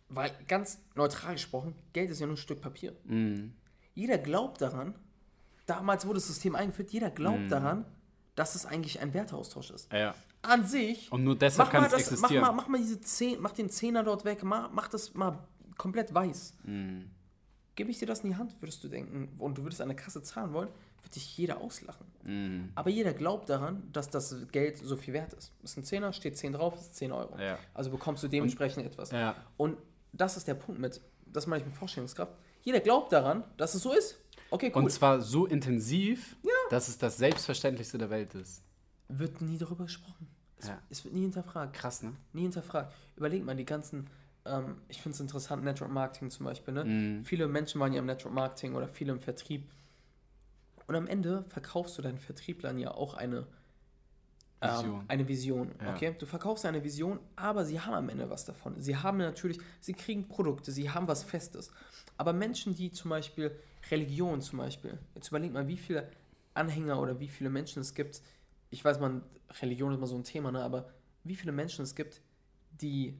weil 0.08 0.30
ganz 0.46 0.80
neutral 0.94 1.34
gesprochen, 1.34 1.74
Geld 1.92 2.10
ist 2.10 2.20
ja 2.20 2.26
nur 2.26 2.34
ein 2.34 2.38
Stück 2.38 2.60
Papier. 2.60 2.94
Mhm. 3.04 3.54
Jeder 3.94 4.18
glaubt 4.18 4.60
daran, 4.60 4.94
damals 5.66 6.06
wurde 6.06 6.18
das 6.18 6.26
System 6.26 6.54
eingeführt, 6.54 6.90
jeder 6.90 7.10
glaubt 7.10 7.50
daran, 7.50 7.84
dass 8.34 8.54
es 8.54 8.66
eigentlich 8.66 9.00
ein 9.00 9.14
Werteaustausch 9.14 9.70
ist. 9.70 9.92
Ja. 9.92 10.14
An 10.42 10.66
sich 10.66 11.12
Und 11.12 11.22
nur 11.22 11.36
deshalb 11.36 11.68
mach 11.68 11.72
kann 11.72 11.82
mal 11.82 11.86
es 11.86 11.92
das, 11.92 12.20
mach 12.20 12.30
existieren. 12.30 12.42
mal, 12.42 12.52
mach 12.52 12.68
mal 12.68 12.78
diese 12.78 13.00
Zehn, 13.00 13.40
mach 13.40 13.52
den 13.52 13.70
Zehner 13.70 14.02
dort 14.02 14.24
weg, 14.24 14.42
mach, 14.42 14.72
mach 14.72 14.88
das 14.88 15.14
mal 15.14 15.38
komplett 15.78 16.12
weiß. 16.14 16.54
Mhm. 16.64 17.10
Gebe 17.74 17.90
ich 17.90 17.98
dir 17.98 18.06
das 18.06 18.20
in 18.20 18.30
die 18.30 18.36
Hand, 18.36 18.54
würdest 18.60 18.84
du 18.84 18.88
denken, 18.88 19.34
und 19.38 19.56
du 19.56 19.62
würdest 19.62 19.80
an 19.80 19.88
der 19.88 19.96
Kasse 19.96 20.22
zahlen 20.22 20.52
wollen, 20.52 20.68
würde 21.00 21.14
dich 21.14 21.36
jeder 21.38 21.58
auslachen. 21.60 22.06
Mhm. 22.22 22.70
Aber 22.74 22.90
jeder 22.90 23.14
glaubt 23.14 23.48
daran, 23.48 23.88
dass 23.92 24.10
das 24.10 24.34
Geld 24.52 24.76
so 24.78 24.96
viel 24.96 25.14
wert 25.14 25.32
ist. 25.32 25.52
Das 25.62 25.72
ist 25.72 25.76
ein 25.78 25.84
Zehner, 25.84 26.12
steht 26.12 26.36
10 26.36 26.52
drauf, 26.52 26.74
das 26.74 26.82
ist 26.86 26.96
10 26.96 27.12
Euro. 27.12 27.38
Ja. 27.38 27.58
Also 27.72 27.90
bekommst 27.90 28.22
du 28.22 28.28
dementsprechend 28.28 28.84
etwas. 28.84 29.10
Ja. 29.10 29.34
Und 29.56 29.78
das 30.12 30.36
ist 30.36 30.46
der 30.46 30.54
Punkt 30.54 30.80
mit, 30.80 31.00
das 31.26 31.46
meine 31.46 31.60
ich 31.62 31.66
mit 31.66 31.74
Vorstellungskraft. 31.74 32.32
Jeder 32.62 32.80
glaubt 32.80 33.10
daran, 33.12 33.42
dass 33.56 33.74
es 33.74 33.82
so 33.82 33.92
ist. 33.94 34.18
Okay, 34.50 34.70
cool. 34.74 34.82
Und 34.84 34.90
zwar 34.90 35.20
so 35.22 35.46
intensiv, 35.46 36.36
dass 36.70 36.88
es 36.88 36.98
das 36.98 37.16
Selbstverständlichste 37.16 37.96
der 37.98 38.10
Welt 38.10 38.34
ist. 38.34 38.62
wird 39.08 39.40
nie 39.40 39.58
darüber 39.58 39.84
gesprochen. 39.84 40.26
Es, 40.58 40.68
Ja. 40.68 40.78
es 40.90 41.04
wird 41.04 41.14
nie 41.14 41.22
hinterfragt. 41.22 41.74
Krass, 41.74 42.02
ne? 42.02 42.14
Nie 42.32 42.42
hinterfragt. 42.42 42.94
Überleg 43.16 43.44
mal, 43.44 43.56
die 43.56 43.64
ganzen, 43.64 44.08
ähm, 44.44 44.76
ich 44.88 45.00
finde 45.00 45.14
es 45.14 45.20
interessant, 45.20 45.64
Network 45.64 45.90
Marketing 45.90 46.30
zum 46.30 46.46
Beispiel. 46.46 46.74
Ne? 46.74 46.84
Mhm. 46.84 47.24
Viele 47.24 47.48
Menschen 47.48 47.80
waren 47.80 47.92
ja 47.92 48.00
im 48.00 48.06
Network 48.06 48.34
Marketing 48.34 48.74
oder 48.74 48.88
viele 48.88 49.12
im 49.12 49.20
Vertrieb. 49.20 49.70
Und 50.86 50.96
am 50.96 51.06
Ende 51.06 51.44
verkaufst 51.44 51.96
du 51.96 52.02
deinen 52.02 52.18
Vertrieblern 52.18 52.78
ja 52.78 52.92
auch 52.92 53.14
eine 53.14 53.46
Vision. 54.60 55.00
Ähm, 55.00 55.04
eine 55.08 55.28
Vision. 55.28 55.70
Ja. 55.80 55.94
Okay? 55.94 56.14
Du 56.18 56.26
verkaufst 56.26 56.64
eine 56.66 56.82
Vision, 56.82 57.18
aber 57.36 57.64
sie 57.64 57.80
haben 57.80 57.94
am 57.94 58.08
Ende 58.08 58.30
was 58.30 58.44
davon. 58.44 58.80
Sie 58.80 58.96
haben 58.96 59.18
natürlich, 59.18 59.58
sie 59.80 59.92
kriegen 59.92 60.28
Produkte, 60.28 60.72
sie 60.72 60.90
haben 60.90 61.08
was 61.08 61.22
Festes. 61.24 61.70
Aber 62.16 62.32
Menschen, 62.32 62.74
die 62.74 62.92
zum 62.92 63.10
Beispiel 63.10 63.56
Religion 63.90 64.40
zum 64.40 64.58
Beispiel, 64.58 64.98
jetzt 65.14 65.28
überleg 65.28 65.52
mal, 65.52 65.66
wie 65.66 65.76
viele 65.76 66.08
Anhänger 66.54 67.00
oder 67.00 67.18
wie 67.18 67.28
viele 67.28 67.50
Menschen 67.50 67.80
es 67.80 67.94
gibt. 67.94 68.22
Ich 68.70 68.84
weiß, 68.84 69.00
man, 69.00 69.22
Religion 69.60 69.92
ist 69.92 69.98
immer 69.98 70.06
so 70.06 70.16
ein 70.16 70.24
Thema, 70.24 70.52
ne? 70.52 70.62
aber 70.62 70.88
wie 71.24 71.34
viele 71.34 71.52
Menschen 71.52 71.82
es 71.82 71.94
gibt, 71.94 72.20
die 72.80 73.18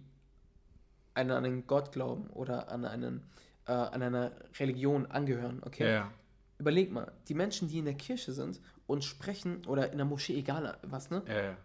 an 1.14 1.30
einen 1.30 1.66
Gott 1.66 1.92
glauben 1.92 2.28
oder 2.30 2.70
an, 2.70 2.84
einen, 2.84 3.22
äh, 3.66 3.72
an 3.72 4.02
eine 4.02 4.32
Religion 4.58 5.06
angehören, 5.06 5.62
okay? 5.64 5.92
Ja. 5.92 6.10
Überleg 6.58 6.92
mal, 6.92 7.12
die 7.28 7.34
Menschen, 7.34 7.68
die 7.68 7.78
in 7.78 7.84
der 7.84 7.94
Kirche 7.94 8.32
sind 8.32 8.60
und 8.86 9.04
sprechen 9.04 9.64
oder 9.66 9.90
in 9.90 9.98
der 9.98 10.06
Moschee, 10.06 10.38
egal 10.38 10.78
was, 10.82 11.10
ne? 11.10 11.22
Ja, 11.26 11.42
ja. 11.42 11.56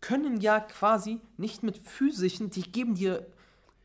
können 0.00 0.40
ja 0.40 0.60
quasi 0.60 1.20
nicht 1.36 1.62
mit 1.62 1.78
physischen, 1.78 2.50
die 2.50 2.62
geben 2.62 2.94
dir, 2.94 3.26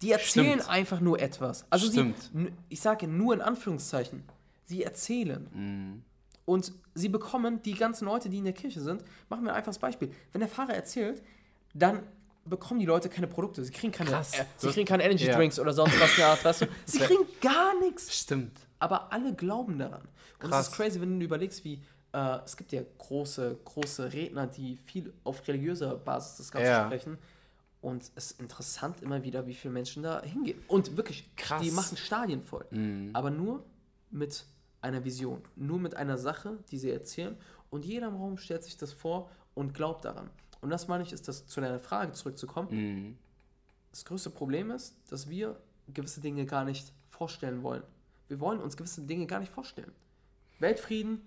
die 0.01 0.11
erzählen 0.11 0.59
Stimmt. 0.59 0.69
einfach 0.69 0.99
nur 0.99 1.19
etwas. 1.21 1.65
Also 1.69 1.89
Stimmt. 1.89 2.31
sie, 2.33 2.51
ich 2.69 2.81
sage 2.81 3.07
nur 3.07 3.33
in 3.33 3.41
Anführungszeichen, 3.41 4.23
sie 4.65 4.83
erzählen. 4.83 5.47
Mhm. 5.53 6.03
Und 6.45 6.73
sie 6.93 7.09
bekommen, 7.09 7.61
die 7.63 7.73
ganzen 7.73 8.05
Leute, 8.05 8.29
die 8.29 8.37
in 8.37 8.43
der 8.43 8.53
Kirche 8.53 8.79
sind, 8.79 9.03
machen 9.29 9.45
wir 9.45 9.51
ein 9.51 9.57
einfaches 9.57 9.79
Beispiel. 9.79 10.11
Wenn 10.31 10.41
der 10.41 10.49
Pfarrer 10.49 10.75
erzählt, 10.75 11.23
dann 11.73 12.03
bekommen 12.45 12.79
die 12.79 12.85
Leute 12.85 13.09
keine 13.09 13.27
Produkte. 13.27 13.63
Sie 13.63 13.71
kriegen 13.71 13.91
keine, 13.91 14.11
Krass. 14.11 14.33
äh, 14.39 14.45
sie 14.57 14.69
kriegen 14.69 14.85
keine 14.87 15.03
Energy 15.03 15.25
Ja. 15.25 15.35
Drinks 15.35 15.59
oder 15.59 15.73
sonst 15.73 15.99
was 15.99 16.19
Art, 16.19 16.43
weißt 16.45 16.61
du? 16.61 16.67
Sie 16.85 16.99
kriegen 16.99 17.23
gar 17.41 17.77
nichts 17.79 18.15
Stimmt. 18.17 18.55
aber 18.79 19.11
alle 19.11 19.33
glauben 19.33 19.77
daran. 19.79 20.01
Und 20.41 20.49
Krass. 20.49 20.67
es 20.67 20.71
ist 20.71 20.75
crazy, 20.77 21.01
wenn 21.01 21.19
du 21.19 21.25
überlegst, 21.25 21.63
wie 21.63 21.81
äh, 22.13 22.37
es 22.45 22.55
gibt 22.55 22.71
ja 22.71 22.81
große, 22.99 23.57
große 23.65 24.13
Redner, 24.13 24.47
die 24.47 24.77
viel 24.77 25.11
auf 25.23 25.45
religiöser 25.47 25.95
Basis 25.95 26.37
das 26.37 26.51
Ganze 26.51 26.67
Ja. 26.67 26.85
sprechen. 26.85 27.17
Und 27.81 28.03
es 28.15 28.29
ist 28.31 28.39
interessant 28.39 29.01
immer 29.01 29.23
wieder, 29.23 29.45
wie 29.47 29.53
viele 29.53 29.73
Menschen 29.73 30.01
da 30.03 30.21
hingehen. 30.23 30.59
Und 30.67 30.97
wirklich, 30.97 31.29
Krass. 31.35 31.61
die 31.61 31.71
machen 31.71 31.97
Stadien 31.97 32.41
voll. 32.41 32.65
Mhm. 32.71 33.11
Aber 33.13 33.29
nur 33.29 33.63
mit 34.11 34.45
einer 34.81 35.03
Vision, 35.03 35.41
nur 35.55 35.79
mit 35.79 35.95
einer 35.95 36.17
Sache, 36.17 36.57
die 36.71 36.77
sie 36.77 36.89
erzählen. 36.91 37.37
Und 37.69 37.85
jeder 37.85 38.07
im 38.07 38.15
Raum 38.15 38.37
stellt 38.37 38.63
sich 38.63 38.77
das 38.77 38.93
vor 38.93 39.29
und 39.55 39.73
glaubt 39.73 40.05
daran. 40.05 40.29
Und 40.61 40.69
das 40.69 40.87
meine 40.87 41.03
ich, 41.03 41.11
ist 41.13 41.27
das 41.27 41.45
zu 41.47 41.61
deiner 41.61 41.79
Frage 41.79 42.11
zurückzukommen. 42.13 42.69
Mhm. 42.71 43.17
Das 43.91 44.05
größte 44.05 44.29
Problem 44.29 44.71
ist, 44.71 44.95
dass 45.09 45.29
wir 45.29 45.59
gewisse 45.93 46.19
Dinge 46.21 46.45
gar 46.45 46.65
nicht 46.65 46.91
vorstellen 47.07 47.63
wollen. 47.63 47.83
Wir 48.27 48.39
wollen 48.39 48.59
uns 48.59 48.75
gewisse 48.75 49.01
Dinge 49.03 49.25
gar 49.27 49.39
nicht 49.39 49.51
vorstellen. 49.51 49.91
Weltfrieden, 50.59 51.21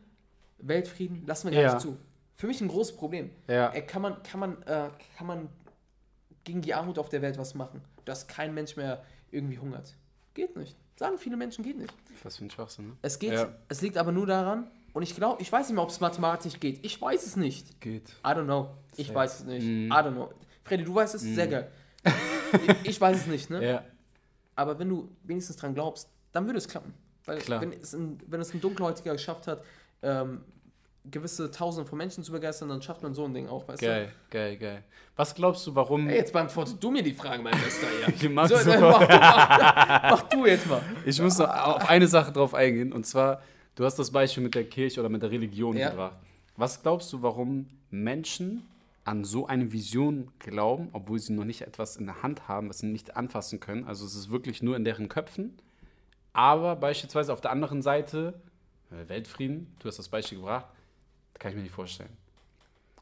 Weltfrieden 0.58 1.24
lassen 1.26 1.48
wir 1.50 1.54
gar 1.54 1.62
Ja. 1.62 1.74
nicht 1.74 1.82
zu. 1.82 1.96
Für 2.34 2.46
mich 2.46 2.60
ein 2.60 2.68
großes 2.68 2.96
Problem. 2.96 3.30
Ja. 3.46 3.72
Äh, 3.72 3.82
kann, 3.82 4.02
man, 4.02 4.22
kann, 4.22 4.40
man, 4.40 4.62
äh, 4.62 4.90
kann 5.16 5.26
man 5.26 5.48
gegen 6.44 6.60
die 6.62 6.74
Armut 6.74 6.98
auf 6.98 7.08
der 7.08 7.22
Welt 7.22 7.38
was 7.38 7.54
machen, 7.54 7.80
dass 8.04 8.26
kein 8.26 8.54
Mensch 8.54 8.76
mehr 8.76 9.04
irgendwie 9.30 9.58
hungert? 9.58 9.94
Geht 10.34 10.56
nicht. 10.56 10.76
Sagen 10.96 11.18
viele 11.18 11.36
Menschen, 11.36 11.62
geht 11.64 11.78
nicht. 11.78 11.94
Was 12.24 12.36
für 12.36 12.44
ein 12.44 12.50
Schwachsinn, 12.50 12.88
ne? 12.88 12.96
Es 13.02 13.18
geht, 13.18 13.32
Ja. 13.32 13.48
es 13.68 13.80
liegt 13.82 13.96
aber 13.96 14.10
nur 14.12 14.26
daran, 14.26 14.68
und 14.92 15.02
ich 15.02 15.14
glaube, 15.14 15.40
ich 15.42 15.50
weiß 15.50 15.68
nicht 15.68 15.74
mehr, 15.74 15.84
ob 15.84 15.90
es 15.90 16.00
mathematisch 16.00 16.58
geht. 16.60 16.84
Ich 16.84 17.00
weiß 17.00 17.26
es 17.26 17.36
nicht. 17.36 17.80
Geht. 17.80 18.08
I 18.24 18.28
don't 18.28 18.44
know. 18.44 18.70
Ich 18.96 19.14
weiß 19.14 19.40
es 19.40 19.44
nicht. 19.46 19.64
Mm. 19.64 19.86
I 19.86 19.94
don't 19.94 20.12
know. 20.12 20.30
Freddy, 20.64 20.84
du 20.84 20.94
weißt 20.94 21.14
es? 21.14 21.22
Sehr 21.22 21.46
geil. 21.46 21.70
ich, 22.04 22.90
ich 22.90 23.00
weiß 23.00 23.16
es 23.16 23.26
nicht, 23.26 23.50
ne? 23.50 23.64
Ja. 23.64 23.84
Aber 24.56 24.78
wenn 24.78 24.88
du 24.88 25.08
wenigstens 25.22 25.56
dran 25.56 25.74
glaubst, 25.74 26.08
dann 26.32 26.46
würde 26.46 26.58
es 26.58 26.68
klappen. 26.68 26.94
Weil 27.24 27.38
Klar. 27.38 27.60
Wenn, 27.60 27.72
es 27.72 27.94
ein, 27.94 28.18
wenn 28.26 28.40
es 28.40 28.52
ein 28.54 28.60
Dunkelhäutiger 28.60 29.12
geschafft 29.12 29.46
hat, 29.46 29.62
ähm, 30.02 30.40
gewisse 31.10 31.50
Tausende 31.50 31.88
von 31.88 31.98
Menschen 31.98 32.24
zu 32.24 32.32
begeistern, 32.32 32.68
dann 32.68 32.82
schafft 32.82 33.02
man 33.02 33.14
so 33.14 33.24
ein 33.24 33.34
Ding 33.34 33.48
auch, 33.48 33.66
weißt 33.68 33.80
Geil, 33.80 34.12
geil, 34.30 34.56
geil. 34.56 34.84
Was 35.16 35.34
glaubst 35.34 35.66
du, 35.66 35.74
warum. 35.74 36.06
du? 36.06 36.10
Ey, 36.10 36.18
jetzt 36.18 36.32
beantwortest 36.32 36.82
du 36.82 36.90
mir 36.90 37.02
die 37.02 37.12
Fragen, 37.14 37.42
mein 37.42 37.52
Bester. 37.52 37.86
Ja. 38.00 38.08
Ich 38.14 38.28
mach 38.28 38.48
So, 38.48 38.56
dann 38.56 38.80
mach, 38.80 39.06
du, 39.06 39.18
mach, 39.18 40.10
mach 40.10 40.22
du 40.24 40.46
jetzt 40.46 40.66
mal. 40.66 40.80
Ich 41.04 41.20
muss 41.20 41.38
noch 41.38 41.48
auf 41.48 41.88
eine 41.88 42.06
Sache 42.06 42.32
drauf 42.32 42.54
eingehen. 42.54 42.92
Und 42.92 43.04
zwar, 43.04 43.42
du 43.78 43.84
hast 43.84 43.96
das 43.98 44.10
Beispiel 44.10 44.42
mit 44.42 44.54
der 44.54 44.68
Kirche 44.68 44.98
oder 45.00 45.08
mit 45.08 45.22
der 45.22 45.30
Religion 45.30 45.76
Ja. 45.76 45.90
gebracht. 45.90 46.16
Was 46.56 46.82
glaubst 46.82 47.12
du, 47.12 47.22
warum 47.22 47.68
Menschen 47.90 48.66
an 49.04 49.24
so 49.24 49.46
eine 49.46 49.72
Vision 49.72 50.32
glauben, 50.40 50.88
obwohl 50.92 51.18
sie 51.20 51.32
noch 51.32 51.44
nicht 51.44 51.62
etwas 51.62 51.96
in 51.96 52.06
der 52.06 52.22
Hand 52.22 52.48
haben, 52.48 52.68
was 52.68 52.80
sie 52.80 52.86
nicht 52.86 53.16
anfassen 53.16 53.60
können? 53.60 53.84
Also 53.84 54.04
es 54.04 54.14
ist 54.16 54.30
wirklich 54.30 54.62
nur 54.62 54.76
in 54.76 54.84
deren 54.84 55.08
Köpfen. 55.08 55.56
Aber 56.32 56.74
beispielsweise 56.76 57.32
auf 57.32 57.40
der 57.40 57.52
anderen 57.52 57.80
Seite, 57.80 58.34
äh, 58.90 59.08
Weltfrieden, 59.08 59.72
du 59.78 59.88
hast 59.88 59.98
das 59.98 60.08
Beispiel 60.08 60.38
gebracht, 60.38 60.66
kann 61.38 61.50
ich 61.50 61.56
mir 61.56 61.62
nicht 61.62 61.72
vorstellen. 61.74 62.10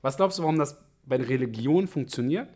Was 0.02 0.16
glaubst 0.18 0.38
du, 0.38 0.42
warum 0.42 0.58
das 0.58 0.78
bei 1.06 1.16
der 1.16 1.28
Religion 1.28 1.88
funktioniert 1.88 2.48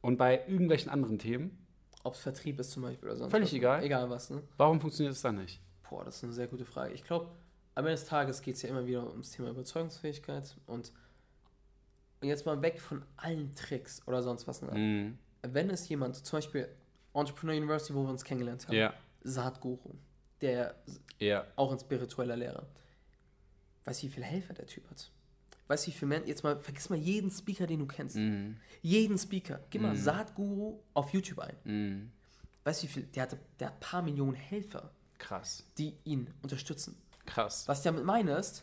und 0.00 0.16
bei 0.16 0.40
irgendwelchen 0.48 0.90
anderen 0.90 1.18
Themen? 1.18 1.56
Ob 2.04 2.14
es 2.14 2.20
Vertrieb 2.20 2.58
ist 2.58 2.70
zum 2.70 2.82
Beispiel 2.84 3.08
oder 3.10 3.18
sonst 3.18 3.30
Völlig 3.30 3.48
was. 3.48 3.54
egal. 3.54 3.84
Egal 3.84 4.08
was, 4.10 4.30
ne? 4.30 4.42
Warum 4.56 4.80
funktioniert 4.80 5.14
es 5.14 5.20
dann 5.22 5.36
nicht? 5.36 5.60
Boah, 5.88 6.04
das 6.04 6.16
ist 6.16 6.24
eine 6.24 6.32
sehr 6.32 6.46
gute 6.46 6.64
Frage. 6.64 6.94
Ich 6.94 7.04
glaube, 7.04 7.28
am 7.76 7.84
Ende 7.84 7.92
des 8.00 8.06
Tages 8.06 8.40
geht 8.42 8.56
es 8.56 8.62
ja 8.62 8.70
immer 8.70 8.86
wieder 8.86 9.08
ums 9.08 9.30
Thema 9.30 9.50
Überzeugungsfähigkeit 9.50 10.56
und 10.66 10.92
jetzt 12.22 12.46
mal 12.46 12.60
weg 12.62 12.80
von 12.80 13.02
allen 13.16 13.54
Tricks 13.54 14.02
oder 14.06 14.22
sonst 14.22 14.48
was. 14.48 14.62
Mhm. 14.62 15.18
Wenn 15.42 15.70
es 15.70 15.88
jemand, 15.88 16.16
zum 16.16 16.38
Beispiel 16.38 16.68
Entrepreneur 17.14 17.54
University, 17.54 17.94
wo 17.94 18.02
wir 18.02 18.10
uns 18.10 18.24
kennengelernt 18.24 18.66
haben, 18.66 18.74
Ja, 18.74 18.94
Saatguru, 19.22 19.94
der 20.40 20.74
ja. 21.20 21.46
auch 21.54 21.70
ein 21.70 21.78
spiritueller 21.78 22.36
Lehrer, 22.36 22.66
weißt 23.84 24.02
du, 24.02 24.06
wie 24.06 24.10
viele 24.10 24.26
Helfer 24.26 24.54
der 24.54 24.66
Typ 24.66 24.88
hat? 24.90 25.10
Weißt 25.68 25.86
du, 25.86 25.90
wie 25.90 25.94
viele 25.94 26.08
Menschen, 26.08 26.28
jetzt 26.28 26.44
mal, 26.44 26.58
vergiss 26.58 26.88
mal 26.88 26.98
jeden 26.98 27.30
Speaker, 27.30 27.66
den 27.66 27.80
du 27.80 27.86
kennst. 27.86 28.16
Mhm. 28.16 28.56
Jeden 28.80 29.18
Speaker. 29.18 29.60
Gib 29.68 29.82
mal 29.82 29.96
Saatguru 29.96 30.80
auf 30.94 31.10
YouTube 31.10 31.40
ein. 31.40 31.56
Mhm. 31.64 32.12
Weißt 32.64 32.82
du, 32.82 32.86
wie 32.86 32.92
viel, 32.92 33.02
der, 33.02 33.24
hatte, 33.24 33.38
der 33.60 33.66
hat 33.68 33.74
ein 33.74 33.80
paar 33.80 34.02
Millionen 34.02 34.34
Helfer, 34.34 34.90
Krass, 35.18 35.64
die 35.76 35.94
ihn 36.04 36.30
unterstützen. 36.42 36.96
Krass. 37.26 37.66
Was 37.68 37.78
ich 37.78 37.84
damit 37.84 38.04
meine 38.04 38.36
ist, 38.36 38.62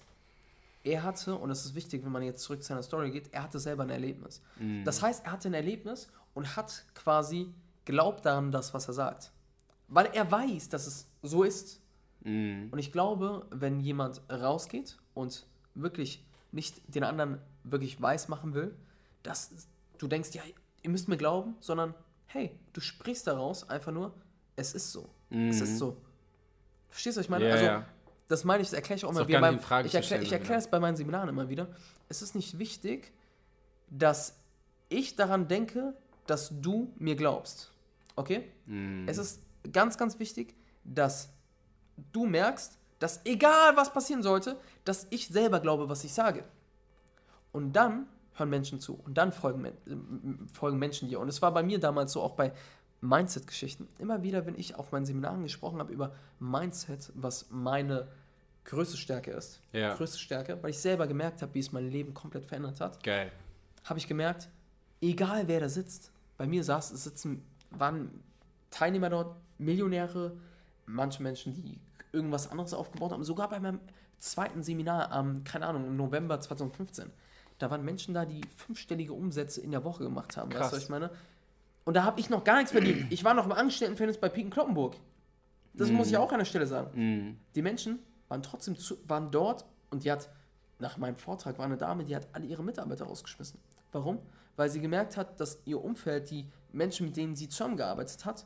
er 0.84 1.04
hatte, 1.04 1.36
und 1.36 1.50
das 1.50 1.66
ist 1.66 1.76
wichtig, 1.76 2.04
wenn 2.04 2.12
man 2.12 2.24
jetzt 2.24 2.44
zurück 2.44 2.62
zu 2.62 2.70
seiner 2.70 2.84
Story 2.84 3.12
geht, 3.12 3.34
er 3.34 3.44
hatte 3.44 3.60
selber 3.60 3.84
ein 3.84 3.90
Erlebnis. 3.90 4.42
Mhm. 4.60 4.84
Das 4.84 5.02
heißt, 5.02 5.26
er 5.26 5.32
hatte 5.32 5.50
ein 5.50 5.54
Erlebnis 5.54 6.10
und 6.34 6.56
hat 6.56 6.86
quasi 6.94 7.54
glaubt 7.86 8.26
daran, 8.26 8.52
das, 8.52 8.74
was 8.74 8.88
er 8.88 8.94
sagt. 8.94 9.32
Weil 9.88 10.08
er 10.14 10.30
weiß, 10.30 10.70
dass 10.70 10.88
es 10.88 11.08
so 11.22 11.44
ist. 11.44 11.82
Mhm. 12.22 12.70
Und 12.72 12.80
ich 12.80 12.92
glaube, 12.92 13.46
wenn 13.52 13.80
jemand 13.80 14.22
rausgeht 14.30 14.98
und 15.14 15.46
wirklich 15.74 16.26
nicht 16.52 16.82
den 16.94 17.04
anderen 17.04 17.40
wirklich 17.64 18.02
weiß 18.02 18.28
machen 18.28 18.54
will, 18.54 18.76
dass 19.24 19.52
du 19.98 20.08
denkst, 20.08 20.30
ja, 20.34 20.42
ihr 20.82 20.90
müsst 20.90 21.08
mir 21.08 21.18
glauben, 21.18 21.56
sondern 21.60 21.94
hey, 22.26 22.58
du 22.74 22.82
sprichst 22.82 23.28
daraus 23.28 23.70
einfach 23.70 23.92
nur, 23.92 24.14
es 24.56 24.74
ist 24.74 24.92
so. 24.92 25.10
Es 25.30 25.62
ist 25.62 25.80
so. 25.80 26.00
Verstehst 26.90 27.18
du, 27.18 27.20
was 27.20 27.26
ich 27.26 27.30
meine? 27.30 27.46
Mhm. 27.46 27.50
Ja, 27.50 27.56
also, 27.56 27.66
ja. 27.66 27.86
Das 28.28 28.44
meine 28.44 28.62
ich, 28.62 28.70
das 28.70 28.74
erkläre 28.74 28.98
ich 28.98 29.06
auch 29.06 29.12
immer 29.12 29.28
wieder. 29.28 29.42
Beim, 29.42 29.60
ich 29.86 29.94
erkläre 29.94 30.32
erkläre 30.32 30.60
es 30.60 30.68
bei 30.68 30.80
meinen 30.80 30.96
Seminaren 30.96 31.30
immer 31.30 31.50
wieder. 31.50 31.68
Es 32.10 32.22
ist 32.22 32.36
nicht 32.36 32.58
wichtig, 32.58 33.12
dass 33.90 34.36
ich 34.90 35.16
daran 35.16 35.48
denke, 35.48 35.94
dass 36.26 36.52
du 36.62 36.94
mir 36.98 37.16
glaubst. 37.16 37.72
Okay? 38.16 38.52
Mhm. 38.66 39.08
Es 39.08 39.18
ist 39.18 39.42
ganz, 39.72 39.98
ganz 39.98 40.20
wichtig, 40.20 40.56
dass 40.84 41.30
du 42.12 42.26
merkst, 42.26 42.78
dass 43.00 43.22
egal 43.26 43.76
was 43.76 43.92
passieren 43.92 44.24
sollte, 44.24 44.58
dass 44.86 45.08
ich 45.10 45.28
selber 45.28 45.60
glaube, 45.60 45.90
was 45.90 46.04
ich 46.04 46.14
sage. 46.14 46.44
Und 47.52 47.74
dann 47.74 48.08
hören 48.36 48.50
Menschen 48.50 48.80
zu 48.80 49.00
und 49.06 49.18
dann 49.18 49.32
folgen, 49.32 49.66
äh, 49.66 49.72
folgen 50.52 50.80
Menschen 50.80 51.10
dir. 51.10 51.20
Und 51.20 51.28
es 51.28 51.42
war 51.42 51.54
bei 51.54 51.64
mir 51.64 51.80
damals 51.80 52.14
so 52.14 52.22
auch 52.22 52.36
bei 52.36 52.52
Mindset-Geschichten. 53.04 53.88
Immer 54.00 54.24
wieder, 54.24 54.46
wenn 54.46 54.58
ich 54.58 54.76
auf 54.76 54.92
meinen 54.92 55.06
Seminaren 55.06 55.44
gesprochen 55.44 55.80
habe 55.80 55.92
über 55.94 56.14
Mindset, 56.40 57.12
was 57.16 57.48
meine 57.50 58.08
größte 58.66 58.96
Stärke 58.98 59.32
ist, 59.32 59.60
Ja. 59.74 59.94
größte 59.96 60.18
Stärke, 60.18 60.58
weil 60.62 60.70
ich 60.72 60.80
selber 60.80 61.06
gemerkt 61.06 61.42
habe, 61.42 61.54
wie 61.54 61.60
es 61.60 61.72
mein 61.74 61.90
Leben 61.90 62.14
komplett 62.14 62.46
verändert 62.46 62.80
hat, 62.80 63.04
Geil. 63.04 63.32
habe 63.84 64.00
ich 64.00 64.08
gemerkt, 64.08 64.48
egal 65.02 65.48
wer 65.50 65.60
da 65.60 65.68
sitzt, 65.70 66.12
bei 66.38 66.48
mir 66.48 66.64
saß, 66.64 66.92
es 66.92 67.04
sitzen, 67.04 67.44
waren 67.72 68.24
Teilnehmer 68.72 69.10
dort, 69.10 69.36
Millionäre, 69.58 70.38
manche 70.86 71.22
Menschen, 71.22 71.54
die 71.54 71.78
irgendwas 72.14 72.50
anderes 72.50 72.74
aufgebaut 72.74 73.12
haben, 73.12 73.24
sogar 73.24 73.50
bei 73.50 73.60
meinem 73.60 73.80
zweiten 74.18 74.64
Seminar 74.64 75.12
am, 75.12 75.44
keine 75.44 75.66
Ahnung, 75.68 75.86
im 75.86 75.98
November 75.98 76.40
2015. 76.40 77.12
Da 77.60 77.70
waren 77.70 77.84
Menschen 77.84 78.14
da, 78.14 78.26
die 78.26 78.42
fünfstellige 78.56 79.14
Umsätze 79.14 79.62
in 79.62 79.72
der 79.72 79.84
Woche 79.84 80.04
gemacht 80.04 80.38
haben. 80.38 80.50
Weißt 80.52 80.60
Krass. 80.60 80.70
du, 80.72 80.76
was 80.78 80.84
ich 80.84 80.90
meine? 80.90 81.12
Und 81.86 81.96
da 81.96 82.04
habe 82.04 82.20
ich 82.20 82.30
noch 82.30 82.44
gar 82.44 82.58
nichts 82.58 82.72
verdient. 82.72 83.12
Ich 83.12 83.24
war 83.24 83.34
noch 83.34 83.46
im 83.46 83.52
Angestelltenverhältnis 83.52 84.20
bei 84.20 84.30
Piken 84.30 84.50
Kloppenburg. 84.50 84.96
Das 85.74 85.90
muss 85.90 86.10
ich 86.10 86.18
auch 86.18 86.32
an 86.32 86.40
der 86.40 86.46
Stelle 86.46 86.68
sagen. 86.68 86.92
Mhm. 86.94 87.40
Die 87.56 87.62
Menschen 87.62 88.00
waren 88.30 88.44
trotzdem 88.44 88.78
zu, 88.78 88.98
waren 89.08 89.32
dort 89.32 89.66
und 89.90 90.04
die 90.04 90.12
hat, 90.12 90.30
nach 90.80 90.98
meinem 90.98 91.16
Vortrag 91.16 91.58
war 91.58 91.66
eine 91.66 91.78
Dame, 91.78 92.06
die 92.06 92.16
hat 92.16 92.28
alle 92.32 92.46
ihre 92.46 92.64
Mitarbeiter 92.64 93.06
rausgeschmissen. 93.06 93.60
Warum? 93.92 94.20
Weil 94.56 94.70
sie 94.70 94.82
gemerkt 94.82 95.18
hat, 95.18 95.40
dass 95.40 95.60
ihr 95.66 95.84
Umfeld, 95.84 96.30
die 96.30 96.48
Menschen, 96.72 97.08
mit 97.08 97.18
denen 97.18 97.36
sie 97.36 97.50
zusammengearbeitet 97.50 98.24
hat, 98.26 98.46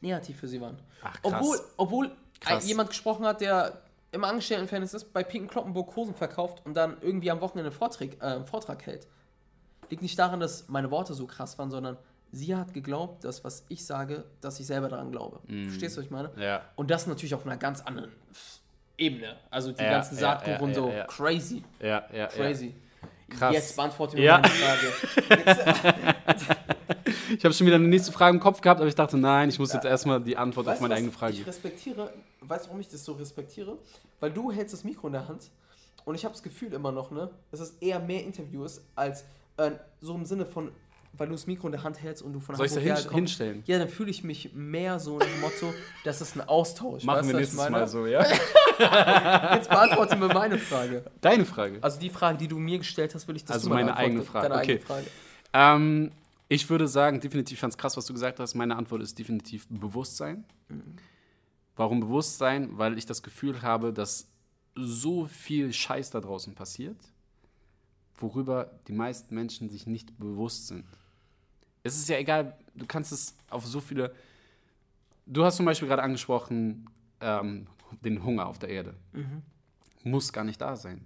negativ 0.00 0.38
für 0.38 0.48
sie 0.48 0.60
waren. 0.60 0.78
Ach, 1.02 1.20
krass. 1.22 1.32
Obwohl, 1.32 1.60
obwohl 1.76 2.16
Krass. 2.40 2.62
ein, 2.62 2.68
jemand 2.68 2.90
gesprochen 2.90 3.24
hat, 3.24 3.40
der 3.40 3.82
im 4.12 4.24
Angestelltenverhältnis 4.24 4.94
ist, 4.94 5.12
bei 5.12 5.24
Pinken 5.24 5.48
Kloppenburg 5.48 5.94
Hosen 5.96 6.14
verkauft 6.14 6.64
und 6.64 6.74
dann 6.74 6.96
irgendwie 7.00 7.30
am 7.30 7.40
Wochenende 7.40 7.70
einen 7.70 7.78
Vortrag, 7.78 8.14
äh, 8.20 8.26
einen 8.26 8.46
Vortrag 8.46 8.84
hält. 8.86 9.08
Liegt 9.90 10.02
nicht 10.02 10.18
daran, 10.18 10.40
dass 10.40 10.68
meine 10.68 10.90
Worte 10.90 11.14
so 11.14 11.26
krass 11.26 11.58
waren, 11.58 11.70
sondern 11.70 11.96
sie 12.32 12.54
hat 12.56 12.72
geglaubt, 12.74 13.24
dass 13.24 13.44
was 13.44 13.64
ich 13.68 13.84
sage, 13.84 14.24
dass 14.40 14.58
ich 14.60 14.66
selber 14.66 14.88
daran 14.88 15.10
glaube. 15.12 15.40
Mhm. 15.46 15.68
Verstehst 15.68 15.96
du, 15.96 16.00
was 16.00 16.06
ich 16.06 16.10
meine? 16.10 16.30
Ja. 16.36 16.62
Und 16.76 16.90
das 16.90 17.06
natürlich 17.06 17.34
auf 17.34 17.46
einer 17.46 17.56
ganz 17.56 17.80
anderen 17.82 18.10
Ebene. 18.96 19.36
Also 19.50 19.72
die 19.72 19.82
Ja, 19.82 19.90
ganzen 19.90 20.14
ja, 20.16 20.20
Saatkuchen 20.20 20.68
ja, 20.68 20.74
so 20.74 20.88
ja, 20.88 20.94
ja. 20.96 21.04
crazy, 21.06 21.64
Ja, 21.80 22.04
ja, 22.12 22.26
crazy. 22.28 22.74
Krass. 23.28 23.54
Jetzt 23.54 23.74
beantworte 23.76 24.16
mir 24.16 24.22
Ja. 24.24 24.38
meine 24.38 24.48
Frage. 24.48 26.14
Ich 27.36 27.44
habe 27.44 27.52
schon 27.54 27.66
wieder 27.66 27.76
eine 27.76 27.88
nächste 27.88 28.12
Frage 28.12 28.36
im 28.36 28.40
Kopf 28.40 28.60
gehabt, 28.60 28.80
aber 28.80 28.88
ich 28.88 28.94
dachte, 28.94 29.16
nein, 29.16 29.48
ich 29.48 29.58
muss 29.58 29.72
jetzt 29.72 29.84
erstmal 29.84 30.20
die 30.22 30.36
Antwort 30.36 30.66
Weißt 30.66 30.76
auf 30.76 30.82
meine 30.82 30.94
eigene 30.94 31.10
Frage 31.10 31.32
Ich 31.32 31.38
geben. 31.38 31.48
respektiere, 31.50 32.12
weißt 32.40 32.64
du, 32.64 32.68
warum 32.68 32.80
ich 32.80 32.88
das 32.88 33.04
so 33.04 33.12
respektiere? 33.12 33.76
Weil 34.20 34.30
du 34.30 34.52
hältst 34.52 34.72
das 34.74 34.84
Mikro 34.84 35.08
in 35.08 35.14
der 35.14 35.26
Hand 35.26 35.50
und 36.04 36.14
ich 36.14 36.24
habe 36.24 36.32
das 36.32 36.42
Gefühl 36.42 36.72
immer 36.72 36.92
noch, 36.92 37.10
ne, 37.10 37.30
dass 37.50 37.60
es 37.60 37.70
eher 37.80 37.98
mehr 37.98 38.22
Interview 38.24 38.64
ist, 38.64 38.82
als 38.94 39.24
äh, 39.56 39.72
so 40.00 40.14
im 40.14 40.24
Sinne 40.24 40.46
von, 40.46 40.72
weil 41.12 41.28
du 41.28 41.32
das 41.32 41.46
Mikro 41.46 41.68
in 41.68 41.72
der 41.72 41.82
Hand 41.82 42.02
hältst 42.02 42.22
und 42.22 42.32
du 42.32 42.40
von 42.40 42.56
Soll 42.56 42.66
ich 42.66 42.72
da 42.72 42.80
Hamburg 42.80 43.02
hin, 43.02 43.14
hinstellen? 43.14 43.62
Ja, 43.66 43.78
dann 43.78 43.88
fühle 43.88 44.10
ich 44.10 44.24
mich 44.24 44.52
mehr 44.54 44.98
so 44.98 45.18
nach 45.18 45.26
dem 45.26 45.40
Motto, 45.40 45.72
das 46.04 46.20
ist 46.20 46.36
ein 46.36 46.42
Austausch. 46.48 47.04
Machen 47.04 47.18
weißt 47.18 47.28
wir 47.28 47.36
nächstes? 47.36 47.70
Mal 47.70 47.88
so, 47.88 48.06
ja? 48.06 48.24
Jetzt 49.54 49.68
beantworte 49.68 50.16
mir 50.16 50.28
meine 50.28 50.58
Frage. 50.58 51.04
Deine 51.20 51.44
Frage. 51.44 51.78
Also 51.80 52.00
die 52.00 52.10
Frage, 52.10 52.38
die 52.38 52.48
du 52.48 52.58
mir 52.58 52.78
gestellt 52.78 53.14
hast, 53.14 53.28
will 53.28 53.36
ich, 53.36 53.44
dass 53.44 53.56
Also 53.56 53.70
meine 53.70 53.96
eigene. 53.96 54.22
Frage, 54.22 54.48
Deine 54.48 54.60
eigene 54.60 54.78
okay. 54.78 54.86
Frage. 54.86 55.06
Ähm, 55.52 56.10
ich 56.48 56.68
würde 56.68 56.88
sagen, 56.88 57.20
definitiv, 57.20 57.56
ich 57.56 57.60
fand 57.60 57.72
es 57.72 57.78
krass, 57.78 57.96
was 57.96 58.06
du 58.06 58.12
gesagt 58.12 58.40
hast. 58.40 58.54
Meine 58.54 58.76
Antwort 58.76 59.02
ist 59.02 59.18
definitiv 59.18 59.66
Bewusstsein. 59.68 60.44
Warum 61.76 62.00
Bewusstsein? 62.00 62.76
Weil 62.76 62.98
ich 62.98 63.06
das 63.06 63.22
Gefühl 63.22 63.62
habe, 63.62 63.92
dass 63.92 64.28
so 64.74 65.26
viel 65.26 65.72
Scheiß 65.72 66.10
da 66.10 66.20
draußen 66.20 66.54
passiert, 66.54 66.96
worüber 68.16 68.70
die 68.88 68.92
meisten 68.92 69.34
Menschen 69.34 69.68
sich 69.68 69.86
nicht 69.86 70.18
bewusst 70.18 70.68
sind. 70.68 70.84
Es 71.82 71.96
ist 71.96 72.08
ja 72.08 72.18
egal, 72.18 72.56
du 72.74 72.86
kannst 72.86 73.12
es 73.12 73.36
auf 73.50 73.66
so 73.66 73.80
viele. 73.80 74.14
Du 75.26 75.44
hast 75.44 75.56
zum 75.56 75.66
Beispiel 75.66 75.88
gerade 75.88 76.02
angesprochen, 76.02 76.88
ähm, 77.20 77.66
den 78.02 78.24
Hunger 78.24 78.46
auf 78.46 78.58
der 78.58 78.68
Erde. 78.70 78.94
Muss 80.02 80.32
gar 80.32 80.44
nicht 80.44 80.60
da 80.60 80.76
sein. 80.76 81.02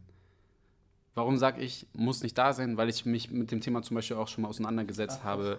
Warum 1.15 1.37
sage 1.37 1.61
ich, 1.61 1.87
muss 1.95 2.23
nicht 2.23 2.39
da 2.39 2.53
sein? 2.53 2.77
Weil 2.77 2.89
ich 2.89 3.05
mich 3.05 3.31
mit 3.31 3.51
dem 3.51 3.61
Thema 3.61 3.83
zum 3.83 3.97
Beispiel 3.97 4.17
auch 4.17 4.29
schon 4.29 4.43
mal 4.43 4.49
auseinandergesetzt 4.49 5.25
habe, 5.25 5.59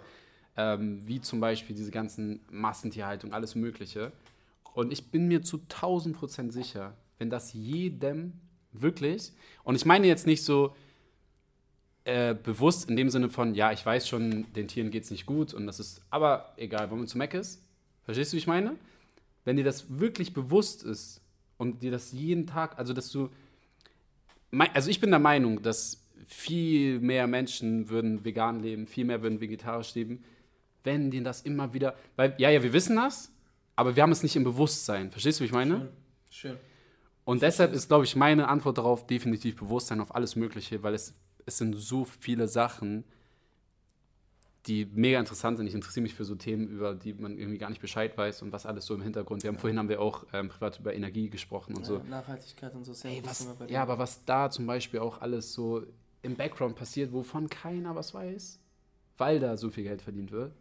ähm, 0.55 1.05
wie 1.05 1.19
zum 1.19 1.39
Beispiel 1.39 1.75
diese 1.75 1.91
ganzen 1.91 2.39
Massentierhaltung, 2.49 3.33
alles 3.33 3.55
Mögliche. 3.55 4.11
Und 4.73 4.93
ich 4.93 5.11
bin 5.11 5.27
mir 5.27 5.41
zu 5.41 5.57
1000 5.57 6.15
Prozent 6.15 6.53
sicher, 6.53 6.95
wenn 7.17 7.29
das 7.29 7.53
jedem 7.53 8.33
wirklich, 8.71 9.33
und 9.63 9.75
ich 9.75 9.85
meine 9.85 10.07
jetzt 10.07 10.27
nicht 10.27 10.43
so 10.43 10.75
äh, 12.05 12.33
bewusst 12.33 12.89
in 12.89 12.95
dem 12.95 13.09
Sinne 13.09 13.29
von, 13.29 13.55
ja, 13.55 13.71
ich 13.71 13.85
weiß 13.85 14.07
schon, 14.07 14.51
den 14.53 14.67
Tieren 14.67 14.91
geht 14.91 15.03
es 15.03 15.11
nicht 15.11 15.25
gut 15.25 15.53
und 15.53 15.67
das 15.67 15.79
ist, 15.79 16.01
aber 16.09 16.53
egal, 16.57 16.89
wollen 16.89 17.01
wir 17.01 17.07
zu 17.07 17.17
Mac 17.17 17.33
ist? 17.33 17.61
Verstehst 18.03 18.31
du, 18.31 18.35
wie 18.35 18.39
ich 18.39 18.47
meine? 18.47 18.75
Wenn 19.45 19.57
dir 19.57 19.63
das 19.63 19.99
wirklich 19.99 20.33
bewusst 20.33 20.83
ist 20.83 21.21
und 21.57 21.83
dir 21.83 21.91
das 21.91 22.11
jeden 22.11 22.47
Tag, 22.47 22.77
also 22.77 22.93
dass 22.93 23.09
du 23.11 23.29
Also 24.73 24.89
ich 24.89 24.99
bin 24.99 25.11
der 25.11 25.19
Meinung, 25.19 25.61
dass 25.61 26.03
viel 26.25 26.99
mehr 26.99 27.27
Menschen 27.27 27.89
würden 27.89 28.23
vegan 28.23 28.61
leben, 28.61 28.87
viel 28.87 29.05
mehr 29.05 29.21
würden 29.21 29.41
vegetarisch 29.41 29.95
leben, 29.95 30.23
wenn 30.83 31.11
denen 31.11 31.23
das 31.23 31.41
immer 31.41 31.73
wieder, 31.73 31.95
weil 32.15 32.35
ja, 32.37 32.49
ja, 32.49 32.63
wir 32.63 32.73
wissen 32.73 32.95
das, 32.95 33.31
aber 33.75 33.95
wir 33.95 34.03
haben 34.03 34.11
es 34.11 34.23
nicht 34.23 34.35
im 34.35 34.43
Bewusstsein. 34.43 35.11
Verstehst 35.11 35.39
du, 35.39 35.43
wie 35.43 35.47
ich 35.47 35.53
meine? 35.53 35.89
Schön. 36.29 36.57
Und 37.25 37.41
deshalb 37.41 37.73
ist, 37.73 37.87
glaube 37.87 38.05
ich, 38.05 38.15
meine 38.15 38.47
Antwort 38.47 38.77
darauf 38.77 39.05
definitiv 39.05 39.57
Bewusstsein 39.57 40.01
auf 40.01 40.15
alles 40.15 40.35
Mögliche, 40.35 40.81
weil 40.81 40.93
es, 40.95 41.13
es 41.49 41.57
sind 41.57 41.75
so 41.75 42.05
viele 42.05 42.47
Sachen, 42.47 43.03
die 44.67 44.85
mega 44.85 45.19
interessant 45.19 45.57
sind. 45.57 45.67
Ich 45.67 45.73
interessiere 45.73 46.03
mich 46.03 46.13
für 46.13 46.25
so 46.25 46.35
Themen, 46.35 46.67
über 46.67 46.93
die 46.93 47.13
man 47.13 47.37
irgendwie 47.37 47.57
gar 47.57 47.69
nicht 47.69 47.81
Bescheid 47.81 48.15
weiß 48.17 48.43
und 48.43 48.51
was 48.51 48.65
alles 48.65 48.85
so 48.85 48.93
im 48.93 49.01
Hintergrund. 49.01 49.41
Wir 49.41 49.47
haben 49.49 49.57
vorhin 49.57 49.79
haben 49.79 49.89
wir 49.89 49.99
auch 49.99 50.25
ähm, 50.31 50.49
privat 50.49 50.79
über 50.79 50.93
Energie 50.93 51.29
gesprochen 51.29 51.75
und 51.75 51.85
so. 51.85 51.97
Ja, 51.97 52.03
Nachhaltigkeit 52.03 52.73
und 52.75 52.85
so. 52.85 52.93
Ja 53.07 53.15
Ey, 53.15 53.21
was, 53.25 53.47
ja, 53.67 53.81
aber 53.81 53.97
was 53.97 54.23
da 54.25 54.49
zum 54.51 54.67
Beispiel 54.67 54.99
auch 54.99 55.21
alles 55.21 55.53
so 55.53 55.83
im 56.21 56.35
Background 56.35 56.75
passiert, 56.75 57.11
wovon 57.11 57.49
keiner 57.49 57.95
was 57.95 58.13
weiß, 58.13 58.59
weil 59.17 59.39
da 59.39 59.57
so 59.57 59.69
viel 59.69 59.85
Geld 59.85 60.01
verdient 60.01 60.31
wird. 60.31 60.53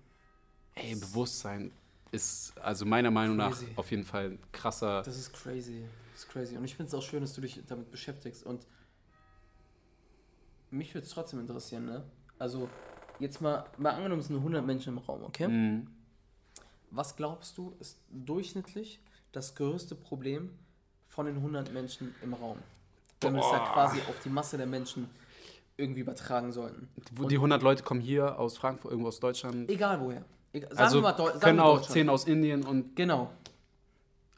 Ey, 0.75 0.95
Bewusstsein 0.95 1.73
ist 2.11 2.57
also 2.61 2.87
meiner 2.87 3.11
Meinung 3.11 3.37
nach 3.37 3.51
Crazy. 3.51 3.73
auf 3.77 3.91
jeden 3.91 4.05
Fall 4.05 4.31
ein 4.31 4.39
krasser. 4.53 5.03
Das 5.03 5.19
ist 5.19 5.33
crazy. 5.35 5.83
Das 6.13 6.23
ist 6.23 6.31
crazy. 6.31 6.57
Und 6.57 6.65
ich 6.65 6.75
finde 6.75 6.89
es 6.89 6.95
auch 6.95 7.03
schön, 7.03 7.21
dass 7.21 7.35
du 7.35 7.43
dich 7.43 7.61
damit 7.67 7.91
beschäftigst. 7.91 8.47
Und 8.47 8.65
mich 10.71 10.95
würde 10.95 11.07
es 11.07 11.13
trotzdem 11.13 11.41
interessieren, 11.41 11.87
ne? 11.87 12.03
Also, 12.39 12.69
jetzt 13.19 13.41
mal, 13.41 13.65
mal 13.79 13.91
angenommen, 13.91 14.21
es 14.21 14.29
sind 14.29 14.37
100 14.37 14.65
Menschen 14.65 14.95
im 14.95 14.99
Raum, 14.99 15.25
okay? 15.25 15.49
Mhm. 15.49 15.87
Was 16.91 17.17
glaubst 17.17 17.59
du, 17.59 17.75
ist 17.81 17.99
durchschnittlich 18.11 19.01
das 19.33 19.55
größte 19.55 19.95
Problem 19.95 20.51
von 21.07 21.27
den 21.27 21.37
100 21.37 21.73
Menschen 21.73 22.15
im 22.23 22.35
Raum? 22.35 22.59
Wenn 23.21 23.35
wir 23.35 23.41
es 23.41 23.51
ja 23.51 23.59
quasi 23.73 23.99
auf 24.09 24.19
die 24.25 24.29
Masse 24.31 24.57
der 24.57 24.67
Menschen 24.67 25.11
irgendwie 25.77 26.01
übertragen 26.01 26.53
sollten. 26.53 26.89
Wo 27.13 27.29
Die 27.29 27.37
100 27.37 27.63
Leute 27.63 27.83
kommen 27.83 28.01
hier 28.01 28.39
aus 28.39 28.57
Frankfurt, 28.57 28.91
irgendwo 28.93 29.09
aus 29.09 29.21
Deutschland. 29.21 29.69
Egal 29.71 30.01
woher. 30.01 30.25
Egal, 30.53 30.71
sagen 30.71 30.81
Also 30.83 30.99
wir 30.99 31.03
mal, 31.03 31.13
Deu 31.13 31.27
sagen 31.27 31.41
können 31.41 31.59
wir 31.59 31.65
auch 31.65 31.77
Deutschland. 31.79 31.93
10 31.93 32.09
aus 32.09 32.25
Indien 32.25 32.65
und 32.65 32.97
Genau, 32.97 33.31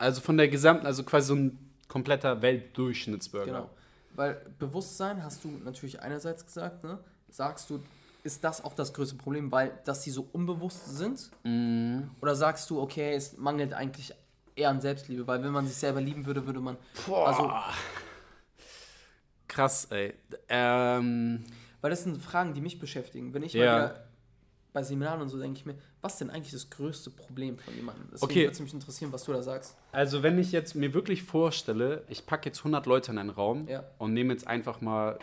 also 0.00 0.22
von 0.22 0.38
der 0.38 0.48
gesamten, 0.48 0.86
also 0.86 1.04
quasi 1.04 1.28
so 1.28 1.34
ein 1.34 1.58
kompletter 1.86 2.40
Weltdurchschnittsbürger. 2.40 3.46
genau. 3.46 3.70
Weil 4.14 4.34
Bewusstsein 4.58 5.22
hast 5.22 5.44
du 5.44 5.48
natürlich 5.64 6.00
einerseits 6.02 6.44
gesagt, 6.44 6.82
ne? 6.84 6.98
Sagst 7.28 7.70
du, 7.70 7.80
ist 8.24 8.42
das 8.44 8.62
auch 8.64 8.74
das 8.74 8.92
größte 8.92 9.16
Problem, 9.16 9.50
weil 9.52 9.72
dass 9.84 10.02
sie 10.02 10.10
so 10.10 10.28
unbewusst 10.32 10.96
sind? 10.96 11.30
Mhm. 11.44 12.10
Oder 12.20 12.34
sagst 12.34 12.68
du, 12.70 12.80
okay, 12.80 13.14
es 13.14 13.38
mangelt 13.38 13.72
eigentlich 13.72 14.12
eher 14.56 14.68
an 14.70 14.80
Selbstliebe, 14.80 15.26
weil 15.26 15.42
wenn 15.42 15.52
man 15.52 15.66
sich 15.66 15.76
selber 15.76 16.00
lieben 16.00 16.26
würde, 16.26 16.44
würde 16.46 16.60
man. 16.60 16.76
Also, 17.08 17.50
Krass, 19.48 19.86
ey. 19.86 20.14
Ähm, 20.48 21.44
weil 21.80 21.90
das 21.90 22.04
sind 22.04 22.22
Fragen, 22.22 22.54
die 22.54 22.60
mich 22.60 22.78
beschäftigen. 22.78 23.34
Wenn 23.34 23.42
ich 23.42 23.52
Ja. 23.52 23.64
mal 23.64 23.84
wieder 23.84 24.09
bei 24.72 24.82
Seminaren 24.82 25.20
und 25.20 25.28
so 25.28 25.38
denke 25.38 25.58
ich 25.58 25.66
mir, 25.66 25.74
was 26.00 26.12
ist 26.14 26.18
denn 26.20 26.30
eigentlich 26.30 26.52
das 26.52 26.70
größte 26.70 27.10
Problem 27.10 27.58
von 27.58 27.74
jemandem? 27.74 28.04
Deswegen 28.12 28.24
Okay. 28.30 28.40
würde 28.42 28.52
es 28.52 28.60
mich 28.60 28.72
interessieren, 28.72 29.12
was 29.12 29.24
du 29.24 29.32
da 29.32 29.42
sagst. 29.42 29.76
Also 29.92 30.22
wenn 30.22 30.38
ich 30.38 30.52
jetzt 30.52 30.74
mir 30.74 30.94
wirklich 30.94 31.22
vorstelle, 31.24 32.04
ich 32.08 32.24
packe 32.26 32.48
jetzt 32.48 32.58
100 32.60 32.86
Leute 32.86 33.10
in 33.12 33.18
einen 33.18 33.30
Raum 33.30 33.66
Ja. 33.68 33.84
und 33.98 34.12
nehme 34.14 34.32
jetzt 34.32 34.46
einfach 34.46 34.80
mal 34.80 35.18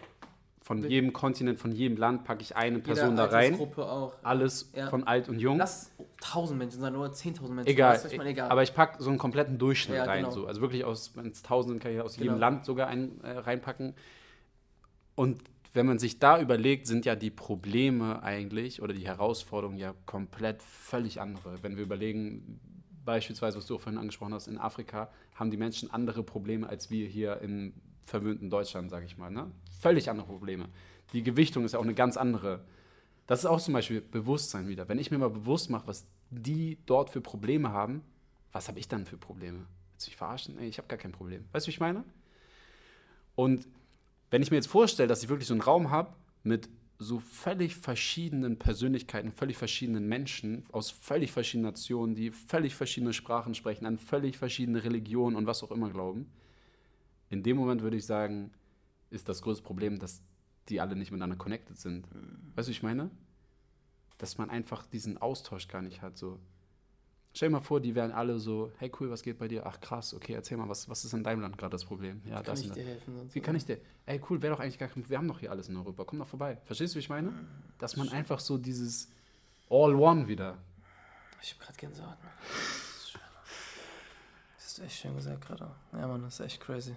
von 0.61 0.83
Wir- 0.83 0.89
jedem 0.89 1.13
Kontinent, 1.13 1.59
von 1.59 1.71
jedem 1.71 1.95
Land, 1.97 2.25
packe 2.25 2.41
ich 2.41 2.57
eine 2.57 2.75
Jeder 2.79 2.85
Person 2.87 3.15
da 3.15 3.23
rein. 3.25 3.57
Auch. 3.77 4.11
Alles 4.21 4.69
Ja. 4.75 4.89
von 4.89 5.05
alt 5.05 5.29
und 5.29 5.39
jung. 5.39 5.57
Lass 5.57 5.91
1000 6.21 6.59
Menschen 6.59 6.81
sein 6.81 6.93
oder 6.93 7.13
10.000 7.13 7.55
Menschen. 7.55 7.71
egal. 7.71 7.95
Was 7.95 8.03
ich 8.11 8.17
meine? 8.17 8.31
egal. 8.31 8.49
Aber 8.51 8.63
ich 8.63 8.73
packe 8.75 9.01
so 9.01 9.09
einen 9.09 9.17
kompletten 9.17 9.57
Durchschnitt 9.57 9.95
Ja, 9.95 10.03
rein. 10.03 10.23
genau. 10.25 10.31
So. 10.35 10.45
Also 10.45 10.59
wirklich 10.59 10.83
aus, 10.83 11.11
wenn 11.15 11.27
es 11.31 11.41
1000 11.41 11.71
sind, 11.75 11.83
kann 11.83 11.93
ich 11.93 12.01
aus 12.01 12.17
jedem 12.17 12.33
Genau. 12.33 12.39
Land 12.41 12.65
sogar 12.65 12.87
einen 12.87 13.21
äh, 13.23 13.29
reinpacken. 13.37 13.93
Und 15.15 15.41
wenn 15.77 15.85
man 15.85 15.99
sich 15.99 16.17
da 16.17 16.41
überlegt, 16.41 16.87
sind 16.87 17.05
ja 17.05 17.15
die 17.15 17.29
Probleme 17.29 18.23
eigentlich 18.23 18.81
oder 18.81 18.95
die 18.95 19.05
Herausforderungen 19.05 19.77
ja 19.77 19.93
komplett 20.07 20.63
völlig 20.63 21.21
andere. 21.21 21.61
Wenn 21.61 21.77
wir 21.77 21.83
überlegen, 21.83 22.59
beispielsweise, 23.05 23.57
was 23.59 23.67
du 23.67 23.75
auch 23.75 23.81
vorhin 23.81 23.99
angesprochen 23.99 24.33
hast, 24.33 24.47
in 24.47 24.57
Afrika 24.57 25.11
haben 25.35 25.51
die 25.51 25.57
Menschen 25.57 25.91
andere 25.91 26.23
Probleme 26.23 26.67
als 26.67 26.89
wir 26.89 27.07
hier 27.07 27.41
im 27.41 27.73
verwöhnten 28.05 28.49
Deutschland, 28.49 28.89
sage 28.89 29.05
ich 29.05 29.17
mal. 29.17 29.29
Ne? 29.29 29.51
Völlig 29.79 30.09
andere 30.09 30.25
Probleme. 30.25 30.67
Die 31.13 31.21
Gewichtung 31.21 31.63
ist 31.63 31.73
ja 31.73 31.79
auch 31.79 31.83
eine 31.83 31.93
ganz 31.93 32.17
andere. 32.17 32.65
Das 33.27 33.39
ist 33.39 33.45
auch 33.45 33.61
zum 33.61 33.75
Beispiel 33.75 34.01
Bewusstsein 34.01 34.67
wieder. 34.67 34.89
Wenn 34.89 34.97
ich 34.97 35.11
mir 35.11 35.19
mal 35.19 35.29
bewusst 35.29 35.69
mache, 35.69 35.85
was 35.85 36.07
die 36.31 36.79
dort 36.87 37.11
für 37.11 37.21
Probleme 37.21 37.71
haben, 37.71 38.01
was 38.51 38.67
habe 38.67 38.79
ich 38.79 38.87
dann 38.87 39.05
für 39.05 39.17
Probleme? 39.17 39.67
Willst 39.91 40.07
du 40.07 40.09
mich 40.09 40.17
verarschen? 40.17 40.57
Ey, 40.57 40.69
ich 40.69 40.79
habe 40.79 40.87
gar 40.87 40.97
kein 40.97 41.11
Problem. 41.11 41.45
Weißt 41.51 41.67
du, 41.67 41.69
wie 41.69 41.73
ich 41.73 41.79
meine? 41.79 42.03
Und 43.35 43.67
wenn 44.29 44.41
ich 44.41 44.51
mir 44.51 44.57
jetzt 44.57 44.67
vorstelle, 44.67 45.07
dass 45.07 45.23
ich 45.23 45.29
wirklich 45.29 45.47
so 45.47 45.53
einen 45.53 45.61
Raum 45.61 45.91
habe 45.91 46.13
mit 46.43 46.69
so 46.99 47.19
völlig 47.19 47.75
verschiedenen 47.75 48.57
Persönlichkeiten, 48.57 49.31
völlig 49.31 49.57
verschiedenen 49.57 50.07
Menschen 50.07 50.63
aus 50.71 50.89
völlig 50.89 51.31
verschiedenen 51.31 51.71
Nationen, 51.71 52.15
die 52.15 52.31
völlig 52.31 52.75
verschiedene 52.75 53.13
Sprachen 53.13 53.53
sprechen, 53.53 53.85
an 53.85 53.97
völlig 53.97 54.37
verschiedene 54.37 54.83
Religionen 54.83 55.35
und 55.35 55.45
was 55.45 55.63
auch 55.63 55.71
immer 55.71 55.91
glauben, 55.91 56.31
in 57.29 57.43
dem 57.43 57.57
Moment 57.57 57.81
würde 57.81 57.97
ich 57.97 58.05
sagen, 58.05 58.51
ist 59.09 59.29
das 59.29 59.41
größte 59.41 59.63
Problem, 59.63 59.99
dass 59.99 60.23
die 60.69 60.81
alle 60.81 60.95
nicht 60.95 61.11
miteinander 61.11 61.35
connected 61.35 61.77
sind. 61.77 62.07
Weißt 62.55 62.67
du, 62.67 62.71
ich 62.71 62.83
meine? 62.83 63.09
Dass 64.17 64.37
man 64.37 64.49
einfach 64.49 64.85
diesen 64.87 65.17
Austausch 65.17 65.67
gar 65.67 65.81
nicht 65.81 66.01
hat. 66.01 66.17
So. 66.17 66.39
Stell 67.37 67.49
dir 67.49 67.57
mal 67.57 67.61
vor, 67.61 67.79
die 67.79 67.93
wären 67.93 68.11
alle 68.11 68.39
so, 68.39 68.71
hey 68.79 68.91
cool, 68.99 69.11
was 69.11 69.21
geht 69.21 69.37
bei 69.37 69.47
dir? 69.47 69.63
Ach 69.63 69.79
krass, 69.79 70.15
okay, 70.15 70.33
erzähl 70.33 70.57
mal, 70.57 70.67
was, 70.69 70.89
was 70.89 71.05
ist 71.05 71.13
in 71.13 71.23
deinem 71.23 71.41
Land 71.41 71.55
gerade 71.55 71.69
das 71.69 71.85
Problem? 71.85 72.19
Ja, 72.25 72.37
kann 72.37 72.45
das 72.45 72.61
ich 72.61 72.71
dir 72.71 72.83
helfen? 72.83 73.15
Sonst 73.15 73.35
Wie 73.35 73.41
kann 73.41 73.55
ich 73.55 73.63
dir? 73.63 73.77
Ey, 74.07 74.19
cool, 74.27 74.41
wäre 74.41 74.55
doch 74.55 74.59
eigentlich 74.59 74.79
gar 74.79 74.89
kein 74.89 75.07
Wir 75.07 75.19
haben 75.19 75.27
doch 75.27 75.39
hier 75.39 75.51
alles 75.51 75.69
in 75.69 75.77
Europa. 75.77 76.03
Komm 76.03 76.17
doch 76.17 76.25
vorbei. 76.25 76.57
Verstehst 76.65 76.95
du, 76.95 76.95
wie 76.95 77.01
ich 77.01 77.09
meine? 77.09 77.31
Dass 77.77 77.95
man 77.95 78.09
einfach 78.09 78.39
so 78.39 78.57
dieses 78.57 79.11
All-One 79.69 80.27
wieder. 80.27 80.57
Ich 81.39 81.51
hab 81.51 81.59
grad 81.59 81.77
Gänsehaut. 81.77 82.17
Mann. 82.23 82.31
Das 84.57 84.65
ist 84.65 84.79
echt 84.79 84.97
schön 84.97 85.15
gesagt 85.15 85.45
gerade. 85.45 85.69
Ja, 85.93 86.07
Mann, 86.07 86.23
das 86.23 86.39
ist 86.39 86.39
echt 86.39 86.59
crazy. 86.59 86.95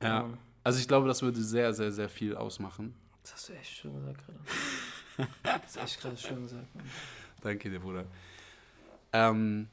Ja. 0.00 0.22
Mann, 0.22 0.38
Also 0.62 0.78
ich 0.78 0.86
glaube, 0.86 1.08
das 1.08 1.22
würde 1.22 1.42
sehr, 1.42 1.74
sehr, 1.74 1.90
sehr 1.90 2.08
viel 2.08 2.36
ausmachen. 2.36 2.94
Das 3.24 3.32
hast 3.32 3.48
du 3.48 3.54
echt 3.54 3.72
schön 3.72 3.94
gesagt 3.94 4.24
gerade. 4.24 4.38
Das 5.42 5.74
ist 5.74 5.82
echt 5.82 6.00
gerade 6.00 6.16
schön 6.16 6.40
gesagt, 6.40 6.72
Mann. 6.72 6.88
Danke 7.42 7.68
dir, 7.68 7.80
Bruder. 7.80 8.06
Ähm, 9.12 9.68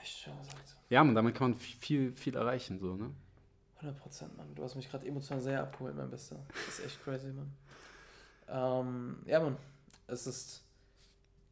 Echt 0.00 0.18
schön 0.18 0.38
gesagt. 0.38 0.76
ja, 0.88 1.02
man, 1.04 1.14
damit 1.14 1.34
kann 1.34 1.50
man 1.50 1.58
viel, 1.58 2.12
viel 2.12 2.36
erreichen, 2.36 2.78
so, 2.78 2.96
ne? 2.96 3.10
100% 3.82 4.36
Mann. 4.36 4.54
Du 4.54 4.62
hast 4.64 4.74
mich 4.74 4.90
gerade 4.90 5.06
emotional 5.06 5.42
sehr 5.42 5.62
abgeholt, 5.62 5.96
mein 5.96 6.10
Bester. 6.10 6.36
Das 6.66 6.78
ist 6.78 6.86
echt 6.86 7.04
crazy, 7.04 7.28
Mann. 7.28 7.52
Ähm, 8.48 9.22
ja, 9.26 9.40
Mann. 9.40 9.56
Es 10.06 10.26
ist 10.26 10.64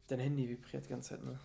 Dein 0.07 0.19
Handy 0.19 0.47
vibriert 0.47 0.85
die 0.85 0.89
ganze 0.89 1.09
Zeit, 1.09 1.23
ne? 1.23 1.37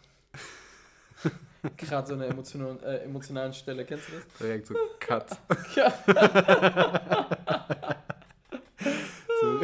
Gerade 1.76 2.06
so 2.06 2.14
eine 2.14 2.26
emotional, 2.26 2.78
äh, 2.84 2.98
emotionalen 3.04 3.52
Stelle, 3.52 3.84
kennst 3.84 4.08
du 4.08 4.12
das? 4.12 4.24
Direkt 4.38 4.66
so 4.68 4.74
Cut. 5.00 5.36
Ja. 5.76 5.92
so, 9.40 9.60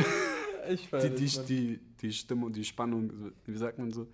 Ich 0.69 0.93
weiß 0.93 1.03
die, 1.05 1.11
nicht, 1.11 1.49
die, 1.49 1.77
die, 1.77 1.81
die 2.01 2.13
Stimmung, 2.13 2.53
die 2.53 2.65
Spannung, 2.65 3.33
wie 3.47 3.57
sagt 3.57 3.79
man 3.79 3.93
so? 3.93 4.09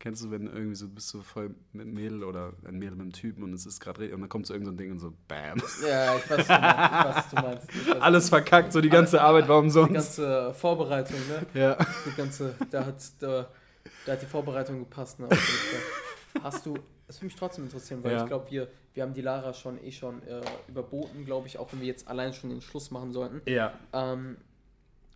Kennst 0.00 0.22
du, 0.22 0.30
wenn 0.30 0.46
irgendwie 0.46 0.74
so, 0.74 0.86
du 0.86 0.94
bist 0.94 1.08
so 1.08 1.22
voll 1.22 1.54
mit 1.72 1.86
einem 1.86 1.94
Mädel 1.94 2.24
oder 2.24 2.52
ein 2.66 2.74
Mädel 2.78 2.92
mit 2.92 3.00
einem 3.02 3.12
Typen 3.12 3.42
und 3.42 3.54
es 3.54 3.64
ist 3.64 3.80
gerade 3.80 4.00
richtig 4.00 4.14
und 4.14 4.20
dann 4.20 4.28
kommt 4.28 4.46
so 4.46 4.52
irgend 4.52 4.66
so 4.66 4.72
ein 4.72 4.76
Ding 4.76 4.90
und 4.92 4.98
so 4.98 5.14
BAM. 5.28 5.62
Ja, 5.88 6.16
ich 6.16 6.28
weiß, 6.30 6.48
was 6.48 6.48
du 6.48 6.56
meinst. 6.60 6.84
Ich 6.92 7.04
weiß, 7.14 7.30
du 7.30 7.36
meinst. 7.36 7.68
Ich 7.70 7.88
weiß, 7.90 8.02
Alles 8.02 8.28
verkackt, 8.28 8.72
so 8.72 8.80
die 8.82 8.90
ganze 8.90 9.22
Arbeit 9.22 9.48
war 9.48 9.60
die 9.60 9.64
umsonst. 9.66 9.94
ganze 9.94 10.52
Vorbereitung, 10.54 11.16
ne? 11.28 11.46
Ja. 11.60 11.76
Die 12.06 12.16
ganze, 12.16 12.54
da 12.70 12.84
hat, 12.84 12.96
da, 13.20 13.48
da 14.04 14.12
hat 14.12 14.20
die 14.22 14.26
Vorbereitung 14.26 14.80
gepasst, 14.80 15.20
ne? 15.20 15.28
Hast 16.42 16.66
du, 16.66 16.74
das 17.06 17.16
würde 17.18 17.26
mich 17.26 17.36
trotzdem 17.36 17.64
interessieren, 17.64 18.02
weil 18.04 18.12
Ja. 18.12 18.22
ich 18.22 18.26
glaube, 18.26 18.50
wir, 18.50 18.68
wir 18.92 19.02
haben 19.04 19.14
die 19.14 19.22
Lara 19.22 19.54
schon 19.54 19.82
eh 19.82 19.92
schon 19.92 20.22
äh, 20.24 20.42
überboten, 20.68 21.24
glaube 21.24 21.46
ich, 21.46 21.58
auch 21.58 21.72
wenn 21.72 21.80
wir 21.80 21.86
jetzt 21.86 22.08
allein 22.08 22.32
schon 22.34 22.50
den 22.50 22.60
Schluss 22.60 22.90
machen 22.90 23.12
sollten. 23.12 23.40
Ja. 23.50 23.72
Ähm, 23.92 24.36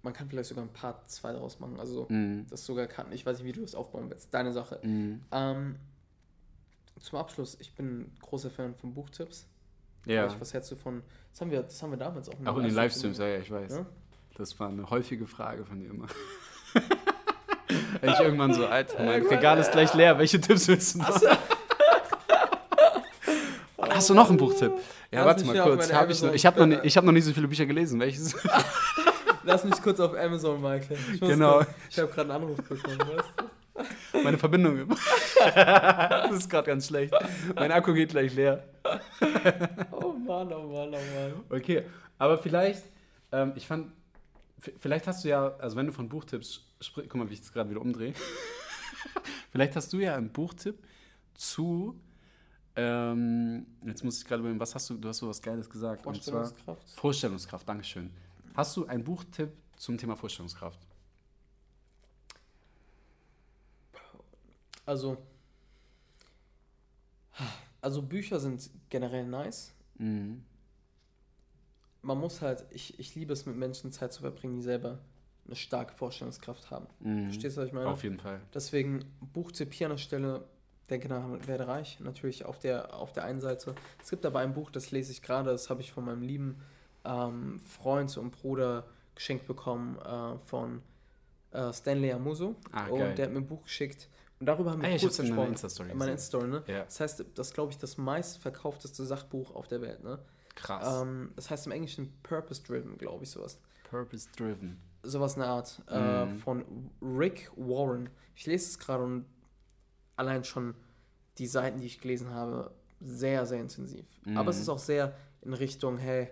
man 0.03 0.12
kann 0.12 0.28
vielleicht 0.28 0.49
sogar 0.49 0.64
ein 0.64 0.72
Part 0.72 1.11
2 1.11 1.32
daraus 1.32 1.59
machen, 1.61 1.78
also 1.80 2.07
Mhm. 2.09 2.46
das 2.51 2.64
sogar 2.64 2.86
kann. 2.86 3.11
Ich 3.12 3.26
weiß 3.26 3.38
nicht, 3.38 3.46
wie 3.46 3.53
du 3.53 3.61
das 3.62 3.74
aufbauen 3.74 4.09
willst. 4.11 4.32
Deine 4.32 4.53
Sache. 4.53 4.78
Mhm. 4.82 5.20
Ähm, 5.32 5.76
zum 7.01 7.18
Abschluss, 7.18 7.57
ich 7.61 7.72
bin 7.74 8.01
ein 8.01 8.12
großer 8.22 8.51
Fan 8.51 8.74
von 8.74 8.94
Buchtipps. 8.94 9.46
Ja. 10.07 10.22
Vielleicht, 10.26 10.40
Was 10.40 10.55
hältst 10.55 10.70
du 10.70 10.76
von. 10.76 11.03
Das 11.32 11.40
haben 11.40 11.51
wir, 11.51 11.62
das 11.62 11.82
haben 11.82 11.90
wir 11.90 11.99
damals 11.99 12.28
auch 12.28 12.34
Auch 12.46 12.57
in 12.59 12.64
den 12.64 12.74
Livestreams, 12.74 13.18
ja, 13.18 13.26
ja, 13.26 13.38
ich 13.38 13.51
weiß. 13.51 13.72
Ja? 13.72 13.86
Das 14.36 14.59
war 14.59 14.68
eine 14.68 14.88
häufige 14.88 15.26
Frage 15.26 15.64
von 15.64 15.80
dir 15.80 15.90
immer. 15.90 16.07
Wenn 18.01 18.11
ich 18.11 18.20
irgendwann 18.20 18.55
so, 18.55 18.66
Alter, 18.66 18.99
mein 18.99 19.09
Irgendwann, 19.14 19.36
Regal 19.36 19.59
ist 19.59 19.72
gleich 19.72 19.92
leer, 19.94 20.18
welche 20.18 20.40
Tipps 20.40 20.68
willst 20.68 20.94
du 20.94 20.99
noch? 21.01 21.20
Hast 23.90 24.11
du 24.11 24.14
noch 24.14 24.28
einen 24.28 24.38
Buchtipp? 24.38 24.72
Ja, 25.11 25.24
Lass 25.24 25.26
warte 25.26 25.44
mal 25.44 25.62
kurz. 25.62 25.92
Hab 25.92 26.09
ich 26.11 26.22
noch, 26.22 26.32
ich 26.32 26.46
habe 26.46 26.61
noch, 26.61 26.66
nie- 26.66 26.86
ich 26.86 26.96
hab 26.96 27.05
noch 27.05 27.12
nicht 27.12 27.24
so 27.24 27.32
viele 27.32 27.49
Bücher 27.49 27.66
gelesen. 27.66 27.99
Welches? 28.01 28.34
Lass 29.49 29.64
mich 29.64 29.80
kurz 29.82 29.99
auf 30.01 30.14
Amazon, 30.14 30.61
Michael. 30.61 30.99
Ich 31.14 31.20
muss 31.20 31.30
Genau. 31.30 31.57
kurz- 31.59 31.68
Ich 31.90 31.99
habe 31.99 32.09
gerade 32.12 32.32
einen 32.34 32.42
Anruf 32.42 32.57
bekommen, 32.59 32.99
weißt 32.99 33.32
du? 34.12 34.22
Meine 34.24 34.36
Verbindung. 34.38 34.88
das 35.55 36.32
ist 36.32 36.51
gerade 36.51 36.66
ganz 36.66 36.88
schlecht. 36.88 37.14
Mein 37.55 37.72
Akku 37.72 37.92
geht 37.94 38.11
gleich 38.11 38.34
leer. 38.34 38.64
Oh 39.92 40.12
Mann, 40.12 40.53
oh 40.53 40.66
Mann, 40.66 40.88
oh 40.88 40.90
Mann. 40.90 41.44
Okay, 41.49 41.84
aber 42.18 42.36
vielleicht, 42.38 42.82
ähm, 43.32 43.53
ich 43.55 43.66
fand, 43.66 43.92
vielleicht 44.78 45.07
hast 45.07 45.24
du 45.24 45.28
ja, 45.28 45.55
also 45.59 45.76
wenn 45.76 45.86
du 45.86 45.92
von 45.92 46.09
Buchtipps 46.09 46.64
sprichst, 46.80 47.09
guck 47.11 47.18
mal, 47.20 47.30
wie 47.30 47.34
ich 47.34 47.40
es 47.40 47.53
gerade 47.53 47.70
wieder 47.70 47.80
umdrehe. 47.80 48.12
vielleicht 49.53 49.76
hast 49.76 49.92
du 49.92 49.99
ja 49.99 50.16
einen 50.16 50.30
Buchtipp 50.32 50.76
zu, 51.34 52.01
ähm, 52.74 53.64
jetzt 53.86 54.03
muss 54.05 54.18
ich 54.20 54.24
gerade 54.26 54.40
überlegen, 54.40 54.61
was 54.61 54.74
hast 54.74 54.90
du, 54.90 54.94
du 54.99 55.09
hast 55.09 55.18
so 55.18 55.28
was 55.28 55.40
Geiles 55.40 55.70
gesagt. 55.70 56.05
Und 56.05 56.22
zwar 56.22 56.40
Vorstellungskraft. 56.46 56.90
Vorstellungskraft, 56.99 57.68
Dankeschön. 57.68 58.11
Hast 58.59 58.77
du 58.77 58.87
einen 58.87 59.05
Buchtipp 59.05 59.53
zum 59.77 59.99
Thema 59.99 60.17
Vorstellungskraft? 60.17 60.81
Also, 64.85 65.17
also 67.81 68.03
Bücher 68.03 68.41
sind 68.41 68.69
generell 68.89 69.29
nice. 69.29 69.73
Mhm. 69.99 70.45
Man 72.03 72.19
muss 72.19 72.43
halt, 72.43 72.67
ich, 72.71 72.99
ich 72.99 73.15
liebe 73.15 73.33
es, 73.33 73.47
mit 73.47 73.55
Menschen 73.55 73.93
Zeit 73.93 74.13
zu 74.13 74.23
verbringen, 74.23 74.57
die 74.57 74.63
selber 74.63 74.99
eine 75.47 75.55
starke 75.55 75.95
Vorstellungskraft 75.95 76.69
haben. 76.73 76.89
Mhm. 76.99 77.27
Verstehst 77.27 77.57
du, 77.57 77.61
was 77.61 77.69
ich 77.69 77.73
meine? 77.73 77.87
Auf 77.87 78.03
jeden 78.03 78.19
Fall. 78.19 78.41
Deswegen 78.53 79.05
Buchtipp 79.33 79.73
hier 79.73 79.87
an 79.87 79.93
der 79.93 79.99
Stelle, 79.99 80.49
denke 80.91 81.07
nach, 81.07 81.47
werde 81.47 81.69
reich. 81.69 82.01
Natürlich 82.01 82.45
auf 82.45 82.59
der, 82.59 82.93
auf 82.93 83.13
der 83.13 83.23
einen 83.23 83.41
Seite. 83.41 83.77
Es 84.03 84.11
gibt 84.11 84.27
aber 84.27 84.41
ein 84.41 84.53
Buch, 84.53 84.73
das 84.73 84.91
lese 84.91 85.13
ich 85.13 85.23
gerade, 85.23 85.51
das 85.51 85.71
habe 85.71 85.81
ich 85.81 85.93
von 85.93 86.05
meinem 86.05 86.23
lieben 86.23 86.61
ähm, 87.05 87.61
Freund 87.61 88.16
und 88.16 88.30
Bruder 88.30 88.86
geschenkt 89.14 89.46
bekommen 89.46 89.99
äh, 89.99 90.38
von 90.38 90.82
äh, 91.51 91.72
Stanley 91.72 92.12
Amuso. 92.12 92.55
Ah, 92.72 92.86
und 92.88 92.99
geil. 92.99 93.14
der 93.14 93.26
hat 93.26 93.32
mir 93.32 93.40
ein 93.40 93.46
Buch 93.46 93.62
geschickt. 93.64 94.09
Und 94.40 94.46
darüber 94.46 94.70
haben 94.72 94.82
wir 94.82 94.88
Ah, 94.88 94.99
kurz 94.99 95.16
gesprochen. 95.16 95.49
Insta-Story 95.49 95.90
In 95.90 95.99
meiner 95.99 96.12
gesehen. 96.12 96.40
Insta-Story, 96.42 96.49
ne? 96.49 96.78
Ja. 96.78 96.84
Das 96.84 97.01
heißt, 97.01 97.24
das 97.34 97.49
ist, 97.49 97.55
glaube 97.55 97.72
ich, 97.72 97.78
das 97.78 97.96
meistverkaufteste 97.99 99.05
Sachbuch 99.05 99.55
auf 99.55 99.66
der 99.66 99.80
Welt, 99.80 100.05
ne? 100.05 100.18
Krass. 100.55 101.03
Ähm, 101.03 101.32
das 101.34 101.51
heißt 101.51 101.66
im 101.66 101.72
Englischen 101.72 102.12
Purpose 102.22 102.62
Driven, 102.62 102.96
glaube 102.99 103.24
ich, 103.24 103.30
sowas. 103.30 103.59
Purpose 103.90 104.28
driven. 104.36 104.80
Sowas 105.03 105.34
in 105.34 105.40
der 105.40 105.49
Art. 105.51 105.82
Äh, 105.88 106.26
Mhm. 106.26 106.36
von 106.36 106.90
Rick 107.03 107.51
Warren. 107.57 108.11
Ich 108.36 108.46
lese 108.46 108.68
es 108.70 108.78
gerade 108.78 109.03
und 109.03 109.24
allein 110.16 110.44
schon 110.44 110.74
die 111.38 111.46
Seiten, 111.46 111.80
die 111.80 111.86
ich 111.86 112.01
gelesen 112.01 112.30
habe, 112.30 112.72
sehr, 113.01 113.46
sehr 113.46 113.61
intensiv. 113.61 114.05
Aber 114.34 114.51
es 114.51 114.57
Mhm. 114.57 114.62
ist 114.62 114.68
auch 114.68 114.78
sehr 114.78 115.14
in 115.42 115.55
Richtung, 115.55 115.96
hey, 115.99 116.30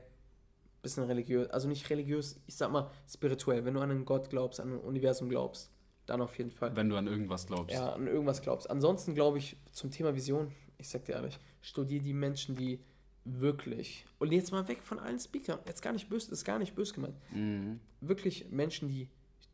bisschen 0.83 1.05
religiös. 1.05 1.49
Also 1.51 1.68
nicht 1.68 1.89
religiös, 1.91 2.41
ich 2.47 2.57
sag 2.57 2.70
mal 2.70 2.91
spirituell. 3.09 3.64
Wenn 3.64 3.74
du 3.74 3.81
an 3.81 3.91
einen 3.91 4.05
Gott 4.05 4.31
glaubst, 4.31 4.61
an 4.61 4.72
ein 4.74 4.79
Universum 4.81 5.29
glaubst, 5.29 5.70
dann 6.07 6.20
auf 6.20 6.37
jeden 6.39 6.51
Fall. 6.51 6.74
Wenn 6.77 6.89
du 6.89 6.97
an 6.97 7.07
irgendwas 7.07 7.47
glaubst. 7.47 7.74
Ja, 7.74 7.93
an 7.95 8.07
irgendwas 8.07 8.41
glaubst. 8.43 8.70
Ansonsten 8.70 9.14
glaube 9.14 9.39
ich, 9.39 9.57
zum 9.72 9.91
Thema 9.91 10.14
Vision, 10.14 10.53
ich 10.79 10.89
sag 10.89 11.05
dir 11.05 11.12
ehrlich, 11.14 11.39
studier 11.61 12.01
die 12.01 12.12
Menschen, 12.12 12.55
die 12.55 12.81
wirklich, 13.24 14.07
und 14.20 14.31
jetzt 14.33 14.53
mal 14.53 14.68
weg 14.68 14.83
von 14.85 15.01
allen 15.01 15.18
Speakern, 15.18 15.59
jetzt 15.66 15.83
gar 15.83 15.93
nicht 15.93 16.09
böse, 16.09 16.31
ist 16.31 16.45
gar 16.45 16.61
nicht 16.61 16.77
böse 16.77 16.95
gemeint, 16.95 17.16
Mhm. 17.33 17.81
wirklich 18.01 18.51
Menschen, 18.51 18.87
die 18.89 19.09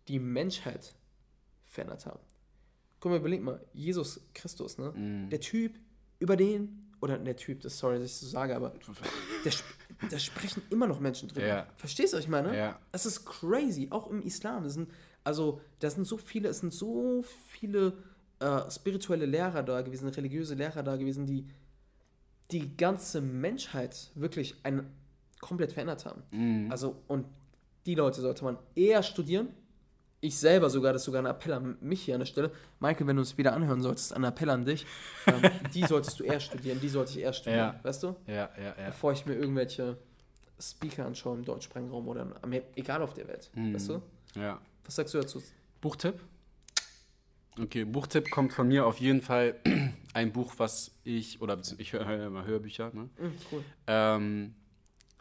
die 0.08 0.18
Menschheit 0.18 0.94
verändert 1.64 2.04
haben. 2.04 2.20
Guck 3.00 3.12
mal, 3.12 3.18
überleg 3.18 3.40
mal, 3.42 3.64
Jesus 3.72 4.20
Christus, 4.34 4.76
ne? 4.76 4.92
Mhm. 4.92 5.30
Der 5.30 5.40
Typ, 5.40 5.78
über 6.18 6.36
den, 6.36 6.91
oder 7.02 7.18
der 7.18 7.36
Typ, 7.36 7.60
das 7.60 7.76
sorry, 7.78 7.98
dass 7.98 8.06
ich 8.06 8.16
so 8.16 8.26
sage, 8.26 8.54
aber 8.56 8.72
sp- 9.50 9.66
da 10.10 10.18
sprechen 10.18 10.62
immer 10.70 10.86
noch 10.86 11.00
Menschen 11.00 11.28
drüber. 11.28 11.46
Ja. 11.46 11.66
Verstehst 11.76 12.12
du, 12.12 12.16
was 12.16 12.24
ich 12.24 12.30
meine? 12.30 12.56
Ja. 12.56 12.78
Es 12.92 13.04
ist 13.06 13.24
crazy, 13.26 13.88
auch 13.90 14.08
im 14.08 14.22
Islam. 14.22 14.64
Das 14.64 14.74
sind, 14.74 14.88
also, 15.24 15.60
da 15.80 15.90
sind 15.90 16.04
so 16.06 16.16
viele, 16.16 16.48
es 16.48 16.60
sind 16.60 16.72
so 16.72 17.22
viele 17.48 17.92
äh, 18.38 18.70
spirituelle 18.70 19.26
Lehrer 19.26 19.62
da 19.62 19.82
gewesen, 19.82 20.08
religiöse 20.08 20.54
Lehrer 20.54 20.82
da 20.82 20.96
gewesen, 20.96 21.26
die 21.26 21.46
die 22.50 22.76
ganze 22.76 23.20
Menschheit 23.20 24.10
wirklich 24.14 24.54
ein, 24.62 24.90
komplett 25.40 25.72
verändert 25.72 26.04
haben. 26.06 26.22
Mhm. 26.30 26.70
Also, 26.70 26.96
und 27.08 27.26
die 27.86 27.94
Leute 27.94 28.20
sollte 28.20 28.44
man 28.44 28.58
eher 28.74 29.02
studieren. 29.02 29.48
Ich 30.24 30.38
selber 30.38 30.70
sogar, 30.70 30.92
das 30.92 31.02
ist 31.02 31.06
sogar 31.06 31.20
ein 31.20 31.26
Appell 31.26 31.52
an 31.52 31.76
mich 31.80 32.02
hier 32.02 32.14
an 32.14 32.20
der 32.20 32.26
Stelle. 32.26 32.52
Michael, 32.78 33.08
wenn 33.08 33.16
du 33.16 33.22
es 33.22 33.36
wieder 33.36 33.54
anhören 33.54 33.82
solltest, 33.82 34.12
ein 34.14 34.22
Appell 34.22 34.50
an 34.50 34.64
dich. 34.64 34.86
Ähm, 35.26 35.42
die 35.74 35.84
solltest 35.84 36.20
du 36.20 36.22
eher 36.24 36.38
studieren, 36.38 36.78
die 36.80 36.88
sollte 36.88 37.10
ich 37.10 37.18
eher 37.18 37.32
studieren, 37.32 37.74
Ja. 37.74 37.80
weißt 37.82 38.04
du? 38.04 38.14
Ja, 38.28 38.48
ja, 38.56 38.62
ja. 38.78 38.86
Bevor 38.86 39.10
ich 39.12 39.26
mir 39.26 39.34
irgendwelche 39.34 39.96
Speaker 40.60 41.06
anschaue 41.06 41.36
im 41.38 41.44
deutschsprachigen 41.44 41.90
Raum 41.90 42.06
oder 42.06 42.22
Amer- 42.42 42.62
egal 42.76 43.02
auf 43.02 43.14
der 43.14 43.26
Welt, 43.26 43.50
Mhm. 43.54 43.74
weißt 43.74 43.88
du? 43.88 44.02
ja. 44.36 44.60
Was 44.84 44.94
sagst 44.94 45.12
du 45.14 45.18
dazu? 45.20 45.42
Buchtipp? 45.80 46.20
Okay, 47.60 47.84
Buchtipp 47.84 48.30
kommt 48.30 48.52
von 48.52 48.68
mir 48.68 48.86
auf 48.86 48.98
jeden 48.98 49.22
Fall 49.22 49.56
ein 50.14 50.32
Buch, 50.32 50.54
was 50.58 50.92
ich, 51.02 51.40
oder 51.42 51.58
ich 51.78 51.92
höre 51.92 52.06
hör 52.06 52.26
immer 52.28 52.44
Hörbücher, 52.44 52.90
ne? 52.94 53.08
Mhm, 53.18 53.34
cool. 53.50 53.64
Ähm, 53.88 54.54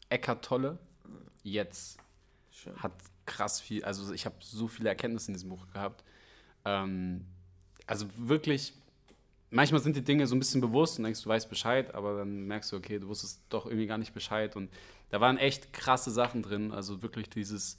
Eckart 0.09 0.45
Tolle, 0.45 0.77
jetzt 1.43 1.97
Schön. 2.61 2.75
hat 2.75 2.93
krass 3.25 3.59
viel, 3.59 3.83
also 3.83 4.13
ich 4.13 4.25
habe 4.25 4.35
so 4.39 4.67
viele 4.67 4.89
Erkenntnisse 4.89 5.29
in 5.29 5.33
diesem 5.33 5.49
Buch 5.49 5.65
gehabt. 5.73 6.03
Ähm, 6.65 7.25
also 7.87 8.05
wirklich, 8.17 8.73
manchmal 9.49 9.81
sind 9.81 9.95
die 9.95 10.03
Dinge 10.03 10.27
so 10.27 10.35
ein 10.35 10.39
bisschen 10.39 10.61
bewusst 10.61 10.97
und 10.97 11.05
denkst, 11.05 11.23
du 11.23 11.29
weißt 11.29 11.49
Bescheid, 11.49 11.93
aber 11.95 12.17
dann 12.17 12.45
merkst 12.47 12.71
du, 12.71 12.77
okay, 12.77 12.99
du 12.99 13.07
wusstest 13.07 13.41
doch 13.49 13.65
irgendwie 13.65 13.87
gar 13.87 13.97
nicht 13.97 14.13
Bescheid. 14.13 14.55
Und 14.55 14.69
da 15.09 15.19
waren 15.19 15.37
echt 15.37 15.73
krasse 15.73 16.11
Sachen 16.11 16.43
drin. 16.43 16.71
Also 16.71 17.01
wirklich 17.01 17.29
dieses, 17.29 17.77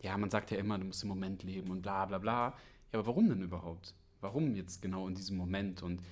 ja, 0.00 0.16
man 0.18 0.30
sagt 0.30 0.50
ja 0.50 0.58
immer, 0.58 0.78
du 0.78 0.84
musst 0.86 1.02
im 1.02 1.08
Moment 1.08 1.42
leben 1.42 1.70
und 1.70 1.82
bla 1.82 2.06
bla 2.06 2.18
bla. 2.18 2.48
Ja, 2.92 2.98
aber 2.98 3.06
warum 3.06 3.28
denn 3.28 3.42
überhaupt? 3.42 3.94
Warum 4.20 4.54
jetzt 4.54 4.82
genau 4.82 5.06
in 5.08 5.14
diesem 5.14 5.36
Moment? 5.36 5.82
Und 5.82 6.02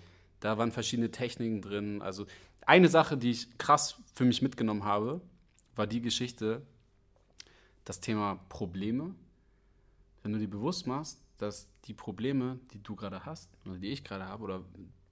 da 0.40 0.58
waren 0.58 0.72
verschiedene 0.72 1.10
Techniken 1.10 1.62
drin. 1.62 2.02
Also 2.02 2.26
eine 2.66 2.88
Sache, 2.88 3.16
die 3.16 3.30
ich 3.30 3.58
krass 3.58 3.96
für 4.14 4.24
mich 4.24 4.40
mitgenommen 4.40 4.84
habe, 4.84 5.20
war 5.74 5.86
die 5.86 6.00
Geschichte, 6.00 6.62
das 7.84 8.00
Thema 8.00 8.36
Probleme. 8.48 9.14
Wenn 10.22 10.32
du 10.32 10.38
dir 10.38 10.48
bewusst 10.48 10.86
machst, 10.86 11.20
dass 11.38 11.68
die 11.84 11.94
Probleme, 11.94 12.58
die 12.72 12.82
du 12.82 12.96
gerade 12.96 13.24
hast, 13.24 13.50
oder 13.64 13.76
die 13.76 13.88
ich 13.88 14.04
gerade 14.04 14.26
habe, 14.26 14.42
oder 14.44 14.64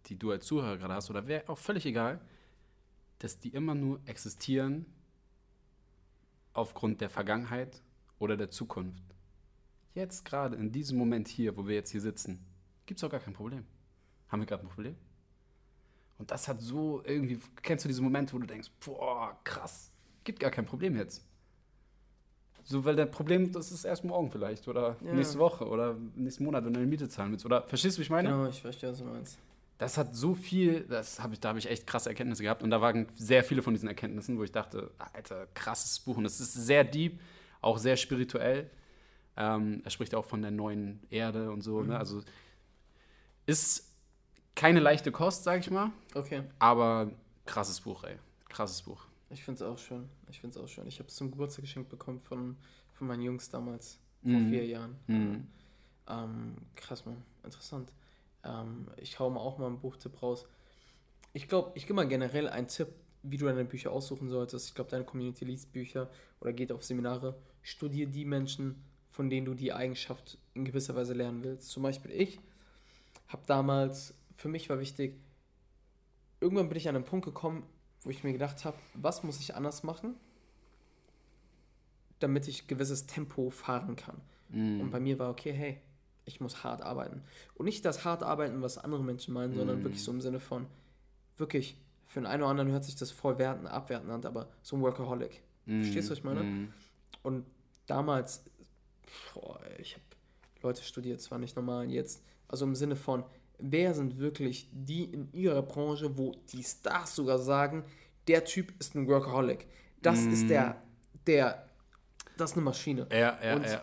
die 0.07 0.19
du 0.19 0.31
als 0.31 0.47
Zuhörer 0.47 0.78
gerade 0.78 0.94
hast, 0.94 1.11
oder 1.11 1.27
wer 1.27 1.49
auch 1.51 1.59
völlig 1.59 1.85
egal, 1.86 2.20
dass 3.19 3.39
die 3.39 3.51
immer 3.51 3.74
nur 3.74 4.01
existieren 4.07 4.86
aufgrund 6.55 7.01
der 7.01 7.11
Vergangenheit 7.11 7.82
oder 8.19 8.36
der 8.36 8.51
Zukunft. 8.51 9.03
Jetzt 9.94 10.24
gerade, 10.24 10.57
in 10.57 10.73
diesem 10.73 10.99
Moment 10.99 11.28
hier, 11.28 11.57
wo 11.57 11.66
wir 11.66 11.74
jetzt 11.74 11.90
hier 11.90 12.01
sitzen, 12.01 12.44
gibt 12.86 12.99
es 12.99 13.05
auch 13.05 13.11
gar 13.11 13.20
kein 13.20 13.35
Problem. 13.35 13.65
Haben 14.28 14.40
wir 14.40 14.47
gerade 14.47 14.65
ein 14.65 14.69
Problem? 14.69 14.97
Und 16.19 16.31
das 16.31 16.49
hat 16.49 16.61
so 16.61 17.03
irgendwie, 17.05 17.40
kennst 17.62 17.85
du 17.85 17.89
diese 17.89 18.03
Momente, 18.03 18.32
wo 18.32 18.39
du 18.39 18.47
denkst, 18.47 18.70
boah, 18.85 19.39
krass, 19.44 19.90
gibt 20.24 20.40
gar 20.40 20.51
kein 20.51 20.65
Problem 20.65 20.97
jetzt. 20.97 21.27
So, 22.64 22.84
weil 22.84 22.97
das 22.97 23.10
Problem, 23.10 23.51
das 23.52 23.72
ist 23.72 23.84
erst 23.84 24.05
morgen 24.05 24.30
vielleicht 24.30 24.68
oder 24.68 24.97
Ja. 25.05 25.14
nächste 25.14 25.39
Woche 25.39 25.66
oder 25.66 25.97
nächsten 26.14 26.44
Monat, 26.44 26.64
wenn 26.64 26.72
du 26.72 26.80
eine 26.80 26.89
Miete 26.89 27.09
zahlen 27.09 27.32
willst. 27.32 27.44
Oder 27.44 27.62
verstehst 27.66 27.97
du, 27.97 28.01
wie 28.01 28.02
ich 28.05 28.10
meine? 28.10 28.28
Genau, 28.28 28.47
ich 28.47 28.60
verstehe, 28.60 28.90
was 28.90 28.98
du 28.98 29.05
meinst. 29.05 29.39
Das 29.78 29.98
hat 29.98 30.14
so 30.14 30.34
viel, 30.34 30.82
das 30.82 31.20
hab 31.20 31.32
ich, 31.32 31.40
da 31.40 31.48
habe 31.48 31.59
ich 31.59 31.68
echt 31.68 31.86
krasse 31.89 32.09
Erkenntnisse 32.09 32.44
gehabt. 32.44 32.62
Und 32.62 32.70
da 32.70 32.80
waren 32.80 33.09
sehr 33.16 33.43
viele 33.43 33.62
von 33.62 33.74
diesen 33.74 33.89
Erkenntnissen, 33.89 34.39
wo 34.39 34.44
ich 34.44 34.52
dachte, 34.52 34.90
Alter, 35.12 35.48
krasses 35.55 35.98
Buch. 35.98 36.16
Und 36.16 36.24
es 36.24 36.39
ist 36.39 36.52
sehr 36.55 36.84
deep, 36.84 37.18
auch 37.60 37.78
sehr 37.78 37.97
spirituell. 37.97 38.70
Ähm, 39.36 39.80
er 39.84 39.90
spricht 39.90 40.14
auch 40.14 40.24
von 40.24 40.40
der 40.43 40.51
neuen 40.52 41.01
Erde 41.10 41.51
und 41.51 41.62
so. 41.62 41.82
Ne? 41.82 41.98
Also 41.98 42.22
ist 43.47 43.89
keine 44.55 44.80
leichte 44.80 45.10
Kost, 45.10 45.44
sag 45.44 45.60
ich 45.60 45.70
mal. 45.70 45.90
Okay. 46.14 46.43
Aber 46.59 47.10
krasses 47.47 47.80
Buch, 47.80 48.05
ey. 48.05 48.16
Krasses 48.48 48.82
Buch. 48.82 49.06
Ich 49.32 49.42
finde 49.44 49.64
es 49.64 49.70
auch 49.70 49.78
schön. 49.78 50.09
Ich 50.28 50.40
finde 50.40 50.59
es 50.59 50.62
auch 50.62 50.68
schön. 50.68 50.86
Ich 50.86 50.98
habe 50.98 51.09
es 51.09 51.14
zum 51.14 51.30
Geburtstag 51.30 51.62
geschenkt 51.64 51.88
bekommen 51.88 52.20
von, 52.20 52.56
von 52.92 53.06
meinen 53.06 53.22
Jungs 53.22 53.48
damals, 53.48 53.98
vor 54.22 54.32
Mhm. 54.32 54.48
vier 54.50 54.66
Jahren. 54.66 54.96
Mhm. 55.06 55.46
Ähm, 56.09 56.56
krass, 56.76 57.04
man. 57.06 57.22
Interessant. 57.42 57.92
Ähm, 58.44 58.88
ich 58.96 59.18
hau 59.18 59.30
mal 59.30 59.40
auch 59.40 59.59
mal 59.59 59.66
einen 59.66 59.80
Buchtipp 59.80 60.22
raus. 60.22 60.46
Ich 61.32 61.48
glaube, 61.48 61.72
ich 61.74 61.84
gebe 61.84 61.94
mal 61.94 62.09
generell 62.09 62.48
einen 62.48 62.68
Tipp, 62.68 62.88
wie 63.22 63.36
du 63.38 63.46
deine 63.46 63.64
Bücher 63.64 63.92
aussuchen 63.92 64.28
solltest. 64.28 64.68
Ich 64.68 64.74
glaube, 64.74 64.90
deine 64.90 65.04
Community 65.04 65.44
liest 65.44 65.72
Bücher 65.72 66.10
oder 66.40 66.52
geht 66.52 66.72
auf 66.72 66.84
Seminare. 66.84 67.38
Studier 67.62 68.06
die 68.06 68.24
Menschen, 68.24 68.82
von 69.09 69.30
denen 69.30 69.46
du 69.46 69.54
die 69.54 69.72
Eigenschaft 69.72 70.38
in 70.54 70.64
gewisser 70.64 70.94
Weise 70.96 71.14
lernen 71.14 71.42
willst. 71.44 71.70
Zum 71.70 71.82
Beispiel 71.84 72.10
ich 72.10 72.40
habe 73.28 73.42
damals, 73.46 74.14
für 74.34 74.48
mich 74.48 74.68
war 74.68 74.78
wichtig, 74.80 75.14
irgendwann 76.40 76.68
bin 76.68 76.76
ich 76.76 76.88
an 76.88 76.96
einen 76.96 77.04
Punkt 77.04 77.24
gekommen, 77.24 77.64
wo 78.04 78.10
ich 78.10 78.24
mir 78.24 78.32
gedacht 78.32 78.64
habe, 78.64 78.76
was 78.94 79.22
muss 79.22 79.40
ich 79.40 79.54
anders 79.54 79.82
machen, 79.82 80.14
damit 82.18 82.48
ich 82.48 82.66
gewisses 82.66 83.06
Tempo 83.06 83.50
fahren 83.50 83.96
kann. 83.96 84.20
Und 84.80 84.90
bei 84.90 85.00
mir 85.00 85.18
war, 85.18 85.30
okay, 85.30 85.52
hey, 85.52 85.80
ich 86.24 86.40
muss 86.40 86.62
hart 86.62 86.82
arbeiten. 86.82 87.22
Und 87.54 87.64
nicht 87.64 87.84
das 87.84 88.04
hart 88.04 88.22
arbeiten, 88.22 88.60
was 88.60 88.76
andere 88.76 89.02
Menschen 89.02 89.32
meinen, 89.32 89.54
sondern 89.54 89.82
wirklich 89.82 90.02
so 90.02 90.12
im 90.12 90.20
Sinne 90.20 90.40
von, 90.40 90.66
wirklich, 91.36 91.76
für 92.06 92.20
den 92.20 92.26
einen 92.26 92.42
oder 92.42 92.50
anderen 92.50 92.70
hört 92.70 92.84
sich 92.84 92.94
das 92.94 93.10
voll 93.10 93.38
werten, 93.38 93.66
abwertend 93.66 94.10
an, 94.10 94.24
aber 94.26 94.48
so 94.62 94.76
ein 94.76 94.82
Workaholic. 94.82 95.42
Verstehst 95.64 96.08
du, 96.08 96.12
was 96.12 96.18
ich 96.18 96.24
meine? 96.24 96.42
Mhm. 96.42 96.72
Und 97.22 97.46
damals, 97.86 98.44
boah, 99.32 99.58
ich 99.78 99.94
habe 99.94 100.04
Leute 100.62 100.82
studiert, 100.82 101.20
zwar 101.20 101.38
nicht 101.38 101.56
normal, 101.56 101.90
jetzt, 101.90 102.22
also 102.46 102.64
im 102.66 102.74
Sinne 102.74 102.96
von, 102.96 103.24
wer 103.62 103.94
sind 103.94 104.18
wirklich 104.18 104.68
die 104.72 105.05
in 105.05 105.32
ihrer 105.32 105.62
Branche, 105.62 106.16
wo 106.18 106.32
die 106.52 106.62
Stars 106.62 107.14
sogar 107.14 107.39
sagen, 107.39 107.84
der 108.28 108.44
Typ 108.44 108.72
ist 108.78 108.94
ein 108.94 109.06
Workaholic. 109.09 109.66
Das 110.02 110.20
ist 110.20 110.48
der, 110.51 110.82
der, 111.26 111.68
das 112.36 112.51
ist 112.51 112.56
eine 112.56 112.64
Maschine. 112.64 113.06
Ja, 113.12 113.39
ja, 113.43 113.55
Und- 113.56 113.66
ja. 113.66 113.82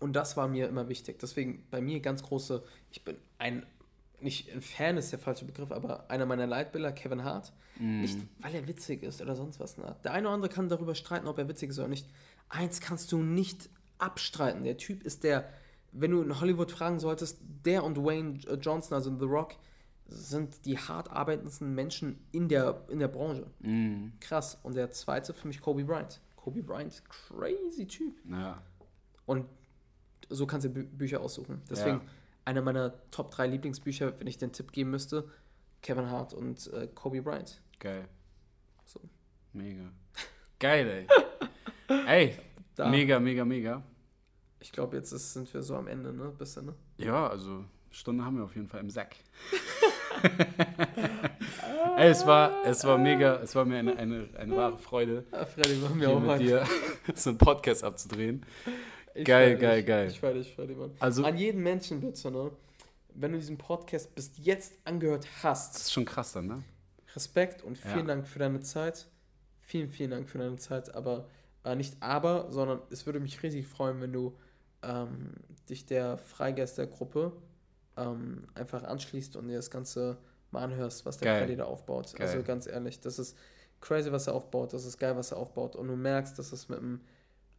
Und 0.00 0.12
das 0.14 0.36
war 0.36 0.46
mir 0.46 0.68
immer 0.68 0.88
wichtig. 0.88 1.18
Deswegen 1.18 1.66
bei 1.70 1.80
mir 1.80 1.98
ganz 2.00 2.22
große, 2.22 2.62
ich 2.92 3.04
bin 3.04 3.16
ein, 3.38 3.66
nicht 4.20 4.52
ein 4.52 4.62
Fan 4.62 4.96
ist 4.96 5.10
der 5.10 5.18
falsche 5.18 5.44
Begriff, 5.44 5.72
aber 5.72 6.08
einer 6.08 6.24
meiner 6.26 6.46
Leitbilder, 6.46 6.92
Kevin 6.92 7.24
Hart. 7.24 7.52
Nicht, 7.80 8.18
weil 8.40 8.54
er 8.54 8.66
witzig 8.68 9.02
ist 9.04 9.20
oder 9.22 9.34
sonst 9.36 9.58
was. 9.60 9.76
Ne? 9.76 9.94
Der 10.04 10.12
eine 10.12 10.26
oder 10.28 10.34
andere 10.34 10.52
kann 10.52 10.68
darüber 10.68 10.94
streiten, 10.94 11.26
ob 11.28 11.38
er 11.38 11.48
witzig 11.48 11.70
ist 11.70 11.78
oder 11.80 11.88
nicht. 11.88 12.08
Eins 12.48 12.80
kannst 12.80 13.10
du 13.12 13.22
nicht 13.22 13.68
abstreiten. 13.98 14.62
Der 14.64 14.76
Typ 14.76 15.02
ist 15.04 15.22
der, 15.24 15.48
wenn 16.00 16.10
du 16.12 16.22
in 16.22 16.40
Hollywood 16.40 16.70
fragen 16.70 16.98
solltest, 17.00 17.38
der 17.64 17.84
und 17.84 17.96
Dwayne 17.96 18.34
Johnson, 18.60 18.94
also 18.94 19.16
The 19.18 19.24
Rock, 19.24 19.56
sind 20.06 20.64
die 20.64 20.78
hart 20.78 21.10
arbeitendsten 21.10 21.74
Menschen 21.74 22.18
in 22.32 22.48
der, 22.48 22.82
in 22.88 22.98
der 22.98 23.08
Branche. 23.08 23.46
Mhm. 23.60 24.12
Krass. 24.20 24.58
Und 24.62 24.74
der 24.74 24.90
zweite 24.90 25.34
für 25.34 25.46
mich 25.48 25.60
Kobe 25.60 25.84
Bryant. 25.84 26.20
Kobe 26.36 26.62
Bryant, 26.62 27.02
crazy 27.08 27.86
Typ. 27.86 28.14
ja. 28.30 28.62
Und 29.26 29.44
so 30.30 30.46
kannst 30.46 30.64
du 30.66 30.70
Bü 30.70 30.84
Bücher 30.84 31.20
aussuchen. 31.20 31.60
Deswegen 31.70 31.98
Ja. 31.98 32.04
einer 32.46 32.62
meiner 32.62 32.94
Top 33.10 33.30
3 33.30 33.46
Lieblingsbücher, 33.48 34.18
wenn 34.18 34.26
ich 34.26 34.38
den 34.38 34.52
Tipp 34.52 34.72
geben 34.72 34.90
müsste, 34.90 35.28
Kevin 35.82 36.10
Hart 36.10 36.32
und 36.32 36.66
äh, 36.72 36.88
Kobe 36.94 37.20
Bryant. 37.22 37.60
Geil. 37.78 38.08
So. 38.86 39.00
Mega. 39.52 39.90
Geil, 40.58 41.06
ey. 41.88 41.98
ey, 42.06 42.36
Da. 42.74 42.88
mega, 42.88 43.20
mega, 43.20 43.44
mega. 43.44 43.82
Ich 44.60 44.72
glaube, 44.72 44.96
jetzt 44.96 45.12
ist, 45.12 45.32
sind 45.32 45.52
wir 45.54 45.62
so 45.62 45.76
am 45.76 45.86
Ende, 45.86 46.12
ne? 46.12 46.32
Bisschen, 46.36 46.66
ne? 46.66 46.74
Ja, 46.98 47.28
also 47.28 47.64
Stunde 47.90 48.24
haben 48.24 48.36
wir 48.36 48.44
auf 48.44 48.54
jeden 48.54 48.68
Fall 48.68 48.80
im 48.80 48.90
Sack. 48.90 49.16
ey, 51.96 52.10
es 52.10 52.26
war, 52.26 52.64
es 52.64 52.84
war 52.84 52.98
mega, 52.98 53.36
es 53.40 53.54
war 53.54 53.64
mir 53.64 53.78
eine, 53.78 53.96
eine, 53.96 54.28
eine 54.36 54.56
wahre 54.56 54.78
Freude, 54.78 55.24
Ah, 55.32 55.44
Freddy, 55.46 55.80
wir 55.80 55.94
hier 55.96 56.10
auch 56.10 56.20
mit 56.20 56.40
dir 56.40 56.66
so 57.14 57.30
einen 57.30 57.38
Podcast 57.38 57.84
abzudrehen. 57.84 58.44
Ich 59.14 59.24
Geil, 59.24 59.56
geil, 59.56 59.78
dich. 59.78 59.86
geil. 59.86 60.08
Ich 60.08 60.20
feier 60.20 60.34
dich, 60.34 60.54
Freddy, 60.54 60.74
Mann. 60.74 60.92
Also, 61.00 61.24
An 61.24 61.36
jeden 61.36 61.62
Menschen 61.62 62.00
bitte, 62.00 62.30
ne? 62.30 62.50
Wenn 63.14 63.32
du 63.32 63.38
diesen 63.38 63.58
Podcast 63.58 64.14
bis 64.14 64.30
jetzt 64.36 64.74
angehört 64.84 65.24
das 65.24 65.42
hast, 65.42 65.76
ist 65.76 65.92
schon 65.92 66.04
krass 66.04 66.32
dann, 66.32 66.46
ne? 66.46 66.62
Respekt 67.16 67.62
und 67.64 67.76
vielen 67.76 68.00
Ja. 68.06 68.14
Dank 68.14 68.28
für 68.28 68.38
deine 68.38 68.60
Zeit. 68.60 69.08
Vielen, 69.60 69.88
vielen 69.88 70.10
Dank 70.10 70.28
für 70.28 70.38
deine 70.38 70.56
Zeit. 70.56 70.94
Aber 70.94 71.26
äh, 71.64 71.74
nicht 71.74 71.96
aber, 72.00 72.52
sondern 72.52 72.80
es 72.90 73.06
würde 73.06 73.18
mich 73.18 73.42
riesig 73.42 73.66
freuen, 73.66 74.00
wenn 74.00 74.12
du 74.12 74.36
ähm, 74.82 75.32
dich 75.68 75.86
der 75.86 76.18
Freigeistergruppe 76.18 77.32
ähm, 77.96 78.44
einfach 78.54 78.84
anschließt 78.84 79.36
und 79.36 79.48
dir 79.48 79.56
das 79.56 79.70
Ganze 79.70 80.18
mal 80.50 80.62
anhörst, 80.64 81.04
was 81.06 81.18
der. 81.18 81.38
Freddy 81.38 81.56
da 81.56 81.64
aufbaut. 81.64 82.14
Geil. 82.14 82.26
Also 82.26 82.42
ganz 82.42 82.66
ehrlich, 82.66 83.00
das 83.00 83.18
ist 83.18 83.36
crazy, 83.80 84.10
was 84.12 84.26
er 84.26 84.34
aufbaut. 84.34 84.72
Das 84.72 84.84
ist 84.84 84.98
geil, 84.98 85.16
was 85.16 85.32
er 85.32 85.38
aufbaut. 85.38 85.76
Und 85.76 85.88
du 85.88 85.96
merkst, 85.96 86.38
dass 86.38 86.52
es 86.52 86.68
mit 86.68 86.78
einem 86.78 87.00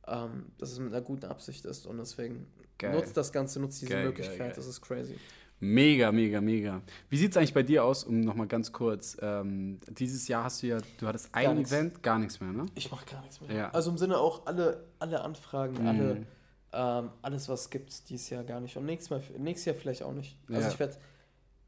ähm, 0.07 0.45
dass 0.57 0.71
es 0.71 0.79
mit 0.79 0.91
einer 0.93 1.01
guten 1.03 1.25
Absicht 1.25 1.65
ist 1.65 1.85
und 1.85 1.97
deswegen 1.97 2.47
Geil. 2.79 2.93
nutzt 2.95 3.15
das 3.15 3.31
Ganze, 3.31 3.59
nutzt 3.59 3.79
diese 3.81 3.91
Geil, 3.93 4.05
Möglichkeit, 4.05 4.57
das 4.57 4.65
ist 4.65 4.81
crazy. 4.81 5.15
Mega, 5.59 6.11
mega, 6.11 6.39
mega. 6.41 6.81
Wie 7.09 7.17
sieht 7.17 7.31
es 7.31 7.37
eigentlich 7.37 7.53
bei 7.53 7.63
dir 7.63 7.83
aus, 7.83 8.05
um 8.05 8.21
nochmal 8.21 8.47
ganz 8.47 8.71
kurz, 8.71 9.17
ähm, 9.21 9.77
dieses 9.89 10.27
Jahr 10.29 10.45
hast 10.45 10.63
du 10.63 10.67
ja, 10.67 10.77
du 10.97 11.05
hattest 11.05 11.29
ein 11.35 11.43
Gar 11.45 11.53
nichts. 11.53 11.71
Event, 11.71 12.01
gar 12.01 12.17
nichts 12.17 12.39
mehr, 12.39 12.51
ne? 12.53 12.65
Ich 12.75 12.89
mache 12.89 13.05
gar 13.05 13.21
nichts 13.21 13.41
mehr. 13.41 13.51
Ja. 13.55 13.69
Also 13.71 13.91
im 13.91 13.97
Sinne 13.97 14.17
auch 14.17 14.45
alle, 14.47 14.85
alle 14.99 15.21
Anfragen, 15.21 15.73
Mhm. 15.81 15.87
alle, 15.87 16.25
ähm, 16.73 17.11
alles, 17.21 17.49
was 17.49 17.69
gibt 17.69 17.89
es 17.89 18.03
dieses 18.03 18.29
Jahr 18.29 18.43
gar 18.43 18.59
nicht. 18.59 18.77
Und 18.77 18.85
nächstes, 18.85 19.09
Mal, 19.09 19.21
nächstes 19.37 19.65
Jahr 19.65 19.75
vielleicht 19.75 20.03
auch 20.03 20.13
nicht. 20.13 20.37
Also 20.49 20.61
Ja. 20.61 20.67
ich 20.69 20.79
werde, 20.79 20.97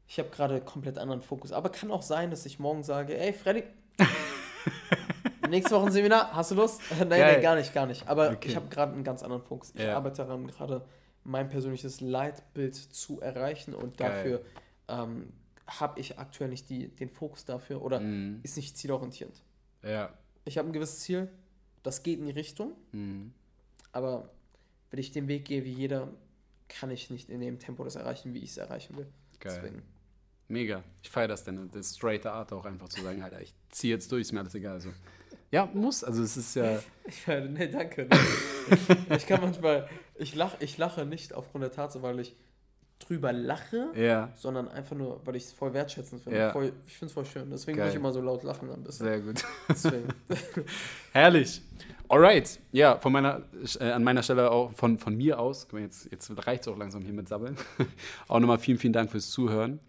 ich 0.08 0.18
habe 0.18 0.28
gerade 0.30 0.60
komplett 0.60 0.98
anderen 0.98 1.22
Fokus. 1.22 1.52
Aber 1.52 1.70
kann 1.70 1.90
auch 1.90 2.02
sein, 2.02 2.30
dass 2.30 2.46
ich 2.46 2.58
morgen 2.58 2.82
sage, 2.82 3.18
ey 3.18 3.32
Freddy, 3.32 3.64
nächste 5.48 5.74
Woche 5.74 5.86
ein 5.86 5.92
Seminar, 5.92 6.34
hast 6.34 6.50
du 6.50 6.54
Lust? 6.54 6.80
nein, 6.98 7.08
Geil. 7.08 7.32
nein, 7.34 7.42
gar 7.42 7.56
nicht, 7.56 7.74
gar 7.74 7.86
nicht. 7.86 8.06
Aber 8.08 8.30
Okay. 8.30 8.48
ich 8.48 8.56
habe 8.56 8.68
gerade 8.68 8.92
einen 8.92 9.04
ganz 9.04 9.22
anderen 9.22 9.42
Fokus. 9.42 9.72
Ich 9.74 9.80
Ja. 9.82 9.96
arbeite 9.96 10.18
daran, 10.18 10.46
gerade 10.46 10.84
mein 11.24 11.48
persönliches 11.48 12.00
Leitbild 12.00 12.74
zu 12.74 13.20
erreichen 13.20 13.74
und 13.74 13.96
Geil. 13.96 14.10
dafür 14.10 14.44
ähm, 14.88 15.32
habe 15.66 16.00
ich 16.00 16.18
aktuell 16.18 16.50
nicht 16.50 16.68
die, 16.68 16.88
den 16.88 17.08
Fokus 17.08 17.44
dafür 17.44 17.82
oder 17.82 18.00
Mhm. 18.00 18.40
ist 18.42 18.56
nicht 18.56 18.76
zielorientierend. 18.76 19.40
Ja. 19.82 20.10
Ich 20.44 20.58
habe 20.58 20.68
ein 20.68 20.72
gewisses 20.72 21.00
Ziel, 21.00 21.28
das 21.82 22.02
geht 22.02 22.18
in 22.18 22.26
die 22.26 22.32
Richtung, 22.32 22.72
Mhm. 22.92 23.32
aber 23.92 24.30
wenn 24.92 25.00
ich 25.00 25.10
den 25.10 25.26
Weg 25.26 25.46
gehe 25.46 25.64
wie 25.64 25.72
jeder, 25.72 26.12
kann 26.68 26.90
ich 26.90 27.10
nicht 27.10 27.30
in 27.30 27.40
dem 27.40 27.58
Tempo 27.58 27.82
das 27.82 27.96
erreichen, 27.96 28.34
wie 28.34 28.40
ich 28.40 28.50
es 28.50 28.56
erreichen 28.58 28.96
will. 28.96 29.06
Geil. 29.40 29.54
Deswegen. 29.56 29.82
Mega. 30.48 30.84
Ich 31.02 31.08
feiere 31.08 31.28
das 31.28 31.44
denn, 31.44 31.70
das 31.70 31.96
straight 31.96 32.26
Art 32.26 32.52
auch 32.52 32.66
einfach 32.66 32.90
zu 32.90 33.00
sagen, 33.00 33.22
Alter, 33.22 33.40
ich 33.40 33.54
ziehe 33.70 33.94
jetzt 33.94 34.12
durch, 34.12 34.20
ist 34.20 34.32
mir 34.32 34.40
alles 34.40 34.54
egal. 34.54 34.80
So. 34.80 34.90
Ja, 35.50 35.64
muss. 35.72 36.04
Also 36.04 36.22
es 36.22 36.36
ist 36.36 36.54
ja. 36.54 36.78
Ich 37.06 37.26
meine, 37.26 37.48
nee, 37.48 37.68
danke. 37.68 38.06
ich 39.16 39.26
kann 39.26 39.40
manchmal, 39.40 39.88
ich, 40.14 40.34
lach, 40.34 40.56
ich 40.60 40.76
lache 40.76 41.06
nicht 41.06 41.32
aufgrund 41.32 41.64
der 41.64 41.72
Tatsache, 41.72 42.02
weil 42.02 42.20
ich 42.20 42.36
drüber 43.08 43.32
lache, 43.32 43.90
Ja, 43.94 44.32
sondern 44.34 44.68
einfach 44.68 44.96
nur, 44.96 45.20
weil 45.24 45.36
ich 45.36 45.44
es 45.44 45.52
voll 45.52 45.72
wertschätzend 45.74 46.22
finde. 46.22 46.38
Ja. 46.38 46.50
Voll, 46.50 46.72
ich 46.86 46.96
finde 46.96 47.06
es 47.06 47.12
voll 47.12 47.26
schön. 47.26 47.50
Deswegen 47.50 47.76
Geil. 47.76 47.86
muss 47.86 47.94
ich 47.94 48.00
immer 48.00 48.12
so 48.12 48.20
laut 48.20 48.42
lachen 48.42 48.70
ein 48.70 48.82
bisschen. 48.82 49.06
sehr 49.06 49.20
gut. 49.20 49.44
Herrlich. 51.12 51.62
Alright. 52.08 52.60
Ja, 52.72 52.98
von 52.98 53.12
meiner, 53.12 53.42
äh, 53.80 53.90
an 53.90 54.04
meiner 54.04 54.22
Stelle 54.22 54.50
auch 54.50 54.72
von, 54.74 54.98
von 54.98 55.16
mir 55.16 55.38
aus, 55.38 55.66
jetzt, 55.72 56.10
jetzt 56.10 56.30
reicht 56.46 56.62
es 56.62 56.68
auch 56.68 56.76
langsam 56.76 57.02
hier 57.02 57.14
mit 57.14 57.28
Sabbeln. 57.28 57.56
auch 58.28 58.38
nochmal 58.40 58.58
vielen, 58.58 58.78
vielen 58.78 58.92
Dank 58.92 59.10
fürs 59.10 59.30
Zuhören. 59.30 59.80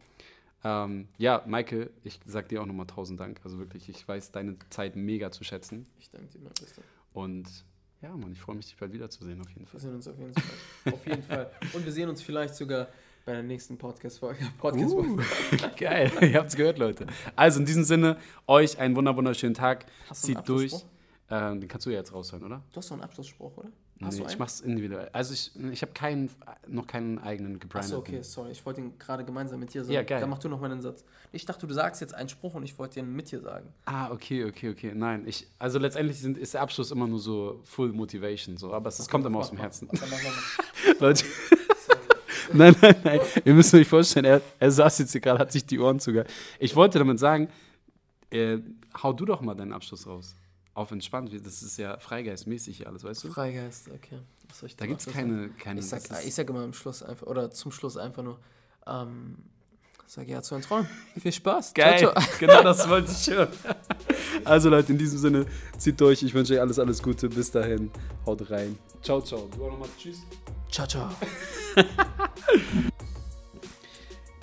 Ähm, 0.63 1.09
ja, 1.17 1.43
Maike, 1.45 1.89
ich 2.03 2.19
sag 2.25 2.47
dir 2.47 2.61
auch 2.61 2.65
nochmal 2.65 2.87
tausend 2.87 3.19
Dank. 3.19 3.41
Also 3.43 3.59
wirklich, 3.59 3.89
ich 3.89 4.07
weiß 4.07 4.31
deine 4.31 4.55
Zeit 4.69 4.95
mega 4.95 5.31
zu 5.31 5.43
schätzen. 5.43 5.85
Ich 5.99 6.09
danke 6.09 6.27
dir, 6.27 6.39
mein 6.39 6.53
Bester. 6.53 6.81
Und 7.11 7.47
ja, 8.01 8.15
Mann, 8.15 8.31
ich 8.33 8.39
freue 8.39 8.55
mich, 8.55 8.65
dich 8.65 8.77
bald 8.77 8.91
wiederzusehen, 8.91 9.39
auf 9.41 9.49
jeden 9.49 9.61
Wir 9.61 9.67
Fall. 9.67 9.79
sehen 9.79 9.95
uns 9.95 10.07
auf 10.07 10.17
jeden 10.17 10.33
Fall. 10.33 10.93
auf 10.93 11.07
jeden 11.07 11.23
Fall. 11.23 11.51
Und 11.73 11.85
wir 11.85 11.91
sehen 11.91 12.09
uns 12.09 12.21
vielleicht 12.21 12.55
sogar 12.55 12.87
bei 13.25 13.33
der 13.33 13.43
nächsten 13.43 13.77
Podcast-Folge. 13.77 14.45
Podcast 14.57 14.93
Uh, 14.93 15.17
geil, 15.77 16.11
ihr 16.21 16.35
habt's 16.35 16.55
gehört, 16.55 16.77
Leute. 16.77 17.07
Also 17.35 17.59
in 17.59 17.65
diesem 17.65 17.83
Sinne, 17.83 18.17
euch 18.47 18.77
einen 18.79 18.95
wunder 18.95 19.15
wunderschönen 19.15 19.53
Tag. 19.53 19.85
Hast 20.09 20.25
einen 20.25 20.35
Zieht 20.37 20.49
durch. 20.49 20.73
Ähm, 21.29 21.61
den 21.61 21.69
kannst 21.69 21.85
du 21.85 21.89
ja 21.89 21.97
jetzt 21.97 22.13
raushören, 22.13 22.43
oder? 22.43 22.61
Du 22.71 22.77
hast 22.77 22.89
doch 22.89 22.95
einen 22.95 23.03
Abschlussspruch, 23.03 23.57
oder? 23.57 23.69
Hast 24.01 24.17
nee, 24.17 24.23
ich 24.23 24.29
einen? 24.31 24.39
mach's 24.39 24.59
individuell. 24.59 25.09
Also 25.13 25.33
ich, 25.33 25.51
ich 25.71 25.81
habe 25.81 25.93
keinen, 25.93 26.29
noch 26.67 26.85
keinen 26.85 27.17
eigenen 27.19 27.59
gebrandeten. 27.59 27.97
Achso, 27.97 27.99
okay, 27.99 28.21
sorry. 28.21 28.51
Ich 28.51 28.65
wollte 28.65 28.81
ihn 28.81 28.99
gerade 28.99 29.23
gemeinsam 29.23 29.59
mit 29.59 29.73
dir 29.73 29.83
sagen. 29.83 29.93
Ja, 29.93 30.03
geil. 30.03 30.19
Dann 30.19 30.29
mach 30.29 30.39
du 30.39 30.49
noch 30.49 30.59
mal 30.59 30.67
den 30.67 30.81
Satz. 30.81 31.05
Ich 31.31 31.45
dachte, 31.45 31.65
du 31.65 31.73
sagst 31.73 32.01
jetzt 32.01 32.13
einen 32.13 32.27
Spruch 32.27 32.55
und 32.55 32.63
ich 32.63 32.77
wollte 32.77 32.95
den 32.95 33.15
mit 33.15 33.31
dir 33.31 33.39
sagen. 33.39 33.69
Ah, 33.85 34.11
okay, 34.11 34.43
okay, 34.43 34.71
okay. 34.71 34.91
Nein, 34.93 35.23
ich, 35.25 35.47
also 35.57 35.79
letztendlich 35.79 36.19
sind, 36.19 36.37
ist 36.37 36.53
der 36.53 36.61
Abschluss 36.61 36.91
immer 36.91 37.07
nur 37.07 37.19
so 37.19 37.61
Full 37.63 37.93
Motivation, 37.93 38.57
so, 38.57 38.73
aber 38.73 38.89
es 38.89 38.99
es 38.99 39.07
kommt 39.07 39.25
immer 39.25 39.39
aus 39.39 39.49
dem 39.49 39.59
Herzen. 39.59 39.87
Mach. 39.91 40.99
Leute. 40.99 41.23
nein, 42.53 42.75
nein, 42.81 42.95
nein. 43.03 43.19
Ihr 43.45 43.53
müsst 43.53 43.73
euch 43.73 43.87
vorstellen, 43.87 44.25
er, 44.25 44.41
er 44.59 44.71
saß 44.71 44.99
jetzt 44.99 45.11
hier 45.11 45.21
gerade, 45.21 45.39
hat 45.39 45.51
sich 45.51 45.65
die 45.65 45.79
Ohren 45.79 45.99
zugehört. 45.99 46.29
Ich 46.59 46.75
wollte 46.75 46.99
damit 46.99 47.19
sagen, 47.19 47.49
äh, 48.29 48.57
hau 49.01 49.13
du 49.13 49.25
doch 49.25 49.41
mal 49.41 49.55
deinen 49.55 49.73
Abschluss 49.73 50.07
raus. 50.07 50.35
Auf 50.75 50.91
entspannt, 50.91 51.31
das 51.45 51.61
ist 51.61 51.77
ja 51.77 51.99
freigeistmäßig 51.99 52.87
alles, 52.87 53.03
weißt 53.03 53.25
du? 53.25 53.31
Freigeist, 53.31 53.89
okay. 53.89 54.17
Was 54.49 54.59
soll 54.59 54.69
ich 54.69 54.75
Da 54.75 54.87
gibt 54.87 55.01
es 55.01 55.05
keine, 55.05 55.49
keine 55.49 55.79
Ich 55.81 55.85
sag, 55.85 56.01
ich 56.25 56.33
sag 56.33 56.49
immer 56.49 56.63
am 56.63 56.73
Schluss 56.73 57.03
einfach, 57.03 57.27
oder 57.27 57.51
zum 57.51 57.71
Schluss 57.71 57.95
einfach 57.95 58.23
nur, 58.23 58.39
ähm, 58.87 59.37
sag 60.07 60.27
ja 60.27 60.41
zu 60.41 60.55
den 60.55 60.63
Träumen. 60.63 60.87
Viel 61.19 61.31
Spaß. 61.31 61.73
Geil, 61.73 61.99
Ciao, 61.99 62.11
ciao. 62.11 62.23
genau 62.39 62.63
das 62.63 62.89
wollte 62.89 63.11
ich 63.11 63.29
hören. 63.29 63.49
Also 64.43 64.69
Leute, 64.69 64.91
in 64.91 64.97
diesem 64.97 65.19
Sinne, 65.19 65.45
zieht 65.77 65.99
durch. 65.99 66.23
Ich 66.23 66.33
wünsche 66.33 66.53
euch 66.53 66.61
alles, 66.61 66.79
alles 66.79 67.01
Gute. 67.01 67.29
Bis 67.29 67.51
dahin, 67.51 67.91
haut 68.25 68.49
rein. 68.49 68.77
Ciao, 69.01 69.21
ciao. 69.21 69.49
Du 69.55 69.65
auch 69.65 69.71
nochmal 69.71 69.89
Tschüss. 69.97 70.21
Ciao, 70.73 70.87
ciao. 70.87 71.09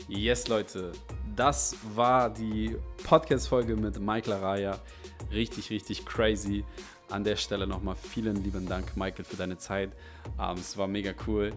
Yes, 0.06 0.48
Leute, 0.48 0.90
das 1.36 1.76
war 1.94 2.30
die 2.30 2.76
Podcast-Folge 3.04 3.76
mit 3.76 4.00
Michael 4.00 4.34
Araya. 4.34 4.78
Richtig, 5.32 5.70
richtig 5.70 6.04
crazy. 6.04 6.64
An 7.10 7.22
der 7.22 7.36
Stelle 7.36 7.64
nochmal 7.66 7.94
vielen 7.94 8.42
lieben 8.42 8.68
Dank, 8.68 8.96
Michael, 8.96 9.24
für 9.24 9.36
deine 9.36 9.56
Zeit. 9.56 9.92
Ähm, 10.38 10.56
es 10.56 10.76
war 10.76 10.88
mega 10.88 11.12
cool. 11.28 11.52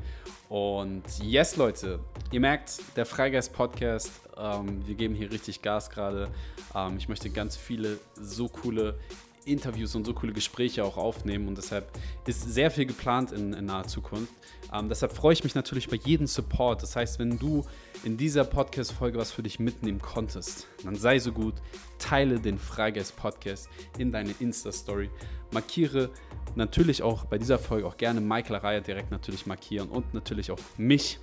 Und 0.49 1.03
yes, 1.19 1.55
Leute, 1.55 1.99
ihr 2.31 2.39
merkt, 2.39 2.79
der 2.95 3.07
Freigeist-Podcast, 3.07 4.11
ähm, 4.37 4.85
wir 4.87 4.95
geben 4.95 5.15
hier 5.15 5.31
richtig 5.31 5.63
Gas 5.63 5.89
gerade. 5.89 6.29
Ähm, 6.75 6.97
ich 6.97 7.09
möchte 7.09 7.31
ganz 7.31 7.57
viele 7.57 7.99
so 8.15 8.49
coole 8.49 8.99
Interviews 9.45 9.95
und 9.95 10.05
so 10.05 10.13
coole 10.13 10.33
Gespräche 10.33 10.83
auch 10.83 10.97
aufnehmen 10.97 11.47
und 11.47 11.57
deshalb 11.57 11.91
ist 12.25 12.41
sehr 12.53 12.71
viel 12.71 12.85
geplant 12.85 13.31
in, 13.31 13.53
in 13.53 13.65
naher 13.65 13.87
Zukunft. 13.87 14.33
Ähm, 14.73 14.89
deshalb 14.89 15.13
freue 15.13 15.33
ich 15.33 15.43
mich 15.43 15.55
natürlich 15.55 15.87
über 15.87 15.95
jeden 15.95 16.27
Support. 16.27 16.81
Das 16.81 16.95
heißt, 16.95 17.19
wenn 17.19 17.37
du 17.37 17.63
in 18.03 18.17
dieser 18.17 18.43
Podcast-Folge 18.43 19.17
was 19.17 19.31
für 19.31 19.43
dich 19.43 19.59
mitnehmen 19.59 20.01
konntest, 20.01 20.67
dann 20.83 20.95
sei 20.95 21.19
so 21.19 21.31
gut, 21.31 21.55
teile 21.99 22.39
den 22.39 22.57
Freigeist-Podcast 22.57 23.69
in 23.97 24.11
deine 24.11 24.33
Insta-Story, 24.39 25.09
markiere 25.51 26.09
natürlich 26.55 27.03
auch 27.03 27.25
bei 27.25 27.37
dieser 27.37 27.59
Folge 27.59 27.87
auch 27.87 27.97
gerne 27.97 28.21
Michael 28.21 28.55
Araya 28.55 28.79
direkt 28.79 29.11
natürlich 29.11 29.45
markieren 29.45 29.89
und 29.89 30.13
natürlich 30.13 30.51
auch 30.51 30.59
mich, 30.77 31.19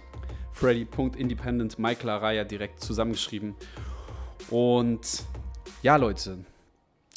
Freddy.independent, 0.53 1.79
Michael 1.79 2.11
Araya 2.11 2.45
direkt 2.45 2.81
zusammengeschrieben. 2.81 3.55
Und 4.51 5.25
ja, 5.83 5.97
Leute, 5.97 6.45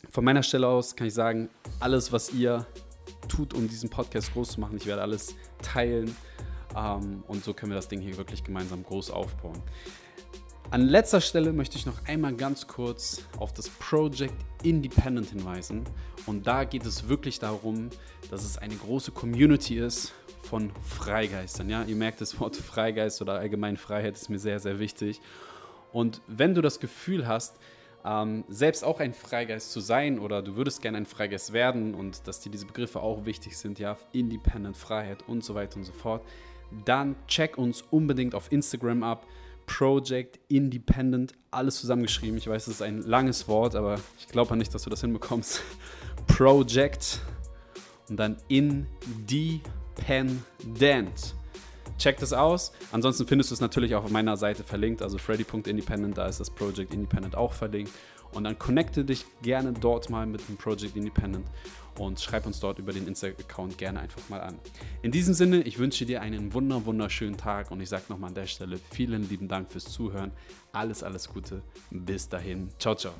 von 0.09 0.23
meiner 0.23 0.43
Stelle 0.43 0.67
aus 0.67 0.95
kann 0.95 1.07
ich 1.07 1.13
sagen, 1.13 1.49
alles, 1.79 2.11
was 2.11 2.31
ihr 2.33 2.65
tut, 3.27 3.53
um 3.53 3.67
diesen 3.67 3.89
Podcast 3.89 4.33
groß 4.33 4.51
zu 4.51 4.59
machen, 4.59 4.77
ich 4.77 4.85
werde 4.85 5.01
alles 5.01 5.35
teilen. 5.61 6.15
Ähm, 6.75 7.23
und 7.27 7.43
so 7.43 7.53
können 7.53 7.71
wir 7.71 7.75
das 7.75 7.87
Ding 7.87 8.01
hier 8.01 8.17
wirklich 8.17 8.43
gemeinsam 8.43 8.83
groß 8.83 9.11
aufbauen. 9.11 9.61
An 10.71 10.87
letzter 10.87 11.21
Stelle 11.21 11.53
möchte 11.53 11.77
ich 11.77 11.85
noch 11.85 12.05
einmal 12.05 12.33
ganz 12.33 12.67
kurz 12.67 13.21
auf 13.37 13.53
das 13.53 13.69
Project 13.69 14.33
Independent 14.63 15.29
hinweisen. 15.29 15.83
Und 16.25 16.47
da 16.47 16.63
geht 16.63 16.85
es 16.85 17.07
wirklich 17.07 17.37
darum, 17.37 17.89
dass 18.31 18.43
es 18.43 18.57
eine 18.57 18.75
große 18.75 19.11
Community 19.11 19.77
ist 19.77 20.13
von 20.41 20.71
Freigeistern. 20.83 21.69
Ja, 21.69 21.83
ihr 21.83 21.95
merkt, 21.95 22.21
das 22.21 22.39
Wort 22.39 22.55
Freigeist 22.55 23.21
oder 23.21 23.33
allgemein 23.33 23.77
Freiheit 23.77 24.15
ist 24.15 24.29
mir 24.29 24.39
sehr, 24.39 24.59
sehr 24.59 24.79
wichtig. 24.79 25.21
Und 25.91 26.21
wenn 26.25 26.55
du 26.55 26.61
das 26.61 26.79
Gefühl 26.79 27.27
hast, 27.27 27.57
ähm, 28.05 28.43
selbst 28.49 28.83
auch 28.83 28.99
ein 28.99 29.13
Freigeist 29.13 29.71
zu 29.71 29.79
sein 29.79 30.19
oder 30.19 30.41
du 30.41 30.55
würdest 30.55 30.81
gerne 30.81 30.97
ein 30.97 31.05
Freigeist 31.05 31.53
werden 31.53 31.95
und 31.95 32.27
dass 32.27 32.41
dir 32.41 32.49
diese 32.49 32.65
Begriffe 32.65 33.01
auch 33.01 33.25
wichtig 33.25 33.57
sind, 33.57 33.79
ja, 33.79 33.97
Independent, 34.11 34.75
Freiheit 34.75 35.23
und 35.27 35.43
so 35.43 35.55
weiter 35.55 35.77
und 35.77 35.85
so 35.85 35.93
fort, 35.93 36.21
dann 36.85 37.15
check 37.27 37.57
uns 37.57 37.81
unbedingt 37.81 38.35
auf 38.35 38.51
Instagram 38.51 39.03
ab. 39.03 39.25
Project 39.65 40.39
Independent, 40.49 41.33
alles 41.49 41.77
zusammengeschrieben. 41.79 42.37
Ich 42.37 42.47
weiß, 42.47 42.67
es 42.67 42.75
ist 42.75 42.81
ein 42.81 43.01
langes 43.03 43.47
Wort, 43.47 43.75
aber 43.75 43.97
ich 44.19 44.27
glaube 44.27 44.57
nicht, 44.57 44.73
dass 44.73 44.83
du 44.83 44.89
das 44.89 44.99
hinbekommst. 45.01 45.61
Project 46.27 47.21
und 48.09 48.17
dann 48.17 48.35
Independent. 48.49 49.63
Check 52.03 52.19
das 52.19 52.33
aus. 52.33 52.73
Ansonsten 52.91 53.25
findest 53.25 53.51
du 53.51 53.53
es 53.53 53.61
natürlich 53.61 53.95
auch 53.95 54.03
auf 54.03 54.11
meiner 54.11 54.35
Seite 54.35 54.65
verlinkt, 54.65 55.01
also 55.01 55.17
freddy.independent, 55.17 56.17
da 56.17 56.25
ist 56.25 56.41
das 56.41 56.49
Project 56.49 56.93
Independent 56.93 57.37
auch 57.37 57.53
verlinkt. 57.53 57.93
Und 58.33 58.43
dann 58.43 58.59
connecte 58.59 59.05
dich 59.05 59.25
gerne 59.41 59.71
dort 59.71 60.09
mal 60.09 60.25
mit 60.25 60.45
dem 60.49 60.57
Project 60.57 60.97
Independent 60.97 61.45
und 61.97 62.19
schreib 62.19 62.45
uns 62.45 62.59
dort 62.59 62.77
über 62.77 62.91
den 62.91 63.07
Insta-Account 63.07 63.77
gerne 63.77 64.01
einfach 64.01 64.27
mal 64.27 64.41
an. 64.41 64.59
In 65.01 65.13
diesem 65.13 65.33
Sinne, 65.33 65.61
ich 65.61 65.79
wünsche 65.79 66.05
dir 66.05 66.21
einen 66.21 66.53
wunder 66.53 66.85
wunderschönen 66.85 67.37
Tag 67.37 67.71
und 67.71 67.79
ich 67.79 67.87
sage 67.87 68.03
nochmal 68.09 68.31
an 68.31 68.35
der 68.35 68.47
Stelle 68.47 68.81
vielen 68.91 69.29
lieben 69.29 69.47
Dank 69.47 69.71
fürs 69.71 69.85
Zuhören. 69.85 70.31
Alles, 70.73 71.03
alles 71.03 71.29
Gute. 71.29 71.61
Bis 71.89 72.27
dahin. 72.27 72.67
Ciao, 72.79 72.95
ciao. 72.95 73.13